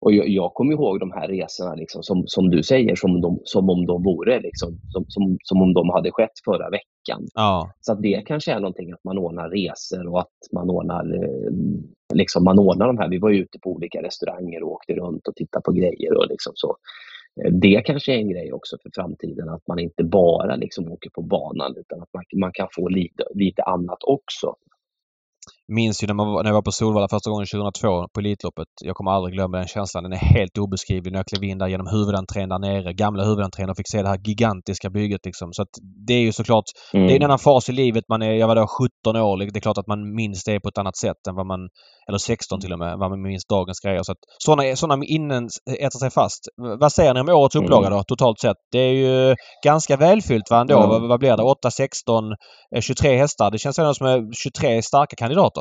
Och 0.01 0.13
jag, 0.13 0.29
jag 0.29 0.55
kommer 0.55 0.73
ihåg 0.73 1.01
de 1.01 1.13
här 1.13 1.29
resorna 1.29 1.75
liksom, 1.75 2.03
som, 2.03 2.23
som 2.27 2.51
du 2.51 2.63
säger, 2.63 2.97
som, 2.97 3.21
de, 3.21 3.41
som 3.45 3.71
om 3.71 3.87
de 3.87 4.03
vore 4.03 4.41
liksom, 4.41 4.79
som, 4.93 5.05
som, 5.09 5.39
som 5.43 5.63
om 5.63 5.75
de 5.75 5.91
hade 5.91 6.11
skett 6.11 6.41
förra 6.45 6.71
veckan. 6.71 7.27
Ja. 7.35 7.71
Så 7.81 7.95
det 7.95 8.23
kanske 8.27 8.53
är 8.53 8.61
någonting 8.61 8.93
att 8.93 9.05
man 9.05 9.19
ordnar 9.19 9.49
resor 9.49 10.09
och 10.09 10.21
att 10.21 10.39
man 10.53 10.71
ordnar, 10.71 11.15
eh, 11.15 11.53
liksom, 12.15 12.45
man 12.45 12.59
ordnar 12.59 12.87
de 12.87 12.99
här. 12.99 13.09
Vi 13.09 13.19
var 13.19 13.31
ute 13.31 13.59
på 13.59 13.71
olika 13.71 14.03
restauranger 14.03 14.63
och 14.63 14.73
åkte 14.73 14.93
runt 14.93 15.29
och 15.29 15.35
tittade 15.35 15.63
på 15.63 15.73
grejer. 15.73 16.17
Och 16.17 16.27
liksom 16.29 16.53
så. 16.57 16.77
Eh, 17.45 17.53
det 17.53 17.83
kanske 17.87 18.13
är 18.13 18.19
en 18.19 18.31
grej 18.31 18.53
också 18.53 18.77
för 18.83 18.91
framtiden, 18.95 19.49
att 19.49 19.67
man 19.67 19.79
inte 19.79 20.05
bara 20.05 20.57
liksom 20.57 20.93
åker 20.93 21.11
på 21.11 21.23
banan 21.23 21.75
utan 21.77 22.03
att 22.03 22.09
man, 22.15 22.25
man 22.41 22.53
kan 22.53 22.69
få 22.73 22.89
lite, 22.89 23.25
lite 23.35 23.63
annat 23.63 23.99
också 24.03 24.55
minns 25.71 26.03
ju 26.03 26.07
när, 26.07 26.15
man, 26.15 26.27
när 26.35 26.51
jag 26.51 26.55
var 26.55 26.63
på 26.63 26.73
Solvalla 26.73 27.09
första 27.09 27.31
gången 27.31 27.47
2002 27.47 28.09
på 28.15 28.21
Elitloppet. 28.21 28.69
Jag 28.85 28.97
kommer 28.97 29.11
aldrig 29.11 29.35
glömma 29.35 29.57
den 29.57 29.67
känslan. 29.67 30.03
Den 30.03 30.13
är 30.13 30.17
helt 30.17 30.59
obeskrivlig 30.59 31.13
när 31.13 31.19
jag 31.19 31.27
klev 31.27 31.45
in 31.45 31.59
där 31.59 31.69
genom 31.69 31.87
huvudentrén 31.87 32.49
där 32.49 32.59
nere. 32.59 32.93
Gamla 32.93 33.25
huvudentrén 33.25 33.71
och 33.71 33.77
fick 33.77 33.91
se 33.91 34.03
det 34.03 34.09
här 34.09 34.21
gigantiska 34.25 34.91
bygget 34.91 35.21
liksom. 35.25 35.53
Så 35.53 35.63
att 35.63 35.75
det 36.07 36.15
är 36.15 36.21
ju 36.21 36.33
såklart... 36.33 36.65
Mm. 36.93 37.07
Det 37.07 37.13
är 37.13 37.17
en 37.17 37.25
annan 37.25 37.39
fas 37.39 37.69
i 37.69 37.73
livet. 37.73 38.05
Man 38.09 38.23
är, 38.23 38.33
jag 38.33 38.49
var 38.49 38.57
då 38.57 38.67
17 39.03 39.17
år. 39.17 39.37
Det 39.37 39.59
är 39.59 39.61
klart 39.61 39.79
att 39.79 39.87
man 39.87 40.15
minns 40.15 40.45
det 40.45 40.61
på 40.61 40.69
ett 40.69 40.79
annat 40.79 40.97
sätt 40.97 41.27
än 41.29 41.35
vad 41.35 41.47
man... 41.47 41.61
Eller 42.09 42.19
16 42.19 42.61
till 42.61 42.73
och 42.73 42.79
med. 42.79 42.99
Vad 42.99 43.11
man 43.11 43.23
minns 43.23 43.47
dagens 43.47 43.81
grejer. 43.81 44.03
Så 44.03 44.13
att 44.13 44.19
sådana, 44.39 44.77
sådana 44.77 44.97
minnen 44.97 45.49
äter 45.79 45.99
sig 45.99 46.11
fast. 46.11 46.41
Vad 46.81 46.93
säger 46.93 47.15
ni 47.15 47.21
om 47.21 47.29
årets 47.29 47.57
upplaga 47.57 47.87
mm. 47.87 47.97
då 47.99 48.05
totalt 48.05 48.39
sett? 48.41 48.57
Det 48.73 48.79
är 48.79 48.93
ju 48.93 49.35
ganska 49.65 49.97
välfyllt 49.97 50.51
va 50.51 50.61
ändå? 50.61 50.77
Mm. 50.77 50.89
Vad, 50.89 51.09
vad 51.09 51.21
blir 51.21 51.37
det? 51.37 51.43
8, 51.43 51.71
16, 51.71 52.25
23 52.81 53.17
hästar. 53.17 53.51
Det 53.51 53.59
känns 53.59 53.79
ändå 53.79 53.95
som 53.95 54.31
23 54.43 54.83
starka 54.83 55.17
kandidater. 55.17 55.60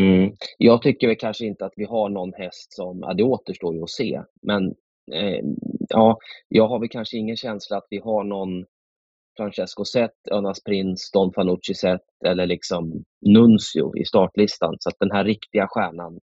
Mm. 0.00 0.32
Jag 0.58 0.82
tycker 0.82 1.06
väl 1.06 1.16
kanske 1.16 1.46
inte 1.46 1.64
att 1.64 1.72
vi 1.76 1.84
har 1.84 2.08
någon 2.08 2.32
häst 2.32 2.72
som, 2.72 2.98
ja, 3.00 3.14
det 3.14 3.22
återstår 3.22 3.74
ju 3.74 3.82
att 3.82 3.90
se, 3.90 4.22
men 4.42 4.74
eh, 5.12 5.40
ja, 5.88 6.18
jag 6.48 6.68
har 6.68 6.78
väl 6.78 6.88
kanske 6.88 7.16
ingen 7.16 7.36
känsla 7.36 7.76
att 7.76 7.86
vi 7.90 7.98
har 7.98 8.24
någon 8.24 8.64
Francesco 9.36 9.84
Zet, 9.84 10.14
Önas 10.30 10.64
Prins, 10.64 11.10
Don 11.10 11.32
Fanucci 11.32 11.74
Zet 11.74 12.00
eller 12.24 12.46
liksom 12.46 13.04
Nuncio 13.20 13.96
i 13.96 14.04
startlistan. 14.04 14.76
Så 14.80 14.88
att 14.88 14.96
den 14.98 15.10
här 15.10 15.24
riktiga 15.24 15.66
stjärnan 15.70 16.20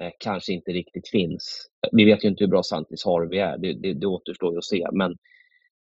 eh, 0.00 0.10
kanske 0.18 0.52
inte 0.52 0.70
riktigt 0.70 1.08
finns. 1.08 1.66
Vi 1.92 2.04
vet 2.04 2.24
ju 2.24 2.28
inte 2.28 2.44
hur 2.44 2.50
bra 2.50 2.62
Santis 2.62 3.04
Harvey 3.04 3.38
är, 3.38 3.58
det, 3.58 3.72
det, 3.72 3.94
det 3.94 4.06
återstår 4.06 4.52
ju 4.52 4.58
att 4.58 4.64
se. 4.64 4.86
Men 4.92 5.16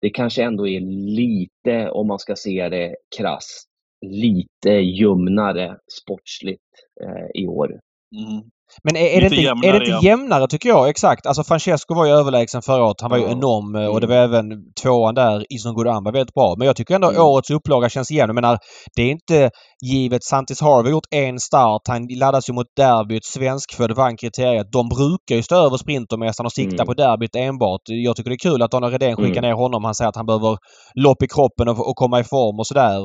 det 0.01 0.09
kanske 0.09 0.43
ändå 0.43 0.67
är 0.67 0.79
lite, 1.15 1.89
om 1.89 2.07
man 2.07 2.19
ska 2.19 2.35
se 2.35 2.69
det 2.69 2.95
krasst, 3.17 3.69
lite 4.03 4.81
ljumnare 4.81 5.77
sportsligt 6.01 6.73
eh, 7.01 7.41
i 7.43 7.47
år. 7.47 7.79
Mm. 8.15 8.41
Men 8.83 8.95
är, 8.95 9.05
är, 9.05 9.21
det 9.21 9.25
inte, 9.25 9.35
jämnare, 9.35 9.67
är 9.67 9.79
det 9.79 9.85
inte 9.85 10.05
jämnare 10.05 10.47
tycker 10.47 10.69
jag? 10.69 10.89
Exakt. 10.89 11.25
Alltså 11.25 11.43
Francesco 11.43 11.95
var 11.95 12.05
ju 12.05 12.11
överlägsen 12.11 12.61
förra 12.61 12.85
året. 12.85 13.01
Han 13.01 13.11
var 13.11 13.17
ju 13.17 13.23
enorm 13.23 13.75
mm. 13.75 13.91
och 13.91 14.01
det 14.01 14.07
var 14.07 14.15
även 14.15 14.45
tvåan 14.81 15.15
där, 15.15 15.53
Ison 15.53 15.73
Godan 15.73 16.03
var 16.03 16.11
väldigt 16.11 16.33
bra. 16.33 16.55
Men 16.57 16.67
jag 16.67 16.75
tycker 16.75 16.95
ändå 16.95 17.09
mm. 17.09 17.21
årets 17.21 17.49
upplaga 17.49 17.89
känns 17.89 18.11
jämn. 18.11 18.29
Jag 18.29 18.35
menar, 18.35 18.57
det 18.95 19.01
är 19.01 19.11
inte 19.11 19.49
givet. 19.91 20.23
Santis 20.23 20.61
Harvey 20.61 20.91
har 20.91 20.91
gjort 20.91 21.07
en 21.11 21.39
start. 21.39 21.81
Han 21.87 22.07
laddas 22.07 22.49
ju 22.49 22.53
mot 22.53 22.67
derbyt. 22.75 23.25
Svenskfödd 23.25 23.91
vann 23.91 24.17
kriteriet. 24.17 24.67
De 24.71 24.89
brukar 24.89 25.35
ju 25.35 25.43
stå 25.43 25.55
över 25.55 25.77
Sprintermästaren 25.77 26.45
och 26.45 26.51
sikta 26.51 26.83
mm. 26.83 26.85
på 26.85 26.93
derbyt 26.93 27.35
enbart. 27.35 27.81
Jag 27.85 28.15
tycker 28.15 28.29
det 28.29 28.35
är 28.35 28.49
kul 28.51 28.61
att 28.61 28.71
Daniel 28.71 28.91
Redén 28.91 29.15
skickar 29.15 29.43
mm. 29.43 29.49
ner 29.49 29.53
honom. 29.53 29.83
Han 29.83 29.95
säger 29.95 30.09
att 30.09 30.15
han 30.15 30.25
behöver 30.25 30.57
lopp 30.95 31.23
i 31.23 31.27
kroppen 31.27 31.67
och, 31.67 31.89
och 31.89 31.95
komma 31.95 32.19
i 32.19 32.23
form 32.23 32.59
och 32.59 32.67
sådär. 32.67 32.97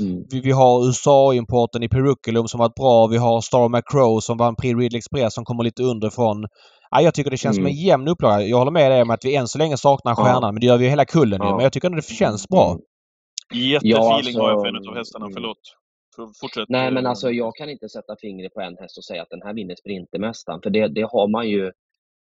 mm. 0.00 0.22
vi, 0.30 0.40
vi, 0.40 0.52
har 0.52 0.86
USA-importen 0.86 1.82
i 1.82 1.88
Peruculum 1.88 2.48
som 2.48 2.58
varit 2.58 2.74
bra. 2.74 3.06
Vi 3.06 3.16
har 3.16 3.40
Star 3.40 3.68
McCrow 3.68 4.20
som 4.20 4.36
vann 4.38 4.56
Prix 4.56 4.78
Ridley 4.78 5.02
Express 5.14 5.34
som 5.34 5.44
kommer 5.44 5.64
lite 5.64 5.82
underifrån. 5.82 6.46
Ja, 6.90 7.00
jag 7.00 7.14
tycker 7.14 7.30
det 7.30 7.36
känns 7.36 7.56
mm. 7.56 7.64
som 7.64 7.66
en 7.66 7.78
mm. 7.78 7.86
jämn 7.86 8.08
upplaga. 8.08 8.42
Jag 8.42 8.58
håller 8.58 8.72
med 8.72 8.90
dig 8.90 9.02
om 9.02 9.10
att 9.10 9.24
vi 9.24 9.36
än 9.36 9.48
så 9.48 9.58
länge 9.58 9.76
saknar 9.76 10.14
stjärnan. 10.14 10.42
Ja. 10.42 10.52
Men 10.52 10.60
det 10.60 10.66
gör 10.66 10.78
vi 10.78 10.88
hela 10.88 11.04
kullen 11.04 11.40
ja. 11.42 11.56
Men 11.56 11.62
jag 11.62 11.72
tycker 11.72 11.88
ändå 11.88 11.96
det 11.96 12.14
känns 12.14 12.48
bra. 12.48 12.70
Mm. 12.70 12.80
Jättefeeling 13.70 13.96
ja, 13.96 14.14
alltså, 14.16 14.40
har 14.40 14.50
jag 14.50 14.60
för 14.60 14.68
en 14.68 14.88
av 14.88 14.96
hästarna. 14.96 15.24
Mm. 15.24 15.34
Förlåt. 15.34 15.58
Fortsätt. 16.40 16.68
Nej, 16.68 16.90
men 16.92 17.06
alltså 17.06 17.30
jag 17.30 17.54
kan 17.54 17.70
inte 17.70 17.88
sätta 17.88 18.16
fingret 18.20 18.54
på 18.54 18.60
en 18.60 18.76
häst 18.76 18.98
och 18.98 19.04
säga 19.04 19.22
att 19.22 19.30
den 19.30 19.42
här 19.42 19.54
vinner 19.54 19.74
Sprintermästaren. 19.74 20.60
För 20.62 20.70
det, 20.70 20.88
det 20.88 21.02
har 21.02 21.28
man 21.28 21.48
ju 21.48 21.66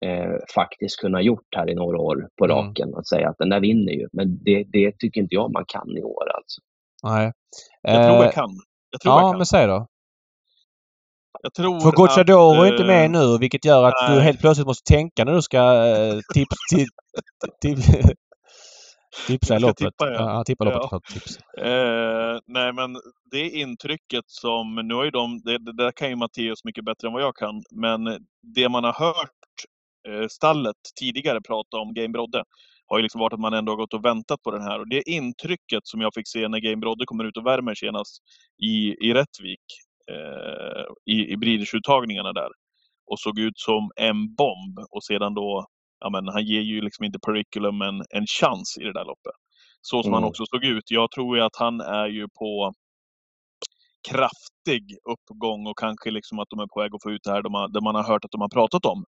eh, 0.05 0.35
faktiskt 0.55 0.99
kunnat 0.99 1.23
gjort 1.23 1.55
här 1.55 1.69
i 1.69 1.75
några 1.75 1.97
år 1.97 2.27
på 2.37 2.47
raken. 2.47 2.87
Mm. 2.87 2.99
Att 2.99 3.07
säga 3.07 3.29
att 3.29 3.37
den 3.37 3.49
där 3.49 3.59
vinner 3.59 3.91
ju. 3.93 4.07
Men 4.13 4.43
det, 4.43 4.63
det 4.63 4.97
tycker 4.99 5.21
inte 5.21 5.35
jag 5.35 5.51
man 5.53 5.65
kan 5.67 5.97
i 5.97 6.03
år 6.03 6.29
alltså. 6.35 6.61
Nej. 7.03 7.31
Jag 7.81 8.05
tror 8.05 8.17
jag 8.17 8.25
eh, 8.25 8.31
kan. 8.31 8.49
Jag 8.91 9.01
tror 9.01 9.13
ja, 9.13 9.21
jag 9.21 9.31
kan. 9.31 9.37
men 9.37 9.45
säg 9.45 9.67
då. 9.67 9.87
Jag 11.43 11.53
tror 11.53 11.79
För 11.79 11.91
Gocciadoro 11.91 12.61
är 12.63 12.71
inte 12.71 12.83
med 12.83 13.05
eh, 13.05 13.11
nu 13.11 13.37
vilket 13.37 13.65
gör 13.65 13.83
att 13.83 13.93
nej. 14.01 14.15
du 14.15 14.21
helt 14.21 14.39
plötsligt 14.39 14.67
måste 14.67 14.93
tänka 14.93 15.25
när 15.25 15.33
du 15.33 15.41
ska 15.41 15.57
eh, 15.57 16.19
tips... 16.33 16.55
Tip, 16.69 16.89
tip, 17.61 18.17
Tipsa 19.27 19.59
loppet. 19.59 19.77
Tippa, 19.77 20.11
ja. 20.11 20.13
ja, 20.13 20.43
tippa 20.43 20.63
loppet 20.63 20.87
ja. 20.91 20.99
tips. 21.13 21.37
Eh, 21.57 22.39
nej, 22.47 22.73
men 22.73 22.97
det 23.31 23.49
intrycket 23.49 24.23
som... 24.27 24.75
Nu 24.75 24.93
har 24.93 25.03
ju 25.03 25.11
de... 25.11 25.41
Det, 25.43 25.57
det 25.57 25.73
där 25.73 25.91
kan 25.91 26.09
ju 26.09 26.15
Matteus 26.15 26.63
mycket 26.63 26.85
bättre 26.85 27.07
än 27.07 27.13
vad 27.13 27.21
jag 27.21 27.35
kan. 27.35 27.63
Men 27.71 28.03
det 28.55 28.69
man 28.69 28.83
har 28.83 28.93
hört 28.93 29.29
eh, 30.07 30.27
stallet 30.27 30.75
tidigare 30.99 31.41
prata 31.41 31.77
om 31.77 31.93
Game 31.93 32.09
Brodde 32.09 32.43
har 32.87 32.97
ju 32.97 33.03
liksom 33.03 33.19
varit 33.19 33.33
att 33.33 33.39
man 33.39 33.53
ändå 33.53 33.71
har 33.71 33.77
gått 33.77 33.93
och 33.93 34.05
väntat 34.05 34.41
på 34.43 34.51
den 34.51 34.61
här. 34.61 34.79
Och 34.79 34.87
det 34.87 35.09
intrycket 35.09 35.87
som 35.87 36.01
jag 36.01 36.13
fick 36.13 36.27
se 36.27 36.47
när 36.47 36.59
Game 36.59 36.77
Brodde 36.77 37.05
kommer 37.05 37.23
ut 37.23 37.37
och 37.37 37.45
värmer 37.45 37.75
senast 37.75 38.17
i, 38.63 38.95
i 39.07 39.13
Rättvik, 39.13 39.65
i, 41.11 41.33
i 41.33 41.37
Breeders-uttagningarna 41.37 42.33
där, 42.33 42.49
och 43.11 43.19
såg 43.19 43.39
ut 43.39 43.57
som 43.59 43.91
en 43.95 44.35
bomb 44.35 44.79
och 44.91 45.03
sedan 45.03 45.33
då 45.33 45.65
ja, 45.99 46.09
men 46.09 46.27
han 46.27 46.45
ger 46.45 46.61
ju 46.61 46.81
liksom 46.81 47.05
inte 47.05 47.19
Periculum 47.19 47.81
en, 47.81 48.03
en 48.09 48.25
chans 48.39 48.77
i 48.81 48.83
det 48.83 48.93
där 48.93 49.05
loppet. 49.05 49.33
Så 49.81 50.03
som 50.03 50.09
mm. 50.09 50.13
han 50.13 50.29
också 50.29 50.43
såg 50.45 50.65
ut. 50.65 50.91
Jag 50.91 51.11
tror 51.11 51.37
ju 51.37 51.43
att 51.43 51.55
han 51.55 51.81
är 51.81 52.07
ju 52.07 52.27
på 52.39 52.73
kraftig 54.11 54.83
uppgång 55.13 55.67
och 55.67 55.77
kanske 55.77 56.11
liksom 56.11 56.39
att 56.39 56.49
de 56.49 56.59
är 56.59 56.67
på 56.73 56.79
väg 56.79 56.95
att 56.95 57.03
få 57.03 57.11
ut 57.11 57.23
det 57.23 57.31
här 57.31 57.41
de 57.41 57.53
har, 57.53 57.67
det 57.67 57.81
man 57.81 57.95
har 57.95 58.03
hört 58.03 58.25
att 58.25 58.31
de 58.31 58.41
har 58.41 58.49
pratat 58.59 58.85
om 58.85 58.99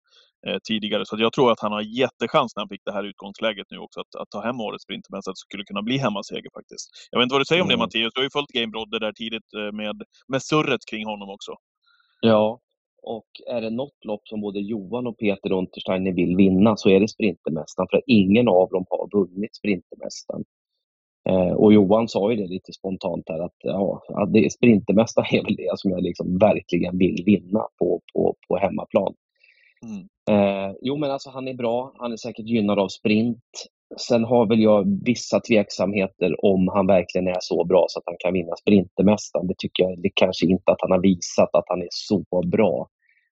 eh, 0.47 0.57
tidigare. 0.67 1.05
Så 1.05 1.15
jag 1.19 1.33
tror 1.33 1.51
att 1.51 1.59
han 1.59 1.71
har 1.71 1.81
jättechans 1.81 2.55
när 2.55 2.61
han 2.61 2.69
fick 2.69 2.85
det 2.85 2.93
här 2.93 3.03
utgångsläget 3.03 3.67
nu 3.69 3.77
också 3.77 3.99
att, 3.99 4.15
att 4.21 4.29
ta 4.29 4.41
hem 4.41 4.59
årets 4.61 4.83
sprintermästare. 4.83 5.31
Att 5.31 5.41
det 5.41 5.47
skulle 5.49 5.63
kunna 5.63 5.81
bli 5.81 5.97
hemmaseger 5.97 6.49
faktiskt. 6.57 6.85
Jag 7.11 7.19
vet 7.19 7.23
inte 7.25 7.33
vad 7.33 7.41
du 7.41 7.45
säger 7.45 7.61
om 7.61 7.67
det 7.67 7.73
mm. 7.79 7.83
Mattias? 7.83 8.13
Du 8.13 8.19
har 8.21 8.23
ju 8.29 8.35
följt 8.37 8.57
Game 8.57 8.71
Brodde 8.73 8.99
där 8.99 9.13
tidigt 9.13 9.49
eh, 9.59 9.71
med, 9.81 9.97
med 10.27 10.41
surret 10.49 10.81
kring 10.91 11.05
honom 11.05 11.29
också. 11.29 11.53
Ja, 12.21 12.59
och 13.05 13.29
är 13.47 13.61
det 13.61 13.69
något 13.69 14.05
lopp 14.05 14.27
som 14.27 14.41
både 14.41 14.59
Johan 14.59 15.07
och 15.07 15.17
Peter 15.17 15.51
Untersteiner 15.51 16.11
vill 16.11 16.35
vinna 16.35 16.77
så 16.77 16.89
är 16.89 16.99
det 16.99 17.07
Sprintermästaren, 17.07 17.87
för 17.91 18.01
ingen 18.05 18.47
av 18.47 18.69
dem 18.69 18.85
har 18.89 19.09
vunnit 19.17 19.55
Sprintermästaren. 19.55 20.43
Eh, 21.29 21.51
och 21.51 21.73
Johan 21.73 22.07
sa 22.07 22.31
ju 22.31 22.37
det 22.37 22.47
lite 22.47 22.73
spontant 22.73 23.23
här 23.29 23.39
att 23.39 23.55
ja, 23.63 24.01
att 24.09 24.33
det, 24.33 24.53
Sprintermästaren 24.53 25.27
är 25.39 25.43
väl 25.43 25.55
det 25.55 25.79
som 25.79 25.91
jag 25.91 26.03
liksom 26.03 26.37
verkligen 26.37 26.97
vill 26.97 27.23
vinna 27.25 27.59
på, 27.79 28.01
på, 28.13 28.35
på 28.47 28.57
hemmaplan. 28.57 29.13
Mm. 29.85 30.07
Eh, 30.29 30.75
jo 30.81 30.97
men 30.97 31.11
alltså 31.11 31.29
han 31.29 31.47
är 31.47 31.53
bra, 31.53 31.93
han 31.97 32.11
är 32.11 32.17
säkert 32.17 32.45
gynnad 32.45 32.79
av 32.79 32.87
sprint. 32.87 33.43
Sen 33.97 34.23
har 34.23 34.45
väl 34.45 34.59
jag 34.59 35.05
vissa 35.05 35.39
tveksamheter 35.39 36.45
om 36.45 36.67
han 36.67 36.87
verkligen 36.87 37.27
är 37.27 37.37
så 37.39 37.65
bra 37.65 37.85
så 37.89 37.99
att 37.99 38.05
han 38.05 38.15
kan 38.19 38.33
vinna 38.33 38.55
Sprintermästaren. 38.55 39.47
Det 39.47 39.57
tycker 39.57 39.83
jag 39.83 40.01
det 40.01 40.11
kanske 40.13 40.45
inte 40.45 40.71
att 40.71 40.81
han 40.81 40.91
har 40.91 41.01
visat 41.01 41.49
att 41.55 41.65
han 41.67 41.81
är 41.81 41.87
så 41.89 42.23
bra. 42.45 42.87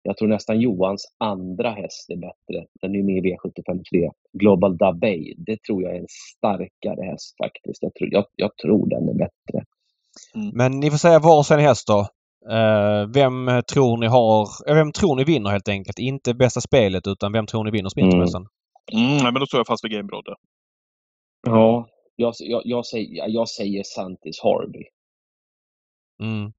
Jag 0.10 0.18
tror 0.18 0.28
nästan 0.28 0.60
Johans 0.60 1.16
andra 1.18 1.70
häst 1.70 2.10
är 2.10 2.16
bättre. 2.16 2.66
Den 2.82 2.96
är 2.96 3.04
med 3.04 3.16
i 3.16 3.22
V753. 3.22 4.12
Global 4.34 4.78
Dabay. 4.78 5.34
Det 5.38 5.64
tror 5.64 5.84
jag 5.84 5.96
är 5.96 6.00
en 6.00 6.06
starkare 6.38 7.12
häst 7.12 7.36
faktiskt. 7.44 7.84
Jag 7.84 7.94
tror, 7.94 8.10
jag, 8.14 8.26
jag 8.36 8.52
tror 8.58 8.90
den 8.90 9.10
är 9.10 9.14
bättre. 9.14 9.66
Mm. 10.36 10.52
Men 10.54 10.80
ni 10.80 10.92
får 10.92 10.98
säga 10.98 11.20
varsin 11.20 11.60
häst 11.60 11.88
då. 11.88 12.00
Uh, 12.54 13.12
vem 13.14 13.62
tror 13.74 13.98
ni 13.98 14.08
har... 14.08 14.48
Vem 14.74 14.92
tror 14.92 15.16
ni 15.16 15.24
vinner 15.24 15.50
helt 15.50 15.70
enkelt? 15.70 16.00
Inte 16.00 16.34
bästa 16.34 16.62
spelet 16.62 17.08
utan 17.08 17.32
vem 17.32 17.46
tror 17.46 17.64
ni 17.64 17.72
vinner 17.72 17.90
Sprintermästaren? 17.90 18.46
Mm. 18.94 19.12
Mm, 19.12 19.24
men 19.24 19.40
då 19.40 19.46
står 19.46 19.60
jag 19.60 19.68
fast 19.68 19.84
vid 19.84 19.92
Game 19.92 20.08
Brodde. 20.08 20.36
Ja, 21.48 21.88
jag, 22.16 22.34
jag, 22.40 22.62
jag, 22.66 22.86
säger, 22.86 23.28
jag 23.28 23.50
säger 23.50 23.84
Santis 23.84 24.42
Harvey. 24.44 24.84
Mm. 26.22 26.52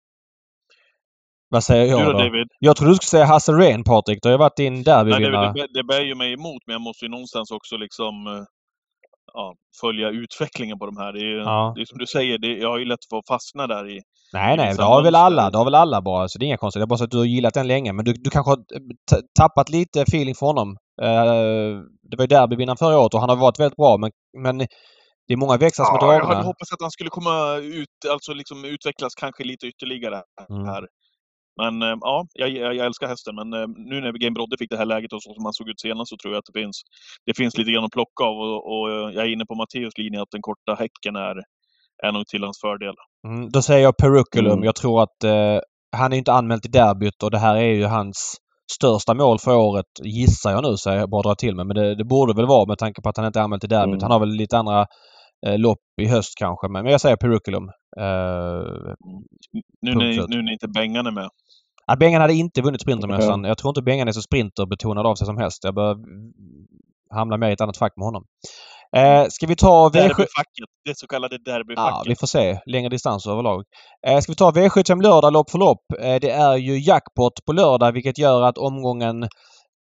Vad 1.50 1.64
säger 1.64 1.86
jag 1.86 2.06
då? 2.06 2.12
David? 2.12 2.48
Jag 2.58 2.76
trodde 2.76 2.92
du 2.92 2.96
skulle 2.96 3.08
säga 3.08 3.24
Hasse 3.24 3.52
Rehn 3.52 3.84
Patrik. 3.84 4.18
Du 4.22 4.28
har 4.28 4.34
ju 4.34 4.38
varit 4.38 4.56
din 4.56 4.82
derbyvinnare. 4.82 5.52
Det, 5.52 5.66
det 5.74 5.84
bär 5.84 6.00
ju 6.00 6.14
mig 6.14 6.32
emot 6.32 6.62
men 6.66 6.72
jag 6.72 6.80
måste 6.80 7.04
ju 7.04 7.10
någonstans 7.10 7.50
också 7.50 7.76
liksom 7.76 8.26
eh, 8.26 8.44
ja, 9.32 9.54
följa 9.80 10.08
utvecklingen 10.08 10.78
på 10.78 10.86
de 10.86 10.96
här. 10.96 11.12
Det 11.12 11.20
är, 11.20 11.36
ja. 11.36 11.72
det 11.76 11.80
är 11.80 11.84
som 11.84 11.98
du 11.98 12.06
säger, 12.06 12.38
det, 12.38 12.48
jag 12.48 12.68
har 12.68 12.78
ju 12.78 12.84
lätt 12.84 13.04
för 13.10 13.18
att 13.18 13.28
fastna 13.28 13.66
där 13.66 13.88
i 13.88 14.00
Nej, 14.32 14.56
nej, 14.56 14.74
det 14.76 14.82
har 14.82 15.02
väl 15.02 15.14
alla. 15.14 15.50
Det 15.50 15.58
har 15.58 15.64
väl 15.64 15.74
alla 15.74 16.02
bara. 16.02 16.28
Så 16.28 16.38
det 16.38 16.44
är 16.44 16.46
inga 16.46 16.56
konstigt. 16.56 16.80
Det 16.80 16.84
är 16.84 16.86
bara 16.86 16.98
så 16.98 17.04
att 17.04 17.10
du 17.10 17.18
har 17.18 17.24
gillat 17.24 17.54
den 17.54 17.66
länge. 17.66 17.92
Men 17.92 18.04
du, 18.04 18.12
du 18.12 18.30
kanske 18.30 18.50
har 18.50 18.58
tappat 19.38 19.68
lite 19.68 20.02
feeling 20.02 20.34
för 20.34 20.46
honom. 20.46 20.68
Uh, 21.02 21.82
det 22.10 22.16
var 22.16 22.22
ju 22.22 22.26
derbyvinnaren 22.26 22.76
förra 22.76 22.98
året 22.98 23.14
och 23.14 23.20
han 23.20 23.28
har 23.28 23.36
varit 23.36 23.60
väldigt 23.60 23.76
bra. 23.76 23.96
Men, 23.96 24.10
men 24.42 24.58
det 25.26 25.34
är 25.34 25.36
många 25.36 25.56
växlar 25.56 25.84
som 25.84 25.96
ja, 26.00 26.04
är 26.04 26.06
dragna. 26.06 26.28
Jag 26.28 26.36
hade 26.36 26.46
hoppats 26.46 26.72
att 26.72 26.80
han 26.80 26.90
skulle 26.90 27.10
komma 27.10 27.56
ut, 27.56 27.96
alltså 28.10 28.32
liksom 28.32 28.64
utvecklas 28.64 29.14
kanske 29.14 29.44
lite 29.44 29.66
ytterligare 29.66 30.22
mm. 30.50 30.64
Men 31.62 31.82
eh, 31.82 31.96
ja, 32.00 32.26
jag, 32.32 32.48
jag, 32.50 32.86
älskar 32.86 33.06
hästen. 33.06 33.34
Men 33.34 33.48
eh, 33.52 33.68
nu 33.90 34.00
när 34.00 34.12
Game 34.12 34.34
Brodde 34.34 34.56
fick 34.58 34.70
det 34.70 34.76
här 34.76 34.90
läget 34.94 35.12
och 35.12 35.22
så 35.22 35.34
som 35.34 35.44
han 35.44 35.54
såg 35.58 35.68
ut 35.68 35.80
senast 35.80 36.08
så 36.10 36.16
tror 36.16 36.32
jag 36.34 36.38
att 36.38 36.50
det 36.52 36.60
finns, 36.60 36.82
det 37.26 37.34
finns 37.36 37.58
lite 37.58 37.70
grann 37.72 37.84
att 37.84 37.98
plocka 37.98 38.24
av. 38.24 38.36
Och, 38.36 38.60
och 38.72 38.86
jag 38.90 39.22
är 39.26 39.32
inne 39.34 39.46
på 39.46 39.54
Matteus 39.54 39.98
linje 39.98 40.22
att 40.22 40.30
den 40.30 40.42
korta 40.42 40.72
häcken 40.82 41.16
är, 41.16 41.36
är 42.06 42.12
nog 42.12 42.26
till 42.26 42.42
hans 42.44 42.60
fördel. 42.60 42.94
Mm, 43.28 43.50
då 43.50 43.62
säger 43.62 43.82
jag 43.82 43.96
Peruculum. 43.96 44.52
Mm. 44.52 44.64
Jag 44.64 44.76
tror 44.76 45.02
att 45.02 45.24
eh, 45.24 45.58
han 45.96 46.12
är 46.12 46.16
inte 46.16 46.32
anmäld 46.32 46.62
till 46.62 46.70
derbyt 46.70 47.22
och 47.22 47.30
det 47.30 47.38
här 47.38 47.56
är 47.56 47.74
ju 47.74 47.84
hans 47.84 48.36
största 48.72 49.14
mål 49.14 49.38
för 49.38 49.56
året, 49.56 49.86
gissar 50.04 50.50
jag 50.50 50.62
nu, 50.62 50.76
så 50.76 50.90
jag 50.90 51.10
bara 51.10 51.22
drar 51.22 51.34
till 51.34 51.56
mig. 51.56 51.64
Men 51.64 51.76
det, 51.76 51.94
det, 51.94 52.04
borde 52.04 52.34
väl 52.34 52.46
vara 52.46 52.66
med 52.66 52.78
tanke 52.78 53.02
på 53.02 53.08
att 53.08 53.16
han 53.16 53.26
inte 53.26 53.38
är 53.38 53.42
anmäld 53.44 53.60
till 53.60 53.70
derbyt. 53.70 54.02
Mm. 54.02 54.02
Han 54.02 54.10
har 54.10 54.20
väl 54.20 54.28
lite 54.28 54.58
andra 54.58 54.86
eh, 55.46 55.58
lopp 55.58 55.78
i 56.02 56.06
höst 56.06 56.32
kanske. 56.38 56.68
Men, 56.68 56.82
men 56.82 56.92
jag 56.92 57.00
säger 57.00 57.16
Peruculum. 57.16 57.68
Eh, 58.00 58.94
nu, 59.82 59.94
när, 59.94 60.28
nu 60.28 60.42
när 60.42 60.52
inte 60.52 60.68
Bengan 60.68 61.06
är 61.06 61.10
med. 61.10 61.28
Ja, 61.90 61.96
Bengan 61.96 62.20
hade 62.20 62.34
inte 62.34 62.62
vunnit 62.62 62.80
Sprintermästaren. 62.80 63.44
Jag 63.44 63.58
tror 63.58 63.70
inte 63.70 63.82
Bengan 63.82 64.08
är 64.08 64.12
så 64.12 64.22
sprinterbetonad 64.22 65.06
av 65.06 65.14
sig 65.14 65.26
som 65.26 65.38
häst. 65.38 65.64
Jag 65.64 65.74
bör 65.74 65.96
hamna 67.14 67.36
mer 67.36 67.50
i 67.50 67.52
ett 67.52 67.60
annat 67.60 67.76
fack 67.76 67.92
med 67.96 68.04
honom. 68.04 68.24
Eh, 68.96 69.26
ska 69.28 69.46
vi 69.46 69.56
ta 69.56 69.88
V7... 69.88 69.92
Derbyfacket. 69.92 70.68
Det 70.84 70.98
så 70.98 71.06
kallade 71.06 71.38
derbyfacket. 71.38 71.94
Ja, 71.94 72.02
vi 72.06 72.16
får 72.16 72.26
se. 72.26 72.60
Längre 72.66 72.88
distans 72.88 73.26
överlag. 73.26 73.64
Eh, 74.06 74.20
ska 74.20 74.32
vi 74.32 74.36
ta 74.36 74.50
V75 74.50 75.02
lördag 75.02 75.32
lopp 75.32 75.50
för 75.50 75.58
lopp. 75.58 75.84
Eh, 76.00 76.20
det 76.20 76.30
är 76.30 76.56
ju 76.56 76.78
jackpot 76.78 77.44
på 77.46 77.52
lördag 77.52 77.92
vilket 77.92 78.18
gör 78.18 78.42
att 78.42 78.58
omgången... 78.58 79.28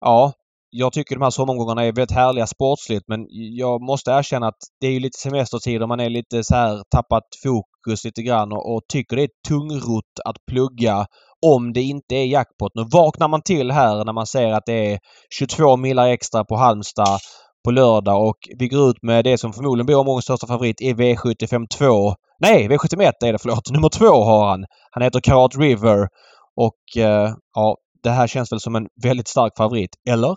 Ja, 0.00 0.32
jag 0.70 0.92
tycker 0.92 1.14
de 1.14 1.22
här 1.22 1.30
sommaromgångarna 1.30 1.84
är 1.84 1.92
väldigt 1.92 2.16
härliga 2.16 2.46
sportsligt 2.46 3.04
men 3.08 3.26
jag 3.30 3.82
måste 3.82 4.10
erkänna 4.10 4.48
att 4.48 4.58
det 4.80 4.86
är 4.86 5.00
lite 5.00 5.18
semestertid 5.18 5.82
och 5.82 5.88
man 5.88 6.00
är 6.00 6.10
lite 6.10 6.44
så 6.44 6.54
här 6.54 6.82
tappat 6.90 7.24
fokus 7.42 7.77
lite 8.04 8.22
grann 8.22 8.52
och, 8.52 8.74
och 8.74 8.82
tycker 8.92 9.16
det 9.16 9.22
är 9.22 9.30
tungrott 9.48 10.14
att 10.24 10.36
plugga 10.50 11.06
om 11.46 11.72
det 11.72 11.82
inte 11.82 12.14
är 12.14 12.26
jackpot. 12.26 12.72
Nu 12.74 12.84
vaknar 12.92 13.28
man 13.28 13.42
till 13.42 13.70
här 13.70 14.04
när 14.04 14.12
man 14.12 14.26
ser 14.26 14.52
att 14.52 14.66
det 14.66 14.92
är 14.92 14.98
22 15.38 15.76
millar 15.76 16.08
extra 16.08 16.44
på 16.44 16.56
Halmstad 16.56 17.18
på 17.64 17.70
lördag 17.70 18.28
och 18.28 18.38
vi 18.58 18.68
går 18.68 18.90
ut 18.90 19.02
med 19.02 19.24
det 19.24 19.38
som 19.38 19.52
förmodligen 19.52 19.86
blir 19.86 19.98
omgångens 19.98 20.24
största 20.24 20.46
favorit 20.46 20.80
i 20.80 20.92
V75 20.92 21.66
2. 21.78 22.14
Nej, 22.40 22.68
V71 22.68 23.12
är 23.24 23.32
det 23.32 23.38
förlåt. 23.38 23.70
Nummer 23.72 23.88
två 23.88 24.24
har 24.24 24.48
han. 24.48 24.64
Han 24.90 25.02
heter 25.02 25.20
Karat 25.20 25.56
River 25.56 26.08
och 26.56 27.02
eh, 27.02 27.34
ja, 27.54 27.76
det 28.02 28.10
här 28.10 28.26
känns 28.26 28.52
väl 28.52 28.60
som 28.60 28.76
en 28.76 28.88
väldigt 29.04 29.28
stark 29.28 29.52
favorit, 29.56 29.90
eller? 30.08 30.34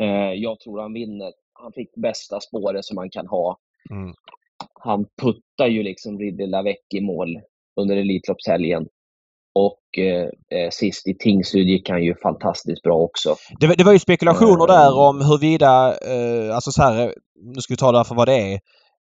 Eh, 0.00 0.32
jag 0.34 0.60
tror 0.60 0.80
han 0.80 0.92
vinner. 0.92 1.32
Han 1.62 1.72
fick 1.72 1.94
bästa 2.02 2.40
spåret 2.40 2.84
som 2.84 2.94
man 2.94 3.10
kan 3.10 3.26
ha. 3.26 3.56
Mm. 3.90 4.14
Han 4.84 5.04
puttar 5.22 5.66
ju 5.66 5.82
liksom 5.82 6.18
Ridley 6.18 6.46
Lavec 6.46 6.76
i 6.94 7.00
mål 7.00 7.28
under 7.80 7.96
Elitloppshelgen. 7.96 8.86
Och 9.54 9.98
eh, 9.98 10.28
eh, 10.58 10.70
sist 10.70 11.06
i 11.08 11.14
Tingsryd 11.18 11.68
gick 11.68 11.90
han 11.90 12.02
ju 12.02 12.14
fantastiskt 12.22 12.82
bra 12.82 12.94
också. 12.94 13.36
Det, 13.60 13.74
det 13.74 13.84
var 13.84 13.92
ju 13.92 13.98
spekulationer 13.98 14.66
där 14.66 14.86
eh. 14.86 14.98
om 14.98 15.20
huruvida, 15.20 15.88
eh, 15.88 16.54
alltså 16.54 16.72
så 16.72 16.82
här, 16.82 17.14
nu 17.54 17.60
ska 17.60 17.72
vi 17.72 17.76
ta 17.76 17.92
det 17.92 18.04
för 18.04 18.14
vad 18.14 18.28
det 18.28 18.34
är. 18.34 18.60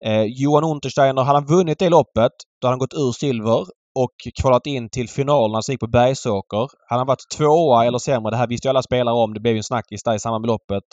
Eh, 0.05 0.23
Johan 0.23 0.63
Untersteiner, 0.63 1.21
hade 1.21 1.39
han 1.39 1.47
vunnit 1.47 1.79
det 1.79 1.89
loppet, 1.89 2.31
då 2.61 2.67
hade 2.67 2.73
han 2.73 2.79
gått 2.79 2.93
ur 2.93 3.11
silver 3.11 3.65
och 3.95 4.15
kvalat 4.41 4.67
in 4.67 4.89
till 4.89 5.09
finalen, 5.09 5.55
alltså 5.55 5.71
gick 5.71 5.79
på 5.79 5.87
Bergsåker. 5.87 6.67
Hade 6.89 6.99
han 6.99 7.07
varit 7.07 7.29
tvåa 7.37 7.85
eller 7.85 7.97
sämre, 7.97 8.31
det 8.31 8.37
här 8.37 8.47
visste 8.47 8.67
ju 8.67 8.69
alla 8.69 8.81
spelare 8.81 9.15
om, 9.15 9.33
det 9.33 9.39
blev 9.39 9.53
ju 9.53 9.57
en 9.57 9.63
snackis 9.63 10.03
där 10.03 10.15
i 10.15 10.19
samband 10.19 10.41
med 10.41 10.47
loppet. 10.47 10.83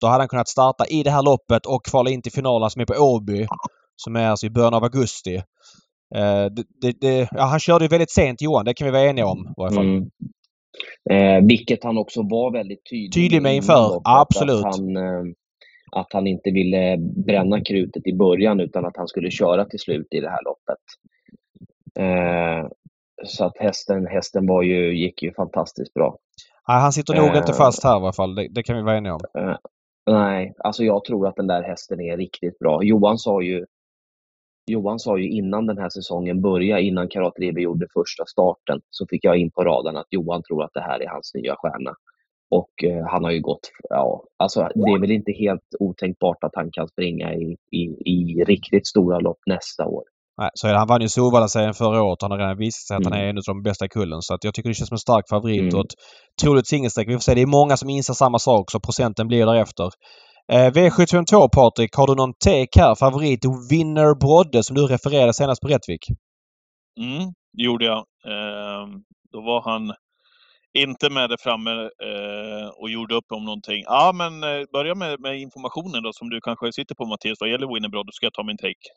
Då 0.00 0.06
hade 0.06 0.22
han 0.22 0.28
kunnat 0.28 0.48
starta 0.48 0.86
i 0.86 1.02
det 1.02 1.10
här 1.10 1.22
loppet 1.22 1.66
och 1.66 1.84
kvala 1.84 2.10
in 2.10 2.22
till 2.22 2.32
finalen 2.32 2.70
som 2.70 2.82
är 2.82 2.86
på 2.86 2.94
Åby. 2.94 3.46
Som 4.04 4.16
är 4.16 4.28
alltså 4.28 4.46
i 4.46 4.50
början 4.50 4.74
av 4.74 4.84
augusti. 4.84 5.36
Eh, 6.14 6.44
det, 6.50 6.64
det, 6.80 7.00
det, 7.00 7.28
ja, 7.32 7.42
han 7.42 7.60
körde 7.60 7.84
ju 7.84 7.88
väldigt 7.88 8.10
sent 8.10 8.42
Johan, 8.42 8.64
det 8.64 8.74
kan 8.74 8.84
vi 8.84 8.90
vara 8.90 9.04
eniga 9.04 9.26
om 9.26 9.38
i 9.38 9.54
varje 9.56 9.74
fall. 9.74 9.84
Mm. 9.84 10.10
Eh, 11.10 11.46
vilket 11.46 11.84
han 11.84 11.98
också 11.98 12.22
var 12.22 12.52
väldigt 12.52 12.90
tydlig, 12.90 13.14
tydlig 13.14 13.42
med 13.42 13.56
inför. 13.56 14.00
Absolut. 14.04 14.64
Att 14.64 14.76
han, 14.76 14.96
eh, 14.96 15.22
att 15.92 16.12
han 16.12 16.26
inte 16.26 16.50
ville 16.50 16.96
bränna 17.26 17.60
krutet 17.60 18.06
i 18.06 18.12
början 18.12 18.60
utan 18.60 18.84
att 18.84 18.96
han 18.96 19.08
skulle 19.08 19.30
köra 19.30 19.64
till 19.64 19.78
slut 19.78 20.06
i 20.10 20.20
det 20.20 20.30
här 20.30 20.44
loppet. 20.44 20.84
Eh, 21.98 22.68
så 23.24 23.44
att 23.44 23.58
hästen, 23.58 24.06
hästen 24.06 24.46
var 24.46 24.62
ju, 24.62 24.98
gick 24.98 25.22
ju 25.22 25.32
fantastiskt 25.34 25.94
bra. 25.94 26.18
Nej, 26.68 26.80
han 26.80 26.92
sitter 26.92 27.14
nog 27.14 27.28
eh, 27.28 27.36
inte 27.38 27.52
fast 27.52 27.84
här 27.84 27.90
i 27.90 27.94
alla 27.94 28.12
fall. 28.12 28.34
Det, 28.34 28.48
det 28.50 28.62
kan 28.62 28.76
vi 28.76 28.82
vara 28.82 28.96
eniga 28.96 29.14
om. 29.14 29.20
Eh, 29.38 29.56
nej, 30.06 30.54
alltså 30.58 30.84
jag 30.84 31.04
tror 31.04 31.28
att 31.28 31.36
den 31.36 31.46
där 31.46 31.62
hästen 31.62 32.00
är 32.00 32.16
riktigt 32.16 32.58
bra. 32.58 32.82
Johan 32.82 33.18
sa 33.18 33.42
ju 33.42 33.66
Johan 34.66 34.98
sa 34.98 35.18
ju 35.18 35.30
innan 35.30 35.66
den 35.66 35.78
här 35.78 35.88
säsongen 35.88 36.42
började, 36.42 36.82
innan 36.82 37.08
Karat 37.08 37.32
Rebe 37.36 37.60
gjorde 37.60 37.86
första 37.94 38.26
starten, 38.26 38.80
så 38.90 39.06
fick 39.10 39.24
jag 39.24 39.36
in 39.36 39.50
på 39.50 39.64
raden 39.64 39.96
att 39.96 40.06
Johan 40.10 40.42
tror 40.42 40.64
att 40.64 40.74
det 40.74 40.80
här 40.80 41.02
är 41.02 41.08
hans 41.08 41.34
nya 41.34 41.56
stjärna. 41.56 41.94
Och 42.50 42.84
eh, 42.84 43.06
han 43.12 43.24
har 43.24 43.30
ju 43.30 43.40
gått, 43.40 43.70
ja, 43.88 44.24
alltså 44.36 44.60
det 44.74 44.90
är 44.90 45.00
väl 45.00 45.10
inte 45.10 45.32
helt 45.32 45.68
otänkbart 45.80 46.44
att 46.44 46.54
han 46.54 46.70
kan 46.72 46.88
springa 46.88 47.34
i, 47.34 47.56
i, 47.70 47.82
i 48.14 48.44
riktigt 48.44 48.86
stora 48.86 49.18
lopp 49.18 49.38
nästa 49.46 49.86
år. 49.86 50.02
Nej, 50.40 50.50
så 50.54 50.68
är 50.68 50.72
det. 50.72 50.78
Han 50.78 50.88
vann 50.88 51.02
ju 51.02 51.08
Solvalla-serien 51.08 51.74
förra 51.74 52.02
året. 52.02 52.22
Han 52.22 52.30
har 52.30 52.38
redan 52.38 52.58
visat 52.58 52.86
sig 52.86 52.96
att 52.96 53.06
mm. 53.06 53.12
han 53.12 53.20
är 53.20 53.28
en 53.30 53.36
av 53.36 53.42
de 53.46 53.62
bästa 53.62 53.84
i 53.84 53.88
kullen. 53.88 54.22
Så 54.22 54.34
att 54.34 54.44
jag 54.44 54.54
tycker 54.54 54.68
det 54.68 54.74
känns 54.74 54.88
som 54.88 54.94
en 54.94 55.08
stark 55.08 55.28
favorit 55.28 55.60
mm. 55.60 55.74
och 55.74 55.84
ett 55.84 55.94
troligt 56.42 56.66
singelstreck. 56.66 57.08
Vi 57.08 57.12
får 57.12 57.20
se. 57.20 57.34
Det 57.34 57.42
är 57.42 57.46
många 57.60 57.76
som 57.76 57.88
inser 57.90 58.14
samma 58.14 58.38
sak 58.38 58.70
så 58.70 58.80
procenten 58.80 59.28
blir 59.28 59.46
därefter. 59.46 59.88
Eh, 60.52 60.70
V752 60.72 61.48
Patrik, 61.48 61.96
har 61.96 62.06
du 62.06 62.14
någon 62.14 62.34
tek 62.34 62.76
här? 62.76 62.94
Favorit 62.94 63.44
Winner 63.70 64.14
Brodde 64.14 64.62
som 64.62 64.76
du 64.76 64.82
refererade 64.86 65.34
senast 65.34 65.62
på 65.62 65.68
Rättvik? 65.68 66.04
Mm, 67.00 67.24
det 67.52 67.62
gjorde 67.62 67.84
jag. 67.84 67.98
Eh, 67.98 68.86
då 69.32 69.40
var 69.40 69.60
han 69.62 69.94
inte 70.78 71.10
med 71.10 71.30
där 71.30 71.36
framme 71.40 71.70
eh, 72.08 72.68
och 72.80 72.90
gjorde 72.90 73.14
upp 73.14 73.32
om 73.32 73.44
någonting. 73.44 73.82
Ja, 73.86 74.12
men 74.14 74.32
eh, 74.42 74.66
börja 74.72 74.94
med, 74.94 75.20
med, 75.20 75.40
informationen 75.40 76.02
då 76.02 76.12
som 76.12 76.30
du 76.30 76.40
kanske 76.40 76.72
sitter 76.72 76.94
på 76.94 77.04
Mattias 77.06 77.40
vad 77.40 77.50
gäller 77.50 77.74
Winner 77.74 77.88
Brodde, 77.88 78.12
ska 78.12 78.26
jag 78.26 78.34
ta 78.34 78.42
min 78.42 78.56
take. 78.56 78.88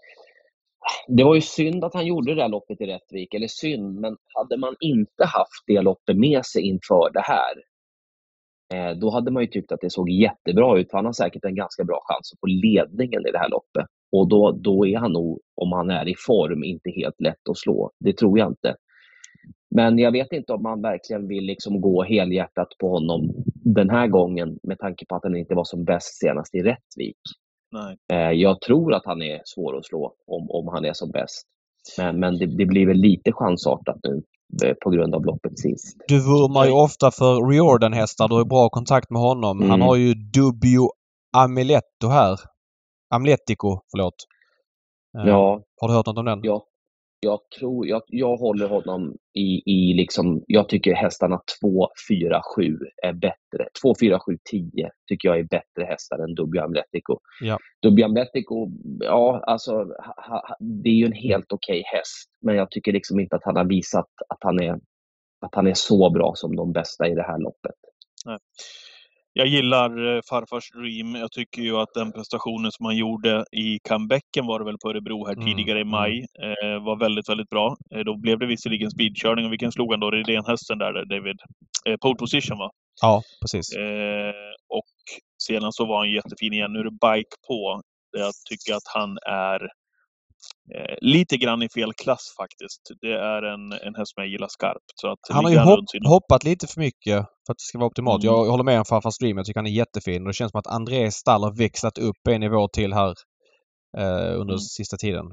Det 1.08 1.24
var 1.24 1.36
ju 1.36 1.42
synd 1.42 1.84
att 1.84 1.94
han 1.94 2.06
gjorde 2.06 2.36
det 2.36 2.42
där 2.42 2.50
loppet 2.50 2.82
i 2.82 2.86
Rättvik, 2.86 3.34
eller 3.34 3.48
synd, 3.48 4.00
men 4.00 4.18
hade 4.38 4.58
man 4.58 4.76
inte 4.80 5.26
haft 5.26 5.64
det 5.68 5.82
loppet 5.82 6.18
med 6.18 6.46
sig 6.46 6.62
inför 6.62 7.14
det 7.14 7.22
här, 7.22 7.54
då 9.02 9.10
hade 9.10 9.32
man 9.32 9.44
ju 9.44 9.48
tyckt 9.48 9.72
att 9.72 9.82
det 9.82 9.92
såg 9.92 10.10
jättebra 10.10 10.80
ut, 10.80 10.90
för 10.92 10.98
han 10.98 11.06
har 11.06 11.14
säkert 11.14 11.46
en 11.46 11.56
ganska 11.56 11.84
bra 11.84 12.00
chans 12.04 12.34
att 12.34 12.40
få 12.40 12.48
ledningen 12.48 13.28
i 13.28 13.32
det 13.32 13.38
här 13.38 13.50
loppet. 13.50 13.86
Och 14.12 14.30
då, 14.30 14.52
då 14.52 14.88
är 14.88 14.98
han 14.98 15.12
nog, 15.12 15.40
om 15.56 15.72
han 15.72 15.90
är 15.90 16.08
i 16.08 16.16
form, 16.28 16.64
inte 16.64 16.90
helt 16.90 17.22
lätt 17.22 17.50
att 17.50 17.58
slå. 17.58 17.92
Det 18.00 18.18
tror 18.18 18.40
jag 18.40 18.48
inte. 18.48 18.76
Men 19.76 19.98
jag 19.98 20.12
vet 20.12 20.32
inte 20.32 20.54
om 20.54 20.64
man 20.64 20.82
verkligen 20.82 21.28
vill 21.28 21.44
liksom 21.44 21.82
gå 21.82 22.04
helhjärtat 22.04 22.68
på 22.80 22.90
honom 22.90 23.44
den 23.54 23.90
här 23.90 24.08
gången 24.08 24.60
med 24.64 24.80
tanke 24.80 25.06
på 25.06 25.16
att 25.16 25.24
han 25.24 25.36
inte 25.36 25.56
var 25.56 25.64
som 25.64 25.84
bäst 25.84 26.20
senast 26.20 26.56
i 26.56 26.62
Rättvik. 26.62 27.18
Nej. 27.72 27.98
Eh, 28.14 28.32
jag 28.32 28.62
tror 28.62 28.94
att 28.94 29.06
han 29.06 29.22
är 29.22 29.42
svår 29.46 29.78
att 29.78 29.86
slå 29.86 30.16
om, 30.28 30.50
om 30.50 30.68
han 30.68 30.86
är 30.86 30.94
som 30.94 31.12
bäst. 31.12 31.48
Men, 31.98 32.20
men 32.20 32.38
det, 32.38 32.46
det 32.46 32.66
blir 32.66 32.88
väl 32.88 32.98
lite 32.98 33.32
chansartat 33.32 34.00
nu 34.04 34.16
eh, 34.16 34.22
på 34.84 34.90
grund 34.90 35.16
av 35.16 35.26
loppet 35.26 35.60
sist. 35.60 35.98
Du 36.08 36.20
vurmar 36.20 36.66
ju 36.66 36.72
ofta 36.72 37.12
för 37.12 37.50
Riordan-hästar. 37.50 38.28
Du 38.28 38.36
har 38.36 38.46
bra 38.46 38.70
kontakt 38.70 39.10
med 39.10 39.22
honom. 39.22 39.58
Mm. 39.58 39.70
Han 39.70 39.82
har 39.82 39.96
ju 39.96 40.14
Dubio 40.14 40.90
Ameletto 41.38 42.08
här. 42.08 42.40
Amletico, 43.14 43.80
förlåt. 43.92 44.16
Eh, 45.18 45.30
ja. 45.30 45.62
Har 45.82 45.88
du 45.88 45.94
hört 45.94 46.06
något 46.06 46.18
om 46.18 46.26
den? 46.26 46.40
Ja, 46.44 46.66
jag 47.24 47.40
tror, 47.60 47.88
jag, 47.88 48.02
jag 48.08 48.38
håller 48.38 48.68
honom 48.68 49.16
i, 49.34 49.72
i 49.72 49.94
liksom, 49.94 50.44
jag 50.48 50.70
tycker 50.70 50.94
hästarna 50.94 51.40
2, 51.62 51.88
4, 52.10 52.42
7 52.56 52.78
är 53.04 53.14
bättre. 53.14 53.68
2, 53.84 53.94
4, 54.00 54.20
7, 54.20 54.38
10 54.52 54.90
tycker 55.08 55.30
jag 55.30 55.40
är 55.40 55.44
bättre 55.44 55.84
hästar 55.90 56.20
än 56.20 56.36
Dubbio 56.36 56.62
Amletico. 56.62 57.20
Ja. 57.42 57.58
Dubbio 57.82 58.06
Amletico, 58.06 58.70
ja 59.00 59.44
alltså, 59.48 59.72
ha, 59.74 60.14
ha, 60.28 60.58
det 60.60 60.90
är 60.90 60.94
ju 60.94 61.06
en 61.06 61.14
helt 61.14 61.52
okej 61.52 61.80
okay 61.80 61.98
häst, 61.98 62.30
men 62.42 62.56
jag 62.56 62.72
tycker 62.72 62.92
liksom 62.92 63.20
inte 63.20 63.36
att 63.36 63.46
han 63.46 63.56
har 63.56 63.66
visat 63.66 64.10
att 64.30 64.40
han 64.40 64.60
är, 64.60 64.74
att 65.46 65.56
han 65.56 65.68
är 65.68 65.74
så 65.74 66.10
bra 66.10 66.34
som 66.36 66.56
de 66.56 66.72
bästa 66.72 67.08
i 67.08 67.16
det 67.16 67.24
här 67.24 67.40
loppet. 67.40 67.76
Nej 68.26 68.38
jag 69.34 69.48
gillar 69.48 70.16
eh, 70.16 70.22
farfars 70.30 70.72
Dream. 70.72 71.16
Jag 71.16 71.32
tycker 71.32 71.62
ju 71.62 71.78
att 71.78 71.94
den 71.94 72.12
prestationen 72.12 72.72
som 72.72 72.86
han 72.86 72.98
gjorde 72.98 73.46
i 73.52 73.80
comebacken 73.90 74.46
var 74.46 74.60
det 74.60 74.66
väl 74.66 74.78
på 74.78 74.90
Örebro 74.90 75.26
här 75.26 75.34
mm. 75.34 75.46
tidigare 75.46 75.80
i 75.80 75.82
mm. 75.82 75.92
maj 75.92 76.20
eh, 76.20 76.84
var 76.86 77.00
väldigt, 77.00 77.30
väldigt 77.30 77.50
bra. 77.50 77.78
Eh, 77.96 78.00
då 78.00 78.18
blev 78.18 78.40
det 78.40 78.46
visserligen 78.46 78.92
speedkörning 78.92 79.46
och 79.46 79.52
vilken 79.52 79.72
slog 79.72 79.94
han 79.94 80.00
då? 80.00 80.12
Redén-hästen 80.12 80.78
där, 80.78 81.06
David? 81.06 81.38
Eh, 81.86 81.98
pole 82.02 82.16
position 82.16 82.58
va? 82.58 82.70
Ja, 83.02 83.22
precis. 83.42 83.76
Eh, 83.76 84.34
och 84.70 84.94
sedan 85.44 85.74
så 85.74 85.86
var 85.86 85.98
han 85.98 86.12
jättefin 86.12 86.54
igen. 86.54 86.74
Nu 86.74 86.80
är 86.80 86.84
det 86.84 86.92
bike 86.92 87.36
på. 87.48 87.82
Jag 88.18 88.34
tycker 88.50 88.74
att 88.78 88.88
han 88.94 89.18
är 89.28 89.60
eh, 90.76 90.96
lite 91.02 91.38
grann 91.38 91.64
i 91.64 91.70
fel 91.70 91.94
klass 91.94 92.34
faktiskt. 92.38 92.82
Det 93.02 93.14
är 93.14 93.42
en, 93.44 93.72
en 93.72 93.96
häst 93.96 94.14
som 94.14 94.24
jag 94.24 94.28
gillar 94.28 94.48
skarpt. 94.48 94.92
Så 94.96 95.12
att 95.12 95.20
han 95.30 95.46
har 95.46 95.52
ju 95.52 95.58
hopp, 95.58 95.86
hoppat 96.06 96.44
lite 96.44 96.68
för 96.68 96.80
mycket 96.80 97.26
för 97.46 97.54
att 97.54 97.58
det 97.58 97.64
ska 97.64 97.78
vara 97.78 97.88
optimalt. 97.88 98.24
Mm. 98.24 98.36
Jag 98.36 98.46
håller 98.46 98.64
med 98.64 98.80
om 98.80 98.86
Farfar 98.86 99.12
Stream. 99.12 99.38
Jag 99.38 99.46
tycker 99.46 99.60
han 99.60 99.68
är 99.68 99.72
jättefin. 99.72 100.22
Och 100.22 100.28
det 100.28 100.34
känns 100.34 100.52
som 100.52 100.60
att 100.60 100.68
André 100.68 101.04
har 101.26 101.58
växlat 101.58 101.98
upp 101.98 102.28
en 102.30 102.42
nivå 102.42 102.68
till 102.68 102.94
här 102.94 103.14
eh, 103.98 104.40
under 104.40 104.54
mm. 104.54 104.60
sista 104.60 104.98
tiden. 104.98 105.26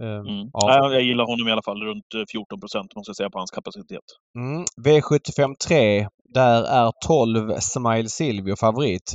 Um, 0.00 0.08
mm. 0.08 0.50
ja. 0.52 0.92
Jag 0.92 1.02
gillar 1.02 1.24
honom 1.24 1.48
i 1.48 1.52
alla 1.52 1.62
fall 1.62 1.82
runt 1.82 2.04
14 2.32 2.56
eh, 2.56 2.60
procent 2.60 2.96
måste 2.96 3.10
jag 3.10 3.16
säga 3.16 3.30
på 3.30 3.38
hans 3.38 3.50
kapacitet. 3.50 4.04
Mm. 4.38 4.64
V75 4.84 5.54
3. 5.68 6.08
Där 6.34 6.62
är 6.62 6.92
12 7.06 7.54
Smile 7.60 8.08
Silvio 8.08 8.56
favorit. 8.56 9.12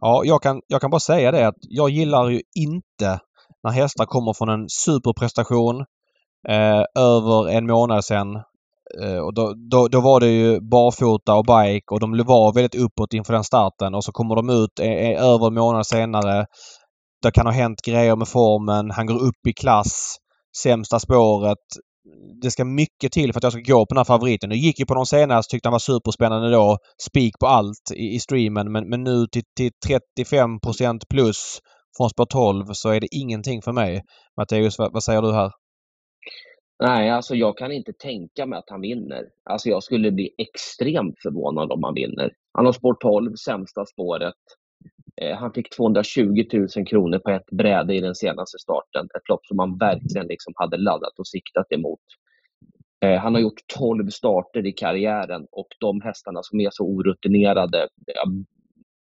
Ja, 0.00 0.22
jag 0.24 0.42
kan, 0.42 0.60
jag 0.66 0.80
kan 0.80 0.90
bara 0.90 1.00
säga 1.00 1.32
det 1.32 1.48
att 1.48 1.58
jag 1.60 1.90
gillar 1.90 2.28
ju 2.28 2.42
inte 2.54 3.20
när 3.62 3.70
hästar 3.70 4.06
kommer 4.06 4.32
från 4.32 4.48
en 4.48 4.68
superprestation 4.68 5.80
eh, 6.48 6.84
över 6.98 7.48
en 7.48 7.66
månad 7.66 8.04
sedan. 8.04 8.42
Eh, 9.00 9.18
och 9.18 9.34
då, 9.34 9.54
då, 9.70 9.88
då, 9.88 10.00
var 10.00 10.20
det 10.20 10.30
ju 10.30 10.60
barfota 10.60 11.34
och 11.34 11.44
bike 11.44 11.94
och 11.94 12.00
de 12.00 12.24
var 12.26 12.54
väldigt 12.54 12.74
uppåt 12.74 13.14
inför 13.14 13.32
den 13.32 13.44
starten 13.44 13.94
och 13.94 14.04
så 14.04 14.12
kommer 14.12 14.36
de 14.36 14.50
ut 14.50 14.80
eh, 14.80 15.24
över 15.24 15.46
en 15.46 15.54
månad 15.54 15.86
senare. 15.86 16.46
Det 17.22 17.30
kan 17.30 17.46
ha 17.46 17.52
hänt 17.52 17.82
grejer 17.86 18.16
med 18.16 18.28
formen. 18.28 18.90
Han 18.90 19.06
går 19.06 19.22
upp 19.22 19.46
i 19.48 19.52
klass. 19.52 20.16
Sämsta 20.62 20.98
spåret. 20.98 21.58
Det 22.42 22.50
ska 22.50 22.64
mycket 22.64 23.12
till 23.12 23.32
för 23.32 23.40
att 23.40 23.42
jag 23.42 23.52
ska 23.52 23.72
gå 23.74 23.86
på 23.86 23.94
den 23.94 23.98
här 23.98 24.04
favoriten. 24.04 24.48
Nu 24.48 24.56
gick 24.56 24.78
ju 24.78 24.86
på 24.86 24.94
de 24.94 25.06
senast, 25.06 25.50
tyckte 25.50 25.68
han 25.68 25.72
var 25.72 25.78
superspännande 25.78 26.50
då. 26.50 26.78
Spik 27.08 27.38
på 27.40 27.46
allt 27.46 27.90
i, 27.94 28.14
i 28.14 28.18
streamen 28.20 28.72
men, 28.72 28.88
men 28.88 29.04
nu 29.04 29.26
till, 29.26 29.42
till 29.56 29.70
35% 29.88 31.00
plus 31.10 31.58
från 31.96 32.10
spår 32.10 32.26
12 32.26 32.64
så 32.72 32.88
är 32.88 33.00
det 33.00 33.08
ingenting 33.10 33.62
för 33.62 33.72
mig. 33.72 34.02
Matteus, 34.36 34.78
vad, 34.78 34.92
vad 34.92 35.04
säger 35.04 35.22
du 35.22 35.32
här? 35.32 35.50
Nej, 36.82 37.10
alltså 37.10 37.34
jag 37.34 37.58
kan 37.58 37.72
inte 37.72 37.92
tänka 37.92 38.46
mig 38.46 38.58
att 38.58 38.70
han 38.70 38.80
vinner. 38.80 39.28
Alltså 39.44 39.68
jag 39.68 39.82
skulle 39.82 40.10
bli 40.10 40.34
extremt 40.38 41.14
förvånad 41.22 41.72
om 41.72 41.82
han 41.82 41.94
vinner. 41.94 42.32
Han 42.52 42.66
har 42.66 42.72
spår 42.72 42.96
12, 43.00 43.34
sämsta 43.34 43.86
spåret. 43.86 44.34
Eh, 45.22 45.36
han 45.36 45.52
fick 45.52 45.76
220 45.76 46.44
000 46.52 46.86
kronor 46.86 47.18
på 47.18 47.30
ett 47.30 47.50
bräde 47.50 47.94
i 47.94 48.00
den 48.00 48.14
senaste 48.14 48.58
starten. 48.58 49.04
Ett 49.04 49.28
lopp 49.28 49.46
som 49.46 49.58
han 49.58 49.78
verkligen 49.78 50.26
liksom 50.26 50.52
hade 50.56 50.76
laddat 50.76 51.18
och 51.18 51.26
siktat 51.26 51.72
emot. 51.72 52.00
Eh, 53.04 53.20
han 53.20 53.34
har 53.34 53.40
gjort 53.40 53.60
12 53.78 54.08
starter 54.08 54.66
i 54.66 54.72
karriären 54.72 55.46
och 55.50 55.68
de 55.80 56.00
hästarna 56.00 56.40
som 56.42 56.60
är 56.60 56.70
så 56.72 56.84
orutinerade, 56.84 57.88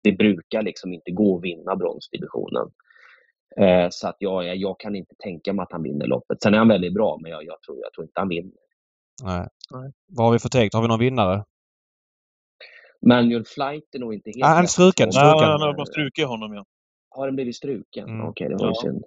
det 0.02 0.12
brukar 0.12 0.62
liksom 0.62 0.92
inte 0.92 1.10
gå 1.10 1.36
att 1.36 1.44
vinna 1.44 1.76
bronsdivisionen. 1.76 2.70
Eh, 3.60 3.88
så 3.90 4.08
att 4.08 4.16
jag, 4.18 4.56
jag 4.56 4.80
kan 4.80 4.96
inte 4.96 5.14
tänka 5.18 5.52
mig 5.52 5.62
att 5.62 5.72
han 5.72 5.82
vinner 5.82 6.06
loppet. 6.06 6.42
Sen 6.42 6.54
är 6.54 6.58
han 6.58 6.68
väldigt 6.68 6.94
bra, 6.94 7.18
men 7.22 7.30
jag, 7.30 7.44
jag, 7.44 7.62
tror, 7.62 7.78
jag 7.82 7.92
tror 7.92 8.04
inte 8.04 8.20
han 8.20 8.28
vinner. 8.28 8.52
Nej. 9.22 9.48
Nej. 9.70 9.92
Vad 10.08 10.26
har 10.26 10.32
vi 10.32 10.38
för 10.38 10.48
take? 10.48 10.70
Har 10.72 10.82
vi 10.82 10.88
någon 10.88 11.00
vinnare? 11.00 11.44
Manual 13.06 13.44
Flight 13.44 13.94
är 13.94 13.98
nog 13.98 14.14
inte 14.14 14.30
helt 14.30 14.44
ah, 14.44 14.48
Han 14.48 14.62
är 14.62 14.66
struken. 14.66 15.10
han 15.14 15.60
har 15.60 15.74
bara 15.74 15.86
strukit 15.86 16.26
honom 16.26 16.54
ja. 16.54 16.64
Har 17.10 17.26
den 17.26 17.34
blivit 17.34 17.56
struken? 17.56 18.08
Mm. 18.08 18.26
Okej, 18.26 18.46
okay, 18.46 18.48
det 18.48 18.64
var 18.64 18.70
ja. 18.70 18.82
ju 18.84 18.90
synd. 18.90 19.04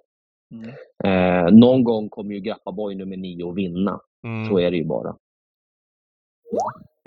Mm. 0.52 1.46
Eh, 1.46 1.52
någon 1.52 1.84
gång 1.84 2.08
kommer 2.08 2.34
ju 2.34 2.40
Grappa 2.40 2.72
Boy 2.72 2.94
nummer 2.94 3.16
nio 3.16 3.50
att 3.50 3.56
vinna. 3.56 4.00
Mm. 4.24 4.48
Så 4.48 4.58
är 4.58 4.70
det 4.70 4.76
ju 4.76 4.84
bara. 4.84 5.16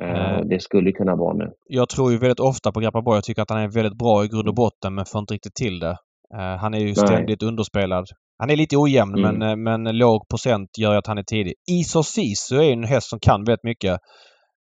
Eh, 0.02 0.41
det 0.46 0.60
skulle 0.60 0.91
kunna 0.91 1.16
vara 1.16 1.34
nu. 1.34 1.52
Jag 1.66 1.89
tror 1.89 2.12
ju 2.12 2.18
väldigt 2.18 2.39
ofta 2.39 2.72
på 2.72 2.80
Grappaborg. 2.80 3.18
Jag 3.18 3.24
tycker 3.24 3.41
att 3.41 3.50
han 3.50 3.60
är 3.62 3.68
väldigt 3.68 3.98
bra 3.98 4.26
i 4.26 4.28
grund 4.28 4.48
och 4.48 4.56
botten 4.56 4.96
men 4.96 5.06
får 5.06 5.20
inte 5.20 5.34
riktigt 5.34 5.56
till 5.56 5.80
det. 5.80 5.98
Eh, 6.38 6.58
han 6.58 6.74
är 6.74 6.80
ju 6.80 6.96
ständigt 6.96 7.42
Nej. 7.42 7.48
underspelad. 7.48 8.06
Han 8.40 8.50
är 8.50 8.56
lite 8.56 8.78
ojämn 8.78 9.18
mm. 9.18 9.40
men, 9.40 9.50
eh, 9.50 9.56
men 9.56 9.98
låg 9.98 10.28
procent 10.30 10.70
gör 10.78 10.92
ju 10.92 10.98
att 10.98 11.08
han 11.08 11.18
är 11.18 11.24
tidig. 11.24 11.54
Isor 11.72 12.04
Sisu 12.04 12.56
är 12.56 12.74
en 12.74 12.84
häst 12.84 13.10
som 13.10 13.20
kan 13.20 13.44
väldigt 13.44 13.64
mycket. 13.64 14.00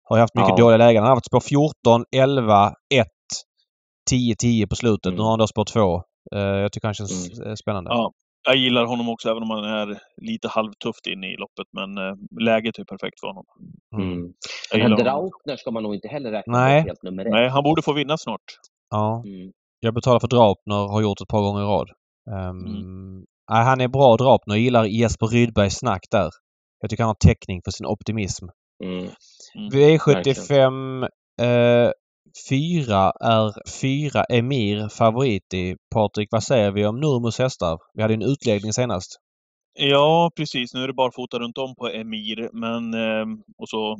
Har 0.08 0.18
haft 0.18 0.34
mycket 0.34 0.58
ja. 0.58 0.64
dåliga 0.64 0.76
lägen. 0.76 1.02
Han 1.02 1.08
har 1.08 1.16
haft 1.16 1.26
spår 1.26 1.40
14, 1.40 2.04
11, 2.16 2.72
1, 2.94 3.06
10, 4.10 4.34
10 4.36 4.66
på 4.66 4.76
slutet. 4.76 5.06
Mm. 5.06 5.16
Nu 5.16 5.22
har 5.22 5.30
han 5.30 5.38
då 5.38 5.46
spår 5.46 5.64
2. 5.64 6.02
Jag 6.30 6.72
tycker 6.72 6.88
han 6.88 6.94
känns 6.94 7.40
mm. 7.40 7.56
spännande. 7.56 7.90
Ja, 7.90 8.12
jag 8.42 8.56
gillar 8.56 8.84
honom 8.84 9.08
också 9.08 9.30
även 9.30 9.42
om 9.42 9.50
han 9.50 9.64
är 9.64 9.98
lite 10.16 10.48
halvtufft 10.48 11.06
inne 11.06 11.26
i 11.26 11.36
loppet. 11.36 11.66
Men 11.72 11.98
eh, 11.98 12.14
läget 12.40 12.78
är 12.78 12.84
perfekt 12.84 13.20
för 13.20 13.26
honom. 13.26 13.44
Mm. 13.96 14.12
mm. 14.12 14.32
Men 14.72 14.90
Draupner 14.90 15.56
ska 15.56 15.70
man 15.70 15.82
nog 15.82 15.94
inte 15.94 16.08
heller 16.08 16.30
räkna 16.30 16.58
Nej. 16.58 16.82
helt 16.82 17.02
nummer 17.02 17.24
ett. 17.24 17.32
Nej, 17.32 17.48
han 17.48 17.62
borde 17.62 17.82
få 17.82 17.92
vinna 17.92 18.18
snart. 18.18 18.46
Ja. 18.90 19.22
Mm. 19.26 19.52
Jag 19.80 19.94
betalar 19.94 20.20
för 20.20 20.28
Draupner, 20.28 20.88
har 20.92 21.02
gjort 21.02 21.20
ett 21.20 21.28
par 21.28 21.42
gånger 21.42 21.60
i 21.60 21.64
rad. 21.64 21.88
Um, 22.30 22.66
mm. 22.66 23.24
nej, 23.50 23.64
han 23.64 23.80
är 23.80 23.88
bra 23.88 24.16
Draupner. 24.16 24.54
Jag 24.54 24.62
gillar 24.62 24.84
Jesper 24.84 25.26
Rydbergs 25.26 25.78
snack 25.78 26.04
där. 26.10 26.30
Jag 26.80 26.90
tycker 26.90 27.02
han 27.02 27.08
har 27.08 27.28
täckning 27.28 27.60
för 27.64 27.70
sin 27.70 27.86
optimism. 27.86 28.46
Mm. 28.84 29.10
Mm. 29.54 29.70
V75 29.70 31.08
eh, 31.42 31.90
Fyra 32.50 33.12
är 33.20 33.70
fyra 33.80 34.24
Emir 34.24 34.88
favorit 34.88 35.54
i. 35.54 35.76
Patrik, 35.94 36.28
vad 36.30 36.42
säger 36.42 36.70
vi 36.70 36.86
om 36.86 37.00
Nurmos 37.00 37.38
hästar? 37.38 37.78
Vi 37.94 38.02
hade 38.02 38.14
en 38.14 38.22
utläggning 38.22 38.72
senast. 38.72 39.20
Ja, 39.78 40.30
precis. 40.36 40.74
Nu 40.74 40.82
är 40.82 40.86
det 40.86 40.94
barfota 40.94 41.38
runt 41.38 41.58
om 41.58 41.74
på 41.74 41.88
Emir, 41.88 42.48
men 42.52 42.94
eh, 42.94 43.26
och 43.58 43.68
så 43.68 43.96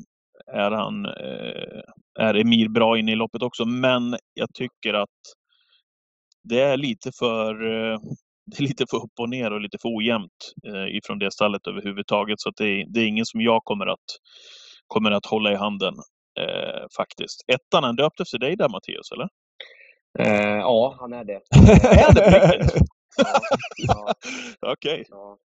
är 0.53 0.71
han, 0.71 1.07
eh, 1.07 1.83
är 2.27 2.35
Emir 2.35 2.69
bra 2.69 2.99
inne 2.99 3.13
i 3.13 3.17
loppet 3.17 3.43
också, 3.43 3.65
men 3.65 4.17
jag 4.35 4.55
tycker 4.55 4.95
att 4.95 5.21
det 6.43 6.61
är 6.61 6.77
lite 6.77 7.11
för 7.19 7.55
eh, 7.55 7.99
det 8.47 8.59
är 8.59 8.63
lite 8.63 8.85
för 8.91 8.97
upp 8.97 9.13
och 9.19 9.29
ner 9.29 9.53
och 9.53 9.61
lite 9.61 9.79
för 9.83 9.89
ojämnt 9.97 10.53
eh, 10.67 10.97
ifrån 10.97 11.19
det 11.19 11.33
stallet 11.33 11.67
överhuvudtaget. 11.67 12.41
Så 12.41 12.49
att 12.49 12.57
det, 12.57 12.65
är, 12.65 12.85
det 12.89 13.01
är 13.01 13.07
ingen 13.07 13.27
som 13.27 13.41
jag 13.41 13.65
kommer 13.65 13.87
att, 13.87 14.09
kommer 14.87 15.11
att 15.11 15.27
hålla 15.27 15.53
i 15.53 15.57
handen 15.57 15.95
eh, 16.41 16.87
faktiskt. 16.97 17.45
Ettan, 17.53 17.85
är 17.85 17.93
döpt 17.93 18.21
efter 18.21 18.39
dig 18.39 18.57
där 18.57 18.69
Mattias, 18.69 19.13
eller? 19.13 19.29
Eh, 20.19 20.57
ja, 20.59 20.97
han 21.01 21.13
är 21.13 21.25
det. 21.25 21.33
är 21.85 22.15
det 22.15 22.31
på 22.31 22.59
riktigt? 22.63 22.83
ja, 23.77 24.15
ja. 24.61 24.73
Okej. 24.73 24.93
Okay. 24.93 25.05
Ja. 25.09 25.39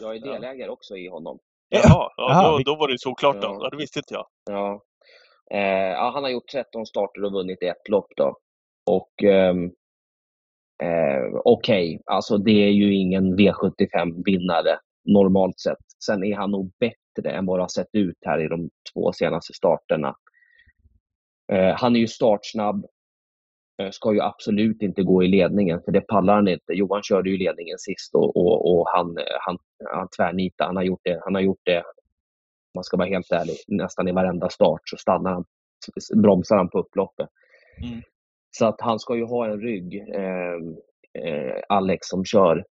Jag 0.00 0.16
är 0.16 0.20
delägare 0.20 0.70
också 0.70 0.96
i 0.96 1.08
honom. 1.08 1.38
Jaha, 1.68 2.10
ja, 2.16 2.50
då, 2.50 2.72
då 2.72 2.76
var 2.76 2.88
det 2.88 2.98
såklart 2.98 3.42
då. 3.42 3.58
Ja. 3.60 3.70
Det 3.70 3.76
visste 3.76 3.98
inte 3.98 4.14
jag. 4.14 4.26
Ja. 4.50 4.82
Eh, 5.54 5.92
ja, 5.92 6.10
han 6.14 6.22
har 6.22 6.30
gjort 6.30 6.48
13 6.52 6.86
starter 6.86 7.24
och 7.24 7.32
vunnit 7.32 7.62
ett 7.62 7.88
lopp 7.88 8.06
då. 8.16 8.36
Och 8.86 9.22
ehm, 9.22 9.70
eh, 10.82 11.40
okej, 11.44 11.94
okay. 11.94 12.02
alltså 12.06 12.38
det 12.38 12.64
är 12.64 12.70
ju 12.70 12.94
ingen 12.94 13.38
V75-vinnare 13.38 14.78
normalt 15.04 15.60
sett. 15.60 15.78
Sen 16.04 16.24
är 16.24 16.36
han 16.36 16.50
nog 16.50 16.72
bättre 16.80 17.30
än 17.30 17.46
vad 17.46 17.58
det 17.58 17.62
har 17.62 17.68
sett 17.68 17.94
ut 17.94 18.18
här 18.26 18.44
i 18.44 18.48
de 18.48 18.70
två 18.92 19.12
senaste 19.12 19.52
starterna. 19.54 20.14
Eh, 21.52 21.74
han 21.76 21.96
är 21.96 22.00
ju 22.00 22.06
startsnabb, 22.06 22.86
Eh, 23.82 23.90
ska 23.90 24.14
ju 24.14 24.20
absolut 24.20 24.82
inte 24.82 25.02
gå 25.02 25.24
i 25.24 25.28
ledningen, 25.28 25.80
för 25.84 25.92
det 25.92 26.00
pallar 26.00 26.34
han 26.34 26.48
inte. 26.48 26.72
Johan 26.72 27.02
körde 27.02 27.30
ju 27.30 27.36
ledningen 27.36 27.78
sist 27.78 28.14
och, 28.14 28.36
och, 28.36 28.72
och 28.72 28.86
han, 28.94 29.16
han, 29.40 29.58
han 29.92 30.08
tvärnitade. 30.16 30.68
Han 30.68 30.76
har 30.76 30.82
gjort 30.82 31.00
det, 31.04 31.20
han 31.24 31.34
har 31.34 31.42
gjort 31.42 31.60
det, 31.64 31.82
man 32.74 32.84
ska 32.84 32.96
vara 32.96 33.08
helt 33.08 33.32
ärlig, 33.32 33.56
nästan 33.68 34.08
i 34.08 34.12
varenda 34.12 34.48
start 34.48 34.80
så 34.84 34.96
stannar 34.96 35.32
han, 35.32 35.44
bromsar 36.22 36.56
han 36.56 36.70
på 36.70 36.78
upploppet. 36.78 37.28
Mm. 37.82 38.02
Så 38.58 38.66
att 38.66 38.80
han 38.80 38.98
ska 38.98 39.16
ju 39.16 39.24
ha 39.24 39.46
en 39.46 39.60
rygg, 39.60 40.08
eh, 40.14 40.54
eh, 41.24 41.56
Alex 41.68 42.06
som 42.08 42.24
kör. 42.24 42.64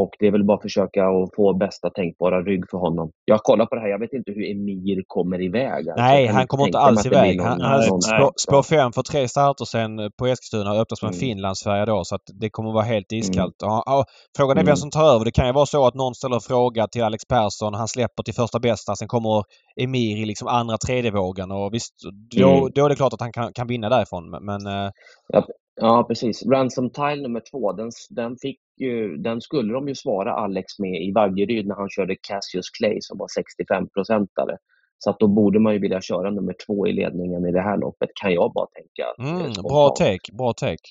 Och 0.00 0.10
det 0.18 0.26
är 0.26 0.32
väl 0.32 0.44
bara 0.44 0.56
att 0.56 0.62
försöka 0.62 1.02
att 1.08 1.28
få 1.36 1.54
bästa 1.54 1.90
tänkbara 1.90 2.42
rygg 2.42 2.64
för 2.70 2.78
honom. 2.78 3.10
Jag 3.24 3.40
kollar 3.40 3.66
på 3.66 3.74
det 3.74 3.80
här, 3.80 3.88
jag 3.88 3.98
vet 3.98 4.12
inte 4.12 4.32
hur 4.32 4.50
Emir 4.50 5.02
kommer 5.06 5.42
iväg. 5.42 5.88
Alltså, 5.88 6.04
Nej, 6.04 6.26
han 6.26 6.46
kommer 6.46 6.66
inte 6.66 6.78
alls 6.78 7.06
iväg. 7.06 7.36
Någon, 7.36 7.46
han, 7.46 7.60
han 7.60 7.80
någon, 7.88 8.02
spår, 8.02 8.32
spår 8.36 8.62
fem 8.62 8.92
för 8.92 9.02
tre 9.02 9.28
starter 9.28 9.64
sen 9.64 9.90
på 10.18 10.26
Eskilstuna 10.26 10.70
och 10.72 10.80
öppnas 10.80 11.02
med 11.02 11.08
mm. 11.08 11.20
Finlandsfärja 11.20 11.86
då 11.86 12.04
så 12.04 12.14
att 12.14 12.26
det 12.40 12.50
kommer 12.50 12.72
vara 12.72 12.84
helt 12.84 13.12
mm. 13.12 13.20
iskallt. 13.20 13.62
Mm. 13.62 13.74
Och, 13.74 13.98
och, 13.98 14.04
frågan 14.36 14.56
är 14.56 14.60
mm. 14.60 14.66
vem 14.66 14.76
som 14.76 14.90
tar 14.90 15.14
över. 15.14 15.24
Det 15.24 15.30
kan 15.30 15.46
ju 15.46 15.52
vara 15.52 15.66
så 15.66 15.86
att 15.86 15.94
någon 15.94 16.14
ställer 16.14 16.34
en 16.34 16.40
fråga 16.40 16.86
till 16.86 17.02
Alex 17.02 17.24
Persson, 17.24 17.74
han 17.74 17.88
släpper 17.88 18.22
till 18.22 18.34
första 18.34 18.58
bästa, 18.58 18.96
sen 18.96 19.08
kommer 19.08 19.42
Emir 19.80 20.16
i 20.22 20.24
liksom 20.24 20.48
andra 20.48 20.76
tredje 20.86 21.10
vågen 21.10 21.50
och 21.50 21.74
visst, 21.74 21.94
då, 22.36 22.50
mm. 22.50 22.70
då 22.74 22.84
är 22.84 22.88
det 22.88 22.96
klart 22.96 23.12
att 23.12 23.20
han 23.20 23.32
kan, 23.32 23.52
kan 23.52 23.66
vinna 23.66 23.88
därifrån. 23.88 24.24
Men, 24.30 24.66
eh, 24.66 24.90
ja, 25.28 25.46
Ja, 25.80 26.04
precis. 26.08 26.46
Ransom 26.46 26.90
Tile 26.90 27.22
nummer 27.22 27.42
två, 27.50 27.72
den, 27.72 27.90
den, 28.10 28.36
fick 28.42 28.58
ju, 28.80 29.16
den 29.16 29.40
skulle 29.40 29.72
de 29.72 29.88
ju 29.88 29.94
svara 29.94 30.32
Alex 30.32 30.78
med 30.78 31.02
i 31.02 31.12
Vaggeryd 31.12 31.66
när 31.66 31.74
han 31.74 31.90
körde 31.90 32.16
Cassius 32.16 32.70
Clay 32.70 32.98
som 33.00 33.18
var 33.18 33.26
65-procentare. 33.26 34.56
Så 34.98 35.10
att 35.10 35.18
då 35.18 35.28
borde 35.28 35.60
man 35.60 35.72
ju 35.72 35.78
vilja 35.78 36.00
köra 36.00 36.30
nummer 36.30 36.54
två 36.66 36.86
i 36.86 36.92
ledningen 36.92 37.46
i 37.46 37.52
det 37.52 37.60
här 37.60 37.76
loppet, 37.76 38.10
kan 38.14 38.32
jag 38.32 38.52
bara 38.52 38.66
tänka. 38.66 39.30
Mm, 39.30 39.52
bra 39.52 39.88
take, 39.88 40.32
bra 40.32 40.52
take. 40.52 40.88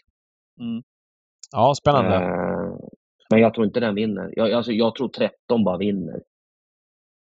Mm. 0.59 0.83
Ja, 1.51 1.75
spännande. 1.75 2.15
Eh, 2.15 2.89
men 3.29 3.39
jag 3.39 3.53
tror 3.53 3.65
inte 3.65 3.79
den 3.79 3.95
vinner. 3.95 4.33
Jag, 4.35 4.51
alltså, 4.51 4.71
jag 4.71 4.95
tror 4.95 5.07
13 5.09 5.63
bara 5.63 5.77
vinner. 5.77 6.21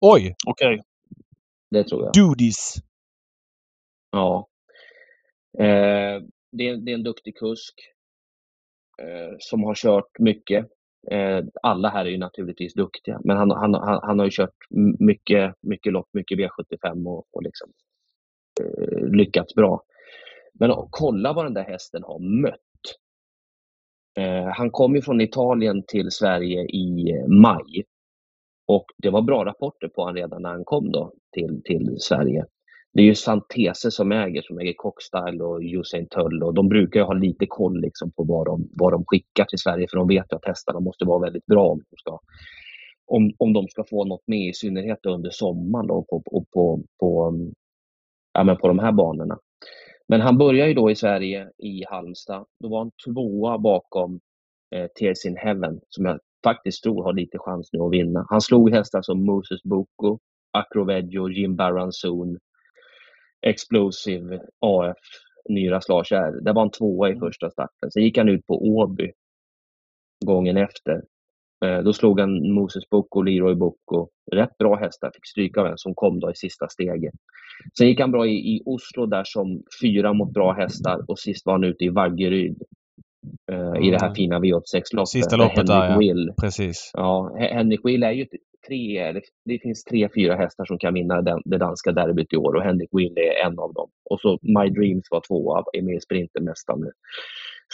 Oj! 0.02 0.36
Okej. 0.48 0.74
Okay. 0.74 0.84
Det 1.72 1.84
tror 1.84 2.04
jag. 2.04 2.14
Dudis. 2.14 2.76
Ja. 4.12 4.48
Eh, 5.60 6.24
det, 6.52 6.68
är, 6.68 6.78
det 6.78 6.92
är 6.92 6.96
en 6.96 7.04
duktig 7.04 7.38
kusk 7.38 7.74
eh, 7.80 8.01
Eh, 9.02 9.36
som 9.40 9.64
har 9.64 9.76
kört 9.76 10.20
mycket. 10.20 10.66
Eh, 11.12 11.44
alla 11.62 11.90
här 11.90 12.06
är 12.06 12.10
ju 12.10 12.18
naturligtvis 12.18 12.74
duktiga, 12.74 13.22
men 13.24 13.38
han, 13.38 13.52
han, 13.52 13.74
han, 13.74 14.00
han 14.04 14.20
har 14.20 14.26
ju 14.26 14.32
kört 14.32 14.56
mycket, 15.00 15.56
mycket 15.62 15.94
lopp, 15.94 16.10
mycket 16.14 16.38
V75 16.38 17.08
och, 17.08 17.26
och 17.32 17.44
liksom, 17.44 17.72
eh, 18.62 19.08
lyckats 19.08 19.56
bra. 19.56 19.84
Men 20.54 20.72
kolla 20.90 21.34
vad 21.34 21.46
den 21.46 21.54
där 21.54 21.64
hästen 21.64 22.04
har 22.04 22.20
mött. 22.42 22.58
Eh, 24.18 24.46
han 24.54 24.72
kom 24.72 24.96
ju 24.96 25.02
från 25.02 25.22
Italien 25.22 25.84
till 25.88 26.12
Sverige 26.12 26.62
i 26.62 27.14
maj 27.28 27.84
och 28.68 28.86
det 28.98 29.10
var 29.10 29.22
bra 29.22 29.46
rapporter 29.46 29.88
på 29.88 30.02
honom 30.02 30.16
redan 30.16 30.42
när 30.42 30.50
han 30.50 30.66
kom 30.66 30.92
då 30.92 31.14
till, 31.32 31.62
till 31.66 31.96
Sverige 32.00 32.46
det 32.94 33.02
är 33.02 33.06
ju 33.06 33.16
Santese 33.16 33.92
som 33.92 34.12
äger, 34.12 34.42
som 34.42 34.60
äger 34.60 34.74
Cockstyle 34.74 35.44
och 35.44 35.60
Usain 35.62 36.08
Tull 36.08 36.44
och 36.44 36.54
de 36.54 36.70
brukar 36.70 37.00
ju 37.00 37.06
ha 37.06 37.14
lite 37.14 37.46
koll 37.46 37.82
liksom 37.82 38.12
på 38.12 38.24
vad 38.24 38.46
de, 38.46 38.70
vad 38.72 38.94
de 38.94 39.04
skickar 39.08 39.46
till 39.46 39.60
Sverige 39.60 39.88
för 39.90 39.98
de 39.98 40.08
vet 40.08 40.26
ju 40.32 40.36
att 40.36 40.46
hästarna 40.46 40.80
måste 40.80 41.06
vara 41.06 41.20
väldigt 41.20 41.46
bra 41.46 41.68
om 41.68 41.78
de 41.90 41.98
ska, 41.98 42.20
om, 43.06 43.32
om 43.38 43.54
de 43.54 43.68
ska 43.68 43.84
få 43.84 44.06
något 44.06 44.28
med, 44.28 44.50
i 44.50 44.54
synnerhet 44.54 45.06
under 45.06 45.30
sommaren 45.30 45.88
då, 45.88 46.06
på, 46.10 46.22
på, 46.22 46.46
på, 46.54 46.84
på, 47.00 47.40
ja, 48.34 48.44
men 48.44 48.58
på 48.58 48.68
de 48.68 48.80
här 48.80 48.92
banorna. 48.92 49.40
Men 50.08 50.22
han 50.22 50.38
börjar 50.38 50.68
ju 50.68 50.74
då 50.74 50.92
i 50.92 50.96
Sverige, 50.96 51.50
i 51.58 51.84
Halmstad. 51.90 52.46
Då 52.60 52.70
var 52.70 52.78
han 52.78 52.92
tvåa 53.06 53.58
bakom 53.58 54.20
eh, 54.76 54.88
Tears 55.00 55.26
in 55.26 55.38
Heaven, 55.38 55.80
som 55.90 56.06
jag 56.06 56.20
faktiskt 56.44 56.84
tror 56.84 57.04
har 57.04 57.14
lite 57.14 57.38
chans 57.38 57.70
nu 57.74 57.80
att 57.80 57.94
vinna. 57.94 58.26
Han 58.30 58.42
slog 58.42 58.72
hästar 58.72 59.02
som 59.02 59.26
Moses 59.26 59.64
Boko, 59.64 60.20
Acroveggio, 60.52 61.30
Jim 61.30 61.56
Baranzon, 61.56 62.38
Explosive 63.42 64.40
AF 64.60 64.98
Nyras 65.50 65.90
Lars 65.90 66.12
R. 66.12 66.32
Där 66.42 66.54
var 66.54 66.62
han 66.62 66.72
tvåa 66.72 67.08
i 67.08 67.12
mm. 67.12 67.20
första 67.20 67.50
starten. 67.50 67.92
Sen 67.92 68.04
gick 68.04 68.18
han 68.18 68.30
ut 68.30 68.48
på 68.48 68.54
Åby 68.54 69.12
gången 70.26 70.58
efter. 70.58 71.02
Eh, 71.66 71.80
då 71.84 71.94
slog 71.94 72.20
han 72.20 72.54
Moses 72.54 72.90
Bocco 72.90 73.20
och 73.20 73.26
Leroy 73.26 73.56
Bocco. 73.56 74.10
Rätt 74.32 74.58
bra 74.58 74.76
hästar, 74.76 75.12
fick 75.14 75.28
stryka 75.28 75.62
av 75.62 75.68
en 75.68 75.78
som 75.78 75.96
kom 75.96 76.20
då 76.20 76.32
i 76.32 76.36
sista 76.36 76.68
steget. 76.70 77.14
Sen 77.78 77.88
gick 77.88 78.00
han 78.00 78.12
bra 78.12 78.28
i, 78.28 78.32
i 78.32 78.62
Oslo 78.66 79.06
där 79.06 79.24
som 79.26 79.64
fyra 79.82 80.14
mot 80.14 80.34
bra 80.34 80.54
hästar 80.54 81.00
och 81.08 81.20
sist 81.20 81.46
var 81.46 81.54
han 81.54 81.64
ute 81.64 81.84
i 81.86 81.90
Vaggeryd 81.90 82.62
uh, 83.52 83.86
i 83.86 83.90
det 83.92 83.98
här 84.02 84.08
mm. 84.08 84.16
fina 84.16 84.40
V86-loppet. 84.40 85.08
Sista 85.08 85.36
loppet 85.36 85.68
där, 85.68 85.90
ja. 85.90 85.98
Will. 85.98 86.34
Precis. 86.42 86.92
Ja, 86.94 87.36
Henrik 87.40 87.86
Will 87.86 88.04
är 88.04 88.12
ju 88.12 88.26
tre, 88.68 89.14
det 89.46 89.60
finns 89.62 89.84
tre, 89.84 90.10
fyra 90.16 90.36
hästar 90.36 90.66
som 90.66 90.78
kan 90.78 90.94
vinna 90.94 91.22
den, 91.22 91.42
det 91.46 91.58
danska 91.58 91.92
derbyt 91.92 92.34
i 92.34 92.38
år 92.38 92.56
och 92.56 92.64
Henrik 92.64 92.90
Will 92.92 93.18
är 93.18 93.46
en 93.46 93.60
av 93.60 93.74
dem. 93.74 93.90
Och 94.10 94.20
så 94.20 94.40
My 94.42 94.70
Dreams 94.70 95.08
var 95.12 95.22
tvåa, 95.28 95.64
är 95.74 95.82
med 95.82 95.96
i 95.96 96.02
sprinten 96.02 96.44
nästan 96.46 96.80
nu. 96.80 96.92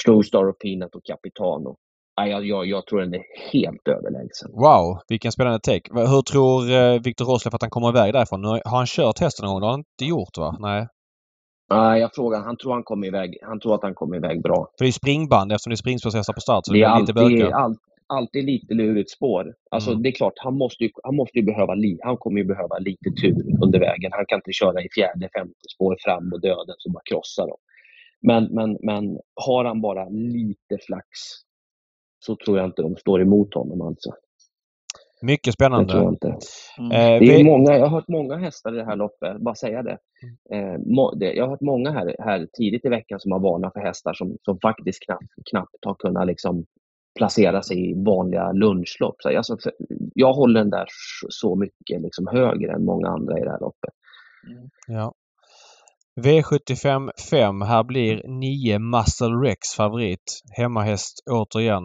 Slow 0.04 0.22
Star 0.22 0.48
och 0.48 0.60
Peanut 0.60 0.96
och 0.96 1.04
Capitano. 1.04 1.76
Jag, 2.16 2.46
jag, 2.46 2.66
jag 2.66 2.86
tror 2.86 3.00
den 3.00 3.14
är 3.14 3.24
helt 3.52 3.88
överlägsen. 3.88 4.52
Wow, 4.52 5.00
vilken 5.08 5.32
spännande 5.32 5.60
take. 5.60 5.90
Hur 5.94 6.22
tror 6.22 6.72
eh, 6.72 7.02
Viktor 7.02 7.26
Roslev 7.26 7.56
att 7.56 7.62
han 7.62 7.70
kommer 7.70 7.90
iväg 7.90 8.14
därifrån? 8.14 8.44
Har 8.46 8.78
han 8.78 8.86
kört 8.86 9.20
hästen 9.20 9.46
någon 9.46 9.54
gång? 9.54 9.62
Det 9.62 9.66
har 9.66 9.72
han 9.72 9.80
inte 9.80 10.06
gjort 10.06 10.38
va? 10.38 10.58
Nej. 10.60 10.88
Nej, 11.70 12.02
jag 12.02 12.10
frågar. 12.16 12.40
Han 12.44 12.58
tror 12.58 12.74
han 12.74 12.84
kommer 12.84 13.08
iväg. 13.08 13.38
Han 13.42 13.60
tror 13.60 13.76
att 13.76 13.84
han 13.84 13.96
kommer 13.96 14.16
iväg 14.18 14.42
bra. 14.42 14.68
För 14.78 14.86
det 14.86 14.90
är 14.90 14.92
springband 14.92 15.52
eftersom 15.52 15.70
det 15.70 15.74
är 15.74 15.86
springspårshästar 15.86 16.34
på 16.34 16.42
start. 16.42 16.66
Så 16.66 16.74
det, 16.74 16.82
är 16.82 16.88
alltid, 16.88 17.16
lite 17.16 17.56
all, 17.56 17.76
alltid 18.08 18.46
lite 18.46 18.74
lurigt 18.74 19.12
spår. 19.12 19.54
Alltså 19.72 19.92
mm. 19.92 20.04
det 20.04 20.10
är 20.10 20.12
klart, 20.12 20.34
han 20.36 20.58
måste 20.58 20.84
ju, 20.84 20.90
han 21.04 21.16
måste 21.16 21.40
ju 21.40 21.46
behöva, 21.46 21.76
han 22.02 22.18
kommer 22.18 22.38
ju 22.38 22.46
behöva 22.46 22.78
lite 22.78 23.12
tur 23.22 23.64
under 23.64 23.80
vägen. 23.80 24.12
Han 24.14 24.26
kan 24.26 24.38
inte 24.38 24.54
köra 24.54 24.82
i 24.84 24.88
fjärde, 24.96 25.30
femte 25.38 25.70
spår 25.76 25.98
fram 26.00 26.34
och 26.34 26.42
döden 26.42 26.76
så 26.78 26.92
bara 26.92 27.04
krossa 27.06 27.46
dem. 27.46 27.58
Men, 28.22 28.44
men, 28.44 28.78
men 28.82 29.20
har 29.36 29.66
han 29.66 29.82
bara 29.82 30.10
lite 30.10 30.78
flax 30.86 31.08
så 32.20 32.36
tror 32.36 32.58
jag 32.58 32.66
inte 32.66 32.82
de 32.82 32.96
står 32.96 33.22
emot 33.22 33.54
honom 33.54 33.82
alltså. 33.82 34.14
Mycket 35.22 35.54
spännande. 35.54 35.86
Det 35.86 35.92
tror 35.92 36.04
jag 36.04 36.14
inte. 36.14 36.38
Mm. 36.80 36.92
Eh, 36.92 37.20
det 37.20 37.40
är 37.40 37.44
många, 37.44 37.74
jag 37.74 37.86
har 37.86 37.90
hört 37.90 38.08
många 38.08 38.36
hästar 38.36 38.74
i 38.74 38.78
det 38.78 38.86
här 38.86 38.96
loppet, 38.96 39.42
bara 39.42 39.56
säga 39.56 39.84
det. 39.84 39.98
Mm. 40.52 40.82
Eh, 41.22 41.30
jag 41.36 41.44
har 41.44 41.50
hört 41.50 41.62
många 41.62 41.92
här, 41.92 42.16
här 42.20 42.48
tidigt 42.54 42.86
i 42.86 42.90
veckan 42.90 43.20
som 43.20 43.32
har 43.32 43.40
varnat 43.40 43.74
för 43.74 43.80
hästar 43.80 44.14
som, 44.14 44.38
som 44.42 44.60
faktiskt 44.60 45.06
knappt, 45.06 45.34
knappt 45.50 45.86
har 45.86 45.96
kunnat 45.96 46.28
liksom 46.28 46.66
placera 47.18 47.62
sig 47.62 47.90
i 47.90 48.04
vanliga 48.04 48.52
lunchlopp. 48.52 49.16
Så 49.20 49.38
alltså, 49.38 49.58
jag 50.16 50.34
håller 50.34 50.60
den 50.60 50.70
där 50.70 50.86
så 51.30 51.56
mycket 51.56 52.02
liksom 52.02 52.28
högre 52.28 52.74
än 52.74 52.86
många 52.86 53.08
andra 53.08 53.40
i 53.40 53.44
det 53.44 53.52
här 53.52 53.60
loppet. 53.60 53.94
Mm. 54.48 54.70
Ja. 54.88 55.14
V75 56.22 57.10
5. 57.30 57.62
Här 57.62 57.84
blir 57.84 58.22
9 58.28 58.80
Muscle 58.80 59.50
Rex 59.50 59.74
favorit. 59.78 60.42
Hemmahäst 60.58 61.24
återigen. 61.30 61.84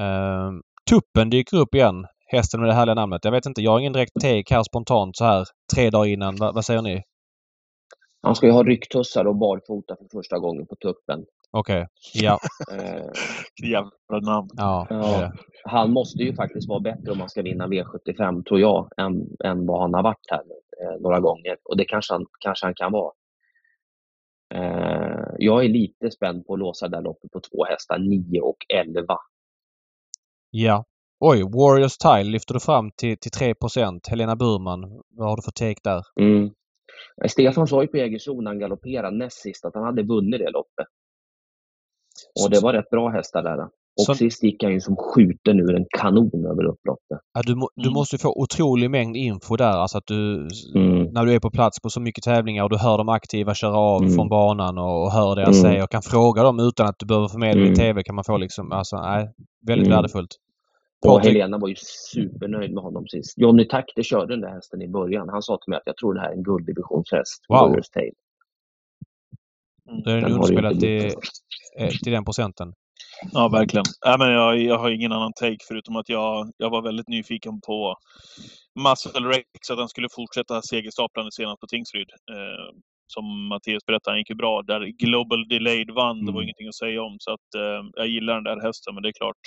Uh, 0.00 0.52
tuppen 0.90 1.30
dyker 1.30 1.56
upp 1.56 1.74
igen. 1.74 2.06
Hästen 2.26 2.60
med 2.60 2.68
det 2.68 2.74
härliga 2.74 2.94
namnet. 2.94 3.24
Jag 3.24 3.32
vet 3.32 3.46
inte, 3.46 3.62
jag 3.62 3.70
har 3.70 3.80
ingen 3.80 3.92
direkt 3.92 4.14
take 4.14 4.54
här 4.54 4.62
spontant 4.62 5.16
så 5.16 5.24
här 5.24 5.44
tre 5.74 5.90
dagar 5.90 6.06
innan. 6.06 6.36
Va, 6.36 6.52
vad 6.54 6.64
säger 6.64 6.82
ni? 6.82 7.02
Han 8.22 8.34
ska 8.34 8.46
ju 8.46 8.52
ha 8.52 8.62
rycktussar 8.62 9.24
och 9.24 9.36
barfota 9.36 9.96
för 9.96 10.18
första 10.18 10.38
gången 10.38 10.66
på 10.66 10.76
tuppen. 10.76 11.24
Okej, 11.52 11.82
okay. 11.82 11.86
ja. 12.24 12.38
Eh, 12.72 13.10
jävla 13.70 14.32
namn. 14.32 14.48
Ja, 14.56 14.86
ja. 14.90 15.32
Han 15.64 15.92
måste 15.92 16.22
ju 16.22 16.34
faktiskt 16.34 16.68
vara 16.68 16.80
bättre 16.80 17.12
om 17.12 17.18
man 17.18 17.28
ska 17.28 17.42
vinna 17.42 17.66
V75, 17.66 18.44
tror 18.44 18.60
jag, 18.60 18.88
än, 18.96 19.26
än 19.44 19.66
vad 19.66 19.80
han 19.80 19.94
har 19.94 20.02
varit 20.02 20.30
här 20.30 20.40
eh, 20.82 21.00
några 21.00 21.20
gånger. 21.20 21.56
Och 21.64 21.76
det 21.76 21.84
kanske 21.84 22.14
han, 22.14 22.26
kanske 22.40 22.66
han 22.66 22.74
kan 22.74 22.92
vara. 22.92 23.12
Eh, 24.54 25.34
jag 25.38 25.64
är 25.64 25.68
lite 25.68 26.10
spänd 26.10 26.46
på 26.46 26.52
att 26.52 26.58
låsa 26.58 26.88
det 26.88 26.96
här 26.96 27.04
loppet 27.04 27.30
på 27.30 27.40
två 27.40 27.64
hästar, 27.64 27.98
9 27.98 28.40
och 28.40 28.56
11. 28.68 29.16
Ja. 30.50 30.84
Oj, 31.20 31.42
Warriors 31.42 31.98
Tile 31.98 32.30
lyfter 32.30 32.54
du 32.54 32.60
fram 32.60 32.90
till, 32.90 33.16
till 33.18 33.54
3% 33.54 34.00
Helena 34.10 34.36
Burman, 34.36 34.80
vad 35.10 35.28
har 35.28 35.36
du 35.36 35.42
för 35.42 35.52
take 35.52 35.80
där? 35.84 36.02
Mm. 36.20 36.50
Stefan 37.28 37.66
sa 37.66 37.82
ju 37.82 37.88
på 37.88 37.96
Jägersro 37.96 38.40
när 38.40 38.50
han 38.50 38.58
galopperade 38.58 39.16
näst 39.16 39.38
sist 39.38 39.64
att 39.64 39.74
han 39.74 39.84
hade 39.84 40.02
vunnit 40.02 40.40
det 40.40 40.50
loppet. 40.50 40.86
Och 42.44 42.50
det 42.50 42.60
var 42.60 42.72
rätt 42.72 42.90
bra 42.90 43.08
hästar 43.08 43.42
där. 43.42 43.68
Och 44.00 44.04
så, 44.04 44.14
sist 44.14 44.42
gick 44.42 44.62
han 44.62 44.72
ju 44.72 44.80
som 44.80 44.96
skjuten 44.96 45.60
ur 45.60 45.74
en 45.74 45.86
kanon 45.98 46.46
över 46.46 46.64
upploppet. 46.64 47.18
Ja, 47.34 47.42
du, 47.46 47.54
du 47.76 47.82
mm. 47.82 47.94
måste 47.94 48.18
få 48.18 48.42
otrolig 48.42 48.90
mängd 48.90 49.16
info 49.16 49.56
där. 49.56 49.72
Alltså 49.72 49.98
att 49.98 50.06
du, 50.06 50.48
mm. 50.74 51.04
När 51.12 51.26
du 51.26 51.34
är 51.34 51.40
på 51.40 51.50
plats 51.50 51.80
på 51.80 51.90
så 51.90 52.00
mycket 52.00 52.24
tävlingar 52.24 52.64
och 52.64 52.70
du 52.70 52.76
hör 52.76 52.98
de 52.98 53.08
aktiva 53.08 53.54
köra 53.54 53.76
av 53.76 54.02
mm. 54.02 54.14
från 54.14 54.28
banan 54.28 54.78
och, 54.78 55.02
och 55.02 55.12
hör 55.12 55.36
deras 55.36 55.60
mm. 55.60 55.62
säger 55.62 55.84
och 55.84 55.90
kan 55.90 56.02
fråga 56.02 56.42
dem 56.42 56.60
utan 56.60 56.86
att 56.86 56.98
du 56.98 57.06
behöver 57.06 57.28
förmedla 57.28 57.60
mm. 57.60 57.72
i 57.72 57.76
TV 57.76 58.02
kan 58.02 58.14
man 58.14 58.24
få 58.24 58.36
liksom, 58.36 58.72
alltså, 58.72 58.96
nej, 58.96 59.30
väldigt 59.66 59.86
mm. 59.86 59.96
värdefullt. 59.96 60.36
Och 61.06 61.20
Helena 61.20 61.58
var 61.58 61.68
ju 61.68 61.74
supernöjd 62.12 62.74
med 62.74 62.82
honom 62.82 63.06
sist. 63.06 63.38
Johnny 63.38 63.68
Takter 63.68 64.02
körde 64.02 64.32
den 64.32 64.40
där 64.40 64.48
hästen 64.48 64.82
i 64.82 64.88
början. 64.88 65.28
Han 65.28 65.42
sa 65.42 65.56
till 65.56 65.70
mig 65.70 65.76
att 65.76 65.86
jag 65.86 65.96
tror 65.96 66.14
det 66.14 66.20
här 66.20 66.28
är 66.28 66.32
en 66.32 66.42
gulddivisionshäst. 66.42 67.44
Wow. 67.48 67.80
Det 70.04 70.12
är 70.12 70.16
en 70.16 70.32
underspelad 70.32 70.80
till, 70.80 71.04
eh, 71.06 71.12
till 72.02 72.12
den 72.12 72.24
procenten. 72.24 72.72
Ja, 73.32 73.48
verkligen. 73.48 73.84
Äh, 74.06 74.18
men 74.18 74.30
jag, 74.30 74.58
jag 74.60 74.78
har 74.78 74.90
ingen 74.90 75.12
annan 75.12 75.32
take 75.32 75.64
förutom 75.68 75.96
att 75.96 76.08
jag, 76.08 76.52
jag 76.56 76.70
var 76.70 76.82
väldigt 76.82 77.08
nyfiken 77.08 77.60
på 77.60 77.96
Muscle 78.74 79.28
Rex, 79.28 79.70
att 79.70 79.78
han 79.78 79.88
skulle 79.88 80.08
fortsätta 80.12 80.62
segerstaplande 80.62 81.32
senast 81.32 81.60
på 81.60 81.66
Tingsryd. 81.66 82.10
Eh, 82.30 82.74
som 83.06 83.48
Mattias 83.48 83.86
berättade, 83.86 84.12
han 84.12 84.18
gick 84.18 84.30
ju 84.30 84.36
bra 84.36 84.62
där. 84.62 84.80
Global 84.80 85.48
Delayed 85.48 85.90
vann, 85.90 86.16
mm. 86.16 86.26
det 86.26 86.32
var 86.32 86.40
mm. 86.40 86.44
ingenting 86.44 86.68
att 86.68 86.74
säga 86.74 87.02
om. 87.02 87.16
Så 87.18 87.30
att, 87.32 87.48
eh, 87.56 87.80
jag 87.92 88.08
gillar 88.08 88.34
den 88.34 88.44
där 88.44 88.60
hästen, 88.66 88.94
men 88.94 89.02
det 89.02 89.08
är 89.08 89.18
klart. 89.22 89.42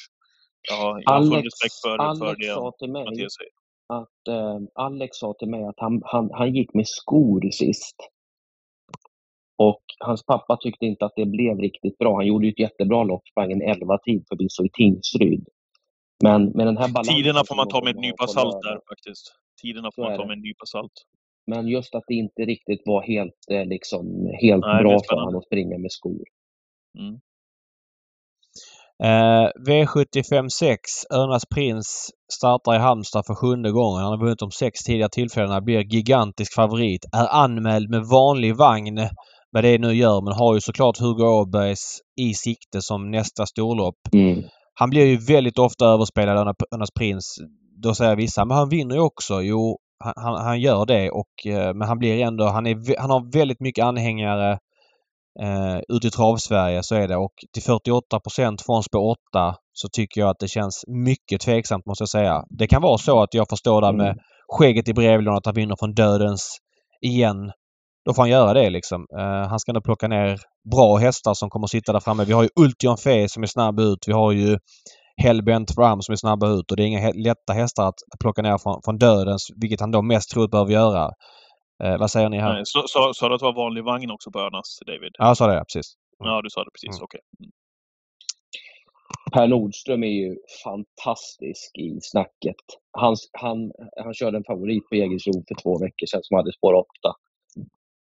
Jag 0.69 0.77
har, 0.77 1.01
jag 1.05 1.11
har 1.11 1.21
full 1.21 1.43
respekt 1.43 1.75
för, 1.83 1.97
Alex 1.97 2.19
för 2.19 2.35
det 2.35 2.53
sa 2.53 2.71
till 2.79 2.91
mig 2.91 3.05
Mattias 3.05 3.33
säger. 3.33 3.55
Att, 3.99 4.27
eh, 4.35 4.57
Alex 4.85 5.17
sa 5.17 5.33
till 5.39 5.49
mig 5.49 5.63
att 5.63 5.79
han, 5.79 6.01
han, 6.05 6.29
han 6.33 6.55
gick 6.55 6.73
med 6.73 6.87
skor 6.87 7.51
sist. 7.51 7.95
Och 9.57 9.81
hans 9.99 10.25
pappa 10.25 10.57
tyckte 10.57 10.85
inte 10.85 11.05
att 11.05 11.13
det 11.15 11.25
blev 11.25 11.57
riktigt 11.57 11.97
bra. 11.97 12.15
Han 12.15 12.27
gjorde 12.27 12.47
ett 12.47 12.59
jättebra 12.59 13.03
lopp, 13.03 13.27
sprang 13.27 13.51
en 13.51 13.61
11-tid 13.61 14.25
förvisso 14.29 14.65
i 14.65 14.69
Tingsryd. 14.73 15.45
Men 16.23 16.49
med 16.49 16.67
den 16.67 16.77
här 16.77 16.87
balansen... 16.87 17.15
Tiderna 17.15 17.43
får 17.47 17.55
man 17.55 17.67
ta 17.67 17.83
med 17.83 17.95
en 17.95 18.01
nypa 18.01 18.27
salt 18.27 18.61
där 18.61 18.79
faktiskt. 18.91 19.25
Tiderna 19.61 19.89
får 19.95 20.01
man 20.03 20.17
ta 20.17 20.25
med 20.25 20.37
en 20.37 20.41
nypa 20.41 20.65
salt. 20.65 20.91
Men 21.47 21.67
just 21.67 21.95
att 21.95 22.03
det 22.07 22.13
inte 22.13 22.41
riktigt 22.41 22.81
var 22.85 23.01
helt, 23.01 23.39
eh, 23.51 23.65
liksom, 23.65 24.05
helt 24.41 24.65
Nej, 24.65 24.83
bra 24.83 24.99
för 25.09 25.15
honom 25.15 25.35
att 25.35 25.45
springa 25.45 25.77
med 25.77 25.91
skor. 25.91 26.23
Mm. 26.99 27.19
Eh, 29.03 29.49
V75 29.67 30.49
6, 30.49 30.79
Örnas 31.13 31.45
Prins 31.45 32.09
startar 32.33 32.75
i 32.75 32.77
Halmstad 32.77 33.25
för 33.25 33.35
sjunde 33.35 33.71
gången. 33.71 34.01
Han 34.01 34.11
har 34.11 34.17
vunnit 34.17 34.39
de 34.39 34.51
sex 34.51 34.79
tidigare 34.83 35.09
tillfällena, 35.09 35.61
blir 35.61 35.93
gigantisk 35.93 36.53
favorit. 36.55 37.05
Är 37.15 37.27
anmäld 37.43 37.89
med 37.89 38.05
vanlig 38.05 38.55
vagn 38.55 38.99
vad 39.55 39.63
det 39.63 39.77
nu 39.77 39.93
gör 39.93 40.21
men 40.21 40.33
har 40.33 40.53
ju 40.53 40.61
såklart 40.61 40.99
Hugo 40.99 41.23
Åbergs 41.23 41.99
i 42.21 42.33
sikte 42.33 42.81
som 42.81 43.11
nästa 43.11 43.45
storlopp. 43.45 43.95
Mm. 44.13 44.43
Han 44.73 44.89
blir 44.89 45.05
ju 45.05 45.17
väldigt 45.17 45.59
ofta 45.59 45.85
överspelad, 45.85 46.37
Örnas 46.73 46.91
Prins. 46.99 47.35
Då 47.81 47.95
säger 47.95 48.15
vissa, 48.15 48.45
men 48.45 48.57
han 48.57 48.69
vinner 48.69 48.95
ju 48.95 49.01
också. 49.01 49.41
Jo, 49.41 49.77
han, 50.03 50.35
han 50.35 50.61
gör 50.61 50.85
det 50.85 51.09
och 51.09 51.45
eh, 51.45 51.73
men 51.73 51.87
han 51.87 51.99
blir 51.99 52.23
ändå, 52.23 52.45
han, 52.45 52.67
är, 52.67 52.99
han 52.99 53.09
har 53.09 53.31
väldigt 53.33 53.59
mycket 53.59 53.85
anhängare 53.85 54.51
eh, 55.41 55.77
ute 55.87 56.07
i 56.07 56.11
travsverige 56.11 56.83
så 56.83 56.95
är 56.95 57.07
det 57.07 57.17
och 57.17 57.33
till 57.53 57.63
48 57.63 58.19
från 58.65 58.83
spår 58.83 59.15
8 59.33 59.55
så 59.73 59.89
tycker 59.91 60.21
jag 60.21 60.29
att 60.29 60.39
det 60.39 60.47
känns 60.47 60.83
mycket 60.87 61.41
tveksamt 61.41 61.85
måste 61.85 62.01
jag 62.01 62.09
säga. 62.09 62.43
Det 62.49 62.67
kan 62.67 62.81
vara 62.81 62.97
så 62.97 63.21
att 63.23 63.33
jag 63.33 63.49
förstår 63.49 63.81
där 63.81 63.93
med 63.93 64.07
mm. 64.11 64.17
skägget 64.47 64.87
i 64.87 64.93
brevlådan 64.93 65.37
att 65.37 65.45
han 65.45 65.55
vinner 65.55 65.75
från 65.79 65.93
dödens 65.93 66.57
igen 67.01 67.51
då 68.05 68.13
får 68.13 68.21
han 68.21 68.29
göra 68.29 68.53
det 68.53 68.69
liksom. 68.69 69.05
Uh, 69.17 69.47
han 69.49 69.59
ska 69.59 69.71
ändå 69.71 69.81
plocka 69.81 70.07
ner 70.07 70.39
bra 70.71 70.95
hästar 70.95 71.33
som 71.33 71.49
kommer 71.49 71.65
att 71.65 71.71
sitta 71.71 71.93
där 71.93 71.99
framme. 71.99 72.25
Vi 72.25 72.33
har 72.33 72.43
ju 72.43 72.49
Ultion 72.55 72.97
Fe 72.97 73.29
som 73.29 73.43
är 73.43 73.47
snabb 73.47 73.79
ut. 73.79 73.99
Vi 74.07 74.13
har 74.13 74.31
ju 74.31 74.57
Hellbent 75.23 75.75
Fram 75.75 76.01
som 76.01 76.13
är 76.13 76.15
snabba 76.15 76.47
ut 76.47 76.71
och 76.71 76.77
det 76.77 76.83
är 76.83 76.87
inga 76.87 77.11
lätta 77.11 77.53
hästar 77.53 77.87
att 77.87 77.99
plocka 78.19 78.41
ner 78.41 78.57
från, 78.57 78.81
från 78.85 78.97
dödens, 78.97 79.47
vilket 79.61 79.79
han 79.79 79.91
då 79.91 80.01
mest 80.01 80.29
troligt 80.29 80.51
behöver 80.51 80.71
göra. 80.71 81.05
Uh, 81.83 81.97
vad 81.99 82.11
säger 82.11 82.29
ni 82.29 82.39
här? 82.39 82.63
sa 83.13 83.29
du 83.29 83.35
att 83.35 83.39
det 83.39 83.45
var 83.45 83.63
vanlig 83.63 83.83
vagn 83.83 84.11
också 84.11 84.31
på 84.31 84.39
Örnas, 84.39 84.79
David? 84.85 85.13
Ja, 85.17 85.27
jag 85.27 85.37
sa 85.37 85.47
det. 85.47 85.59
Precis. 85.59 85.87
Mm. 86.19 86.31
Ja, 86.31 86.41
du 86.41 86.49
sa 86.49 86.63
det 86.63 86.71
precis. 86.71 86.97
Mm. 86.97 87.03
Okej. 87.03 87.19
Okay. 87.33 87.45
Mm. 87.45 87.51
Per 89.33 89.47
Nordström 89.47 90.03
är 90.03 90.15
ju 90.23 90.37
fantastisk 90.63 91.77
i 91.77 91.99
snacket. 92.01 92.65
Han, 92.91 93.15
han, 93.31 93.71
han 94.03 94.13
körde 94.13 94.37
en 94.37 94.43
favorit 94.43 94.89
på 94.89 94.95
Jägersro 94.95 95.33
för 95.47 95.55
två 95.63 95.79
veckor 95.85 96.05
sedan 96.07 96.23
som 96.23 96.37
hade 96.37 96.51
spår 96.53 96.73
8 96.73 96.85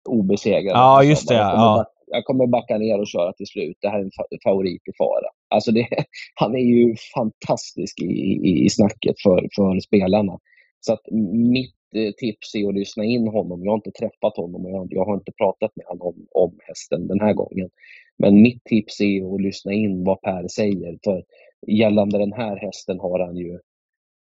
obesegrad. 0.09 0.77
Ja, 0.77 1.03
just 1.03 1.29
det. 1.29 1.35
Jag 1.35 1.51
kommer, 1.51 1.65
ja. 1.65 1.77
backa, 1.77 1.91
jag 2.07 2.25
kommer 2.25 2.47
backa 2.47 2.79
ner 2.79 3.01
och 3.01 3.07
köra 3.07 3.33
till 3.33 3.47
slut. 3.47 3.79
Det 3.81 3.89
här 3.89 3.99
är 3.99 4.05
en 4.05 4.11
favorit 4.45 4.89
i 4.89 4.93
fara. 4.99 5.29
Alltså 5.49 5.73
det, 5.73 5.89
han 6.35 6.55
är 6.55 6.65
ju 6.65 6.95
fantastisk 7.15 8.01
i, 8.01 8.05
i, 8.05 8.65
i 8.65 8.71
snacket 8.71 9.21
för, 9.23 9.49
för 9.57 9.81
spelarna. 9.81 10.39
Så 10.81 10.93
att 10.93 11.03
mitt 11.33 11.75
eh, 11.95 12.13
tips 12.13 12.55
är 12.55 12.69
att 12.69 12.75
lyssna 12.75 13.05
in 13.05 13.29
honom. 13.29 13.65
Jag 13.65 13.73
har 13.73 13.77
inte 13.77 13.91
träffat 13.91 14.37
honom 14.37 14.65
och 14.67 14.71
jag, 14.71 14.89
jag 14.91 15.05
har 15.05 15.15
inte 15.15 15.33
pratat 15.33 15.77
med 15.77 15.87
honom 15.87 16.07
om, 16.07 16.27
om 16.31 16.59
hästen 16.69 17.09
den 17.09 17.21
här 17.21 17.33
gången. 17.35 17.71
Men 18.19 18.43
mitt 18.43 18.65
tips 18.65 19.01
är 19.01 19.35
att 19.35 19.41
lyssna 19.41 19.73
in 19.73 20.05
vad 20.05 20.21
Per 20.21 20.49
säger. 20.49 20.99
För 21.05 21.25
gällande 21.67 22.19
den 22.19 22.33
här 22.33 22.57
hästen 22.57 23.01
har 23.01 23.19
han 23.19 23.37
ju 23.37 23.59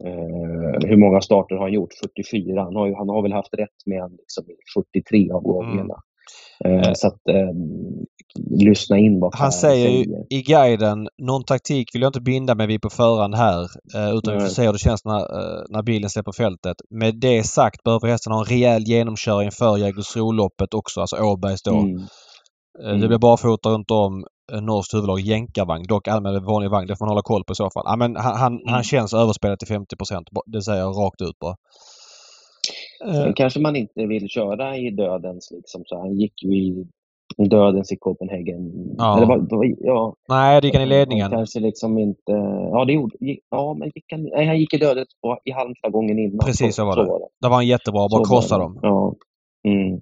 Eh, 0.05 0.89
hur 0.89 0.97
många 0.97 1.21
starter 1.21 1.55
har 1.55 1.63
han 1.63 1.73
gjort? 1.73 1.95
44. 2.03 2.63
Han 2.63 2.77
har, 2.77 2.87
ju, 2.87 2.95
han 2.95 3.09
har 3.09 3.23
väl 3.23 3.33
haft 3.33 3.55
rätt 3.55 3.81
med 3.87 4.11
liksom 4.19 4.45
43 4.75 5.31
av 5.33 5.43
gångerna. 5.43 5.95
Mm. 6.65 6.81
Eh, 6.81 6.93
så 6.95 7.07
att 7.07 7.29
eh, 7.29 7.51
lyssna 8.51 8.99
in 8.99 9.21
vad 9.21 9.35
Han 9.35 9.53
säger, 9.53 10.05
säger 10.05 10.27
i 10.31 10.43
guiden, 10.43 11.09
någon 11.23 11.45
taktik 11.45 11.95
vill 11.95 12.03
jag 12.03 12.09
inte 12.09 12.21
binda 12.21 12.55
mig 12.55 12.67
vid 12.67 12.83
på 12.83 12.91
förhand 12.91 13.35
här. 13.35 13.61
Eh, 13.95 14.17
utan 14.17 14.35
vi 14.35 14.41
får 14.41 14.49
se 14.49 14.67
hur 14.67 14.73
det 14.73 14.79
känns 14.79 15.05
när, 15.05 15.21
eh, 15.21 15.63
när 15.69 15.83
bilen 15.83 16.11
släpper 16.11 16.33
fältet. 16.33 16.77
Med 16.91 17.21
det 17.21 17.43
sagt 17.47 17.83
behöver 17.83 18.09
hästen 18.09 18.33
ha 18.33 18.41
en 18.41 18.47
rejäl 18.47 18.83
genomkörning 18.83 19.51
för 19.51 19.79
Jägersro-loppet 19.79 20.75
också, 20.75 21.01
alltså 21.01 21.17
Åbergs 21.17 21.63
då. 21.63 21.77
Mm. 21.77 22.01
Eh, 22.83 22.89
mm. 22.89 23.01
Det 23.01 23.09
blir 23.09 23.19
barfota 23.19 23.69
runt 23.69 23.91
om. 23.91 24.25
Eh, 24.53 24.63
norskt 24.63 24.95
huvudlag 24.95 25.21
jänkarvagn. 25.21 25.85
Dock 25.89 26.09
anmäld 26.09 26.45
vanlig 26.45 26.71
vagn. 26.71 26.87
Det 26.87 26.97
får 26.97 27.05
man 27.05 27.11
hålla 27.11 27.23
koll 27.23 27.45
på 27.45 27.53
i 27.53 27.55
så 27.55 27.71
fall. 27.71 27.83
Ja, 27.87 27.97
men 27.97 28.17
han, 28.17 28.37
han, 28.37 28.53
mm. 28.53 28.69
han 28.69 28.83
känns 28.83 29.15
överspelad 29.15 29.59
till 29.59 29.69
50% 29.69 30.25
Det 30.47 30.63
säger 30.63 30.81
jag 30.81 30.97
rakt 30.97 31.23
ut 31.23 31.39
bara. 31.39 31.57
Sen 33.05 33.29
uh, 33.29 33.35
kanske 33.35 33.61
man 33.61 33.77
inte 33.77 34.07
vill 34.07 34.29
köra 34.29 34.77
i 34.77 34.91
dödens 34.91 35.51
liksom. 35.51 35.83
Så 35.87 35.99
han 35.99 36.15
gick 36.15 36.43
ju 36.43 36.85
i 37.39 37.49
dödens 37.49 37.93
i 37.93 37.97
Copenhagen. 37.97 38.73
Ja. 38.99 39.17
Eller 39.17 39.27
var, 39.27 39.75
ja. 39.79 40.15
Nej, 40.29 40.61
det 40.61 40.67
gick 40.67 40.75
han 40.75 40.85
i 40.85 40.87
ledningen. 40.87 41.23
Han 41.23 41.39
kanske 41.39 41.61
liksom 41.61 41.99
inte... 41.99 42.33
Ja, 42.73 42.85
det 42.85 42.93
gjorde... 42.93 43.17
Ja, 43.51 43.75
men 43.75 43.91
gick 43.95 44.05
han, 44.11 44.23
nej, 44.23 44.47
han 44.47 44.59
gick 44.59 44.75
i 44.75 44.79
dödens 44.79 45.09
på, 45.23 45.39
i 45.45 45.51
Halmstad 45.51 45.93
gången 45.93 46.19
innan. 46.19 46.39
Precis 46.39 46.77
så 46.77 46.85
var 46.85 46.97
det. 46.97 47.07
Så 47.07 47.13
var 47.13 47.19
det. 47.19 47.27
Där 47.41 47.49
var 47.49 47.57
han 47.57 47.67
jättebra. 47.67 48.09
Bara 48.09 48.25
krossa 48.25 48.59
dem. 48.59 48.79
Ja. 48.83 49.15
Mm. 49.69 50.01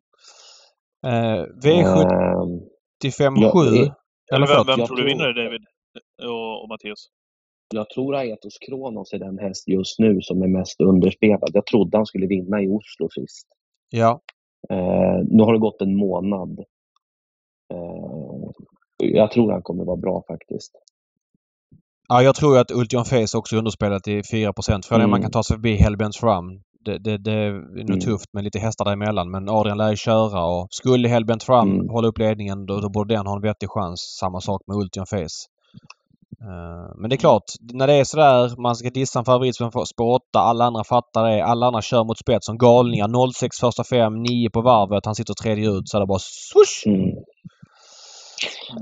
Uh, 1.06 1.44
V75 1.64 3.50
7. 3.52 3.92
Eller 4.34 4.46
vem, 4.46 4.66
vem 4.66 4.86
tror 4.86 4.96
du 4.96 5.04
vinner 5.04 5.32
David 5.32 5.64
och, 6.22 6.62
och 6.62 6.68
Mattias? 6.68 7.08
Jag 7.74 7.90
tror 7.90 8.16
Aetos 8.16 8.58
Kronos 8.58 9.12
är 9.12 9.18
den 9.18 9.38
häst 9.38 9.68
just 9.68 9.98
nu 9.98 10.20
som 10.20 10.42
är 10.42 10.48
mest 10.48 10.80
underspelad. 10.80 11.50
Jag 11.52 11.66
trodde 11.66 11.96
han 11.96 12.06
skulle 12.06 12.26
vinna 12.26 12.62
i 12.62 12.68
Oslo 12.68 13.08
sist. 13.10 13.46
Ja. 13.90 14.20
Eh, 14.70 15.24
nu 15.30 15.42
har 15.42 15.52
det 15.52 15.58
gått 15.58 15.82
en 15.82 15.96
månad. 15.96 16.58
Eh, 17.72 18.50
jag 18.96 19.30
tror 19.30 19.52
han 19.52 19.62
kommer 19.62 19.84
vara 19.84 19.96
bra 19.96 20.24
faktiskt. 20.28 20.72
Ja, 22.08 22.22
jag 22.22 22.34
tror 22.34 22.58
att 22.58 22.70
Ultion 22.70 23.04
Face 23.04 23.38
också 23.38 23.56
är 23.56 23.58
underspelat 23.58 24.08
i 24.08 24.22
4 24.32 24.52
Frågan 24.62 24.82
är 24.90 24.94
mm. 24.94 25.04
om 25.04 25.10
man 25.10 25.22
kan 25.22 25.30
ta 25.30 25.42
sig 25.42 25.56
förbi 25.56 25.76
Hellbents 25.76 26.18
Fram 26.20 26.62
det, 26.84 26.98
det, 26.98 27.18
det 27.18 27.32
är 27.32 27.52
nog 27.52 27.90
mm. 27.90 28.00
tufft 28.00 28.32
med 28.32 28.44
lite 28.44 28.58
hästar 28.58 28.84
däremellan. 28.84 29.30
Men 29.30 29.48
Adrian 29.48 29.78
lär 29.78 29.90
ju 29.90 29.96
köra 29.96 30.44
och 30.44 30.66
skulle 30.70 31.08
Hellbent 31.08 31.42
fram 31.42 31.70
mm. 31.70 31.88
hålla 31.88 32.08
upp 32.08 32.18
ledningen 32.18 32.66
då, 32.66 32.80
då 32.80 32.88
borde 32.88 33.14
den 33.14 33.26
ha 33.26 33.36
en 33.36 33.42
vettig 33.42 33.68
chans. 33.70 34.00
Samma 34.20 34.40
sak 34.40 34.62
med 34.66 34.76
Ultion 34.76 35.06
Face. 35.06 35.48
Uh, 36.42 36.92
men 36.96 37.10
det 37.10 37.16
är 37.16 37.18
klart, 37.18 37.44
när 37.72 37.86
det 37.86 37.92
är 37.92 38.04
sådär, 38.04 38.60
man 38.62 38.76
ska 38.76 38.90
dissa 38.90 39.18
en 39.18 39.24
favorit 39.24 39.56
som 39.56 39.70
spår 39.70 40.14
8, 40.14 40.38
alla 40.38 40.64
andra 40.64 40.84
fattar 40.84 41.30
det. 41.30 41.44
Alla 41.44 41.66
andra 41.66 41.82
kör 41.82 42.04
mot 42.04 42.18
spets 42.18 42.46
som 42.46 42.58
galningar. 42.58 43.32
06 43.32 43.60
första 43.60 43.84
fem, 43.84 44.22
9 44.22 44.50
på 44.50 44.60
varvet. 44.60 45.06
Han 45.06 45.14
sitter 45.14 45.34
tredje 45.34 45.70
ut 45.70 45.88
så 45.88 45.96
är 45.96 46.00
det 46.00 46.06
bara 46.06 46.18
swoosh! 46.18 46.86
Mm. 46.86 47.08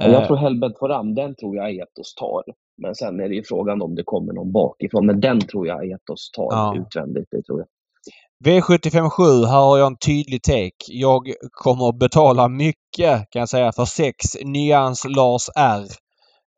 Uh, 0.03 0.13
jag 0.13 0.27
tror 0.27 0.37
Hellbent 0.37 0.79
fram, 0.79 1.15
den 1.15 1.35
tror 1.35 1.57
jag 1.57 1.75
Etos 1.75 2.15
tar. 2.15 2.43
Men 2.83 2.95
sen 2.95 3.21
är 3.21 3.29
det 3.29 3.35
ju 3.35 3.43
frågan 3.45 3.83
om 3.83 3.95
det 3.95 4.03
kommer 4.05 4.33
någon 4.33 4.53
bakifrån. 4.53 5.07
Men 5.07 5.21
den 5.21 5.41
tror 5.41 5.67
jag 5.67 5.91
Etos 5.91 6.31
tar 6.37 6.49
ja. 6.51 6.77
utvändigt, 6.81 7.29
det 7.31 7.43
tror 7.43 7.59
jag. 7.59 7.69
V757, 8.45 9.47
här 9.47 9.61
har 9.61 9.79
jag 9.79 9.87
en 9.87 9.97
tydlig 9.97 10.43
take. 10.43 10.85
Jag 10.87 11.33
kommer 11.51 11.89
att 11.89 11.99
betala 11.99 12.49
mycket 12.49 13.31
kan 13.31 13.41
jag 13.41 13.49
säga 13.49 13.73
för 13.73 13.85
6 13.85 14.15
Nyans 14.45 15.05
Lars 15.09 15.49
R. 15.57 15.87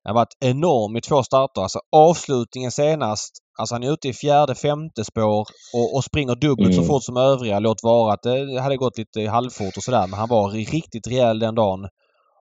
Det 0.05 0.09
har 0.09 0.15
varit 0.15 0.37
enorm 0.41 0.97
i 0.97 1.01
två 1.01 1.23
starter. 1.23 1.63
Alltså 1.63 1.81
avslutningen 1.97 2.71
senast. 2.71 3.31
Alltså 3.59 3.75
han 3.75 3.83
är 3.83 3.93
ute 3.93 4.09
i 4.09 4.13
fjärde, 4.13 4.55
femte 4.55 5.05
spår 5.05 5.47
och, 5.75 5.97
och 5.97 6.05
springer 6.05 6.35
dubbelt 6.35 6.73
mm. 6.73 6.85
så 6.85 6.93
fort 6.93 7.05
som 7.05 7.17
övriga. 7.17 7.59
Låt 7.59 7.83
vara 7.83 8.13
att 8.15 8.23
det 8.23 8.61
hade 8.61 8.77
gått 8.77 8.99
lite 8.99 9.31
halvfort 9.31 9.77
och 9.77 9.83
sådär 9.83 10.07
men 10.07 10.19
han 10.19 10.29
var 10.29 10.51
riktigt 10.51 11.07
rejäl 11.07 11.39
den 11.39 11.55
dagen. 11.55 11.89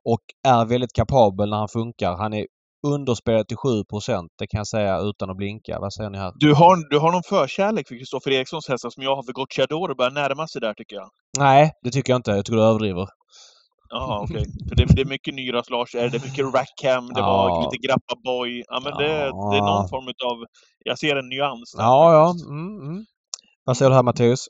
Och 0.04 0.22
är 0.48 0.66
väldigt 0.66 0.94
kapabel 0.94 1.50
när 1.50 1.58
han 1.58 1.68
funkar. 1.68 2.18
Han 2.18 2.34
är 2.34 2.46
underspelat 2.84 3.48
till 3.48 3.58
7% 3.58 4.28
Det 4.38 4.48
kan 4.48 4.58
jag 4.58 4.68
säga 4.68 5.00
utan 5.00 5.30
att 5.30 5.38
blinka. 5.38 5.80
Vad 5.80 5.94
säger 5.94 6.10
ni 6.10 6.18
här? 6.18 6.32
Du 6.36 6.54
har, 6.54 6.90
du 6.90 7.00
har 7.00 7.12
någon 7.12 7.24
förkärlek 7.24 7.88
för 7.88 7.96
Kristoffer 7.96 8.32
Erikssons 8.32 8.68
hästar 8.68 8.90
som 8.90 9.04
jag 9.04 9.16
har 9.16 9.24
för 9.24 9.34
Gocciador 9.34 9.90
och 9.90 9.98
börjar 9.98 10.12
närma 10.12 10.48
sig 10.48 10.62
där 10.62 10.74
tycker 10.74 10.96
jag. 10.96 11.10
Nej, 11.38 11.72
det 11.84 11.92
tycker 11.92 12.14
jag 12.14 12.20
inte. 12.20 12.32
Jag 12.32 12.46
tycker 12.46 12.58
du 12.58 12.64
överdriver. 12.64 13.08
Jaha, 13.90 14.22
okej. 14.24 14.38
Okay. 14.38 14.52
För 14.70 14.76
det, 14.76 14.86
det, 14.96 15.02
är 15.02 15.06
mycket 15.06 15.34
Nyras 15.36 15.70
Lars, 15.70 15.92
det 15.92 16.00
är 16.00 16.28
mycket 16.28 16.46
Rackham, 16.46 17.08
det 17.08 17.20
ja. 17.20 17.28
var 17.28 17.64
lite 17.64 17.88
Grappa 17.88 18.16
Boy. 18.24 18.64
Ja, 18.68 18.80
men 18.84 18.94
det, 18.94 19.14
det 19.52 19.58
är 19.58 19.66
någon 19.72 19.90
form 19.90 20.08
av... 20.08 20.46
Jag 20.86 21.00
ser 21.00 21.16
en 21.16 21.30
nyans 21.30 21.74
där, 21.78 21.84
Ja, 21.84 22.28
faktiskt. 22.28 22.46
ja. 22.50 22.54
Mm, 22.54 22.90
mm. 22.90 23.06
Vad 23.64 23.78
säger 23.78 23.90
du 23.90 23.96
här 23.96 24.04
Matteus? 24.04 24.48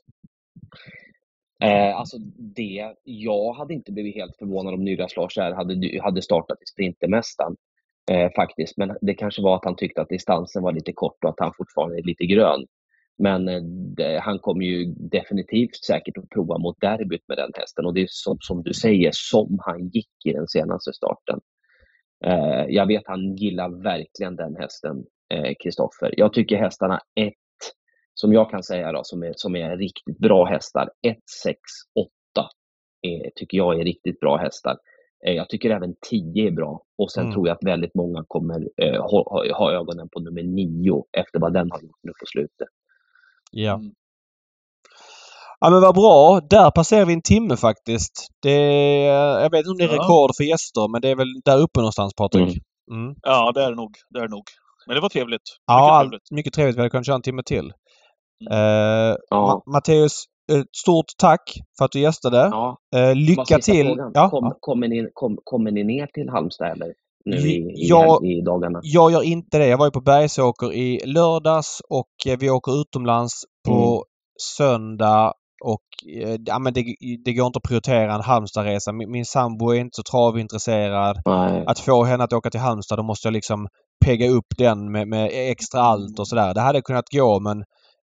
Eh, 1.62 1.96
alltså 1.96 2.16
det, 2.56 2.94
jag 3.04 3.52
hade 3.52 3.74
inte 3.74 3.92
blivit 3.92 4.14
helt 4.14 4.36
förvånad 4.38 4.74
om 4.74 4.84
Nyras 4.84 5.16
Lars 5.16 5.36
hade, 5.36 6.02
hade 6.02 6.22
startat 6.22 6.58
i 6.62 6.66
Sprintermästaren. 6.66 7.56
Eh, 8.10 8.30
faktiskt, 8.36 8.76
men 8.76 8.96
det 9.00 9.14
kanske 9.14 9.42
var 9.42 9.56
att 9.56 9.64
han 9.64 9.76
tyckte 9.76 10.02
att 10.02 10.08
distansen 10.08 10.62
var 10.62 10.72
lite 10.72 10.92
kort 10.92 11.24
och 11.24 11.30
att 11.30 11.40
han 11.40 11.52
fortfarande 11.56 11.98
är 11.98 12.02
lite 12.02 12.26
grön. 12.26 12.66
Men 13.18 13.48
eh, 13.48 14.20
han 14.20 14.38
kommer 14.38 14.64
ju 14.64 14.84
definitivt 14.86 15.84
säkert 15.84 16.18
att 16.18 16.28
prova 16.30 16.58
mot 16.58 16.80
derbyt 16.80 17.28
med 17.28 17.38
den 17.38 17.50
hästen 17.54 17.86
och 17.86 17.94
det 17.94 18.02
är 18.02 18.06
som, 18.10 18.36
som 18.40 18.62
du 18.62 18.74
säger, 18.74 19.10
som 19.14 19.58
han 19.66 19.88
gick 19.88 20.10
i 20.24 20.32
den 20.32 20.48
senaste 20.48 20.92
starten. 20.92 21.40
Eh, 22.24 22.64
jag 22.68 22.86
vet 22.86 23.02
han 23.06 23.36
gillar 23.36 23.82
verkligen 23.82 24.36
den 24.36 24.56
hästen, 24.56 25.04
eh, 25.34 25.52
Kristoffer. 25.62 26.06
Eh, 26.06 26.12
jag 26.16 26.32
tycker 26.32 26.56
hästarna 26.56 27.00
1, 27.20 27.32
som 28.14 28.32
jag 28.32 28.50
kan 28.50 28.62
säga 28.62 28.92
då, 28.92 29.00
som 29.04 29.22
är, 29.22 29.32
som 29.36 29.56
är 29.56 29.76
riktigt 29.76 30.18
bra 30.18 30.44
hästar, 30.44 30.90
1, 31.06 31.16
6, 31.44 31.58
8 31.94 32.48
tycker 33.34 33.58
jag 33.58 33.80
är 33.80 33.84
riktigt 33.84 34.20
bra 34.20 34.36
hästar. 34.36 34.76
Eh, 35.26 35.32
jag 35.32 35.48
tycker 35.48 35.70
även 35.70 35.94
10 36.10 36.46
är 36.46 36.50
bra 36.50 36.82
och 36.98 37.12
sen 37.12 37.22
mm. 37.22 37.32
tror 37.32 37.48
jag 37.48 37.54
att 37.54 37.64
väldigt 37.64 37.94
många 37.94 38.24
kommer 38.28 38.68
eh, 38.82 39.02
ha, 39.02 39.48
ha, 39.58 39.72
ögonen 39.72 40.08
på 40.12 40.20
nummer 40.20 40.42
9 40.42 41.04
efter 41.18 41.40
vad 41.40 41.52
den 41.52 41.70
har 41.70 41.82
gjort 41.82 42.00
nu 42.02 42.12
på 42.20 42.26
slutet. 42.26 42.68
Ja. 43.50 43.74
Mm. 43.74 43.92
Ja 45.60 45.70
men 45.70 45.80
vad 45.80 45.94
bra. 45.94 46.40
Där 46.50 46.70
passerar 46.70 47.06
vi 47.06 47.12
en 47.12 47.22
timme 47.22 47.56
faktiskt. 47.56 48.28
Det 48.42 48.58
jag 49.42 49.50
vet 49.50 49.58
inte 49.58 49.70
om 49.70 49.78
det 49.78 49.84
är 49.84 49.98
rekord 49.98 50.30
för 50.36 50.44
gäster 50.44 50.92
men 50.92 51.00
det 51.00 51.08
är 51.08 51.16
väl 51.16 51.40
där 51.44 51.58
uppe 51.58 51.80
någonstans 51.80 52.14
Patrik? 52.14 52.58
Mm. 52.90 53.04
mm. 53.04 53.14
Ja 53.22 53.52
det 53.54 53.62
är 53.62 53.70
det 53.70 53.76
nog. 53.76 53.90
Det 54.10 54.18
är 54.18 54.22
det 54.22 54.30
nog. 54.30 54.44
Men 54.86 54.94
det 54.94 55.00
var 55.00 55.08
trevligt. 55.08 55.40
Mycket 55.40 55.62
ja, 55.66 56.00
trevligt. 56.00 56.30
mycket 56.30 56.52
trevligt. 56.52 56.76
Vi 56.76 56.80
hade 56.80 56.90
kunnat 56.90 57.06
köra 57.06 57.16
en 57.16 57.22
timme 57.22 57.42
till. 57.42 57.72
Uh, 58.50 59.16
ja. 59.30 59.62
Matteus, 59.72 60.24
stort 60.76 61.06
tack 61.18 61.52
för 61.78 61.84
att 61.84 61.92
du 61.92 62.00
gästade. 62.00 62.36
Ja. 62.36 62.76
Uh, 62.96 63.14
lycka 63.14 63.58
till! 63.58 63.96
Ja. 64.14 64.30
Kom, 64.30 64.54
kommer, 64.60 64.88
ni, 64.88 65.08
kom, 65.14 65.38
kommer 65.44 65.70
ni 65.70 65.84
ner 65.84 66.06
till 66.06 66.28
Halmstad 66.28 66.72
eller? 66.72 66.92
nu 67.24 67.36
i, 67.36 67.72
jag, 67.74 68.26
i 68.26 68.40
dagarna? 68.40 68.80
Jag 68.82 69.12
gör 69.12 69.22
inte 69.22 69.58
det. 69.58 69.66
Jag 69.66 69.78
var 69.78 69.86
ju 69.86 69.90
på 69.90 70.00
Bergsåker 70.00 70.72
i 70.72 71.00
lördags 71.04 71.82
och 71.88 72.26
eh, 72.26 72.38
vi 72.38 72.50
åker 72.50 72.80
utomlands 72.80 73.32
på 73.68 73.92
mm. 73.92 74.02
söndag 74.56 75.32
och 75.64 75.82
eh, 76.22 76.36
ja, 76.46 76.58
men 76.58 76.72
det, 76.72 76.84
det 77.24 77.32
går 77.32 77.46
inte 77.46 77.56
att 77.56 77.68
prioritera 77.68 78.14
en 78.14 78.20
Halmstadresa. 78.20 78.92
Min, 78.92 79.10
min 79.10 79.24
sambo 79.24 79.70
är 79.70 79.80
inte 79.80 79.96
så 79.96 80.02
travintresserad. 80.02 81.22
Nej. 81.24 81.64
Att 81.66 81.78
få 81.78 82.04
henne 82.04 82.24
att 82.24 82.32
åka 82.32 82.50
till 82.50 82.60
Halmstad 82.60 82.98
då 82.98 83.02
måste 83.02 83.28
jag 83.28 83.32
liksom 83.32 83.68
pegga 84.04 84.28
upp 84.28 84.46
den 84.58 84.92
med, 84.92 85.08
med 85.08 85.30
extra 85.32 85.80
allt 85.80 86.18
och 86.18 86.28
sådär. 86.28 86.54
Det 86.54 86.60
hade 86.60 86.82
kunnat 86.82 87.08
gå 87.12 87.40
men 87.40 87.64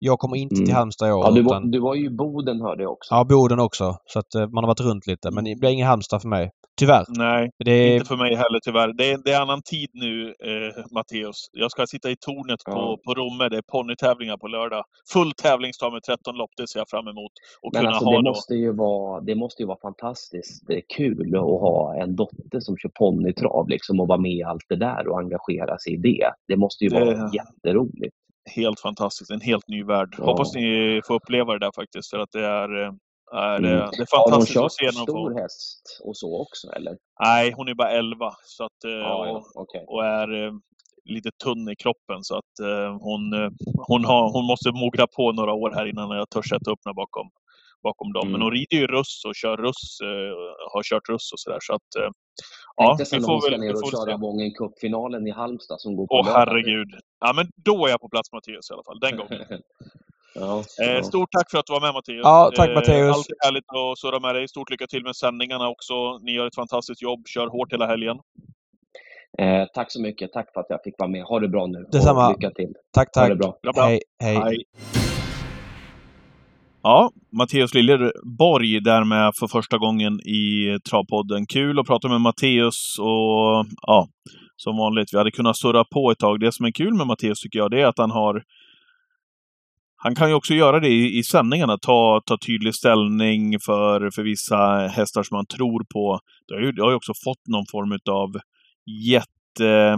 jag 0.04 0.20
kommer 0.20 0.38
inte 0.38 0.56
mm. 0.56 0.66
till 0.66 0.76
Halmstad 0.76 1.10
i 1.10 1.12
år. 1.12 1.26
Ja, 1.26 1.32
du, 1.32 1.42
var, 1.42 1.52
utan... 1.52 1.72
du 1.72 1.80
var 1.80 1.96
ju 1.96 2.06
i 2.06 2.10
Boden 2.10 2.62
hörde 2.62 2.84
jag 2.84 2.92
också. 2.92 3.16
Ja, 3.16 3.24
Boden 3.24 3.60
också. 3.60 3.98
Så 4.06 4.20
att 4.20 4.36
eh, 4.36 4.42
man 4.42 4.64
har 4.64 4.68
varit 4.68 4.80
runt 4.80 5.08
lite. 5.08 5.32
Men 5.32 5.44
det 5.44 5.60
blir 5.60 5.70
ingen 5.70 5.88
Halmstad 5.88 6.22
för 6.22 6.30
mig. 6.30 6.52
Tyvärr. 6.80 7.06
Nej, 7.08 7.50
det... 7.66 7.94
inte 7.94 8.06
för 8.06 8.18
mig 8.18 8.36
heller 8.36 8.60
tyvärr. 8.64 8.94
Det 8.94 9.12
är, 9.12 9.18
det 9.26 9.32
är 9.32 9.42
annan 9.42 9.62
tid 9.62 9.90
nu, 9.94 10.28
eh, 10.28 10.86
Matteus. 10.96 11.50
Jag 11.52 11.72
ska 11.72 11.88
sitta 11.88 12.12
i 12.12 12.16
tornet 12.16 12.60
ja. 12.66 12.72
på, 12.72 12.98
på 13.06 13.14
Romme. 13.20 13.50
Det 13.50 13.58
är 13.58 13.62
ponnytävlingar 13.62 14.38
på 14.38 14.48
lördag. 14.48 14.84
Full 15.14 15.32
tävlingsdag 15.32 15.92
med 15.94 16.04
13 16.04 16.36
lopp. 16.36 16.52
Det 16.58 16.68
ser 16.68 16.80
jag 16.80 16.90
fram 16.90 17.08
emot. 17.08 17.32
Och 17.62 17.70
Men 17.74 17.82
kunna 17.82 17.90
alltså, 17.90 18.06
ha 18.06 18.12
det, 18.12 18.18
då. 18.18 18.30
måste 18.30 18.56
ju 18.56 18.72
vara, 18.72 19.22
det 19.22 19.36
måste 19.36 19.62
ju 19.64 19.68
vara 19.68 19.80
fantastiskt 19.82 20.62
det 20.68 20.78
är 20.78 20.84
kul 20.98 21.36
att 21.36 21.42
ha 21.42 21.96
en 22.04 22.16
dotter 22.16 22.60
som 22.60 22.78
kör 22.78 22.90
ponnytrav 22.90 23.70
liksom, 23.70 24.00
och 24.00 24.08
vara 24.08 24.20
med 24.20 24.32
i 24.32 24.44
allt 24.44 24.66
det 24.70 24.76
där 24.76 25.08
och 25.08 25.20
engagera 25.20 25.78
sig 25.78 25.94
i 25.94 25.98
det. 25.98 26.32
Det 26.48 26.58
måste 26.58 26.84
ju 26.84 26.90
det... 26.90 27.06
vara 27.06 27.30
jätteroligt 27.34 28.16
helt 28.46 28.80
fantastiskt. 28.80 29.32
En 29.32 29.42
helt 29.42 29.68
ny 29.68 29.84
värld. 29.84 30.16
Ja. 30.18 30.26
Hoppas 30.26 30.54
ni 30.56 31.02
får 31.08 31.14
uppleva 31.16 31.54
det 31.54 31.60
där 31.60 31.72
faktiskt. 31.76 32.10
För 32.10 32.20
att 32.20 32.32
det 32.32 32.46
är, 32.46 32.84
eh, 32.84 32.92
är, 33.34 33.58
mm. 33.58 33.72
det 33.72 34.02
är 34.02 34.18
fantastiskt 34.18 34.58
att 34.58 34.74
se. 34.74 34.86
Har 34.86 34.92
kört 34.92 35.04
stor 35.04 35.42
häst 35.42 36.02
och 36.04 36.18
så 36.18 36.42
också 36.42 36.72
eller? 36.76 36.98
Nej, 37.20 37.54
hon 37.56 37.68
är 37.68 37.74
bara 37.74 37.92
11 37.92 38.34
så 38.44 38.64
att, 38.64 38.84
eh, 38.86 38.92
ja, 38.92 39.32
och, 39.32 39.62
okay. 39.62 39.84
och, 39.88 40.06
är 40.06 40.46
eh, 40.46 40.54
lite 41.06 41.30
tunn 41.44 41.70
i 41.70 41.76
kroppen 41.76 42.24
så 42.24 42.36
att 42.36 42.54
hon, 43.00 43.34
hon, 43.88 44.06
har, 44.06 44.32
hon 44.34 44.46
måste 44.46 44.72
mogna 44.72 45.08
på 45.16 45.32
några 45.32 45.54
år 45.54 45.72
här 45.76 45.86
innan 45.86 46.10
jag 46.10 46.30
törs 46.30 46.50
sätta 46.50 46.72
upp 46.72 46.80
henne 46.86 46.94
bakom, 46.94 47.30
bakom 47.84 48.14
dem. 48.14 48.28
Mm. 48.28 48.32
Men 48.32 48.42
hon 48.42 48.52
rider 48.52 48.78
ju 48.78 48.88
russ 48.88 49.22
och 49.28 49.36
kör 49.36 49.58
russ, 49.58 50.00
har 50.74 50.84
kört 50.84 51.10
russ 51.10 51.34
och 51.34 51.40
sådär. 51.40 51.60
Så 51.62 51.74
att, 51.74 51.90
Ja, 52.76 52.98
vi 53.12 53.20
får 53.20 53.50
väl... 53.50 53.60
ner 53.60 53.74
och 53.74 53.92
köra 53.92 54.18
Wången 54.18 54.52
Cup-finalen 54.52 55.28
i 55.28 55.32
Halmstad 55.32 55.82
som 55.82 55.96
går 55.96 56.08
på 56.08 56.16
Åh 56.16 56.28
herregud. 56.36 56.90
Ja, 57.20 57.34
men 57.36 57.46
då 57.56 57.86
är 57.86 57.90
jag 57.90 58.02
på 58.02 58.10
plats 58.10 58.32
Mattias 58.32 58.70
i 58.70 58.74
alla 58.74 58.84
fall, 58.84 59.00
den 59.00 59.18
gången. 59.18 59.42
ja, 60.36 60.64
eh, 60.84 61.04
stort 61.04 61.32
tack 61.32 61.52
för 61.52 61.58
att 61.58 61.66
du 61.66 61.74
var 61.74 61.82
med 61.82 61.94
Mattias. 61.94 62.22
Ja, 62.24 62.52
tack 62.56 62.70
Mattias. 62.70 62.98
Eh, 62.98 63.14
alltid 63.14 63.36
härligt 63.46 63.66
att 63.70 64.00
surra 64.00 64.20
med 64.20 64.36
dig. 64.36 64.48
Stort 64.48 64.70
lycka 64.70 64.88
till 64.88 65.04
med 65.04 65.16
sändningarna 65.16 65.70
också. 65.70 66.18
Ni 66.18 66.32
gör 66.32 66.48
ett 66.48 66.56
fantastiskt 66.56 67.02
jobb. 67.02 67.28
Kör 67.28 67.48
hårt 67.48 67.74
hela 67.74 67.88
helgen. 67.88 68.18
Eh, 69.38 69.66
tack 69.74 69.92
så 69.92 70.02
mycket. 70.02 70.34
Tack 70.34 70.54
för 70.54 70.60
att 70.62 70.70
jag 70.70 70.84
fick 70.84 70.96
vara 70.98 71.10
med. 71.10 71.24
Ha 71.24 71.40
det 71.40 71.48
bra 71.48 71.68
nu. 71.68 71.88
Detsamma. 71.92 72.28
Och 72.28 72.34
lycka 72.34 72.52
till. 72.52 72.74
Tack, 72.92 73.12
tack. 73.12 73.24
Ha 73.24 73.30
det 73.30 73.36
bra. 73.36 73.60
bra, 73.62 73.74
bra. 73.74 73.84
Hej, 73.84 74.02
hej. 74.24 74.36
hej. 74.36 74.66
Ja, 76.84 77.12
Matteus 77.32 77.74
Liljeborg 77.74 78.80
där 78.80 79.04
med 79.04 79.32
för 79.40 79.48
första 79.48 79.78
gången 79.78 80.14
i 80.14 80.78
Travpodden. 80.90 81.46
Kul 81.46 81.80
att 81.80 81.88
prata 81.88 82.08
med 82.08 82.22
Matteus 82.22 83.00
och 83.00 83.66
ja, 83.82 84.08
som 84.56 84.78
vanligt, 84.78 85.14
vi 85.14 85.18
hade 85.18 85.32
kunnat 85.32 85.58
surra 85.58 85.84
på 85.84 86.12
ett 86.12 86.20
tag. 86.20 86.40
Det 86.40 86.52
som 86.52 86.66
är 86.66 86.72
kul 86.72 86.94
med 86.94 87.08
Matteus 87.08 87.40
tycker 87.40 87.60
jag, 87.60 87.72
det 87.72 87.82
är 87.82 87.86
att 87.86 87.98
han 87.98 88.12
har 88.12 88.44
han 90.04 90.16
kan 90.16 90.30
ju 90.30 90.36
också 90.36 90.54
göra 90.54 90.80
det 90.80 90.88
i, 90.88 91.18
i 91.18 91.24
sändningarna, 91.24 91.78
ta, 91.78 92.22
ta 92.26 92.38
tydlig 92.48 92.76
ställning 92.76 93.60
för, 93.66 94.10
för 94.16 94.24
vissa 94.24 94.88
hästar 94.88 95.24
som 95.24 95.36
han 95.36 95.46
tror 95.46 95.86
på. 95.94 96.20
Det 96.48 96.54
har 96.54 96.62
ju, 96.62 96.72
det 96.72 96.82
har 96.82 96.90
ju 96.90 96.96
också 96.96 97.14
fått 97.26 97.48
någon 97.48 97.66
form 97.72 98.00
av 98.10 98.30
jätte 99.10 99.32
Eh, 99.60 99.98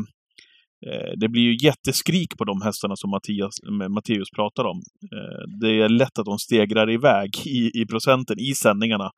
det 1.17 1.29
blir 1.29 1.41
ju 1.41 1.67
jätteskrik 1.67 2.37
på 2.37 2.43
de 2.43 2.61
hästarna 2.61 2.95
som 2.95 3.09
Mattias, 3.09 3.55
Matteus 3.89 4.31
pratar 4.35 4.63
om. 4.63 4.77
Eh, 5.15 5.59
det 5.59 5.81
är 5.81 5.89
lätt 5.89 6.19
att 6.19 6.25
de 6.25 6.37
stegrar 6.37 6.91
iväg 6.91 7.29
i, 7.45 7.81
i 7.81 7.85
procenten 7.85 8.39
i 8.39 8.55
sändningarna. 8.55 9.11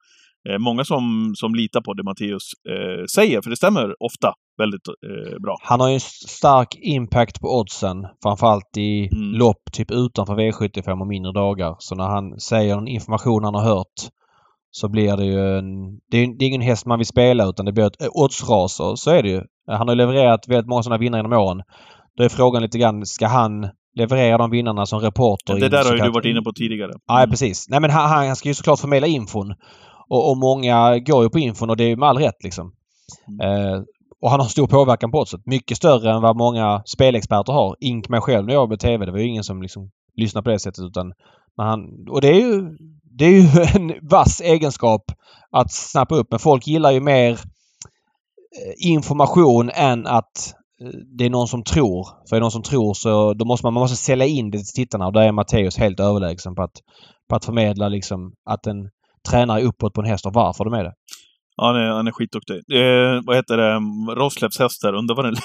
Eh, 0.49 0.57
många 0.57 0.85
som, 0.85 1.33
som 1.35 1.55
litar 1.55 1.81
på 1.81 1.93
det 1.93 2.03
Matteus 2.03 2.51
säger, 3.15 3.41
för 3.41 3.49
det 3.49 3.55
stämmer 3.55 4.03
ofta 4.03 4.33
väldigt 4.57 4.85
bra. 5.43 5.57
Han 5.61 5.79
har 5.79 5.87
ju 5.87 5.93
en 5.93 5.99
stark 6.27 6.75
impact 6.81 7.41
på 7.41 7.59
oddsen, 7.59 8.07
framförallt 8.23 8.77
i 8.77 9.09
mm. 9.11 9.33
lopp 9.33 9.63
typ 9.73 9.91
utanför 9.91 10.35
V75 10.35 11.01
och 11.01 11.07
mindre 11.07 11.31
dagar. 11.31 11.75
Så 11.79 11.95
när 11.95 12.07
han 12.07 12.39
säger 12.39 12.77
en 12.77 12.87
information 12.87 13.43
han 13.43 13.55
har 13.55 13.63
hört 13.63 14.09
så 14.75 14.89
blir 14.89 15.17
det 15.17 15.25
ju 15.25 15.57
en... 15.57 15.99
Det 16.11 16.17
är, 16.17 16.37
det 16.39 16.45
är 16.45 16.47
ingen 16.47 16.61
häst 16.61 16.85
man 16.85 16.99
vill 16.99 17.07
spela 17.07 17.45
utan 17.45 17.65
det 17.65 17.71
blir 17.71 17.87
ett 17.87 18.07
oddsraser. 18.11 18.95
Så 18.95 19.11
är 19.11 19.23
det 19.23 19.29
ju. 19.29 19.41
Han 19.67 19.87
har 19.87 19.95
levererat 19.95 20.47
väldigt 20.47 20.69
många 20.69 20.83
sådana 20.83 20.99
vinnare 20.99 21.19
genom 21.19 21.39
åren. 21.39 21.61
Då 22.17 22.23
är 22.23 22.29
frågan 22.29 22.61
lite 22.61 22.77
grann, 22.77 23.05
ska 23.05 23.27
han 23.27 23.69
leverera 23.97 24.37
de 24.37 24.51
vinnarna 24.51 24.85
som 24.85 24.99
reporter? 24.99 25.59
Det 25.59 25.69
där 25.69 25.83
har 25.83 25.95
ju 25.95 26.01
du 26.01 26.11
varit 26.11 26.25
inne 26.25 26.41
på 26.41 26.51
tidigare. 26.53 26.91
Mm. 26.91 27.01
Ja, 27.07 27.27
precis. 27.29 27.69
Nej 27.69 27.79
men 27.79 27.89
han, 27.89 28.09
han 28.09 28.35
ska 28.35 28.49
ju 28.49 28.53
såklart 28.53 28.79
förmedla 28.79 29.07
infon. 29.07 29.55
Och, 30.09 30.31
och 30.31 30.37
många 30.37 30.99
går 30.99 31.23
ju 31.23 31.29
på 31.29 31.39
infon 31.39 31.69
och 31.69 31.77
det 31.77 31.83
är 31.83 31.95
med 31.95 32.09
all 32.09 32.17
rätt 32.17 32.43
liksom. 32.43 32.71
Mm. 33.27 33.73
Eh, 33.73 33.81
och 34.21 34.31
han 34.31 34.39
har 34.39 34.47
stor 34.47 34.67
påverkan 34.67 35.11
på 35.11 35.19
oddset. 35.19 35.41
Mycket 35.45 35.77
större 35.77 36.11
än 36.11 36.21
vad 36.21 36.37
många 36.37 36.81
spelexperter 36.85 37.53
har. 37.53 37.75
Ink 37.79 38.09
mig 38.09 38.21
själv 38.21 38.45
när 38.45 38.53
jag 38.53 38.61
jobbade 38.61 38.73
med 38.73 38.79
TV. 38.79 39.05
Det 39.05 39.11
var 39.11 39.19
ju 39.19 39.27
ingen 39.27 39.43
som 39.43 39.61
liksom 39.61 39.89
lyssnade 40.15 40.43
på 40.43 40.49
det 40.49 40.59
sättet 40.59 40.83
utan... 40.83 41.13
Han, 41.57 41.79
och 42.09 42.21
det 42.21 42.27
är 42.27 42.39
ju... 42.39 42.77
Det 43.17 43.25
är 43.25 43.31
ju 43.31 43.47
en 43.75 44.09
vass 44.09 44.41
egenskap 44.41 45.11
att 45.51 45.71
snappa 45.71 46.15
upp. 46.15 46.27
Men 46.31 46.39
folk 46.39 46.67
gillar 46.67 46.91
ju 46.91 46.99
mer 46.99 47.31
eh, 47.31 47.37
information 48.77 49.69
än 49.73 50.07
att 50.07 50.53
eh, 50.81 50.87
det 51.17 51.25
är 51.25 51.29
någon 51.29 51.47
som 51.47 51.63
tror. 51.63 52.07
För 52.29 52.35
är 52.35 52.39
det 52.39 52.43
någon 52.43 52.51
som 52.51 52.63
tror 52.63 52.93
så 52.93 53.33
då 53.33 53.45
måste 53.45 53.65
man, 53.65 53.73
man 53.73 53.81
måste 53.81 53.97
sälja 53.97 54.25
in 54.25 54.51
det 54.51 54.57
till 54.57 54.67
tittarna 54.67 55.07
och 55.07 55.13
där 55.13 55.21
är 55.21 55.31
Matteus 55.31 55.77
helt 55.77 55.99
överlägsen 55.99 56.55
på 56.55 56.63
att 56.63 56.81
på 57.29 57.35
att 57.35 57.45
förmedla 57.45 57.89
liksom 57.89 58.33
att 58.49 58.67
en 58.67 58.89
tränare 59.29 59.61
är 59.61 59.65
uppåt 59.65 59.93
på 59.93 60.01
en 60.01 60.07
häst 60.07 60.25
och 60.25 60.33
varför 60.33 60.63
de 60.63 60.73
är 60.73 60.83
det. 60.83 60.93
Ja, 61.57 61.65
han 61.67 61.75
är, 61.75 61.89
han 61.89 62.07
är 62.07 62.11
skitduktig. 62.11 62.55
Eh, 62.55 63.21
vad 63.25 63.35
heter 63.35 63.57
det? 63.57 63.73
Roslevs 64.21 64.59
hästar. 64.59 64.93
Undrar 64.93 65.15
vad 65.15 65.25
det, 65.25 65.41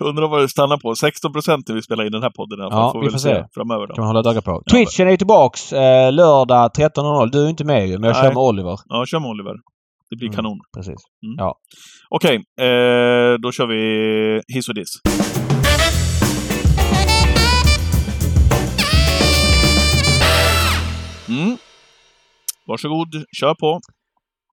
undrar 0.04 0.28
vad 0.28 0.40
det 0.40 0.48
stannar 0.48 0.76
på. 0.76 0.94
16 0.94 1.32
procent 1.32 1.68
när 1.68 1.74
vi 1.74 1.82
spelar 1.82 2.04
in 2.06 2.12
den 2.12 2.22
här 2.22 2.30
podden. 2.30 2.58
Ja, 2.58 2.92
får 2.92 3.00
vi 3.00 3.10
får 3.10 3.18
se. 3.18 3.44
Framöver 3.54 3.86
då. 3.86 3.94
kan 3.94 4.04
man 4.04 4.16
hålla 4.16 4.30
öga 4.30 4.42
på. 4.42 4.62
Twitchen 4.70 5.06
är 5.06 5.10
ju 5.10 5.16
tillbaks 5.16 5.72
eh, 5.72 6.12
lördag 6.12 6.70
13.00. 6.78 7.30
Du 7.32 7.44
är 7.44 7.48
inte 7.48 7.64
med 7.64 7.88
ju, 7.88 7.98
men 7.98 8.04
jag 8.04 8.14
Nej. 8.14 8.22
kör 8.22 8.28
med 8.28 8.42
Oliver. 8.42 8.78
Ja, 8.84 8.96
jag 8.98 9.08
kör 9.08 9.20
med 9.20 9.30
Oliver. 9.30 9.54
Det 10.10 10.16
blir 10.16 10.28
mm, 10.28 10.36
kanon. 10.36 10.58
Precis. 10.76 11.00
Mm. 11.26 11.36
Ja. 11.38 11.54
Okej, 12.10 12.40
okay, 12.56 12.66
eh, 12.66 13.34
då 13.42 13.52
kör 13.52 13.66
vi 13.66 14.42
hiss 14.54 14.68
och 14.68 14.74
diss. 14.74 14.92
Mm. 21.28 21.56
Varsågod, 22.66 23.24
kör 23.40 23.54
på. 23.54 23.80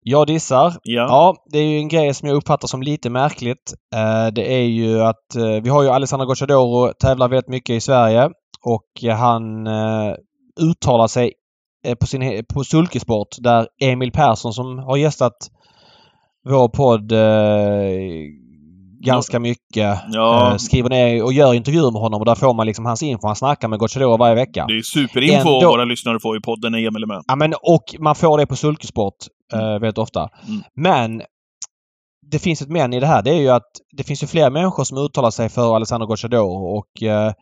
Jag 0.03 0.27
dissar. 0.27 0.75
Ja. 0.83 1.03
ja, 1.03 1.37
det 1.53 1.59
är 1.59 1.66
ju 1.66 1.79
en 1.79 1.89
grej 1.89 2.15
som 2.15 2.29
jag 2.29 2.37
uppfattar 2.37 2.69
som 2.69 2.83
lite 2.83 3.11
märkligt. 3.11 3.75
Eh, 3.95 4.33
det 4.33 4.55
är 4.55 4.65
ju 4.65 5.01
att 5.01 5.37
eh, 5.37 5.62
vi 5.62 5.69
har 5.69 5.83
ju 5.83 5.89
Alessandro 5.89 6.27
Gocciadoro 6.27 6.93
tävlar 6.93 7.29
väldigt 7.29 7.49
mycket 7.49 7.77
i 7.77 7.81
Sverige 7.81 8.31
och 8.62 9.16
han 9.19 9.66
eh, 9.66 10.15
uttalar 10.61 11.07
sig 11.07 11.33
på, 12.01 12.07
sin, 12.07 12.45
på 12.55 12.65
sulkesport 12.65 13.29
där 13.39 13.69
Emil 13.81 14.12
Persson 14.12 14.53
som 14.53 14.79
har 14.79 14.97
gästat 14.97 15.37
vår 16.49 16.69
podd 16.69 17.12
ganska 19.01 19.39
mycket. 19.41 19.99
Ja. 20.12 20.59
Skriver 20.59 20.91
ner 20.91 21.25
och 21.25 21.33
gör 21.33 21.55
intervjuer 21.55 21.91
med 21.91 22.01
honom 22.01 22.20
och 22.20 22.27
där 22.27 22.35
får 22.35 22.55
man 22.55 22.66
liksom 22.66 22.87
hans 22.87 23.03
info. 23.03 23.27
Han 23.27 23.37
snackar 23.37 23.69
med 23.69 23.79
Gocciadoro 23.79 24.16
varje 24.16 24.35
vecka. 24.35 24.65
Det 24.69 24.77
är 24.77 24.83
superinfo 24.83 25.49
Ändå... 25.49 25.70
våra 25.70 25.85
lyssnare 25.85 26.20
får 26.20 26.37
i 26.37 26.41
podden 26.41 26.73
när 26.73 26.79
Emil 26.79 27.03
är 27.03 27.07
med. 27.07 27.23
Ja 27.27 27.37
men 27.37 27.55
och 27.62 27.85
man 27.99 28.15
får 28.15 28.39
det 28.39 28.47
på 28.47 28.57
Sulkesport 28.57 29.15
eh, 29.53 29.59
mm. 29.59 29.81
väldigt 29.81 29.99
ofta. 29.99 30.20
Mm. 30.49 30.62
Men 30.75 31.23
det 32.31 32.39
finns 32.39 32.62
ett 32.62 32.69
men 32.69 32.93
i 32.93 33.01
det 33.01 33.07
här. 33.07 33.23
Det 33.23 33.31
är 33.31 33.41
ju 33.41 33.49
att 33.49 33.70
det 33.97 34.05
finns 34.05 34.23
ju 34.23 34.27
fler 34.27 34.51
människor 34.51 34.85
som 34.85 34.99
uttalar 34.99 35.31
sig 35.31 35.49
för 35.49 35.77
Alessandro 35.77 36.07
Gocciadoro 36.07 36.79
och 36.79 37.03
eh, 37.03 37.33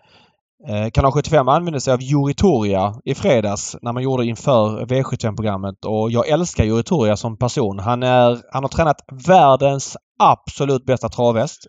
eh 0.69 0.91
Kanal 0.91 1.13
75 1.13 1.49
använde 1.49 1.81
sig 1.81 1.93
av 1.93 2.03
Juri 2.03 2.35
Toria 2.35 2.95
i 3.05 3.15
fredags 3.15 3.77
när 3.83 3.93
man 3.93 4.03
gjorde 4.03 4.27
inför 4.27 4.85
V75-programmet 4.87 5.85
och 5.85 6.11
jag 6.11 6.29
älskar 6.29 6.65
Juri 6.65 6.83
Toria 6.83 7.17
som 7.17 7.39
person. 7.39 7.79
Han, 7.79 8.03
är, 8.03 8.41
han 8.53 8.65
har 8.65 8.69
tränat 8.69 9.05
världens 9.27 9.97
absolut 10.19 10.85
bästa 10.85 11.09
travhäst 11.09 11.67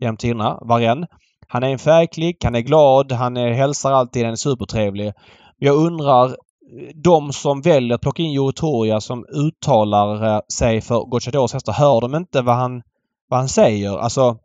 genom 0.00 0.16
tiderna, 0.16 0.58
Varenne. 0.60 1.06
Han 1.48 1.62
är 1.62 1.68
en 1.68 1.78
färgklick, 1.78 2.44
han 2.44 2.54
är 2.54 2.60
glad, 2.60 3.12
han 3.12 3.36
är, 3.36 3.52
hälsar 3.52 3.92
alltid, 3.92 4.24
han 4.24 4.32
är 4.32 4.36
supertrevlig. 4.36 5.12
Jag 5.58 5.76
undrar, 5.76 6.36
de 6.94 7.32
som 7.32 7.60
väljer 7.60 7.94
att 7.94 8.00
plocka 8.00 8.22
in 8.22 8.32
Joe 8.32 9.00
som 9.00 9.24
uttalar 9.24 10.34
eh, 10.34 10.40
sig 10.52 10.80
för 10.80 11.04
Gocciadors 11.04 11.52
hästar, 11.52 11.72
hör 11.72 12.00
de 12.00 12.14
inte 12.14 12.42
vad 12.42 12.54
han, 12.54 12.82
vad 13.28 13.38
han 13.40 13.48
säger? 13.48 13.98
Alltså, 13.98 14.36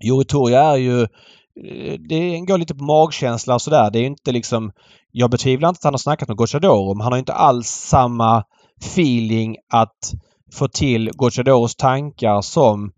Joe 0.00 0.48
är 0.48 0.76
ju 0.76 1.02
eh, 1.02 1.98
det 2.08 2.40
går 2.40 2.58
lite 2.58 2.74
på 2.74 2.84
magkänsla 2.84 3.54
och 3.54 3.62
sådär. 3.62 3.90
Det 3.90 3.98
är 3.98 4.06
inte 4.06 4.32
liksom... 4.32 4.72
Jag 5.12 5.30
betvivlar 5.30 5.68
inte 5.68 5.78
att 5.78 5.84
han 5.84 5.94
har 5.94 5.98
snackat 5.98 6.28
med 6.28 6.36
Gocciadoro 6.36 6.94
men 6.94 7.00
han 7.00 7.12
har 7.12 7.18
inte 7.18 7.32
alls 7.32 7.68
samma 7.68 8.44
feeling 8.84 9.56
att 9.72 10.12
få 10.52 10.68
till 10.68 11.10
Gocciadoros 11.12 11.76
tankar 11.76 12.40
som 12.40 12.92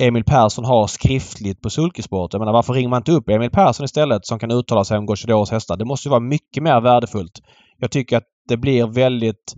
Emil 0.00 0.24
Persson 0.24 0.64
har 0.64 0.86
skriftligt 0.86 1.62
på 1.62 1.70
Sulkesport. 1.70 2.32
Jag 2.32 2.40
menar 2.40 2.52
varför 2.52 2.72
ringer 2.72 2.88
man 2.88 3.00
inte 3.00 3.12
upp 3.12 3.28
Emil 3.28 3.50
Persson 3.50 3.84
istället 3.84 4.26
som 4.26 4.38
kan 4.38 4.50
uttala 4.50 4.84
sig 4.84 4.98
om 4.98 5.06
Gocciadoros 5.06 5.50
hästar? 5.50 5.76
Det 5.76 5.84
måste 5.84 6.08
ju 6.08 6.10
vara 6.10 6.20
mycket 6.20 6.62
mer 6.62 6.80
värdefullt. 6.80 7.40
Jag 7.78 7.90
tycker 7.90 8.16
att 8.16 8.28
det 8.48 8.56
blir 8.56 8.86
väldigt 8.86 9.54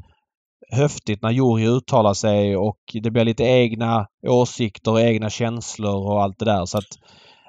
höftigt 0.73 1.23
när 1.23 1.31
Juri 1.31 1.67
uttalar 1.67 2.15
sig 2.15 2.57
och 2.57 2.81
det 3.03 3.11
blir 3.11 3.25
lite 3.25 3.45
egna 3.45 4.07
åsikter 4.27 4.91
och 4.91 5.01
egna 5.01 5.31
känslor 5.31 6.13
och 6.13 6.23
allt 6.23 6.39
det 6.39 6.45
där. 6.45 6.67
Så 6.67 6.79
att, 6.79 6.85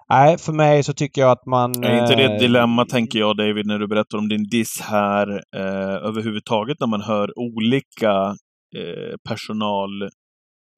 Nej, 0.10 0.38
för 0.38 0.54
mig 0.54 0.84
så 0.84 0.94
tycker 0.94 1.22
jag 1.22 1.32
att 1.32 1.46
man... 1.46 1.84
Är 1.84 2.02
inte 2.02 2.16
det 2.16 2.24
ett 2.24 2.32
eh, 2.32 2.38
dilemma, 2.38 2.86
tänker 2.86 3.20
jag, 3.20 3.38
David, 3.38 3.66
när 3.66 3.80
du 3.80 3.88
berättar 3.88 4.18
om 4.18 4.30
din 4.30 4.44
diss 4.44 4.82
här 4.82 5.28
eh, 5.56 6.08
överhuvudtaget, 6.08 6.78
när 6.80 6.88
man 6.88 7.02
hör 7.02 7.40
olika 7.40 8.36
Eh, 8.78 9.16
personal 9.30 9.90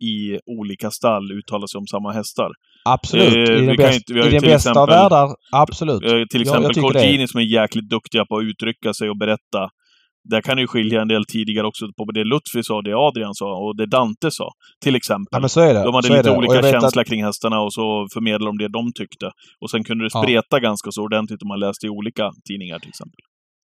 i 0.03 0.39
olika 0.59 0.91
stall 0.91 1.31
uttala 1.31 1.68
sig 1.68 1.77
om 1.77 1.88
samma 1.88 2.11
hästar. 2.11 2.49
Absolut. 2.85 3.49
Eh, 3.49 3.55
I 3.55 3.65
den, 3.65 3.76
bäst, 3.76 4.09
inte, 4.09 4.27
i 4.27 4.31
den 4.31 4.41
bästa 4.41 4.80
av 4.80 4.88
världar, 4.88 5.30
absolut. 5.51 6.30
Till 6.30 6.41
exempel 6.41 6.73
Cortini 6.73 7.27
som 7.27 7.39
är 7.39 7.43
jäkligt 7.43 7.89
duktiga 7.89 8.26
på 8.26 8.38
att 8.38 8.43
uttrycka 8.43 8.93
sig 8.93 9.09
och 9.09 9.18
berätta. 9.18 9.69
Där 10.30 10.41
kan 10.41 10.57
det 10.57 10.68
skilja 10.68 11.02
en 11.02 11.07
del 11.07 11.26
tidigare 11.26 11.68
också 11.68 11.85
på 11.98 12.11
det 12.11 12.23
Lutfi 12.23 12.64
sa, 12.64 12.81
det 12.81 12.93
Adrian 12.93 13.35
sa 13.35 13.56
och 13.56 13.77
det 13.77 13.85
Dante 13.85 14.31
sa. 14.31 14.52
Till 14.84 14.95
exempel. 14.95 15.27
Ja, 15.31 15.39
men 15.39 15.49
så 15.49 15.61
är 15.61 15.73
det. 15.73 15.84
De 15.84 15.93
hade 15.93 16.07
så 16.07 16.18
lite 16.18 16.31
olika 16.31 16.61
känsla 16.61 17.02
att... 17.02 17.07
kring 17.07 17.23
hästarna 17.23 17.60
och 17.61 17.73
så 17.73 18.07
förmedlade 18.14 18.45
de 18.45 18.57
det 18.57 18.68
de 18.68 18.93
tyckte. 18.93 19.31
Och 19.60 19.69
sen 19.69 19.84
kunde 19.84 20.06
det 20.06 20.10
spreta 20.10 20.57
ja. 20.57 20.60
ganska 20.60 20.91
så 20.91 21.03
ordentligt 21.03 21.41
om 21.41 21.48
man 21.48 21.60
läste 21.60 21.85
i 21.85 21.89
olika 21.89 22.31
tidningar 22.48 22.80
till 22.80 22.89
exempel. 22.89 23.19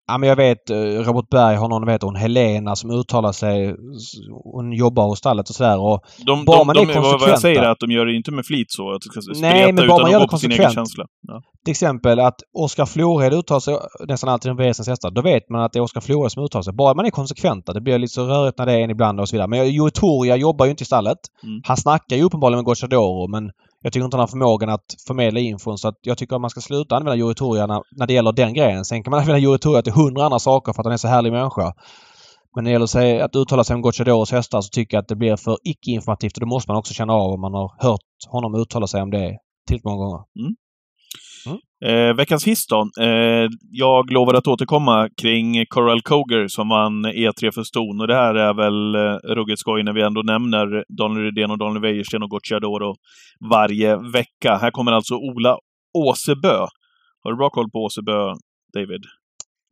Ja, 0.07 0.17
men 0.17 0.29
jag 0.29 0.35
vet 0.35 0.69
eh, 0.69 0.75
Robert 0.75 1.29
Berg 1.29 1.55
har 1.55 1.69
någon, 1.69 1.85
vet 1.85 2.01
hon, 2.01 2.15
Helena 2.15 2.75
som 2.75 2.91
uttalar 2.91 3.31
sig. 3.31 3.75
Hon 4.43 4.73
jobbar 4.73 5.07
hos 5.07 5.19
stallet 5.19 5.49
och 5.49 5.55
sådär. 5.55 5.79
Och 5.79 6.01
de, 6.25 6.45
bara 6.45 6.57
de, 6.57 6.67
man 6.67 6.77
är 6.77 6.79
de, 6.79 6.85
konsekventa. 6.85 7.17
Vad 7.17 7.29
jag 7.29 7.39
säger 7.39 7.61
är 7.61 7.69
att 7.69 7.79
de 7.79 7.91
gör 7.91 8.05
det 8.05 8.15
inte 8.15 8.31
med 8.31 8.45
flit 8.45 8.71
så. 8.71 8.95
Att 8.95 9.03
ska 9.03 9.21
Nej, 9.41 9.73
men 9.73 9.87
bara 9.87 10.01
man 10.01 10.11
gör 10.11 10.19
det 10.19 10.27
konsekvent. 10.27 10.89
Ja. 11.27 11.41
Till 11.65 11.71
exempel 11.71 12.19
att 12.19 12.35
Oskar 12.53 12.85
Flohed 12.85 13.33
uttalar 13.33 13.59
sig 13.59 13.77
nästan 14.07 14.29
alltid 14.29 14.51
om 14.51 14.57
VSens 14.57 14.87
hästar. 14.87 15.11
Då 15.11 15.21
vet 15.21 15.49
man 15.49 15.61
att 15.61 15.73
det 15.73 15.79
är 15.79 15.83
Oskar 15.83 16.01
Flohed 16.01 16.31
som 16.31 16.43
uttalar 16.43 16.63
sig. 16.63 16.73
Bara 16.73 16.93
man 16.93 17.05
är 17.05 17.09
konsekventa. 17.09 17.73
Det 17.73 17.81
blir 17.81 17.99
lite 17.99 18.13
så 18.13 18.25
rörigt 18.25 18.57
när 18.57 18.65
det 18.65 18.73
är 18.73 18.79
en 18.79 18.89
ibland 18.89 19.19
och 19.19 19.29
så 19.29 19.35
vidare. 19.35 19.47
Men 19.47 19.71
Joe 19.71 20.25
jobbar 20.25 20.65
ju 20.65 20.71
inte 20.71 20.83
i 20.83 20.85
stallet. 20.85 21.17
Mm. 21.43 21.61
Han 21.63 21.77
snackar 21.77 22.15
ju 22.15 22.23
uppenbarligen 22.23 22.57
med 22.57 22.65
Gocciadoro 22.65 23.27
men 23.27 23.51
jag 23.85 23.93
tycker 23.93 24.05
inte 24.05 24.17
han 24.17 24.19
har 24.19 24.27
förmågan 24.27 24.69
att 24.69 24.85
förmedla 25.07 25.39
infon 25.39 25.77
så 25.77 25.87
att 25.87 25.99
jag 26.01 26.17
tycker 26.17 26.35
att 26.35 26.41
man 26.41 26.49
ska 26.49 26.61
sluta 26.61 26.95
använda 26.95 27.15
Juritoria 27.15 27.67
när, 27.67 27.81
när 27.91 28.07
det 28.07 28.13
gäller 28.13 28.31
den 28.31 28.53
grejen. 28.53 28.85
Sen 28.85 29.03
kan 29.03 29.11
man 29.11 29.19
använda 29.21 29.39
Juritoria 29.39 29.81
till 29.81 29.93
hundra 29.93 30.25
andra 30.25 30.39
saker 30.39 30.73
för 30.73 30.81
att 30.81 30.85
han 30.85 30.93
är 30.93 30.97
så 30.97 31.07
härlig 31.07 31.31
människa. 31.31 31.73
Men 32.55 32.63
när 32.63 32.71
det 32.71 32.73
gäller 32.73 32.85
sig, 32.85 33.21
att 33.21 33.35
uttala 33.35 33.63
sig 33.63 33.73
om 33.75 33.81
Gocciadoros 33.81 34.31
hästar 34.31 34.61
så 34.61 34.69
tycker 34.69 34.97
jag 34.97 35.01
att 35.01 35.07
det 35.07 35.15
blir 35.15 35.35
för 35.35 35.57
icke-informativt 35.63 36.37
och 36.37 36.39
det 36.39 36.45
måste 36.45 36.71
man 36.71 36.77
också 36.77 36.93
känna 36.93 37.13
av 37.13 37.31
om 37.31 37.41
man 37.41 37.53
har 37.53 37.71
hört 37.79 38.01
honom 38.27 38.55
uttala 38.55 38.87
sig 38.87 39.01
om 39.01 39.11
det 39.11 39.37
tillräckligt 39.67 39.85
många 39.85 40.05
gånger. 40.05 40.23
Mm. 40.39 40.55
Eh, 41.85 42.13
veckans 42.13 42.47
hiss 42.47 42.67
då. 42.67 42.89
Eh, 42.99 43.49
jag 43.71 44.11
lovade 44.11 44.37
att 44.37 44.47
återkomma 44.47 45.09
kring 45.21 45.65
Coral 45.65 46.01
Coger 46.01 46.47
som 46.47 46.69
vann 46.69 47.05
E3 47.05 47.51
för 47.51 47.63
Ston. 47.63 48.01
Och 48.01 48.07
det 48.07 48.15
här 48.15 48.35
är 48.35 48.53
väl 48.53 48.95
eh, 48.95 49.35
ruggigt 49.35 49.59
skoj 49.59 49.83
när 49.83 49.93
vi 49.93 50.01
ändå 50.01 50.21
nämner 50.21 50.83
Daniel 50.97 51.25
Rydén 51.25 51.51
och 51.51 51.57
Daniel 51.57 51.81
Wäjersten 51.81 52.23
och 52.23 52.29
Gocciadoro 52.29 52.95
varje 53.49 53.95
vecka. 53.95 54.57
Här 54.61 54.71
kommer 54.71 54.91
alltså 54.91 55.15
Ola 55.15 55.57
Åsebö. 55.97 56.57
Har 57.23 57.31
du 57.31 57.37
bra 57.37 57.49
koll 57.49 57.71
på 57.71 57.79
Åsebö, 57.83 58.33
David? 58.73 59.03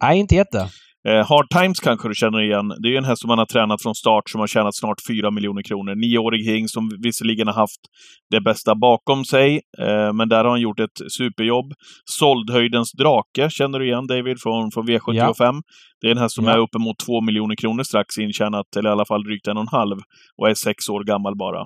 Nej, 0.03 0.19
inte 0.19 0.35
jätte. 0.35 0.67
Eh, 1.07 1.27
Hard 1.29 1.49
Times 1.49 1.79
kanske 1.79 2.07
du 2.07 2.15
känner 2.15 2.41
igen. 2.41 2.73
Det 2.79 2.87
är 2.87 2.97
en 2.97 3.05
häst 3.05 3.21
som 3.21 3.27
man 3.27 3.37
har 3.37 3.45
tränat 3.45 3.81
från 3.81 3.95
start 3.95 4.29
som 4.29 4.39
har 4.39 4.47
tjänat 4.47 4.75
snart 4.75 4.97
4 5.07 5.31
miljoner 5.31 5.61
kronor. 5.61 5.95
Nioårig 5.95 6.45
hing 6.45 6.67
som 6.67 6.89
visserligen 7.03 7.47
har 7.47 7.53
haft 7.53 7.81
det 8.29 8.41
bästa 8.41 8.75
bakom 8.75 9.25
sig, 9.25 9.61
eh, 9.79 10.13
men 10.13 10.29
där 10.29 10.43
har 10.43 10.49
han 10.49 10.61
gjort 10.61 10.79
ett 10.79 10.97
superjobb. 11.17 11.73
Såldhöjdens 12.05 12.91
drake 12.91 13.49
känner 13.49 13.79
du 13.79 13.85
igen 13.85 14.07
David 14.07 14.41
från, 14.41 14.71
från 14.71 14.87
V75. 14.87 15.33
Ja. 15.39 15.61
Det 16.01 16.07
är 16.07 16.11
en 16.11 16.17
häst 16.17 16.35
som 16.35 16.45
ja. 16.45 16.51
är 16.51 16.57
uppemot 16.57 16.99
2 16.99 17.21
miljoner 17.21 17.55
kronor 17.55 17.83
strax 17.83 18.17
intjänat, 18.17 18.75
eller 18.77 18.89
i 18.89 18.91
alla 18.91 19.05
fall 19.05 19.23
drygt 19.23 19.47
en 19.47 19.57
och 19.57 19.63
en 19.63 19.79
halv, 19.79 19.97
och 20.37 20.49
är 20.49 20.53
sex 20.53 20.89
år 20.89 21.03
gammal 21.03 21.35
bara. 21.37 21.65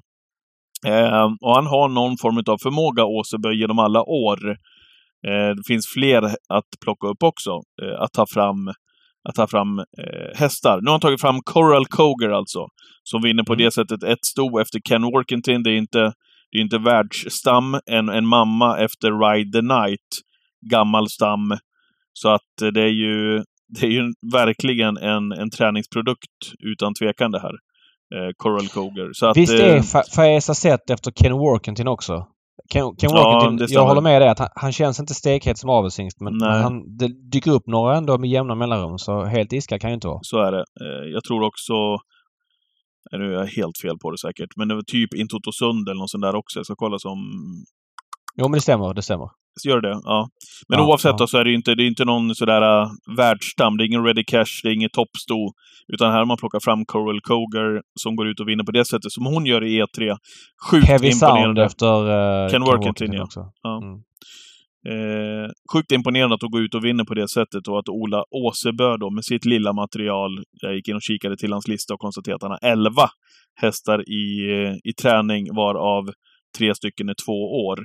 Eh, 0.86 1.28
och 1.42 1.56
han 1.56 1.68
har 1.68 1.90
någon 1.90 2.18
form 2.18 2.38
av 2.38 2.58
förmåga, 2.58 3.06
Åsebö, 3.06 3.54
genom 3.54 3.80
alla 3.80 4.04
år. 4.04 4.50
Eh, 5.28 5.50
det 5.56 5.64
finns 5.68 5.88
fler 5.88 6.24
att 6.50 6.70
plocka 6.84 7.08
upp 7.08 7.24
också, 7.24 7.52
eh, 7.82 8.02
att 8.02 8.14
ta 8.14 8.26
fram 8.34 8.72
att 9.30 9.36
ta 9.36 9.48
fram 9.48 9.80
eh, 9.80 9.86
hästar. 10.36 10.82
Nu 10.82 10.86
har 10.86 10.92
han 10.92 11.00
tagit 11.00 11.22
fram 11.22 11.42
Coral 11.46 11.86
Coger 11.86 12.30
alltså, 12.30 12.68
som 13.04 13.22
vinner 13.22 13.44
på 13.44 13.54
mm. 13.54 13.66
det 13.66 13.72
sättet 13.72 14.04
ett 14.04 14.26
sto 14.26 14.60
efter 14.60 14.80
Ken 14.80 15.04
Workington. 15.04 15.64
Det 15.64 15.70
är 15.70 15.78
inte, 15.78 16.14
det 16.52 16.58
är 16.58 16.62
inte 16.62 16.78
världsstam, 16.78 17.80
en, 17.86 18.10
en 18.10 18.26
mamma 18.26 18.80
efter 18.80 19.12
Ride 19.12 19.52
the 19.52 19.62
Night, 19.62 20.08
gammal 20.72 21.10
stam. 21.10 21.58
Så 22.14 22.30
att 22.30 22.62
eh, 22.62 22.68
det 22.68 22.82
är 22.82 22.94
ju, 22.94 23.44
det 23.80 23.86
är 23.86 23.92
ju 23.92 24.14
verkligen 24.34 24.98
en, 24.98 25.32
en 25.32 25.50
träningsprodukt 25.50 26.54
utan 26.60 26.94
tvekan 26.94 27.32
det 27.32 27.40
här. 27.40 27.54
Eh, 28.16 28.32
Coral 28.38 28.68
Coger. 28.68 29.10
Så 29.14 29.26
att, 29.26 29.38
Visst 29.38 29.54
är 29.54 29.76
eh, 29.76 29.84
Faesa 30.16 30.54
sett 30.54 30.90
efter 30.90 31.12
Ken 31.12 31.34
Workington 31.34 31.88
också? 31.88 32.28
Ken, 32.70 32.96
Ken 32.96 33.12
Walker, 33.12 33.58
ja, 33.60 33.68
jag 33.70 33.86
håller 33.86 34.02
med 34.02 34.22
dig 34.22 34.30
att 34.30 34.40
han, 34.40 34.50
han, 34.56 34.72
känns 34.72 35.00
inte 35.00 35.14
stekhet 35.14 35.58
som 35.58 35.70
avelshingst 35.70 36.20
men, 36.20 36.38
men 36.38 36.62
han, 36.62 36.98
det 36.98 37.08
dyker 37.08 37.52
upp 37.52 37.68
några 37.68 37.98
ändå 37.98 38.18
med 38.18 38.30
jämna 38.30 38.56
mellanrum 38.56 38.98
så 38.98 39.26
helt 39.26 39.54
iskall 39.54 39.80
kan 39.80 39.90
ju 39.90 39.94
inte 39.94 40.08
vara. 40.08 40.20
Så 40.22 40.40
är 40.40 40.52
det. 40.52 40.66
Eh, 40.82 41.12
jag 41.14 41.24
tror 41.24 41.44
också, 41.44 41.74
nu 43.12 43.26
är 43.26 43.40
jag 43.40 43.46
helt 43.46 43.78
fel 43.82 43.98
på 44.02 44.12
det 44.12 44.18
säkert, 44.18 44.50
men 44.56 44.68
det 44.68 44.76
var 44.76 44.82
typ 44.82 45.14
Intotosund 45.14 45.90
eller 45.90 46.00
något 46.00 46.10
sånt 46.10 46.22
där 46.22 46.36
också. 46.36 46.60
Jag 46.60 46.66
ska 46.66 46.76
kolla 46.76 47.00
som... 47.00 47.18
Jo 48.36 48.46
men 48.46 48.52
det 48.52 48.62
stämmer, 48.62 48.94
det 48.94 49.02
stämmer. 49.02 49.30
Gör 49.66 49.82
det? 49.82 50.00
Ja. 50.04 50.30
Men 50.70 50.80
ja, 50.80 50.86
oavsett 50.86 51.10
ja. 51.12 51.18
Då, 51.18 51.28
så 51.28 51.38
är 51.38 51.44
det 51.44 51.50
ju 51.50 51.56
inte, 51.56 51.76
det 51.76 51.84
är 51.84 51.88
inte 51.88 52.06
någon 52.06 52.36
sådär 52.36 52.62
uh, 52.62 52.90
världsstam. 53.18 53.78
Det 53.78 53.84
är 53.84 53.86
ingen 53.86 54.06
Ready 54.06 54.24
Cash, 54.24 54.62
det 54.64 54.70
är 54.70 54.74
inget 54.74 54.94
toppsto. 54.94 55.36
Utan 55.94 56.12
här 56.12 56.18
har 56.18 56.26
man 56.26 56.38
plockat 56.38 56.64
fram 56.64 56.86
Coral 56.86 57.22
Koger 57.22 57.82
som 58.00 58.16
går 58.16 58.28
ut 58.28 58.40
och 58.40 58.48
vinner 58.48 58.64
på 58.64 58.72
det 58.72 58.86
sättet 58.86 59.12
som 59.12 59.26
hon 59.26 59.46
gör 59.46 59.64
i 59.64 59.82
E3. 59.82 60.18
Sjukt 60.72 60.88
Heavy 60.88 61.08
imponerande. 61.08 61.46
Sound 61.46 61.60
efter 61.60 62.44
uh, 62.44 62.50
Ken 62.50 62.62
Workington 62.62 63.22
också. 63.22 63.40
Ja. 63.62 63.82
Mm. 63.84 64.00
Eh, 64.90 65.50
sjukt 65.74 65.92
imponerande 65.92 66.36
att 66.36 66.42
hon 66.42 66.52
går 66.52 66.62
ut 66.62 66.76
och 66.76 66.86
vinner 66.86 67.04
på 67.04 67.14
det 67.14 67.30
sättet 67.30 67.68
och 67.68 67.80
att 67.80 67.90
Ola 67.90 68.24
Åsebö 68.32 68.98
då 68.98 69.10
med 69.10 69.26
sitt 69.26 69.46
lilla 69.46 69.74
material, 69.74 70.32
jag 70.62 70.76
gick 70.76 70.88
in 70.88 70.96
och 70.96 71.02
kikade 71.02 71.38
till 71.38 71.54
hans 71.54 71.68
lista 71.68 71.94
och 71.94 72.00
konstaterade 72.00 72.36
att 72.36 72.42
han 72.42 72.58
har 72.62 72.72
11 72.72 73.10
hästar 73.62 74.00
i, 74.10 74.52
eh, 74.52 74.74
i 74.84 74.94
träning 75.02 75.56
varav 75.56 76.04
tre 76.58 76.76
stycken 76.76 77.10
är 77.10 77.16
två 77.26 77.66
år. 77.68 77.80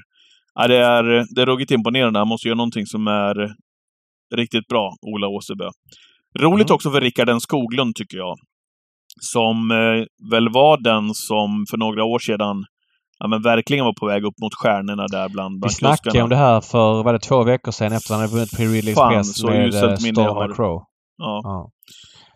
Ja, 0.54 0.68
det, 0.68 0.76
är, 0.76 1.34
det 1.34 1.42
är 1.42 1.46
ruggigt 1.46 1.70
imponerande. 1.70 2.18
Han 2.18 2.28
måste 2.28 2.48
göra 2.48 2.56
någonting 2.56 2.86
som 2.86 3.06
är 3.06 3.54
riktigt 4.34 4.66
bra, 4.68 4.94
Ola 5.02 5.28
Åsebö. 5.28 5.68
Roligt 6.38 6.70
mm. 6.70 6.74
också 6.74 6.90
för 6.90 7.00
Rickard 7.00 7.42
Skoglund, 7.42 7.94
tycker 7.94 8.16
jag. 8.16 8.36
Som 9.20 9.70
eh, 9.70 10.30
väl 10.30 10.48
var 10.48 10.76
den 10.82 11.14
som 11.14 11.64
för 11.70 11.76
några 11.76 12.04
år 12.04 12.18
sedan 12.18 12.64
ja, 13.22 13.28
men 13.28 13.42
verkligen 13.42 13.84
var 13.84 13.94
på 14.00 14.06
väg 14.06 14.24
upp 14.24 14.34
mot 14.42 14.54
stjärnorna 14.54 15.06
där 15.06 15.28
bland, 15.28 15.64
Vi 15.64 15.70
snackade 15.70 16.22
om 16.22 16.28
det 16.28 16.36
här 16.36 16.60
för, 16.60 17.02
var 17.02 17.12
det 17.12 17.18
två 17.18 17.44
veckor 17.44 17.72
sedan 17.72 17.92
efter 17.92 18.14
han 18.14 18.20
hade 18.20 18.32
vunnit 18.32 18.52
Pre-Release 18.52 19.08
Press 19.08 19.44
med 19.44 19.74
eh, 19.74 19.94
Storm 19.94 20.54
Crow. 20.54 20.82
Ja. 21.18 21.40
ja. 21.42 21.70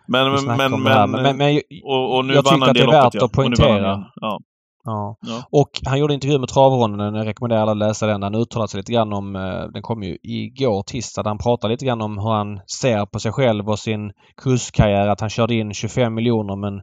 Men, 0.08 0.32
men, 0.32 0.44
men, 0.56 1.10
men, 1.10 1.36
men, 1.36 1.60
och, 1.84 2.16
och 2.16 2.24
nu 2.24 2.34
jag 2.34 2.44
tycker 2.44 2.68
att 2.68 2.74
det 2.74 2.80
är 2.80 2.86
värt 2.86 3.14
att 3.14 3.32
poängtera. 3.32 4.04
Ja. 4.14 4.40
Ja. 4.86 5.16
ja. 5.20 5.42
Och 5.50 5.70
han 5.84 5.98
gjorde 5.98 6.14
intervju 6.14 6.38
med 6.38 6.48
Travronden. 6.48 7.14
Jag 7.14 7.26
rekommenderar 7.26 7.60
alla 7.60 7.72
att 7.72 7.78
läsa 7.78 8.06
den. 8.06 8.22
Han 8.22 8.34
uttalade 8.34 8.68
sig 8.68 8.78
lite 8.78 8.92
grann 8.92 9.12
om, 9.12 9.36
eh, 9.36 9.64
den 9.72 9.82
kom 9.82 10.02
ju 10.02 10.18
igår 10.22 10.82
tisdag, 10.82 11.22
han 11.24 11.38
pratade 11.38 11.72
lite 11.72 11.86
grann 11.86 12.00
om 12.00 12.18
hur 12.18 12.30
han 12.30 12.60
ser 12.80 13.06
på 13.06 13.18
sig 13.18 13.32
själv 13.32 13.68
och 13.68 13.78
sin 13.78 14.12
kurskarriär. 14.36 15.08
Att 15.08 15.20
han 15.20 15.30
körde 15.30 15.54
in 15.54 15.74
25 15.74 16.14
miljoner 16.14 16.56
men 16.56 16.82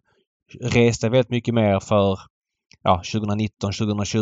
reste 0.73 1.09
väldigt 1.09 1.30
mycket 1.30 1.53
mer 1.53 1.80
för 1.80 2.19
ja, 2.84 3.01
2019, 3.13 3.71
2020. 3.71 4.21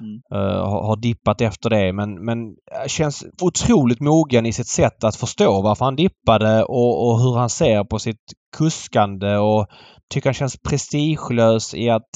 Mm. 0.00 0.22
Uh, 0.34 0.64
har, 0.64 0.86
har 0.86 0.96
dippat 0.96 1.40
efter 1.40 1.70
det 1.70 1.92
men, 1.92 2.24
men 2.24 2.38
känns 2.86 3.24
otroligt 3.42 4.00
mogen 4.00 4.46
i 4.46 4.52
sitt 4.52 4.68
sätt 4.68 5.04
att 5.04 5.16
förstå 5.16 5.62
varför 5.62 5.84
han 5.84 5.96
dippade 5.96 6.64
och, 6.64 7.08
och 7.08 7.20
hur 7.20 7.36
han 7.36 7.48
ser 7.48 7.84
på 7.84 7.98
sitt 7.98 8.32
kuskande 8.56 9.36
och 9.36 9.66
tycker 10.10 10.28
han 10.28 10.34
känns 10.34 10.56
prestigelös 10.68 11.74
i 11.74 11.90
att 11.90 12.10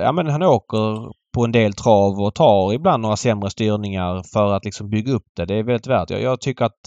ja, 0.00 0.12
men 0.12 0.26
han 0.26 0.42
åker 0.42 1.12
på 1.34 1.44
en 1.44 1.52
del 1.52 1.72
trav 1.72 2.20
och 2.20 2.34
tar 2.34 2.72
ibland 2.72 3.02
några 3.02 3.16
sämre 3.16 3.50
styrningar 3.50 4.22
för 4.32 4.52
att 4.52 4.64
liksom 4.64 4.90
bygga 4.90 5.12
upp 5.12 5.26
det. 5.36 5.44
Det 5.44 5.54
är 5.54 5.62
väldigt 5.62 5.86
värt. 5.86 6.10
Jag, 6.10 6.22
jag 6.22 6.40
tycker 6.40 6.64
att 6.64 6.78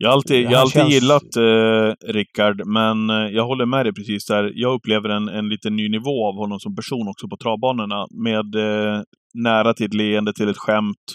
jag 0.00 0.08
har 0.08 0.14
alltid, 0.14 0.44
jag 0.44 0.54
alltid 0.54 0.82
känns... 0.82 0.94
gillat 0.94 1.36
eh, 1.36 2.12
Rickard, 2.12 2.66
men 2.66 3.10
eh, 3.10 3.16
jag 3.16 3.46
håller 3.46 3.66
med 3.66 3.86
dig 3.86 3.94
precis 3.94 4.26
där. 4.26 4.52
Jag 4.54 4.74
upplever 4.74 5.08
en, 5.08 5.28
en 5.28 5.48
lite 5.48 5.70
ny 5.70 5.88
nivå 5.88 6.28
av 6.28 6.34
honom 6.34 6.60
som 6.60 6.76
person 6.76 7.08
också 7.08 7.28
på 7.28 7.36
travbanorna. 7.36 8.06
Med 8.10 8.54
eh, 8.54 9.02
nära 9.34 9.74
till 9.74 9.86
ett 9.86 9.94
leende, 9.94 10.32
till 10.32 10.48
ett 10.48 10.58
skämt. 10.58 11.06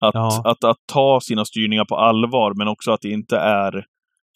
Att, 0.00 0.14
ja. 0.14 0.42
att, 0.44 0.64
att 0.64 0.76
ta 0.92 1.20
sina 1.22 1.44
styrningar 1.44 1.84
på 1.84 1.96
allvar, 1.96 2.52
men 2.58 2.68
också 2.68 2.92
att 2.92 3.00
det 3.00 3.10
inte 3.10 3.36
är 3.36 3.84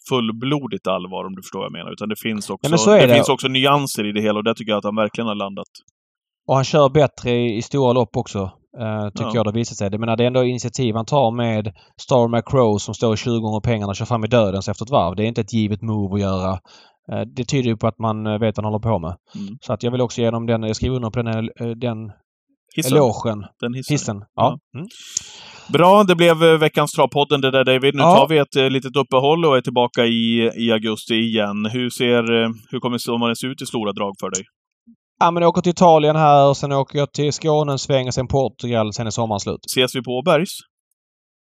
fullblodigt 0.09 0.87
allvar, 0.87 1.25
om 1.25 1.35
du 1.35 1.41
förstår 1.41 1.59
vad 1.59 1.65
jag 1.65 1.77
menar. 1.79 1.91
Utan 1.91 2.09
det 2.09 2.19
finns 2.19 2.49
också, 2.49 2.91
ja, 2.91 2.97
det, 2.97 3.07
det, 3.07 3.13
finns 3.13 3.29
också 3.29 3.47
nyanser 3.47 4.05
i 4.09 4.11
det 4.11 4.21
hela 4.21 4.37
och 4.39 4.43
där 4.43 4.53
tycker 4.53 4.71
jag 4.71 4.77
att 4.77 4.83
han 4.83 4.95
verkligen 4.95 5.27
har 5.27 5.35
landat. 5.35 5.67
Och 6.47 6.55
han 6.55 6.63
kör 6.63 6.89
bättre 6.89 7.31
i, 7.31 7.57
i 7.57 7.61
stora 7.61 7.93
lopp 7.93 8.17
också. 8.17 8.51
Uh, 8.79 9.09
tycker 9.09 9.25
ja. 9.25 9.31
jag 9.35 9.45
det 9.45 9.51
visar 9.51 9.75
sig. 9.75 9.89
Det, 9.89 9.97
menar, 9.97 10.17
det 10.17 10.23
är 10.23 10.27
ändå 10.27 10.43
initiativ 10.43 10.95
han 10.95 11.05
tar 11.05 11.31
med 11.31 11.73
Star 12.01 12.27
McCrow 12.27 12.77
som 12.77 12.93
står 12.93 13.15
20 13.15 13.39
gånger 13.39 13.59
pengarna 13.59 13.89
och 13.89 13.95
kör 13.95 14.05
fram 14.05 14.23
i 14.23 14.27
dödens 14.27 14.69
efter 14.69 14.85
ett 14.85 14.91
varv. 14.91 15.15
Det 15.15 15.23
är 15.23 15.27
inte 15.27 15.41
ett 15.41 15.53
givet 15.53 15.81
move 15.81 16.15
att 16.15 16.21
göra. 16.21 16.51
Uh, 17.11 17.21
det 17.35 17.45
tyder 17.45 17.69
ju 17.69 17.77
på 17.77 17.87
att 17.87 17.99
man 17.99 18.27
uh, 18.27 18.39
vet 18.39 18.57
vad 18.57 18.65
han 18.65 18.73
håller 18.73 18.91
på 18.91 18.99
med. 18.99 19.15
Mm. 19.35 19.57
Så 19.61 19.73
att 19.73 19.83
jag 19.83 19.91
vill 19.91 20.01
också 20.01 20.21
ge 20.21 20.31
dem 20.31 20.45
den, 20.45 20.63
jag 20.63 20.75
skriver 20.75 20.95
under 20.95 21.09
på 21.09 21.21
den, 21.21 21.49
den 21.79 22.11
hissen. 22.75 22.93
elogen. 22.93 23.45
Den 23.59 23.73
hissen. 23.73 23.93
hissen. 23.93 24.17
Ja. 24.17 24.25
ja. 24.35 24.79
Mm. 24.79 24.87
Bra, 25.73 26.03
det 26.03 26.15
blev 26.15 26.37
veckans 26.37 26.91
Travpodden 26.91 27.41
det 27.41 27.51
där 27.51 27.63
David. 27.63 27.95
Nu 27.95 28.01
ja. 28.01 28.15
tar 28.15 28.27
vi 28.27 28.37
ett 28.37 28.71
litet 28.71 28.95
uppehåll 28.95 29.45
och 29.45 29.57
är 29.57 29.61
tillbaka 29.61 30.05
i, 30.05 30.51
i 30.55 30.71
augusti 30.71 31.15
igen. 31.15 31.65
Hur, 31.65 31.89
ser, 31.89 32.23
hur 32.71 32.79
kommer 32.79 32.97
sommaren 32.97 33.35
se 33.35 33.47
ut 33.47 33.61
i 33.61 33.65
stora 33.65 33.91
drag 33.91 34.13
för 34.19 34.29
dig? 34.29 34.43
Ja, 35.19 35.31
men 35.31 35.41
jag 35.41 35.49
åker 35.49 35.61
till 35.61 35.69
Italien 35.69 36.15
här 36.15 36.49
och 36.49 36.57
sen 36.57 36.71
åker 36.71 36.99
jag 36.99 37.13
till 37.13 37.33
Skåne 37.33 37.71
en 37.71 37.79
sväng 37.79 38.07
och 38.07 38.13
sen 38.13 38.27
Portugal. 38.27 38.93
Sen 38.93 39.07
är 39.07 39.11
sommaren 39.11 39.39
slut. 39.39 39.59
Ses 39.65 39.95
vi 39.95 40.03
på 40.03 40.11
Åbergs? 40.11 40.49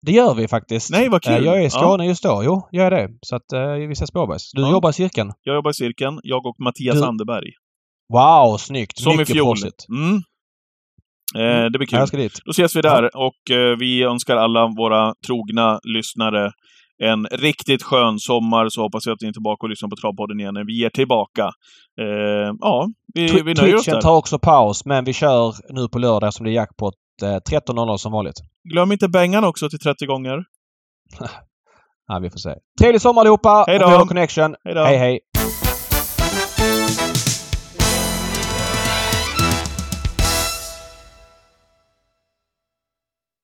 Det 0.05 0.11
gör 0.11 0.33
vi 0.33 0.47
faktiskt. 0.47 0.91
Nej, 0.91 1.09
vad 1.09 1.21
kul! 1.21 1.33
Eh, 1.33 1.39
jag 1.39 1.61
är 1.61 1.65
i 1.65 1.69
Skåne 1.69 2.03
ja. 2.03 2.07
just 2.09 2.23
då. 2.23 2.41
Jo, 2.45 2.67
jag 2.71 2.85
är 2.85 2.91
det. 2.91 3.09
Så 3.21 3.35
att 3.35 3.53
uh, 3.53 3.87
vi 3.87 3.91
ses 3.91 4.11
på 4.11 4.19
Åbergs. 4.19 4.51
Du 4.53 4.61
ja. 4.61 4.71
jobbar 4.71 4.89
i 4.89 4.93
cirkeln? 4.93 5.31
Jag 5.43 5.55
jobbar 5.55 5.71
i 5.71 5.73
cirkeln. 5.73 6.19
Jag 6.23 6.45
och 6.45 6.55
Mattias 6.59 6.95
du... 6.95 7.03
Anderberg. 7.03 7.49
Wow, 8.13 8.57
snyggt! 8.57 8.97
Som 8.99 9.17
Mycket 9.17 9.29
i 9.29 9.33
fjol. 9.33 9.57
Mm. 9.89 10.21
Eh, 11.35 11.65
det 11.65 11.77
blir 11.77 11.87
kul. 11.87 11.99
Jag 11.99 12.07
ska 12.07 12.17
dit. 12.17 12.39
Då 12.45 12.51
ses 12.51 12.75
vi 12.75 12.81
där 12.81 13.17
och 13.17 13.51
eh, 13.51 13.77
vi 13.79 14.03
önskar 14.03 14.37
alla 14.37 14.67
våra 14.77 15.13
trogna 15.27 15.79
lyssnare 15.83 16.51
en 17.03 17.25
riktigt 17.25 17.83
skön 17.83 18.19
sommar 18.19 18.69
så 18.69 18.81
hoppas 18.81 19.05
jag 19.05 19.13
att 19.13 19.21
ni 19.21 19.27
är 19.27 19.31
tillbaka 19.33 19.65
och 19.65 19.69
lyssnar 19.69 19.89
på 19.89 19.95
Travpodden 19.95 20.39
igen 20.39 20.53
när 20.53 20.65
vi 20.65 20.85
är 20.85 20.89
tillbaka. 20.89 21.43
Eh, 22.01 22.53
ja, 22.59 22.87
vi, 23.13 23.29
T 23.29 23.41
vi 23.43 23.53
nöjer 23.53 23.75
oss 23.75 23.85
där. 23.85 24.01
tar 24.01 24.15
också 24.15 24.39
paus, 24.39 24.85
men 24.85 25.05
vi 25.05 25.13
kör 25.13 25.53
nu 25.73 25.87
på 25.87 25.99
lördag 25.99 26.33
som 26.33 26.45
det 26.45 26.51
är 26.51 26.53
jackpot 26.53 26.93
eh, 27.23 27.27
13.00 27.27 27.97
som 27.97 28.11
vanligt. 28.11 28.35
Glöm 28.73 28.91
inte 28.91 29.07
Bengan 29.07 29.43
också 29.43 29.69
till 29.69 29.79
30 29.79 30.05
gånger. 30.05 30.43
ja, 32.07 32.19
vi 32.19 32.29
får 32.29 32.37
se. 32.37 32.55
Trevlig 32.79 33.01
sommar 33.01 33.21
allihopa! 33.21 33.63
Hej 33.67 33.79
då! 33.79 34.05
Connection. 34.05 34.55
Hej, 34.63 34.97
hej! 34.97 35.19